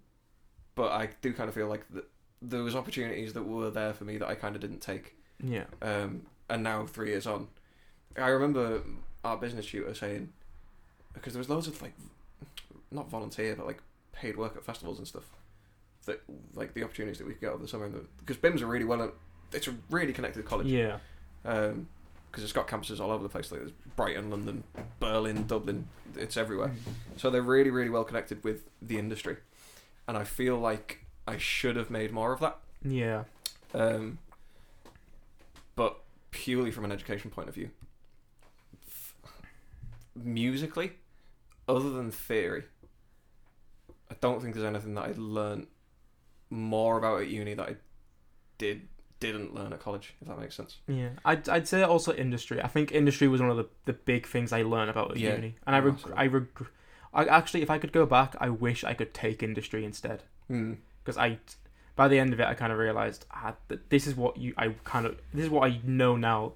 but 0.76 0.92
I 0.92 1.10
do 1.22 1.34
kind 1.34 1.48
of 1.50 1.56
feel 1.56 1.68
like 1.68 1.92
th- 1.92 2.06
there 2.42 2.64
was 2.64 2.76
opportunities 2.76 3.34
that 3.34 3.44
were 3.44 3.70
there 3.70 3.94
for 3.94 4.04
me 4.06 4.18
that 4.18 4.28
I 4.28 4.36
kind 4.36 4.56
of 4.56 4.62
didn't 4.62 4.82
take. 4.82 5.16
Yeah. 5.44 5.66
Um, 5.82 6.24
and 6.50 6.64
now 6.64 6.86
three 6.86 7.10
years 7.10 7.26
on, 7.28 7.48
I 8.18 8.28
remember 8.28 8.82
our 9.24 9.38
business 9.38 9.66
tutor 9.66 9.94
saying 9.94 10.32
because 11.14 11.34
there 11.34 11.40
was 11.40 11.50
loads 11.50 11.68
of 11.68 11.82
like 11.82 11.94
not 12.92 13.10
volunteer 13.10 13.56
but 13.56 13.66
like 13.66 13.82
paid 14.12 14.36
work 14.38 14.56
at 14.58 14.64
festivals 14.66 14.98
and 14.98 15.08
stuff 15.08 15.24
that 16.06 16.22
like 16.54 16.74
the 16.74 16.84
opportunities 16.84 17.18
that 17.20 17.26
we 17.26 17.34
could 17.34 17.42
get 17.42 17.50
over 17.52 17.62
the 17.64 17.68
summer 17.68 17.90
because 18.20 18.36
BIMM's 18.38 18.62
a 18.62 18.66
really 18.66 18.84
well 18.86 19.12
it's 19.54 19.68
a 19.68 19.76
really 19.90 20.12
connected 20.12 20.44
college 20.46 20.68
Yeah. 20.68 20.98
um 21.46 21.88
because 22.34 22.44
it's 22.44 22.52
got 22.52 22.68
campuses 22.68 23.00
all 23.00 23.12
over 23.12 23.22
the 23.22 23.30
place 23.30 23.52
like 23.52 23.62
there's 23.62 23.74
Brighton 23.96 24.32
London 24.32 24.64
Berlin 25.00 25.46
Dublin 25.46 25.88
it's 26.18 26.36
everywhere. 26.36 26.72
So 27.16 27.30
they're 27.30 27.44
really 27.44 27.70
really 27.70 27.92
well 27.92 28.04
connected 28.04 28.44
with 28.44 28.64
the 28.82 28.98
industry. 28.98 29.38
And 30.08 30.18
I 30.18 30.24
feel 30.24 30.58
like 30.58 31.06
I 31.28 31.38
should 31.38 31.76
have 31.76 31.92
made 31.92 32.12
more 32.12 32.34
of 32.34 32.40
that. 32.40 32.58
Yeah. 32.84 33.24
um, 33.74 34.18
but 35.76 36.00
purely 36.32 36.72
from 36.72 36.86
an 36.86 36.92
education 36.92 37.30
point 37.30 37.48
of 37.50 37.56
view, 37.56 37.70
musically, 40.16 40.94
other 41.68 41.92
than 41.92 42.12
theory, 42.12 42.64
I 44.12 44.16
don't 44.20 44.42
think 44.42 44.56
there's 44.56 44.66
anything 44.66 44.96
that 44.96 45.06
I 45.06 45.14
learned 45.16 45.68
more 46.50 46.98
about 46.98 47.22
at 47.22 47.28
uni 47.28 47.54
that 47.54 47.70
I 47.70 47.76
did 48.58 48.88
didn't 49.32 49.56
learn 49.56 49.74
at 49.74 49.80
college. 49.80 50.14
If 50.22 50.28
that 50.28 50.40
makes 50.40 50.56
sense. 50.56 50.78
Yeah, 50.88 51.10
I'd 51.26 51.48
I'd 51.50 51.68
say 51.68 51.82
also 51.84 52.14
industry. 52.14 52.62
I 52.62 52.68
think 52.68 52.92
industry 52.92 53.28
was 53.28 53.42
one 53.42 53.50
of 53.50 53.58
the, 53.58 53.68
the 53.86 53.94
big 53.94 54.28
things 54.28 54.52
I 54.54 54.62
learned 54.62 54.90
about 54.90 55.12
at 55.12 55.18
Yeah, 55.18 55.36
uni, 55.36 55.56
and 55.66 55.76
I 55.76 55.80
reg- 55.80 56.12
I 56.16 56.28
reg- 56.28 56.68
I 57.14 57.26
actually 57.26 57.62
if 57.62 57.70
I 57.70 57.78
could 57.78 57.92
go 57.92 58.06
back, 58.06 58.36
I 58.40 58.50
wish 58.50 58.84
I 58.84 58.94
could 58.94 59.14
take 59.14 59.42
industry 59.44 59.84
instead 59.86 60.24
Mm. 60.52 60.78
because 61.04 61.18
I 61.18 61.40
by 61.96 62.08
the 62.08 62.20
end 62.20 62.34
of 62.34 62.40
it 62.40 62.48
I 62.48 62.54
kind 62.54 62.72
of 62.74 62.78
realized 62.80 63.26
ah, 63.32 63.54
that 63.70 63.90
this 63.90 64.08
is 64.08 64.16
what 64.16 64.36
you 64.38 64.54
I 64.58 64.76
kind 64.84 65.06
of 65.06 65.18
this 65.34 65.46
is 65.46 65.50
what 65.50 65.70
I 65.70 65.80
know 65.84 66.16
now. 66.18 66.54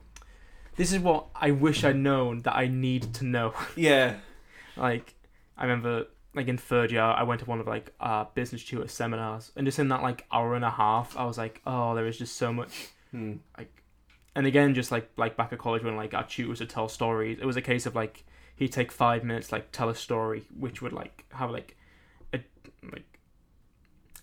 This 0.76 0.91
is 0.93 0.99
what 0.99 1.28
I 1.36 1.51
wish 1.51 1.84
I'd 1.84 1.95
known 1.95 2.41
that 2.43 2.55
I 2.55 2.68
need 2.68 3.13
to 3.15 3.26
know. 3.26 3.53
Yeah. 3.76 4.15
like 4.76 5.13
I 5.57 5.63
remember 5.63 6.07
like 6.38 6.48
in 6.48 6.58
third 6.58 6.92
year 6.92 7.02
I 7.02 7.24
went 7.24 7.42
to 7.42 7.46
one 7.46 7.60
of 7.60 7.68
like 7.68 7.94
uh 8.00 8.26
business 8.34 8.64
tutor 8.64 8.88
seminars. 8.88 9.52
And 9.56 9.66
just 9.66 9.80
in 9.80 9.90
that 9.90 10.02
like 10.02 10.26
hour 10.32 10.56
and 10.56 10.64
a 10.64 10.70
half 10.70 11.18
I 11.18 11.26
was 11.26 11.38
like 11.38 11.62
oh 11.66 11.96
there 11.96 12.08
is 12.08 12.18
just 12.18 12.38
so 12.38 12.54
much 12.54 12.90
like, 13.14 13.84
and 14.36 14.48
again 14.48 14.74
just 14.74 14.92
like 14.92 15.10
like 15.18 15.36
back 15.36 15.52
at 15.52 15.60
college 15.60 15.84
when 15.84 15.96
like 15.96 16.14
our 16.14 16.26
tutors 16.26 16.60
would 16.60 16.70
tell 16.70 16.88
stories 16.88 17.40
it 17.42 17.46
was 17.46 17.58
a 17.58 17.62
case 17.62 17.86
of 17.86 17.96
like 17.96 18.24
he'd 18.56 18.72
take 18.72 18.92
five 18.92 19.24
minutes 19.24 19.52
like 19.52 19.72
tell 19.72 19.90
a 19.90 19.96
story 19.96 20.44
which 20.58 20.82
would 20.82 20.94
like 20.94 21.26
have 21.34 21.50
like 21.50 21.76
a 22.34 22.40
like 22.92 23.20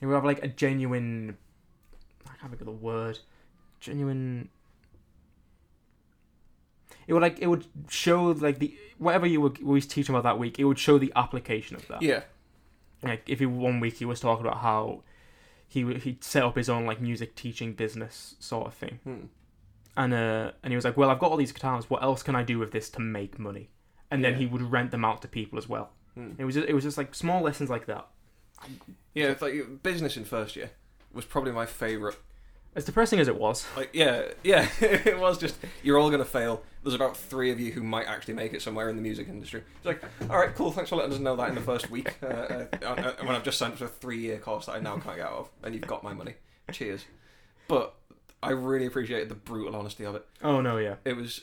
it 0.01 0.07
would 0.07 0.15
have 0.15 0.25
like 0.25 0.43
a 0.45 0.49
genuine 0.49 1.37
I 2.27 2.37
can't 2.37 2.51
think 2.51 2.61
of 2.61 2.67
the 2.67 2.73
word 2.73 3.19
genuine 3.81 4.49
it 7.07 7.12
would 7.12 7.22
like 7.22 7.38
it 7.40 7.46
would 7.46 7.66
show 7.88 8.24
like 8.24 8.59
the 8.59 8.76
whatever 8.98 9.26
you 9.26 9.40
were 9.40 9.52
was 9.62 9.86
teaching 9.86 10.14
about 10.14 10.22
that 10.24 10.38
week 10.38 10.59
it 10.59 10.64
would 10.64 10.78
show 10.78 10.98
the 10.98 11.12
application 11.16 11.76
of 11.76 11.86
that 11.88 12.02
Yeah. 12.02 12.22
like 13.02 13.22
if 13.28 13.38
he 13.40 13.46
one 13.46 13.80
week 13.80 13.94
he 13.98 14.05
was 14.05 14.20
talking 14.20 14.46
about 14.46 14.59
how 14.61 15.02
he 15.68 15.82
he'd 15.94 16.22
set 16.24 16.42
up 16.42 16.57
his 16.57 16.68
own 16.68 16.86
like 16.86 17.00
music 17.00 17.34
teaching 17.34 17.72
business 17.74 18.36
sort 18.38 18.66
of 18.68 18.74
thing 18.74 19.00
Mm. 19.07 19.28
and 19.96 20.14
uh 20.14 20.52
and 20.62 20.72
he 20.72 20.76
was 20.76 20.84
like 20.84 20.96
well 20.96 21.11
i've 21.11 21.18
got 21.18 21.30
all 21.30 21.36
these 21.36 21.52
guitars 21.52 21.90
what 21.90 22.02
else 22.02 22.22
can 22.22 22.34
i 22.36 22.42
do 22.42 22.59
with 22.59 22.70
this 22.72 22.88
to 22.90 23.00
make 23.00 23.38
money 23.38 23.70
and 24.11 24.24
then 24.24 24.32
Yeah. 24.32 24.38
he 24.38 24.46
would 24.46 24.62
rent 24.62 24.90
them 24.92 25.05
out 25.05 25.22
to 25.22 25.28
people 25.28 25.59
as 25.59 25.68
well 25.68 25.90
Mm. 26.16 26.38
it 26.38 26.44
was 26.44 26.55
just, 26.55 26.68
it 26.68 26.74
was 26.74 26.84
just 26.84 26.96
like 26.96 27.12
small 27.14 27.42
lessons 27.42 27.68
like 27.70 27.86
that 27.86 28.07
Yeah. 29.14 29.30
It's 29.30 29.42
like 29.42 29.82
business 29.82 30.16
in 30.16 30.24
first 30.24 30.55
year 30.57 30.70
was 31.12 31.24
probably 31.24 31.52
my 31.52 31.66
favorite. 31.66 32.16
As 32.77 32.85
depressing 32.85 33.20
as 33.20 33.29
it 33.29 33.37
was 33.39 33.66
Like 33.77 33.91
yeah, 33.93 34.29
yeah. 34.43 34.68
it 34.81 35.18
was 35.18 35.39
just 35.39 35.57
you're 35.83 35.99
all 35.99 36.11
gonna 36.11 36.25
fail. 36.25 36.62
There's 36.83 36.95
about 36.95 37.16
three 37.16 37.51
of 37.51 37.59
you 37.59 37.72
who 37.72 37.83
might 37.83 38.07
actually 38.07 38.35
make 38.35 38.53
it 38.53 38.61
somewhere 38.61 38.91
in 38.91 38.97
the 38.97 39.03
music 39.03 39.29
industry. 39.29 39.62
It's 39.77 39.87
like, 39.87 40.03
all 40.29 40.37
right, 40.37 40.55
cool. 40.55 40.70
Thanks 40.70 40.91
for 40.91 40.97
letting 40.97 41.14
us 41.14 41.18
know 41.18 41.35
that 41.37 41.49
in 41.49 41.55
the 41.55 41.61
first 41.62 41.91
week. 41.91 42.16
Uh, 42.22 42.27
uh, 42.27 42.66
uh, 42.83 43.12
when 43.20 43.35
I've 43.35 43.43
just 43.43 43.57
signed 43.57 43.72
up 43.72 43.79
to 43.79 43.85
a 43.87 43.89
three-year 43.89 44.39
course 44.39 44.66
that 44.66 44.72
I 44.72 44.81
now 44.81 44.99
can't 44.99 45.16
get 45.16 45.27
out 45.27 45.33
of, 45.33 45.51
and 45.62 45.75
you've 45.75 45.87
got 45.87 46.03
my 46.03 46.12
money. 46.12 46.35
Cheers. 46.72 47.07
But 47.68 47.95
I 48.43 48.51
really 48.51 48.85
appreciated 48.85 49.31
the 49.31 49.35
brutal 49.35 49.75
honesty 49.75 50.05
of 50.05 50.14
it. 50.14 50.27
oh 50.43 50.61
no 50.61 50.77
yeah 50.77 50.97
It 51.05 51.16
was, 51.16 51.43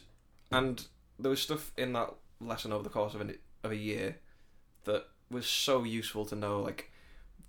and 0.52 0.86
there 1.18 1.32
was 1.32 1.42
stuff 1.42 1.72
in 1.76 1.94
that 1.94 2.14
lesson 2.40 2.72
over 2.72 2.84
the 2.84 2.90
course 2.90 3.16
of, 3.16 3.22
an, 3.22 3.36
of 3.64 3.72
a 3.72 3.76
year 3.76 4.18
that 4.84 5.06
was 5.32 5.48
so 5.48 5.84
useful 5.84 6.26
to 6.26 6.36
know, 6.36 6.60
like 6.60 6.92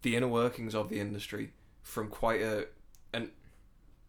the 0.02 0.16
inner 0.16 0.28
workings 0.28 0.74
of 0.74 0.88
the 0.88 1.00
industry 1.00 1.52
from 1.82 2.08
quite 2.08 2.40
a 2.40 2.66
an 3.12 3.30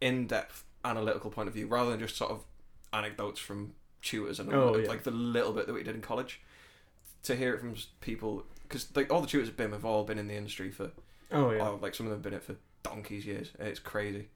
in-depth 0.03 0.65
analytical 0.85 1.29
point 1.31 1.47
of 1.47 1.53
view, 1.53 1.67
rather 1.67 1.91
than 1.91 1.99
just 1.99 2.15
sort 2.17 2.31
of 2.31 2.43
anecdotes 2.91 3.39
from 3.39 3.73
tutors 4.01 4.39
and 4.39 4.53
Oh, 4.53 4.71
like, 4.71 4.83
yeah. 4.83 4.89
like 4.89 5.03
the 5.03 5.11
little 5.11 5.53
bit 5.53 5.65
that 5.67 5.73
we 5.73 5.83
did 5.83 5.95
in 5.95 6.01
college. 6.01 6.41
To 7.23 7.35
hear 7.35 7.53
it 7.53 7.61
from 7.61 7.75
people, 8.01 8.43
because 8.63 8.87
like 8.95 9.11
all 9.11 9.21
the 9.21 9.27
tutors 9.27 9.47
at 9.47 9.55
BIMM 9.55 9.71
have 9.71 9.85
all 9.85 10.03
been 10.03 10.19
in 10.19 10.27
the 10.27 10.35
industry 10.35 10.69
for 10.71 10.91
oh 11.31 11.51
yeah 11.51 11.69
Oh, 11.69 11.79
like 11.81 11.95
some 11.95 12.05
of 12.05 12.09
them 12.11 12.17
have 12.17 12.23
been 12.23 12.33
in 12.33 12.39
it 12.39 12.43
for 12.43 12.55
donkeys 12.83 13.25
years. 13.25 13.51
It's 13.59 13.79
crazy. 13.79 14.27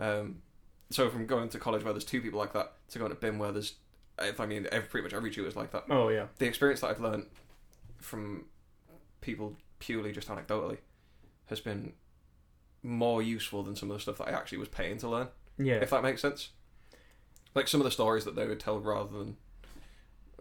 Um, 0.00 0.42
so 0.90 1.08
from 1.10 1.26
going 1.26 1.48
to 1.50 1.58
college 1.60 1.84
where 1.84 1.92
there's 1.92 2.04
two 2.04 2.20
people 2.20 2.40
like 2.40 2.52
that 2.54 2.72
to 2.90 2.98
going 2.98 3.12
to 3.12 3.16
BIMM 3.16 3.38
where 3.38 3.52
there's, 3.52 3.74
if 4.20 4.40
I 4.40 4.46
mean, 4.46 4.66
every, 4.72 4.88
pretty 4.88 5.04
much 5.04 5.14
every 5.14 5.30
tutor's 5.30 5.54
like 5.54 5.70
that. 5.70 5.84
oh 5.90 6.08
yeah 6.08 6.26
The 6.38 6.46
experience 6.46 6.80
that 6.80 6.88
I've 6.88 7.00
learned 7.00 7.26
from 7.98 8.46
people 9.20 9.56
purely 9.78 10.10
just 10.12 10.28
anecdotally 10.28 10.78
has 11.46 11.60
been 11.60 11.92
more 12.84 13.20
useful 13.22 13.62
than 13.64 13.74
some 13.74 13.90
of 13.90 13.96
the 13.96 14.00
stuff 14.00 14.18
that 14.18 14.28
I 14.28 14.32
actually 14.32 14.58
was 14.58 14.68
paying 14.68 14.98
to 14.98 15.08
learn. 15.08 15.28
yeah 15.58 15.74
If 15.76 15.90
that 15.90 16.02
makes 16.02 16.20
sense. 16.22 16.50
Like 17.54 17.66
some 17.66 17.80
of 17.80 17.84
the 17.84 17.90
stories 17.90 18.24
that 18.24 18.36
they 18.36 18.46
would 18.46 18.60
tell 18.60 18.78
rather 18.78 19.16
than, 19.18 19.36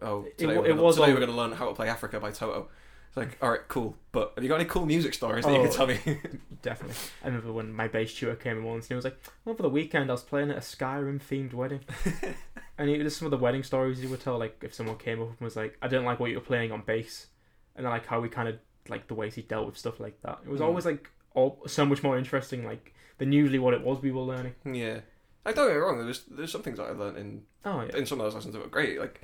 oh, 0.02 0.26
today, 0.38 0.58
we're, 0.58 0.66
it 0.66 0.70
gonna, 0.70 0.82
was 0.82 0.96
today 0.96 1.08
all- 1.08 1.14
we're 1.14 1.20
going 1.20 1.30
to 1.32 1.36
learn 1.36 1.52
how 1.54 1.68
to 1.70 1.74
play 1.74 1.88
Africa 1.89 2.20
by 2.20 2.32
Toto. 2.32 2.68
It's 3.10 3.18
like, 3.18 3.38
all 3.44 3.52
right, 3.52 3.60
cool, 3.68 3.96
but 4.12 4.34
have 4.36 4.44
you 4.44 4.50
got 4.50 4.56
any 4.60 4.66
cool 4.66 4.86
music 4.88 5.14
stories 5.14 5.46
that 5.46 5.52
you 5.54 5.60
Oh. 5.60 5.64
can 5.66 5.72
tell 5.72 5.88
me? 5.88 6.00
definitely 6.64 6.96
i 7.24 7.28
remember 7.28 7.52
when 7.52 7.74
my 7.74 7.89
bass 7.89 8.14
tutor 8.14 8.36
came 8.38 8.56
in 8.58 8.64
once 8.64 8.86
and 8.86 8.91
he 8.91 8.96
was 8.96 9.04
like 9.04 9.18
over 9.46 9.62
the 9.62 9.68
weekend 9.68 10.10
i 10.10 10.14
was 10.14 10.24
playing 10.24 10.50
at 10.50 10.56
a 10.56 10.62
Skyrim 10.62 11.20
themed 11.22 11.54
wedding 11.54 11.82
And 12.78 12.89
he, 12.89 12.98
just 13.00 13.18
some 13.18 13.26
of 13.26 13.32
the 13.32 13.38
wedding 13.38 13.64
stories 13.64 14.00
he 14.00 14.08
would 14.08 14.22
tell, 14.22 14.39
like 14.39 14.58
if 14.64 14.74
someone 14.74 14.98
came 14.98 15.22
up 15.22 15.28
and 15.30 15.39
was 15.41 15.56
like, 15.56 15.78
"I 15.82 15.88
didn't 15.88 16.06
like 16.06 16.20
what 16.20 16.32
you 16.32 16.38
were 16.38 16.41
playing 16.44 16.72
on 16.72 16.82
bass," 16.82 17.28
and 17.76 17.86
then 17.86 17.91
like 17.91 18.08
how 18.08 18.20
we 18.20 18.30
kind 18.30 18.48
of 18.50 18.56
like 18.89 19.08
the 19.08 19.14
ways 19.14 19.36
he 19.36 19.44
dealt 19.44 19.68
with 19.68 19.78
stuff 19.78 20.00
like 20.00 20.20
that. 20.24 20.39
It 20.44 20.50
was 20.50 20.60
Mm. 20.60 20.66
always 20.66 20.84
like 20.86 21.08
all 21.34 21.62
so 21.68 21.86
much 21.86 22.04
more 22.04 22.18
interesting, 22.18 22.66
like 22.66 22.94
than 23.18 23.32
usually 23.32 23.60
what 23.60 23.74
it 23.74 23.82
was 23.84 24.02
we 24.02 24.12
were 24.12 24.22
learning. 24.22 24.56
Yeah. 24.66 25.00
Like, 25.46 25.56
don't 25.56 25.68
get 25.68 25.74
me 25.76 25.80
wrong, 25.80 26.04
there's 26.04 26.24
there's 26.30 26.52
some 26.52 26.62
things 26.64 26.78
that 26.78 26.88
I 26.88 26.92
learned 26.92 27.18
in 27.18 27.44
Oh 27.66 27.82
yeah, 27.82 27.98
in 27.98 28.06
some 28.06 28.20
of 28.20 28.26
those 28.26 28.36
lessons 28.36 28.54
that 28.54 28.62
were 28.62 28.68
great. 28.70 29.00
Like 29.00 29.22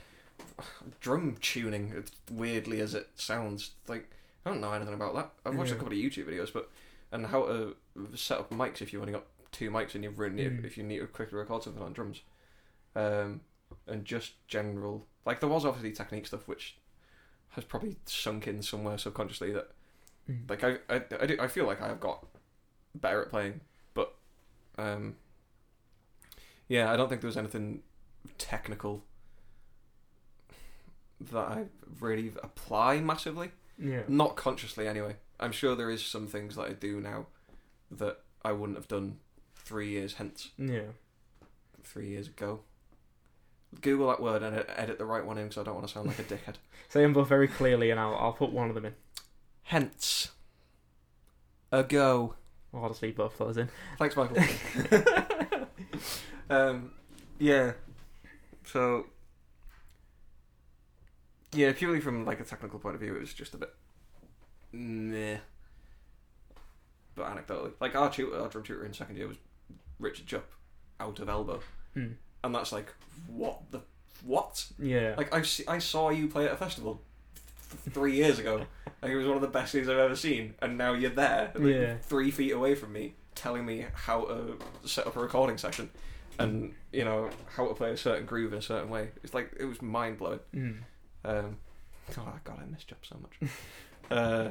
drum 0.99 1.36
tuning, 1.41 1.93
as 1.97 2.12
weirdly 2.32 2.82
as 2.82 2.93
it 2.93 3.07
sounds, 3.16 3.72
like 3.88 4.10
I 4.45 4.49
don't 4.49 4.62
know 4.62 4.74
anything 4.74 4.93
about 4.93 5.16
that. 5.16 5.32
I've 5.45 5.55
watched 5.57 5.72
a 5.72 5.76
couple 5.76 5.93
of 5.93 5.99
YouTube 5.99 6.28
videos, 6.28 6.51
but 6.53 6.70
and 7.12 7.26
how 7.28 7.45
to 7.45 7.76
set 8.16 8.39
up 8.39 8.49
mics 8.51 8.82
if 8.82 8.93
you've 8.93 9.01
only 9.01 9.14
got 9.14 9.26
two 9.51 9.72
mics 9.72 9.95
and 9.95 10.03
you 10.03 10.12
really 10.12 10.43
Mm. 10.43 10.64
if 10.66 10.78
you 10.78 10.84
need 10.84 10.99
to 10.99 11.07
quickly 11.07 11.38
record 11.38 11.64
something 11.64 11.82
on 11.84 11.93
drums, 11.93 12.22
um, 12.95 13.41
and 13.88 14.05
just 14.05 14.34
general 14.47 15.07
like 15.26 15.39
there 15.39 15.49
was 15.49 15.66
obviously 15.66 15.91
technique 15.91 16.28
stuff 16.28 16.47
which 16.47 16.78
has 17.49 17.64
probably 17.64 17.97
sunk 18.05 18.47
in 18.47 18.62
somewhere 18.62 18.97
subconsciously 18.97 19.51
that 19.51 19.72
Mm. 20.30 20.49
like 20.49 20.63
I 20.63 20.77
I 20.89 21.01
I, 21.19 21.25
do, 21.25 21.38
I 21.39 21.47
feel 21.47 21.65
like 21.65 21.82
I 21.82 21.88
have 21.88 21.99
got 21.99 22.25
better 22.93 23.21
at 23.21 23.30
playing, 23.30 23.61
but 23.93 24.15
um, 24.77 25.15
yeah, 26.67 26.91
I 26.91 26.97
don't 26.97 27.09
think 27.09 27.21
there 27.21 27.27
was 27.27 27.38
anything 27.38 27.82
technical 28.38 29.03
that 31.19 31.38
I 31.47 31.65
really 31.99 32.32
apply 32.41 32.99
massively. 33.01 33.51
yeah, 33.77 34.01
Not 34.07 34.36
consciously, 34.36 34.88
anyway. 34.88 35.15
I'm 35.39 35.51
sure 35.51 35.75
there 35.75 35.89
is 35.89 36.05
some 36.05 36.27
things 36.27 36.55
that 36.55 36.63
I 36.63 36.73
do 36.73 36.99
now 37.01 37.27
that 37.91 38.19
I 38.43 38.51
wouldn't 38.51 38.77
have 38.77 38.88
done 38.88 39.17
three 39.55 39.89
years 39.89 40.13
hence, 40.15 40.51
yeah. 40.57 40.91
three 41.84 42.09
years 42.09 42.27
ago. 42.27 42.61
Google 43.82 44.07
that 44.07 44.21
word 44.21 44.41
and 44.41 44.65
edit 44.75 44.97
the 44.97 45.05
right 45.05 45.23
one 45.23 45.38
in 45.38 45.45
because 45.47 45.61
I 45.61 45.63
don't 45.63 45.75
want 45.75 45.88
to 45.88 45.93
sound 45.93 46.07
like 46.07 46.19
a 46.19 46.23
dickhead. 46.23 46.55
Say 46.89 47.01
them 47.01 47.13
both 47.13 47.27
very 47.27 47.47
clearly, 47.47 47.91
and 47.91 47.99
I'll 47.99 48.15
I'll 48.15 48.34
put 48.34 48.51
one 48.51 48.69
of 48.69 48.75
them 48.75 48.86
in. 48.86 48.95
Hence. 49.70 50.32
Ago. 51.72 52.34
I'll 52.74 52.89
just 52.89 53.03
leave 53.03 53.15
both 53.17 53.38
those 53.38 53.55
in. 53.57 53.70
Thanks, 53.99 54.15
Michael. 54.15 54.38
um, 56.49 56.91
yeah. 57.38 57.74
So, 58.65 59.05
yeah, 61.53 61.72
purely 61.74 61.99
from 61.99 62.26
like 62.26 62.39
a 62.39 62.43
technical 62.43 62.80
point 62.80 62.95
of 62.95 63.01
view, 63.01 63.15
it 63.15 63.20
was 63.22 63.32
just 63.32 63.53
a 63.53 63.57
bit 63.57 63.72
meh. 64.72 65.38
But 67.13 67.28
anecdotally, 67.36 67.74
like 67.80 67.95
our 67.95 68.09
tutor, 68.11 68.39
our 68.41 68.47
drum 68.49 68.63
tutor 68.63 68.86
in 68.86 68.93
second 68.93 69.17
year 69.17 69.28
was 69.28 69.38
Richard 69.99 70.26
Jupp, 70.26 70.49
out 70.99 71.20
of 71.20 71.30
Elbow, 71.30 71.59
Mm. 71.95 72.15
and 72.43 72.55
that's 72.55 72.72
like 72.72 72.91
what 73.28 73.61
the 73.72 73.82
what? 74.24 74.65
Yeah, 74.80 75.13
Like 75.17 75.32
I 75.34 75.43
see, 75.43 75.63
I 75.67 75.78
saw 75.78 76.09
you 76.09 76.28
play 76.28 76.45
at 76.45 76.53
a 76.53 76.57
festival 76.57 77.01
three 77.70 78.15
years 78.15 78.39
ago. 78.39 78.65
Like 79.01 79.11
it 79.11 79.15
was 79.15 79.28
one 79.28 79.36
of 79.38 79.41
the 79.41 79.47
best 79.47 79.72
things 79.72 79.88
I've 79.88 79.97
ever 79.97 80.15
seen, 80.15 80.55
and 80.61 80.78
now 80.78 80.93
you're 80.93 81.09
there, 81.11 81.51
like, 81.55 81.74
Yeah. 81.74 81.97
three 82.01 82.32
feet 82.32 82.51
away 82.51 82.76
from 82.76 82.91
me, 82.91 83.15
telling 83.36 83.65
me 83.65 83.86
how 83.93 84.26
to 84.26 84.59
set 84.86 85.07
up 85.07 85.15
a 85.15 85.20
recording 85.22 85.57
session, 85.57 85.89
and 86.38 86.74
you 86.91 87.05
know 87.05 87.30
how 87.55 87.67
to 87.67 87.74
play 87.74 87.91
a 87.91 87.97
certain 87.97 88.26
groove 88.26 88.51
in 88.51 88.59
a 88.59 88.61
certain 88.61 88.89
way. 88.89 89.11
It's 89.24 89.34
like 89.34 89.53
it 89.59 89.65
was 89.65 89.82
mind 89.82 90.17
blowing. 90.17 90.39
mm. 90.53 90.78
Um, 91.24 91.57
oh 92.17 92.34
god, 92.43 92.59
I 92.61 92.65
miss 92.65 92.84
Jupp 92.84 93.05
so 93.05 93.17
much. 93.22 93.51
uh, 94.11 94.49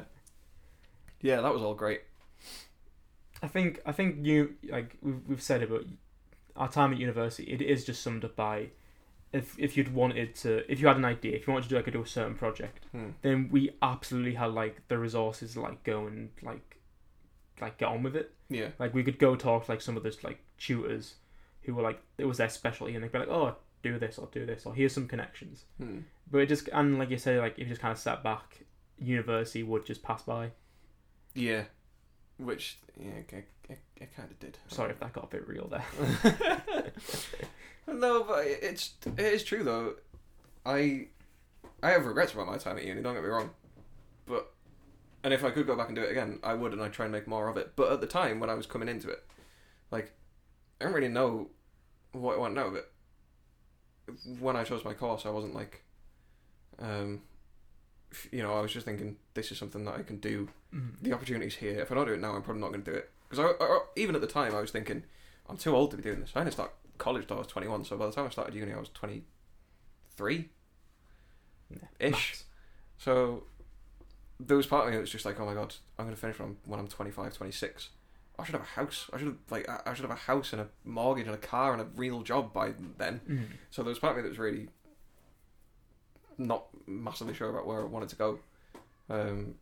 yeah, 1.21 1.41
that 1.41 1.53
was 1.53 1.61
all 1.61 1.75
great. 1.75 2.01
I 3.43 3.47
think 3.47 3.81
I 3.85 3.91
think 3.91 4.25
you 4.25 4.55
like 4.69 4.97
we've 5.01 5.21
we've 5.27 5.41
said 5.41 5.61
it, 5.61 5.69
but 5.69 5.83
our 6.55 6.69
time 6.69 6.91
at 6.93 6.99
university 6.99 7.43
it 7.43 7.61
is 7.61 7.85
just 7.85 8.01
summed 8.01 8.25
up 8.25 8.35
by 8.35 8.69
if 9.31 9.57
if 9.59 9.77
you'd 9.77 9.93
wanted 9.93 10.33
to 10.35 10.69
if 10.71 10.79
you 10.79 10.87
had 10.87 10.97
an 10.97 11.05
idea 11.05 11.35
if 11.35 11.45
you 11.45 11.53
wanted 11.53 11.63
to 11.63 11.69
do 11.69 11.75
like 11.75 11.91
do 11.91 12.01
a 12.01 12.07
certain 12.07 12.35
project 12.35 12.85
Hmm. 12.91 13.09
then 13.21 13.49
we 13.51 13.71
absolutely 13.81 14.33
had 14.33 14.51
like 14.53 14.87
the 14.87 14.97
resources 14.97 15.53
to, 15.53 15.61
like 15.61 15.83
go 15.83 16.07
and 16.07 16.29
like 16.41 16.77
like 17.61 17.77
get 17.77 17.89
on 17.89 18.03
with 18.03 18.15
it. 18.15 18.33
Yeah, 18.49 18.69
like 18.79 18.93
we 18.93 19.03
could 19.03 19.19
go 19.19 19.35
talk 19.35 19.65
to 19.65 19.71
like 19.71 19.81
some 19.81 19.97
of 19.97 20.03
those 20.03 20.23
like 20.23 20.39
tutors 20.57 21.15
who 21.63 21.75
were 21.75 21.83
like 21.83 22.01
it 22.17 22.25
was 22.25 22.37
their 22.37 22.49
specialty 22.49 22.95
and 22.95 23.03
they'd 23.03 23.11
be 23.11 23.19
like 23.19 23.27
oh 23.27 23.55
do 23.83 23.99
this 23.99 24.17
or 24.17 24.27
do 24.31 24.45
this 24.45 24.65
or 24.65 24.73
here's 24.73 24.93
some 24.93 25.07
connections. 25.07 25.65
Hmm. 25.77 25.99
but 26.31 26.39
it 26.39 26.47
just 26.47 26.67
and 26.73 26.97
like 26.97 27.09
you 27.09 27.17
say 27.17 27.39
like 27.39 27.53
if 27.53 27.59
you 27.59 27.65
just 27.67 27.81
kind 27.81 27.91
of 27.91 27.97
sat 27.99 28.23
back 28.23 28.61
university 28.97 29.61
would 29.63 29.85
just 29.85 30.01
pass 30.01 30.23
by. 30.23 30.51
Yeah, 31.35 31.65
which 32.37 32.79
yeah, 32.99 33.11
it, 33.29 33.47
it, 33.69 33.79
it 33.97 34.15
kind 34.15 34.29
of 34.31 34.39
did. 34.39 34.57
Sorry 34.67 34.91
if 34.91 34.99
that 34.99 35.13
got 35.13 35.25
a 35.25 35.27
bit 35.27 35.47
real 35.47 35.67
there. 35.67 36.91
no, 37.87 38.23
but 38.23 38.45
it's 38.45 38.93
it 39.05 39.19
is 39.19 39.43
true 39.43 39.63
though. 39.63 39.95
I 40.65 41.07
I 41.81 41.91
have 41.91 42.05
regrets 42.05 42.33
about 42.33 42.47
my 42.47 42.57
time 42.57 42.77
at 42.77 42.83
uni. 42.85 43.01
Don't 43.01 43.13
get 43.13 43.23
me 43.23 43.29
wrong, 43.29 43.51
but 44.25 44.51
and 45.23 45.33
if 45.33 45.43
I 45.43 45.51
could 45.51 45.67
go 45.67 45.75
back 45.75 45.87
and 45.87 45.95
do 45.95 46.01
it 46.03 46.11
again, 46.11 46.39
I 46.43 46.53
would, 46.53 46.73
and 46.73 46.81
I'd 46.81 46.93
try 46.93 47.05
and 47.05 47.11
make 47.11 47.27
more 47.27 47.47
of 47.49 47.57
it. 47.57 47.73
But 47.75 47.91
at 47.91 48.01
the 48.01 48.07
time 48.07 48.39
when 48.39 48.49
I 48.49 48.53
was 48.53 48.65
coming 48.65 48.87
into 48.89 49.09
it, 49.09 49.23
like 49.91 50.13
I 50.79 50.85
didn't 50.85 50.95
really 50.95 51.07
know 51.13 51.49
what 52.13 52.35
I 52.35 52.39
want 52.39 52.57
out 52.57 52.67
of 52.67 52.75
it. 52.75 52.85
When 54.39 54.55
I 54.55 54.63
chose 54.63 54.83
my 54.83 54.93
course, 54.93 55.25
I 55.25 55.29
wasn't 55.29 55.53
like, 55.53 55.83
um, 56.79 57.21
you 58.31 58.41
know, 58.41 58.53
I 58.55 58.61
was 58.61 58.71
just 58.73 58.85
thinking 58.85 59.17
this 59.35 59.51
is 59.51 59.57
something 59.59 59.85
that 59.85 59.95
I 59.95 60.03
can 60.03 60.17
do 60.17 60.49
Mm. 60.73 60.91
the 61.01 61.13
opportunity's 61.13 61.55
here. 61.55 61.79
If 61.79 61.91
I 61.91 61.95
don't 61.95 62.05
do 62.05 62.13
it 62.13 62.19
now, 62.21 62.35
I'm 62.35 62.43
probably 62.43 62.61
not 62.61 62.69
going 62.69 62.83
to 62.83 62.91
do 62.91 62.95
it. 62.97 63.09
Because 63.29 63.55
I, 63.59 63.63
I, 63.63 63.79
even 63.95 64.15
at 64.15 64.21
the 64.21 64.27
time, 64.27 64.55
I 64.55 64.61
was 64.61 64.71
thinking, 64.71 65.03
I'm 65.47 65.57
too 65.57 65.75
old 65.75 65.91
to 65.91 65.97
be 65.97 66.03
doing 66.03 66.19
this. 66.19 66.31
I 66.35 66.39
didn't 66.39 66.53
start 66.53 66.73
college 66.97 67.27
till 67.27 67.37
I 67.37 67.39
was 67.39 67.47
21, 67.47 67.85
so 67.85 67.97
by 67.97 68.05
the 68.05 68.11
time 68.11 68.25
I 68.25 68.29
started 68.29 68.55
uni, 68.55 68.73
I 68.73 68.79
was 68.79 68.89
23 68.89 70.49
Yeah, 71.69 71.77
ish. 71.99 72.43
So 72.97 73.43
there 74.39 74.57
was 74.57 74.67
part 74.67 74.85
of 74.85 74.89
me 74.89 74.97
that 74.97 75.01
was 75.01 75.11
just 75.11 75.25
like, 75.25 75.39
oh 75.39 75.45
my 75.45 75.53
god, 75.53 75.75
I'm 75.97 76.05
going 76.05 76.15
to 76.15 76.19
finish 76.19 76.39
when 76.39 76.49
I'm, 76.49 76.57
when 76.65 76.79
I'm 76.79 76.87
25, 76.87 77.33
26. 77.33 77.89
I 78.39 78.45
should 78.45 78.53
have 78.53 78.61
a 78.61 78.65
house. 78.65 79.09
I 79.11 79.17
should 79.17 79.27
have 79.27 79.37
like 79.49 79.67
I 79.67 79.81
I 79.85 79.93
should 79.93 80.03
have 80.03 80.11
a 80.11 80.21
house 80.21 80.53
and 80.53 80.61
a 80.61 80.67
mortgage 80.85 81.25
and 81.25 81.35
a 81.35 81.39
car 81.39 81.73
and 81.73 81.81
a 81.81 81.87
real 81.95 82.21
job 82.21 82.53
by 82.53 82.73
then. 82.97 83.19
Mm. 83.29 83.45
So 83.69 83.83
there 83.83 83.89
was 83.89 83.99
part 83.99 84.11
of 84.11 84.17
me 84.17 84.23
that 84.23 84.29
was 84.29 84.39
really 84.39 84.69
not 86.37 86.67
massively 86.87 87.33
sure 87.33 87.49
about 87.49 87.67
where 87.67 87.81
I 87.81 87.83
wanted 87.83 88.09
to 88.09 88.15
go. 88.15 88.39
Um, 89.09 89.55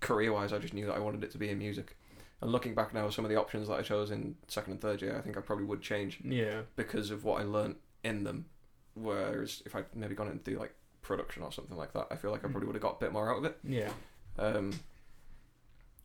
career 0.00 0.32
wise, 0.32 0.52
I 0.52 0.58
just 0.58 0.74
knew 0.74 0.86
that 0.86 0.96
I 0.96 0.98
wanted 0.98 1.22
it 1.22 1.30
to 1.30 1.38
be 1.38 1.48
in 1.48 1.58
music. 1.58 1.96
And 2.42 2.52
looking 2.52 2.74
back 2.74 2.92
now, 2.92 3.08
some 3.10 3.24
of 3.24 3.30
the 3.30 3.36
options 3.40 3.68
that 3.68 3.74
I 3.78 3.82
chose 3.82 4.10
in 4.10 4.36
second 4.48 4.72
and 4.72 4.80
third 4.80 5.00
year, 5.00 5.16
I 5.16 5.22
think 5.22 5.36
I 5.38 5.40
probably 5.40 5.64
would 5.64 5.80
change 5.80 6.20
Yeah. 6.22 6.62
because 6.76 7.10
of 7.10 7.24
what 7.24 7.40
I 7.40 7.44
learnt 7.44 7.78
in 8.04 8.24
them. 8.24 8.46
Whereas 8.94 9.62
if 9.64 9.74
I'd 9.74 9.86
maybe 9.94 10.14
gone 10.14 10.28
in 10.28 10.38
to 10.38 10.50
do 10.52 10.58
like 10.58 10.74
production 11.02 11.42
or 11.42 11.50
something 11.52 11.76
like 11.76 11.92
that, 11.94 12.08
I 12.10 12.16
feel 12.16 12.30
like 12.30 12.44
I 12.44 12.48
Mm. 12.48 12.52
probably 12.52 12.66
would 12.66 12.76
have 12.76 12.82
got 12.82 12.96
a 12.96 13.00
bit 13.00 13.12
more 13.12 13.30
out 13.30 13.38
of 13.38 13.44
it 13.44 13.58
Yeah. 13.64 13.92
um, 14.38 14.78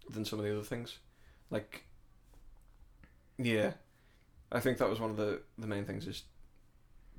than 0.09 0.23
some 0.25 0.39
of 0.39 0.45
the 0.45 0.51
other 0.53 0.63
things. 0.63 0.99
Like, 1.49 1.83
yeah, 3.37 3.73
I 4.51 4.59
think 4.59 4.77
that 4.77 4.89
was 4.89 4.99
one 4.99 5.09
of 5.09 5.17
the 5.17 5.41
the 5.57 5.67
main 5.67 5.85
things 5.85 6.07
is 6.07 6.23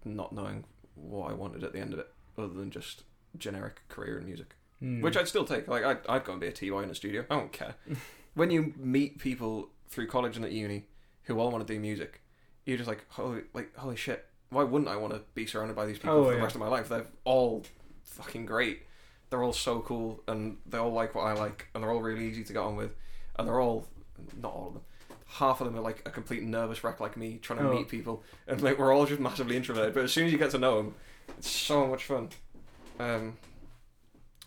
not 0.04 0.32
knowing 0.32 0.64
what 0.94 1.30
I 1.30 1.34
wanted 1.34 1.64
at 1.64 1.72
the 1.72 1.80
end 1.80 1.92
of 1.92 1.98
it, 1.98 2.12
other 2.38 2.48
than 2.54 2.70
just 2.70 3.04
generic 3.36 3.82
career 3.88 4.18
in 4.18 4.24
music, 4.26 4.54
Mm. 4.82 5.00
which 5.02 5.16
I'd 5.16 5.28
still 5.28 5.44
take. 5.44 5.68
Like, 5.68 5.84
I'd, 5.84 6.06
I'd 6.06 6.24
go 6.24 6.32
and 6.32 6.40
be 6.40 6.46
a 6.48 6.52
TY 6.52 6.82
in 6.82 6.90
a 6.90 6.94
studio. 6.94 7.24
I 7.30 7.36
don't 7.36 7.52
care. 7.52 7.74
when 8.34 8.50
you 8.50 8.72
meet 8.76 9.18
people 9.18 9.68
through 9.88 10.06
college 10.06 10.36
and 10.36 10.44
at 10.44 10.52
uni 10.52 10.86
who 11.24 11.38
all 11.38 11.50
want 11.50 11.66
to 11.66 11.72
do 11.72 11.78
music, 11.78 12.20
you're 12.64 12.76
just 12.76 12.88
like, 12.88 13.04
holy, 13.10 13.42
like, 13.54 13.76
holy 13.76 13.96
shit. 13.96 14.26
Why 14.50 14.64
wouldn't 14.64 14.90
I 14.90 14.96
want 14.96 15.14
to 15.14 15.22
be 15.34 15.46
surrounded 15.46 15.74
by 15.76 15.86
these 15.86 15.98
people 15.98 16.16
Oh, 16.16 16.24
for 16.24 16.30
the 16.32 16.36
yeah. 16.36 16.42
rest 16.42 16.54
of 16.54 16.60
my 16.60 16.68
life? 16.68 16.88
They're 16.88 17.06
all 17.24 17.64
fucking 18.04 18.46
great. 18.46 18.82
They're 19.30 19.42
all 19.42 19.52
so 19.54 19.80
cool, 19.80 20.22
and 20.28 20.58
they 20.66 20.76
all 20.78 20.92
like 20.92 21.14
what 21.14 21.22
I 21.22 21.32
like, 21.32 21.68
and 21.74 21.82
they're 21.82 21.90
all 21.90 22.02
really 22.02 22.26
easy 22.26 22.44
to 22.44 22.52
get 22.52 22.58
on 22.60 22.76
with, 22.76 22.94
and 23.38 23.48
they're 23.48 23.60
all 23.60 23.86
not 24.40 24.52
all 24.52 24.66
of 24.68 24.74
them. 24.74 24.82
Half 25.26 25.62
of 25.62 25.66
them 25.66 25.76
are 25.78 25.80
like 25.82 26.02
a 26.04 26.10
complete 26.10 26.42
nervous 26.42 26.84
wreck 26.84 27.00
like 27.00 27.16
me, 27.16 27.38
trying 27.40 27.60
to 27.60 27.66
Oh. 27.66 27.72
meet 27.72 27.88
people, 27.88 28.22
and 28.46 28.60
like 28.60 28.78
we're 28.78 28.92
all 28.92 29.06
just 29.06 29.20
massively 29.20 29.56
introverted. 29.56 29.94
But 29.94 30.04
as 30.04 30.12
soon 30.12 30.26
as 30.26 30.32
you 30.32 30.38
get 30.38 30.50
to 30.50 30.58
know 30.58 30.76
them, 30.76 30.94
it's 31.38 31.48
so 31.50 31.86
much 31.86 32.04
fun. 32.04 32.28
Um, 33.00 33.38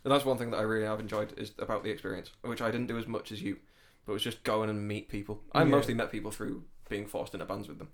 and 0.04 0.12
that's 0.14 0.24
one 0.24 0.38
thing 0.38 0.52
that 0.52 0.58
I 0.58 0.62
really 0.62 0.86
have 0.86 1.00
enjoyed 1.00 1.34
is 1.38 1.54
about 1.58 1.84
the 1.84 1.90
experience, 1.90 2.30
which 2.44 2.62
I 2.62 2.70
didn't 2.70 2.86
do 2.88 3.00
as 3.00 3.08
much 3.08 3.32
as 3.32 3.42
you, 3.42 3.58
but 4.06 4.12
it 4.12 4.14
was 4.14 4.24
just 4.24 4.43
going 4.43 4.70
and 4.70 4.88
meet 4.88 5.10
people. 5.10 5.41
I 5.53 5.60
Yeah. 5.60 5.66
mostly 5.70 5.93
met 5.93 6.12
people 6.12 6.32
through 6.32 6.64
being 6.89 7.06
forced 7.08 7.34
into 7.34 7.45
bands 7.45 7.68
with 7.68 7.80
them. 7.80 7.89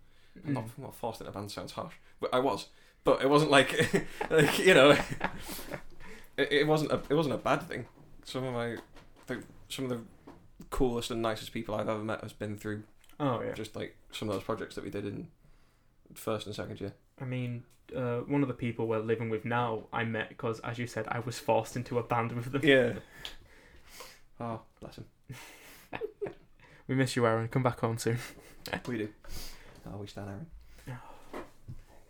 Mm. 0.45 0.53
Not 0.53 0.65
well, 0.77 0.91
forced 0.91 1.21
into 1.21 1.31
bands 1.31 1.53
sounds 1.53 1.73
harsh, 1.73 1.95
but 2.19 2.33
I 2.33 2.39
was. 2.39 2.67
But 3.03 3.21
it 3.21 3.29
wasn't 3.29 3.51
like, 3.51 4.05
like 4.29 4.59
you 4.59 4.73
know, 4.73 4.91
it, 6.37 6.51
it 6.51 6.67
wasn't 6.67 6.91
a 6.91 7.01
it 7.09 7.13
wasn't 7.15 7.35
a 7.35 7.37
bad 7.39 7.63
thing. 7.63 7.85
Some 8.23 8.43
of 8.43 8.53
my, 8.53 8.77
the, 9.27 9.43
some 9.69 9.85
of 9.85 9.89
the 9.91 9.99
coolest 10.69 11.09
and 11.11 11.21
nicest 11.21 11.51
people 11.53 11.73
I've 11.75 11.89
ever 11.89 12.03
met 12.03 12.21
has 12.21 12.33
been 12.33 12.55
through 12.57 12.83
Oh 13.19 13.41
yeah. 13.41 13.53
just 13.53 13.75
like 13.75 13.95
some 14.11 14.29
of 14.29 14.35
those 14.35 14.43
projects 14.43 14.75
that 14.75 14.83
we 14.83 14.89
did 14.91 15.05
in 15.05 15.27
first 16.13 16.45
and 16.45 16.55
second 16.55 16.79
year. 16.79 16.93
I 17.19 17.25
mean, 17.25 17.63
uh, 17.95 18.19
one 18.19 18.41
of 18.41 18.47
the 18.47 18.53
people 18.53 18.87
we're 18.87 18.99
living 18.99 19.29
with 19.29 19.43
now, 19.45 19.83
I 19.91 20.03
met 20.03 20.29
because, 20.29 20.59
as 20.61 20.77
you 20.77 20.87
said, 20.87 21.05
I 21.07 21.19
was 21.19 21.39
forced 21.39 21.75
into 21.75 21.97
a 21.99 22.03
band 22.03 22.31
with 22.33 22.51
them. 22.51 22.61
Yeah. 22.63 22.93
Oh, 24.39 24.61
bless 24.79 24.95
him. 24.97 25.05
We 26.87 26.95
miss 26.95 27.15
you, 27.15 27.25
Aaron. 27.25 27.47
Come 27.47 27.63
back 27.63 27.83
on 27.83 27.97
soon. 27.97 28.17
We 28.87 28.97
do. 28.97 29.09
Oh, 29.87 29.97
we 29.97 30.07
stand 30.07 30.29
Aaron. 30.29 30.47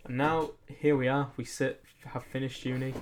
And 0.04 0.16
now 0.16 0.50
here 0.66 0.96
we 0.96 1.08
are. 1.08 1.30
We 1.36 1.44
sit, 1.44 1.82
have 2.06 2.24
finished 2.24 2.64
uni, 2.64 2.92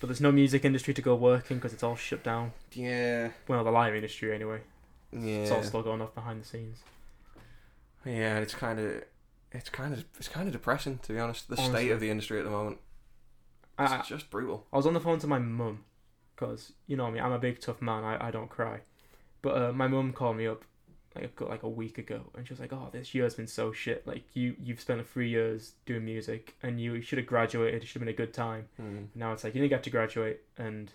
but 0.00 0.08
there's 0.08 0.20
no 0.20 0.30
music 0.30 0.64
industry 0.64 0.92
to 0.94 1.02
go 1.02 1.14
working 1.14 1.56
because 1.56 1.72
it's 1.72 1.82
all 1.82 1.96
shut 1.96 2.22
down. 2.22 2.52
Yeah. 2.72 3.30
Well, 3.46 3.64
the 3.64 3.70
live 3.70 3.94
industry 3.94 4.34
anyway. 4.34 4.60
Yeah. 5.12 5.36
It's 5.36 5.50
all 5.50 5.62
still 5.62 5.82
going 5.82 6.02
off 6.02 6.14
behind 6.14 6.42
the 6.42 6.46
scenes. 6.46 6.80
Yeah, 8.04 8.38
it's 8.38 8.54
kind 8.54 8.78
of, 8.78 9.04
it's 9.52 9.70
kind 9.70 9.94
of, 9.94 10.04
it's 10.18 10.28
kind 10.28 10.46
of 10.46 10.52
depressing 10.52 10.98
to 11.04 11.12
be 11.14 11.18
honest. 11.18 11.48
The 11.48 11.56
state 11.56 11.90
of 11.90 12.00
the 12.00 12.10
industry 12.10 12.38
at 12.38 12.44
the 12.44 12.50
moment, 12.50 12.78
it's 13.78 13.92
I, 13.92 14.02
just 14.02 14.28
brutal. 14.28 14.66
I 14.72 14.76
was 14.76 14.86
on 14.86 14.92
the 14.92 15.00
phone 15.00 15.18
to 15.20 15.26
my 15.26 15.38
mum 15.38 15.84
because 16.34 16.72
you 16.86 16.96
know 16.96 17.10
me, 17.10 17.18
I'm 17.18 17.32
a 17.32 17.38
big 17.38 17.60
tough 17.60 17.80
man. 17.80 18.04
I, 18.04 18.28
I 18.28 18.30
don't 18.30 18.50
cry. 18.50 18.80
But 19.42 19.56
uh, 19.62 19.72
my 19.72 19.86
mum 19.86 20.12
called 20.12 20.36
me 20.36 20.46
up 20.46 20.64
like 21.14 21.40
a, 21.40 21.44
like 21.44 21.62
a 21.62 21.68
week 21.68 21.98
ago, 21.98 22.22
and 22.36 22.46
she 22.46 22.52
was 22.52 22.60
like, 22.60 22.72
"Oh, 22.72 22.88
this 22.92 23.14
year's 23.14 23.34
been 23.34 23.46
so 23.46 23.72
shit. 23.72 24.06
Like 24.06 24.24
you 24.34 24.56
you've 24.62 24.80
spent 24.80 25.06
three 25.08 25.28
years 25.28 25.72
doing 25.86 26.04
music, 26.04 26.54
and 26.62 26.80
you 26.80 27.00
should 27.00 27.18
have 27.18 27.26
graduated. 27.26 27.82
It 27.82 27.86
should 27.86 27.94
have 28.00 28.06
been 28.06 28.14
a 28.14 28.16
good 28.16 28.34
time. 28.34 28.66
Mm. 28.80 29.06
Now 29.14 29.32
it's 29.32 29.44
like 29.44 29.54
you 29.54 29.60
didn't 29.60 29.70
get 29.70 29.82
to 29.84 29.90
graduate, 29.90 30.40
and 30.56 30.92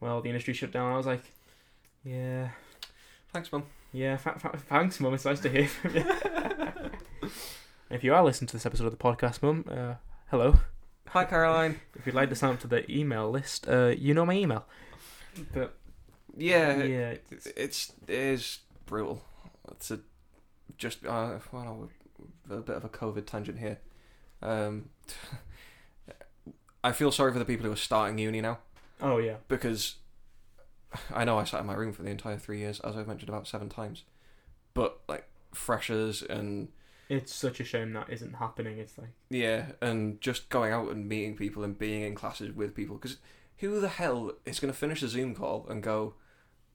well, 0.00 0.20
the 0.20 0.28
industry 0.28 0.54
shut 0.54 0.70
down. 0.72 0.92
I 0.92 0.96
was 0.96 1.06
like, 1.06 1.22
yeah, 2.04 2.50
Thanks, 3.32 3.52
mum. 3.52 3.64
yeah. 3.92 4.16
Fa- 4.16 4.38
fa- 4.38 4.58
thanks, 4.68 4.98
mum. 5.00 5.12
It's 5.14 5.24
nice 5.24 5.40
to 5.40 5.48
hear 5.50 5.66
from 5.68 5.94
you. 5.96 6.04
if 7.90 8.02
you 8.04 8.14
are 8.14 8.24
listening 8.24 8.48
to 8.48 8.54
this 8.54 8.64
episode 8.66 8.86
of 8.86 8.92
the 8.92 8.96
podcast, 8.96 9.42
mum, 9.42 9.64
uh, 9.70 9.94
hello. 10.30 10.58
Hi, 11.08 11.24
Caroline. 11.24 11.80
If 11.94 12.06
you'd 12.06 12.14
like 12.14 12.28
to 12.30 12.34
sign 12.34 12.52
up 12.54 12.60
to 12.60 12.66
the 12.66 12.90
email 12.90 13.30
list, 13.30 13.66
uh, 13.68 13.94
you 13.96 14.14
know 14.14 14.24
my 14.26 14.34
email. 14.34 14.66
But 15.52 15.74
Yeah, 16.38 16.82
yeah, 16.82 17.14
it's, 17.30 17.46
it's 17.46 17.92
it 18.06 18.14
is 18.14 18.58
brutal. 18.86 19.22
It's 19.72 19.90
a 19.90 20.00
just 20.76 21.04
uh, 21.04 21.38
well, 21.52 21.90
a 22.50 22.56
bit 22.56 22.76
of 22.76 22.84
a 22.84 22.88
COVID 22.88 23.26
tangent 23.26 23.58
here. 23.58 23.78
Um, 24.42 24.90
I 26.84 26.92
feel 26.92 27.10
sorry 27.10 27.32
for 27.32 27.38
the 27.38 27.44
people 27.44 27.66
who 27.66 27.72
are 27.72 27.76
starting 27.76 28.18
uni 28.18 28.40
now 28.40 28.58
oh 29.00 29.18
yeah, 29.18 29.36
because 29.48 29.96
I 31.12 31.24
know 31.24 31.38
I 31.38 31.44
sat 31.44 31.60
in 31.60 31.66
my 31.66 31.74
room 31.74 31.92
for 31.92 32.02
the 32.02 32.10
entire 32.10 32.38
three 32.38 32.58
years, 32.58 32.80
as 32.80 32.96
I've 32.96 33.06
mentioned 33.06 33.28
about 33.28 33.46
seven 33.46 33.68
times. 33.68 34.04
But 34.74 35.00
like 35.08 35.28
freshers 35.52 36.22
and 36.22 36.68
it's 37.08 37.34
such 37.34 37.60
a 37.60 37.64
shame 37.64 37.92
that 37.94 38.10
isn't 38.10 38.34
happening. 38.34 38.78
It's 38.78 38.98
like 38.98 39.12
yeah, 39.30 39.72
and 39.80 40.20
just 40.20 40.48
going 40.48 40.72
out 40.72 40.90
and 40.90 41.08
meeting 41.08 41.36
people 41.36 41.64
and 41.64 41.78
being 41.78 42.02
in 42.02 42.14
classes 42.14 42.54
with 42.54 42.74
people. 42.74 42.96
Because 42.96 43.18
who 43.58 43.80
the 43.80 43.88
hell 43.88 44.32
is 44.44 44.60
going 44.60 44.72
to 44.72 44.78
finish 44.78 45.02
a 45.02 45.08
Zoom 45.08 45.34
call 45.34 45.66
and 45.68 45.82
go, 45.82 46.14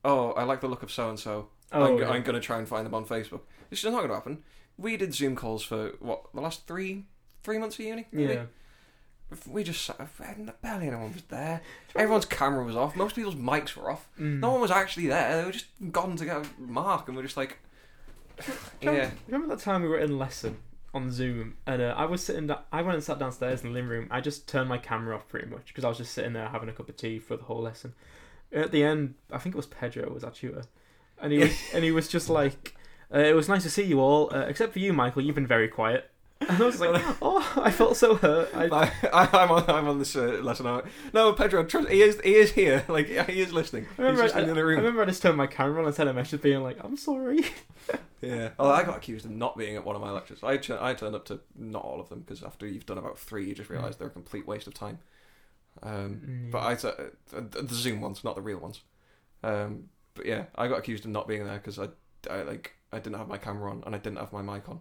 "Oh, 0.03 0.31
I 0.31 0.43
like 0.43 0.61
the 0.61 0.67
look 0.67 0.83
of 0.83 0.91
so 0.91 1.09
and 1.09 1.19
so. 1.19 1.49
I'm, 1.71 1.97
yeah. 1.97 2.09
I'm 2.09 2.21
going 2.21 2.35
to 2.35 2.39
try 2.41 2.59
and 2.59 2.67
find 2.67 2.85
them 2.85 2.93
on 2.93 3.05
Facebook." 3.05 3.41
It's 3.71 3.81
just 3.81 3.91
not 3.91 3.99
going 3.99 4.09
to 4.09 4.15
happen. 4.15 4.43
We 4.77 4.97
did 4.97 5.13
Zoom 5.13 5.35
calls 5.35 5.63
for 5.63 5.93
what 5.99 6.25
the 6.33 6.41
last 6.41 6.67
three 6.67 7.05
three 7.43 7.57
months 7.57 7.77
of 7.79 7.85
uni. 7.85 8.07
maybe? 8.11 8.33
yeah. 8.33 8.43
We 9.49 9.63
just 9.63 9.83
sat, 9.83 9.97
barely 10.61 10.87
anyone 10.87 11.11
was 11.11 11.23
there. 11.23 11.61
Everyone's 11.95 12.25
camera 12.25 12.63
was 12.63 12.75
off. 12.75 12.95
Most 12.95 13.15
people's 13.15 13.33
mics 13.33 13.75
were 13.75 13.89
off. 13.89 14.07
Mm. 14.19 14.39
No 14.39 14.51
one 14.51 14.61
was 14.61 14.69
actually 14.69 15.07
there. 15.07 15.37
They 15.37 15.45
were 15.45 15.51
just 15.51 15.65
gone 15.91 16.15
to 16.17 16.25
get 16.25 16.37
a 16.37 16.45
mark, 16.59 17.07
and 17.07 17.17
we're 17.17 17.23
just 17.23 17.37
like, 17.37 17.57
yeah. 18.81 19.09
Remember 19.27 19.55
that 19.55 19.63
time 19.63 19.81
we 19.81 19.87
were 19.87 19.97
in 19.97 20.19
lesson 20.19 20.57
on 20.93 21.11
Zoom, 21.11 21.55
and 21.65 21.81
uh, 21.81 21.95
I 21.97 22.05
was 22.05 22.23
sitting. 22.23 22.45
Da- 22.45 22.61
I 22.71 22.83
went 22.83 22.95
and 22.95 23.03
sat 23.03 23.17
downstairs 23.17 23.61
in 23.63 23.69
the 23.69 23.73
living 23.73 23.89
room. 23.89 24.07
I 24.11 24.21
just 24.21 24.47
turned 24.47 24.69
my 24.69 24.77
camera 24.77 25.15
off 25.15 25.27
pretty 25.27 25.47
much 25.47 25.65
because 25.67 25.83
I 25.83 25.89
was 25.89 25.97
just 25.97 26.13
sitting 26.13 26.33
there 26.33 26.49
having 26.49 26.69
a 26.69 26.73
cup 26.73 26.89
of 26.89 26.95
tea 26.95 27.17
for 27.17 27.35
the 27.35 27.43
whole 27.43 27.61
lesson. 27.61 27.95
At 28.53 28.71
the 28.71 28.83
end, 28.83 29.15
I 29.31 29.37
think 29.39 29.55
it 29.55 29.57
was 29.57 29.65
Pedro 29.65 30.09
was 30.13 30.23
our 30.23 30.31
tutor, 30.31 30.63
and 31.21 31.33
he 31.33 31.39
was 31.39 31.51
and 31.73 31.83
he 31.83 31.91
was 31.91 32.07
just 32.07 32.29
like, 32.29 32.75
uh, 33.13 33.19
"It 33.19 33.33
was 33.35 33.49
nice 33.49 33.63
to 33.63 33.69
see 33.69 33.83
you 33.83 33.99
all, 33.99 34.33
uh, 34.33 34.41
except 34.41 34.73
for 34.73 34.79
you, 34.79 34.93
Michael. 34.93 35.21
You've 35.23 35.35
been 35.35 35.47
very 35.47 35.67
quiet." 35.67 36.09
And 36.49 36.61
I 36.61 36.65
was 36.65 36.79
like, 36.81 37.01
"Oh, 37.21 37.53
I 37.55 37.71
felt 37.71 37.95
so 37.95 38.15
hurt." 38.15 38.49
I, 38.53 38.65
I, 39.13 39.29
I'm 39.31 39.49
on. 39.51 39.69
I'm 39.69 39.87
on 39.87 39.97
this 39.99 40.13
uh, 40.15 40.39
lesson. 40.43 40.65
now. 40.65 40.83
No, 41.13 41.31
Pedro, 41.31 41.63
trust, 41.63 41.87
he 41.87 42.01
is. 42.01 42.19
He 42.21 42.35
is 42.35 42.51
here. 42.51 42.83
Like 42.89 43.07
he 43.07 43.41
is 43.41 43.53
listening. 43.53 43.87
I 43.97 44.01
remember, 44.01 44.23
just 44.23 44.35
I, 44.35 44.41
in 44.41 44.45
the 44.47 44.51
other 44.51 44.69
I 44.69 44.75
remember 44.75 45.01
I 45.01 45.05
just 45.05 45.21
turned 45.21 45.37
my 45.37 45.47
camera 45.47 45.79
on 45.79 45.85
and 45.85 45.95
sent 45.95 46.09
a 46.09 46.13
message 46.13 46.41
being 46.41 46.61
like, 46.61 46.77
"I'm 46.83 46.97
sorry." 46.97 47.45
Yeah. 48.21 48.49
Oh, 48.57 48.69
I 48.69 48.83
got 48.83 48.97
accused 48.97 49.25
of 49.25 49.31
not 49.31 49.57
being 49.57 49.75
at 49.75 49.83
one 49.83 49.97
of 49.97 50.01
my 50.01 50.11
lectures. 50.11 50.39
I 50.43 50.55
ch- 50.57 50.71
I 50.71 50.93
turned 50.93 51.15
up 51.15 51.25
to 51.25 51.41
not 51.57 51.83
all 51.83 51.99
of 51.99 52.07
them 52.09 52.21
because 52.21 52.41
after 52.41 52.65
you've 52.65 52.85
done 52.85 52.97
about 52.97 53.17
three, 53.19 53.47
you 53.47 53.53
just 53.53 53.69
realise 53.69 53.97
they're 53.97 54.07
a 54.07 54.11
complete 54.11 54.47
waste 54.47 54.67
of 54.67 54.73
time. 54.73 54.99
Um, 55.81 56.21
Mm, 56.25 56.51
but 56.51 56.59
I 56.59 56.73
uh, 56.87 57.41
the 57.51 57.73
Zoom 57.73 58.01
ones, 58.01 58.23
not 58.23 58.35
the 58.35 58.41
real 58.41 58.59
ones. 58.59 58.81
Um, 59.43 59.89
but 60.13 60.25
yeah, 60.25 60.45
I 60.55 60.67
got 60.67 60.79
accused 60.79 61.05
of 61.05 61.11
not 61.11 61.27
being 61.27 61.43
there 61.45 61.57
because 61.57 61.79
I, 61.79 61.87
I 62.29 62.43
like 62.43 62.73
I 62.91 62.99
didn't 62.99 63.17
have 63.17 63.27
my 63.27 63.37
camera 63.37 63.71
on 63.71 63.83
and 63.85 63.95
I 63.95 63.97
didn't 63.97 64.19
have 64.19 64.31
my 64.31 64.41
mic 64.41 64.69
on, 64.69 64.79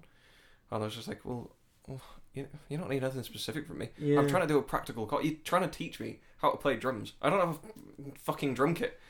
and 0.70 0.82
I 0.82 0.84
was 0.86 0.95
just 0.95 1.09
like, 1.09 1.24
well, 1.24 1.51
well 1.86 2.01
you, 2.34 2.47
you 2.68 2.76
don't 2.78 2.90
need 2.90 3.03
anything 3.03 3.22
specific 3.22 3.66
from 3.66 3.78
me. 3.78 3.88
Yeah. 3.99 4.18
I'm 4.18 4.28
trying 4.28 4.43
to 4.43 4.49
do 4.49 4.59
a 4.59 4.62
practical. 4.62 5.07
Co- 5.07 5.20
you're 5.20 5.34
trying 5.45 5.62
to 5.62 5.68
teach 5.68 5.99
me 5.99 6.20
how 6.38 6.51
to 6.51 6.57
play 6.57 6.76
drums. 6.76 7.14
I 7.22 7.30
don't 7.30 7.40
have 7.40 7.59
a 7.59 8.18
fucking 8.18 8.55
drum 8.55 8.74
kit, 8.74 9.01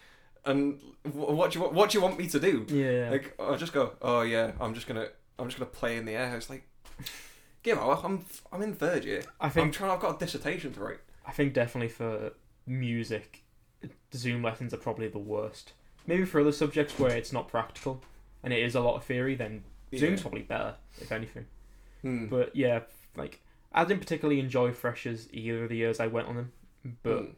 and 0.44 0.80
what 1.12 1.50
do 1.50 1.58
you 1.58 1.62
want? 1.64 1.74
What 1.74 1.90
do 1.90 1.98
you 1.98 2.02
want 2.02 2.18
me 2.18 2.28
to 2.28 2.40
do? 2.40 2.64
Yeah. 2.68 3.10
Like, 3.10 3.34
I 3.40 3.56
just 3.56 3.72
go, 3.72 3.92
oh 4.00 4.22
yeah, 4.22 4.52
I'm 4.60 4.74
just 4.74 4.86
gonna, 4.86 5.08
I'm 5.38 5.48
just 5.48 5.58
gonna 5.58 5.70
play 5.70 5.96
in 5.96 6.04
the 6.06 6.12
air. 6.14 6.36
It's 6.36 6.48
like, 6.48 6.66
give 7.62 7.76
out. 7.78 8.04
I'm, 8.04 8.24
I'm 8.52 8.62
in 8.62 8.74
third 8.74 9.04
year. 9.04 9.24
I 9.40 9.46
I'm 9.46 9.50
think 9.50 9.72
trying. 9.74 9.90
I've 9.90 10.00
got 10.00 10.16
a 10.16 10.18
dissertation 10.18 10.72
to 10.74 10.80
write. 10.80 11.00
I 11.26 11.32
think 11.32 11.52
definitely 11.54 11.88
for 11.88 12.32
music, 12.66 13.42
Zoom 14.14 14.42
lessons 14.42 14.72
are 14.74 14.78
probably 14.78 15.08
the 15.08 15.18
worst. 15.18 15.72
Maybe 16.06 16.24
for 16.24 16.40
other 16.40 16.52
subjects 16.52 16.98
where 16.98 17.14
it's 17.16 17.32
not 17.32 17.48
practical 17.48 18.02
and 18.42 18.52
it 18.52 18.62
is 18.62 18.74
a 18.74 18.80
lot 18.80 18.96
of 18.96 19.04
theory, 19.04 19.34
then 19.36 19.62
Zoom's 19.96 20.20
probably 20.22 20.42
better, 20.42 20.74
if 21.00 21.12
anything. 21.12 21.46
Hmm. 22.02 22.26
But 22.26 22.56
yeah, 22.56 22.80
like 23.16 23.40
I 23.72 23.84
didn't 23.84 24.00
particularly 24.00 24.40
enjoy 24.40 24.72
freshers 24.72 25.28
either 25.32 25.64
of 25.64 25.68
the 25.70 25.76
years 25.76 26.00
I 26.00 26.08
went 26.08 26.28
on 26.28 26.36
them, 26.36 26.52
but 27.02 27.18
Hmm. 27.18 27.30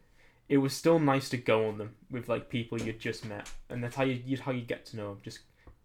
it 0.49 0.59
was 0.59 0.72
still 0.72 0.99
nice 0.99 1.28
to 1.30 1.37
go 1.37 1.68
on 1.68 1.76
them 1.78 1.95
with 2.11 2.28
like 2.28 2.49
people 2.49 2.80
you'd 2.80 2.99
just 3.01 3.24
met, 3.26 3.51
and 3.68 3.85
that's 3.85 3.97
how 3.97 4.05
you 4.05 4.22
you'd, 4.24 4.41
how 4.41 4.53
you 4.53 4.62
get 4.62 4.87
to 4.87 4.97
know 4.97 5.09
them, 5.11 5.20
just 5.22 5.41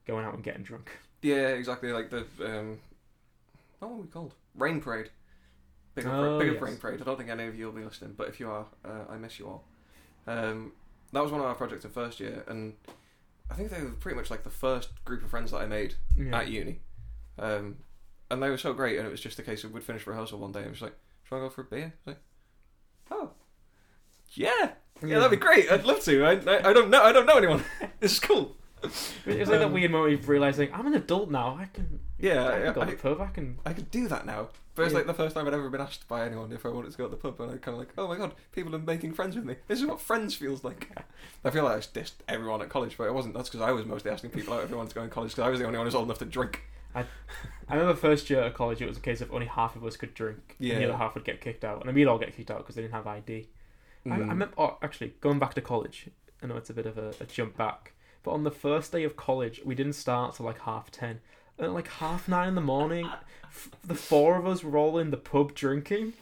going 0.07 0.25
out 0.25 0.33
and 0.33 0.43
getting 0.43 0.63
drunk. 0.63 0.89
Yeah, 1.21 1.49
exactly. 1.49 1.91
Like 1.91 2.09
the 2.09 2.25
um, 2.41 2.79
what 3.79 3.91
were 3.91 3.97
we 3.97 4.07
called? 4.07 4.33
Rain 4.55 4.79
Parade. 4.79 5.09
Big 6.03 6.11
up, 6.11 6.13
Oh, 6.19 6.39
big 6.39 6.49
up 6.55 6.61
yes. 6.69 6.75
Parade. 6.79 7.01
I 7.01 7.03
don't 7.03 7.17
think 7.17 7.29
any 7.29 7.45
of 7.45 7.55
you 7.57 7.65
will 7.65 7.73
be 7.73 7.83
listening, 7.83 8.13
but 8.17 8.27
if 8.27 8.39
you 8.39 8.49
are, 8.49 8.65
uh, 8.85 9.05
I 9.09 9.17
miss 9.17 9.39
you 9.39 9.47
all. 9.47 9.63
Um, 10.27 10.73
that 11.13 11.21
was 11.23 11.31
one 11.31 11.41
of 11.41 11.47
our 11.47 11.55
projects 11.55 11.85
in 11.85 11.91
first 11.91 12.19
year, 12.19 12.43
and 12.47 12.73
I 13.49 13.55
think 13.55 13.69
they 13.71 13.81
were 13.81 13.89
pretty 13.91 14.15
much 14.17 14.29
like 14.29 14.43
the 14.43 14.49
first 14.49 14.89
group 15.05 15.23
of 15.23 15.29
friends 15.29 15.51
that 15.51 15.57
I 15.57 15.65
made 15.65 15.95
Yeah. 16.15 16.37
at 16.39 16.47
uni. 16.49 16.81
Um, 17.37 17.77
and 18.29 18.43
they 18.43 18.49
were 18.49 18.57
so 18.57 18.73
great, 18.73 18.97
and 18.97 19.07
it 19.07 19.11
was 19.11 19.21
just 19.21 19.39
a 19.39 19.43
case 19.43 19.63
of 19.63 19.71
we'd 19.73 19.83
finish 19.83 20.05
rehearsal 20.05 20.39
one 20.39 20.51
day 20.51 20.59
and 20.59 20.67
it 20.67 20.71
was 20.71 20.81
like, 20.81 20.95
"Should 21.23 21.35
I 21.37 21.39
go 21.39 21.49
for 21.49 21.61
a 21.61 21.63
beer?" 21.63 21.93
I 22.05 22.09
was 22.11 22.15
like, 22.15 22.21
"Oh, 23.09 23.31
yeah, 24.33 24.73
yeah, 25.03 25.17
that'd 25.19 25.31
be 25.31 25.37
great. 25.37 25.71
I'd 25.71 25.85
love 25.85 26.01
to. 26.01 26.23
I, 26.25 26.31
I, 26.33 26.69
I 26.69 26.73
don't 26.73 26.89
know. 26.91 27.01
I 27.01 27.11
don't 27.11 27.25
know 27.25 27.37
anyone. 27.37 27.63
this 27.99 28.11
is 28.13 28.19
cool. 28.19 28.55
It 28.83 28.87
was 29.25 29.49
like 29.49 29.59
that 29.59 29.63
Um, 29.63 29.73
weird 29.73 29.91
moment 29.91 30.13
of 30.21 30.29
realizing 30.29 30.71
I'm 30.73 30.87
an 30.87 30.93
adult 30.93 31.29
now. 31.31 31.57
I 31.59 31.65
can 31.65 31.99
Yeah, 32.19 32.45
I 32.47 32.61
can 32.61 32.73
go 32.73 32.81
I- 32.81 32.85
to 32.85 32.95
pub. 32.97 33.19
I 33.21 33.27
can. 33.27 33.59
I 33.65 33.73
could 33.73 33.89
do 33.91 34.07
that 34.09 34.25
now. 34.25 34.49
But 34.79 34.85
it's 34.85 34.93
Yeah. 34.93 34.99
like 34.99 35.07
the 35.07 35.13
first 35.13 35.35
time 35.35 35.45
I'd 35.45 35.53
ever 35.53 35.69
been 35.69 35.81
asked 35.81 36.07
by 36.07 36.25
anyone 36.25 36.53
if 36.53 36.65
I 36.65 36.69
wanted 36.69 36.93
to 36.93 36.97
go 36.97 37.03
to 37.03 37.09
the 37.09 37.17
pub, 37.17 37.37
and 37.41 37.51
I 37.51 37.57
kind 37.57 37.73
of 37.75 37.79
like, 37.79 37.89
oh 37.97 38.07
my 38.07 38.15
god, 38.15 38.33
people 38.53 38.73
are 38.73 38.79
making 38.79 39.11
friends 39.11 39.35
with 39.35 39.43
me. 39.43 39.57
This 39.67 39.81
is 39.81 39.85
what 39.85 39.99
friends 39.99 40.35
feels 40.35 40.63
like. 40.63 40.89
I 41.43 41.49
feel 41.49 41.65
like 41.65 41.73
I 41.73 41.79
just 41.79 41.93
dissed 41.93 42.13
everyone 42.29 42.61
at 42.61 42.69
college, 42.69 42.97
but 42.97 43.03
it 43.03 43.13
wasn't. 43.13 43.33
That's 43.33 43.49
because 43.49 43.59
I 43.59 43.73
was 43.73 43.85
mostly 43.85 44.09
asking 44.09 44.29
people 44.29 44.53
out 44.53 44.63
if 44.63 44.69
they 44.69 44.77
wanted 44.77 44.89
to 44.91 44.95
go 44.95 45.03
in 45.03 45.09
college, 45.09 45.31
because 45.31 45.43
I 45.43 45.49
was 45.49 45.59
the 45.59 45.65
only 45.65 45.77
one 45.77 45.83
who 45.83 45.87
was 45.89 45.95
old 45.95 46.05
enough 46.05 46.19
to 46.19 46.25
drink. 46.25 46.63
I 46.95 47.03
remember 47.69 47.93
first 47.93 48.29
year 48.29 48.41
at 48.43 48.53
college, 48.53 48.81
it 48.81 48.87
was 48.87 48.95
a 48.95 49.01
case 49.01 49.19
of 49.19 49.33
only 49.33 49.47
half 49.47 49.75
of 49.75 49.83
us 49.83 49.97
could 49.97 50.13
drink, 50.13 50.55
and 50.61 50.69
the 50.69 50.85
other 50.85 50.97
half 50.97 51.13
would 51.13 51.25
get 51.25 51.41
kicked 51.41 51.65
out, 51.65 51.81
and 51.81 51.89
then 51.89 51.93
we'd 51.95 52.07
all 52.07 52.17
get 52.17 52.33
kicked 52.33 52.49
out 52.49 52.59
because 52.59 52.75
they 52.75 52.81
didn't 52.81 52.93
have 52.93 53.05
ID. 53.05 53.49
I, 54.05 54.09
I 54.09 54.17
Mm. 54.17 54.29
remember, 54.29 54.53
oh, 54.57 54.77
actually, 54.81 55.13
going 55.19 55.39
back 55.39 55.55
to 55.55 55.61
college, 55.61 56.07
I 56.41 56.47
know 56.47 56.55
it's 56.55 56.69
a 56.69 56.73
bit 56.73 56.85
of 56.85 56.97
a, 56.97 57.09
a 57.19 57.25
jump 57.25 57.57
back, 57.57 57.91
but 58.23 58.31
on 58.31 58.45
the 58.45 58.51
first 58.51 58.93
day 58.93 59.03
of 59.03 59.17
college, 59.17 59.59
we 59.65 59.75
didn't 59.75 59.93
start 59.93 60.35
till 60.35 60.45
like 60.45 60.59
half 60.59 60.89
ten. 60.89 61.19
And 61.57 61.67
at 61.67 61.73
like 61.73 61.89
half 61.89 62.29
nine 62.29 62.47
in 62.47 62.55
the 62.55 62.61
morning, 62.61 63.09
the 63.83 63.95
four 63.95 64.37
of 64.37 64.47
us 64.47 64.63
were 64.63 64.77
all 64.77 64.97
in 64.97 65.11
the 65.11 65.17
pub 65.17 65.53
drinking. 65.53 66.13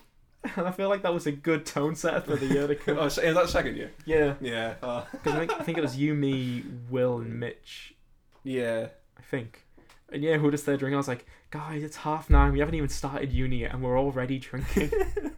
And 0.56 0.68
I 0.68 0.72
feel 0.72 0.88
like 0.88 1.02
that 1.02 1.14
was 1.14 1.28
a 1.28 1.32
good 1.32 1.66
tone 1.66 1.96
setter 1.96 2.22
for 2.22 2.36
the 2.36 2.46
year 2.46 2.68
to 2.68 2.76
come. 2.76 2.98
oh, 3.00 3.10
so 3.10 3.22
is 3.22 3.36
that 3.36 3.50
second 3.50 3.76
year? 3.76 3.92
yeah, 4.06 4.36
Yeah. 4.40 4.76
Oh. 4.82 5.06
Because 5.12 5.34
I 5.34 5.40
think, 5.40 5.52
I 5.60 5.64
think 5.64 5.78
it 5.78 5.82
was 5.82 5.98
you, 5.98 6.14
me, 6.14 6.64
Will, 6.90 7.18
and 7.18 7.40
Mitch. 7.40 7.96
yeah. 8.44 8.88
I 9.18 9.22
think. 9.24 9.66
And 10.10 10.24
yeah, 10.24 10.38
who 10.38 10.44
would 10.44 10.54
have 10.54 10.62
stayed 10.62 10.80
drinking? 10.80 10.94
I 10.94 10.98
was 10.98 11.08
like, 11.08 11.26
guys, 11.50 11.84
it's 11.84 11.98
half 11.98 12.30
nine. 12.30 12.54
We 12.54 12.60
haven't 12.60 12.76
even 12.76 12.88
started 12.88 13.34
uni 13.34 13.58
yet, 13.58 13.74
and 13.74 13.84
we're 13.84 14.00
already 14.00 14.40
drinking. 14.40 14.92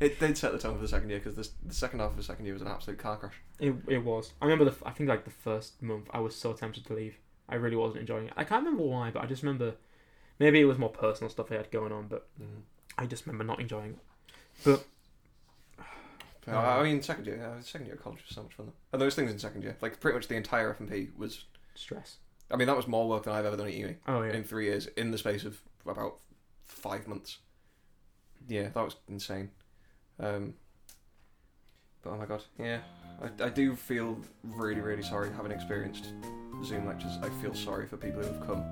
It 0.00 0.20
did 0.20 0.38
set 0.38 0.52
the 0.52 0.58
tone 0.58 0.76
for 0.76 0.82
the 0.82 0.88
second 0.88 1.10
year 1.10 1.18
because 1.18 1.34
the, 1.34 1.48
the 1.68 1.74
second 1.74 2.00
half 2.00 2.10
of 2.12 2.16
the 2.16 2.22
second 2.22 2.44
year 2.44 2.54
was 2.54 2.62
an 2.62 2.68
absolute 2.68 2.98
car 2.98 3.16
crash. 3.16 3.34
It, 3.58 3.74
it 3.88 4.04
was. 4.04 4.32
I 4.40 4.46
remember 4.46 4.70
the. 4.70 4.86
I 4.86 4.90
think 4.92 5.08
like 5.08 5.24
the 5.24 5.30
first 5.30 5.82
month, 5.82 6.08
I 6.12 6.20
was 6.20 6.34
so 6.34 6.52
tempted 6.52 6.86
to 6.86 6.94
leave. 6.94 7.18
I 7.48 7.56
really 7.56 7.76
wasn't 7.76 8.00
enjoying 8.00 8.26
it. 8.26 8.32
I 8.36 8.44
can't 8.44 8.64
remember 8.64 8.84
why, 8.84 9.10
but 9.10 9.22
I 9.22 9.26
just 9.26 9.42
remember. 9.42 9.74
Maybe 10.38 10.60
it 10.60 10.64
was 10.64 10.78
more 10.78 10.90
personal 10.90 11.30
stuff 11.30 11.50
I 11.50 11.56
had 11.56 11.70
going 11.70 11.92
on, 11.92 12.06
but 12.08 12.28
I 12.96 13.06
just 13.06 13.26
remember 13.26 13.44
not 13.44 13.60
enjoying 13.60 13.96
it. 14.66 14.80
Yeah, 16.46 16.58
I 16.78 16.82
mean, 16.82 17.02
second 17.02 17.26
year, 17.26 17.36
yeah, 17.36 17.60
second 17.60 17.86
year 17.86 17.96
of 17.96 18.02
college 18.02 18.20
was 18.26 18.34
so 18.34 18.42
much 18.42 18.54
fun. 18.54 18.66
Though. 18.66 18.72
And 18.92 19.02
those 19.02 19.14
things 19.14 19.30
in 19.30 19.38
second 19.38 19.62
year, 19.62 19.76
like 19.80 20.00
pretty 20.00 20.16
much 20.16 20.28
the 20.28 20.36
entire 20.36 20.70
F 20.70 20.80
and 20.80 20.90
P 20.90 21.08
was. 21.16 21.44
Stress. 21.74 22.16
I 22.50 22.56
mean, 22.56 22.66
that 22.66 22.76
was 22.76 22.88
more 22.88 23.08
work 23.08 23.24
than 23.24 23.34
I've 23.34 23.44
ever 23.44 23.56
done 23.56 23.68
at 23.68 23.74
uni. 23.74 23.96
Oh 24.06 24.22
yeah. 24.22 24.32
in 24.32 24.44
three 24.44 24.64
years 24.66 24.86
in 24.96 25.10
the 25.10 25.18
space 25.18 25.44
of 25.44 25.60
about 25.86 26.18
five 26.64 27.06
months. 27.06 27.38
Yeah, 28.48 28.68
that 28.68 28.84
was 28.84 28.96
insane. 29.08 29.50
Um, 30.18 30.54
but 32.08 32.14
oh 32.14 32.18
my 32.18 32.26
god, 32.26 32.42
yeah, 32.58 32.78
I, 33.22 33.44
I 33.44 33.48
do 33.50 33.74
feel 33.76 34.18
really, 34.42 34.80
really 34.80 35.02
sorry 35.02 35.30
having 35.36 35.52
experienced 35.52 36.12
Zoom 36.64 36.86
lectures. 36.86 37.12
I 37.22 37.28
feel 37.42 37.54
sorry 37.54 37.86
for 37.86 37.96
people 37.98 38.22
who 38.22 38.32
have 38.32 38.46
come 38.46 38.62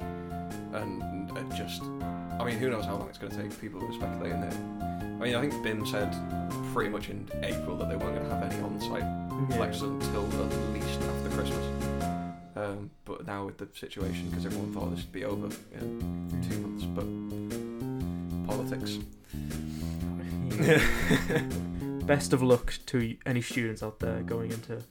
and 0.72 1.30
uh, 1.30 1.42
just. 1.56 1.82
I 1.82 2.44
mean, 2.44 2.58
who 2.58 2.70
knows 2.70 2.84
how 2.84 2.96
long 2.96 3.08
it's 3.08 3.18
going 3.18 3.32
to 3.32 3.42
take? 3.42 3.60
People 3.60 3.80
who 3.80 3.88
are 3.88 3.92
speculating 3.92 4.40
that. 4.40 4.54
I 4.54 5.24
mean, 5.24 5.34
I 5.34 5.40
think 5.40 5.52
BIMM 5.64 5.86
said 5.86 6.14
pretty 6.72 6.90
much 6.90 7.08
in 7.10 7.28
April 7.42 7.76
that 7.78 7.88
they 7.88 7.96
weren't 7.96 8.16
going 8.16 8.28
to 8.28 8.34
have 8.34 8.52
any 8.52 8.60
on-site 8.62 9.02
Yeah. 9.50 9.58
lectures 9.60 9.82
until 9.82 10.24
at 10.24 10.72
least 10.72 11.00
after 11.00 11.30
Christmas. 11.30 11.66
Um, 12.56 12.90
but 13.04 13.26
now 13.26 13.44
with 13.46 13.58
the 13.58 13.68
situation, 13.74 14.28
because 14.30 14.46
everyone 14.46 14.72
thought 14.72 14.90
this 14.90 15.00
would 15.04 15.12
be 15.12 15.24
over 15.24 15.46
in 15.74 16.42
two 16.48 16.58
months, 16.60 16.84
but 16.84 17.06
politics. 18.46 18.98
Best 22.06 22.32
of 22.32 22.42
luck 22.42 22.74
to 22.86 23.16
any 23.26 23.42
students 23.42 23.82
out 23.82 23.98
there 23.98 24.22
going 24.22 24.52
into. 24.52 24.82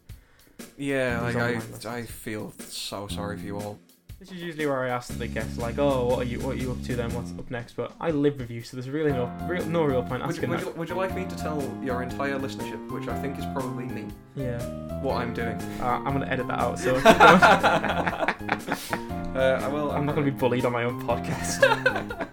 yeah, 0.77 1.21
like 1.21 1.35
I, 1.35 1.53
lessons. 1.53 1.85
I 1.85 2.03
feel 2.03 2.53
so 2.59 3.07
sorry 3.07 3.37
for 3.37 3.45
you 3.45 3.57
all. 3.57 3.79
This 4.19 4.31
is 4.31 4.41
usually 4.41 4.65
where 4.65 4.81
I 4.83 4.89
ask 4.89 5.17
the 5.17 5.27
guests, 5.27 5.57
like, 5.57 5.77
"Oh, 5.77 6.05
what 6.07 6.19
are 6.19 6.23
you, 6.23 6.39
what 6.39 6.55
are 6.55 6.59
you 6.59 6.71
up 6.71 6.81
to 6.83 6.95
then? 6.95 7.13
What's 7.13 7.31
up 7.31 7.51
next?" 7.51 7.73
But 7.75 7.91
I 7.99 8.11
live 8.11 8.37
with 8.39 8.49
you, 8.49 8.63
so 8.63 8.77
there's 8.77 8.89
really 8.89 9.11
no, 9.11 9.29
real, 9.47 9.65
no 9.65 9.83
real 9.83 10.01
point 10.03 10.21
Would, 10.25 10.31
asking 10.35 10.49
would, 10.51 10.61
you, 10.61 10.69
would 10.71 10.89
you 10.89 10.95
like 10.95 11.13
me 11.15 11.25
to 11.25 11.35
tell 11.35 11.61
your 11.83 12.01
entire 12.01 12.39
listenership, 12.39 12.89
which 12.91 13.07
I 13.09 13.21
think 13.21 13.37
is 13.37 13.45
probably 13.53 13.85
me, 13.85 14.05
Yeah. 14.35 14.57
what 15.01 15.17
I'm 15.17 15.33
doing? 15.33 15.57
Uh, 15.81 16.01
I'm 16.05 16.13
gonna 16.13 16.27
edit 16.27 16.47
that 16.47 16.59
out, 16.59 16.79
so 16.79 16.95
Uh, 19.35 19.59
I 19.61 19.67
will. 19.67 19.91
I'm 19.91 20.05
not 20.05 20.15
gonna 20.15 20.31
be 20.31 20.31
bullied 20.31 20.63
on 20.65 20.71
my 20.71 20.83
own 20.85 21.01
podcast. 21.05 21.61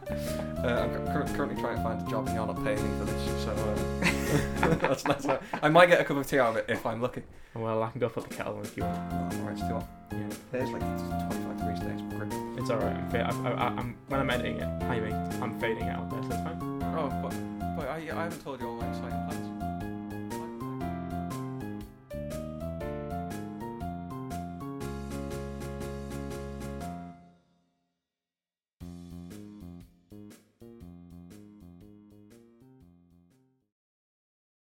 Uh, 0.63 0.89
I'm 0.89 1.07
cur- 1.13 1.27
currently 1.35 1.61
trying 1.61 1.77
to 1.79 1.83
find 1.83 2.07
a 2.07 2.09
job, 2.09 2.25
and 2.29 2.37
you're 2.37 2.47
not 2.47 2.55
paying 2.63 2.77
me 2.81 2.97
for 3.01 3.05
this, 3.05 3.43
so 3.43 3.51
uh, 3.51 4.02
that's, 5.05 5.27
uh, 5.27 5.41
I 5.63 5.69
might 5.69 5.87
get 5.87 6.01
a 6.01 6.05
cup 6.05 6.17
of 6.17 6.27
tea 6.27 6.39
out 6.39 6.51
of 6.51 6.57
it 6.57 6.67
if 6.69 6.85
I'm 6.87 7.01
lucky. 7.01 7.23
well, 7.55 7.83
I 7.83 7.91
can 7.91 8.01
go 8.01 8.09
put 8.09 8.29
the 8.29 8.35
kettle 8.35 8.57
on 8.57 8.63
if 8.65 8.77
you 8.77 8.83
want. 8.85 8.99
Oh, 9.13 9.39
alright, 9.41 9.53
it's 9.53 9.61
too 9.61 9.75
hot. 9.75 9.87
Yeah, 10.13 10.19
There's 10.51 10.71
like 10.71 10.81
25 10.83 11.59
degrees 11.59 11.79
today. 11.81 11.95
It's 11.95 12.15
great. 12.15 12.59
it's 12.59 12.71
alright. 12.71 12.97
I'm, 12.97 13.11
fa- 13.11 13.31
I, 13.47 13.51
I, 13.51 13.67
I'm 13.69 13.97
when 14.09 14.21
I'm 14.21 14.31
editing 14.31 14.59
it, 14.59 14.83
hi 14.85 15.01
mate, 15.01 15.15
I'm 15.43 15.59
fading 15.61 15.89
out 15.89 16.11
there, 16.11 16.23
so 16.23 16.29
it's 16.29 16.37
fine. 16.43 16.59
Oh, 16.97 17.09
but, 17.23 17.77
but 17.77 17.89
I, 17.89 17.97
I 17.97 18.25
haven't 18.25 18.43
told 18.43 18.61
you 18.61 18.69
all 18.69 18.75
my 18.77 18.89
exciting 18.89 19.11
plans. 19.29 19.52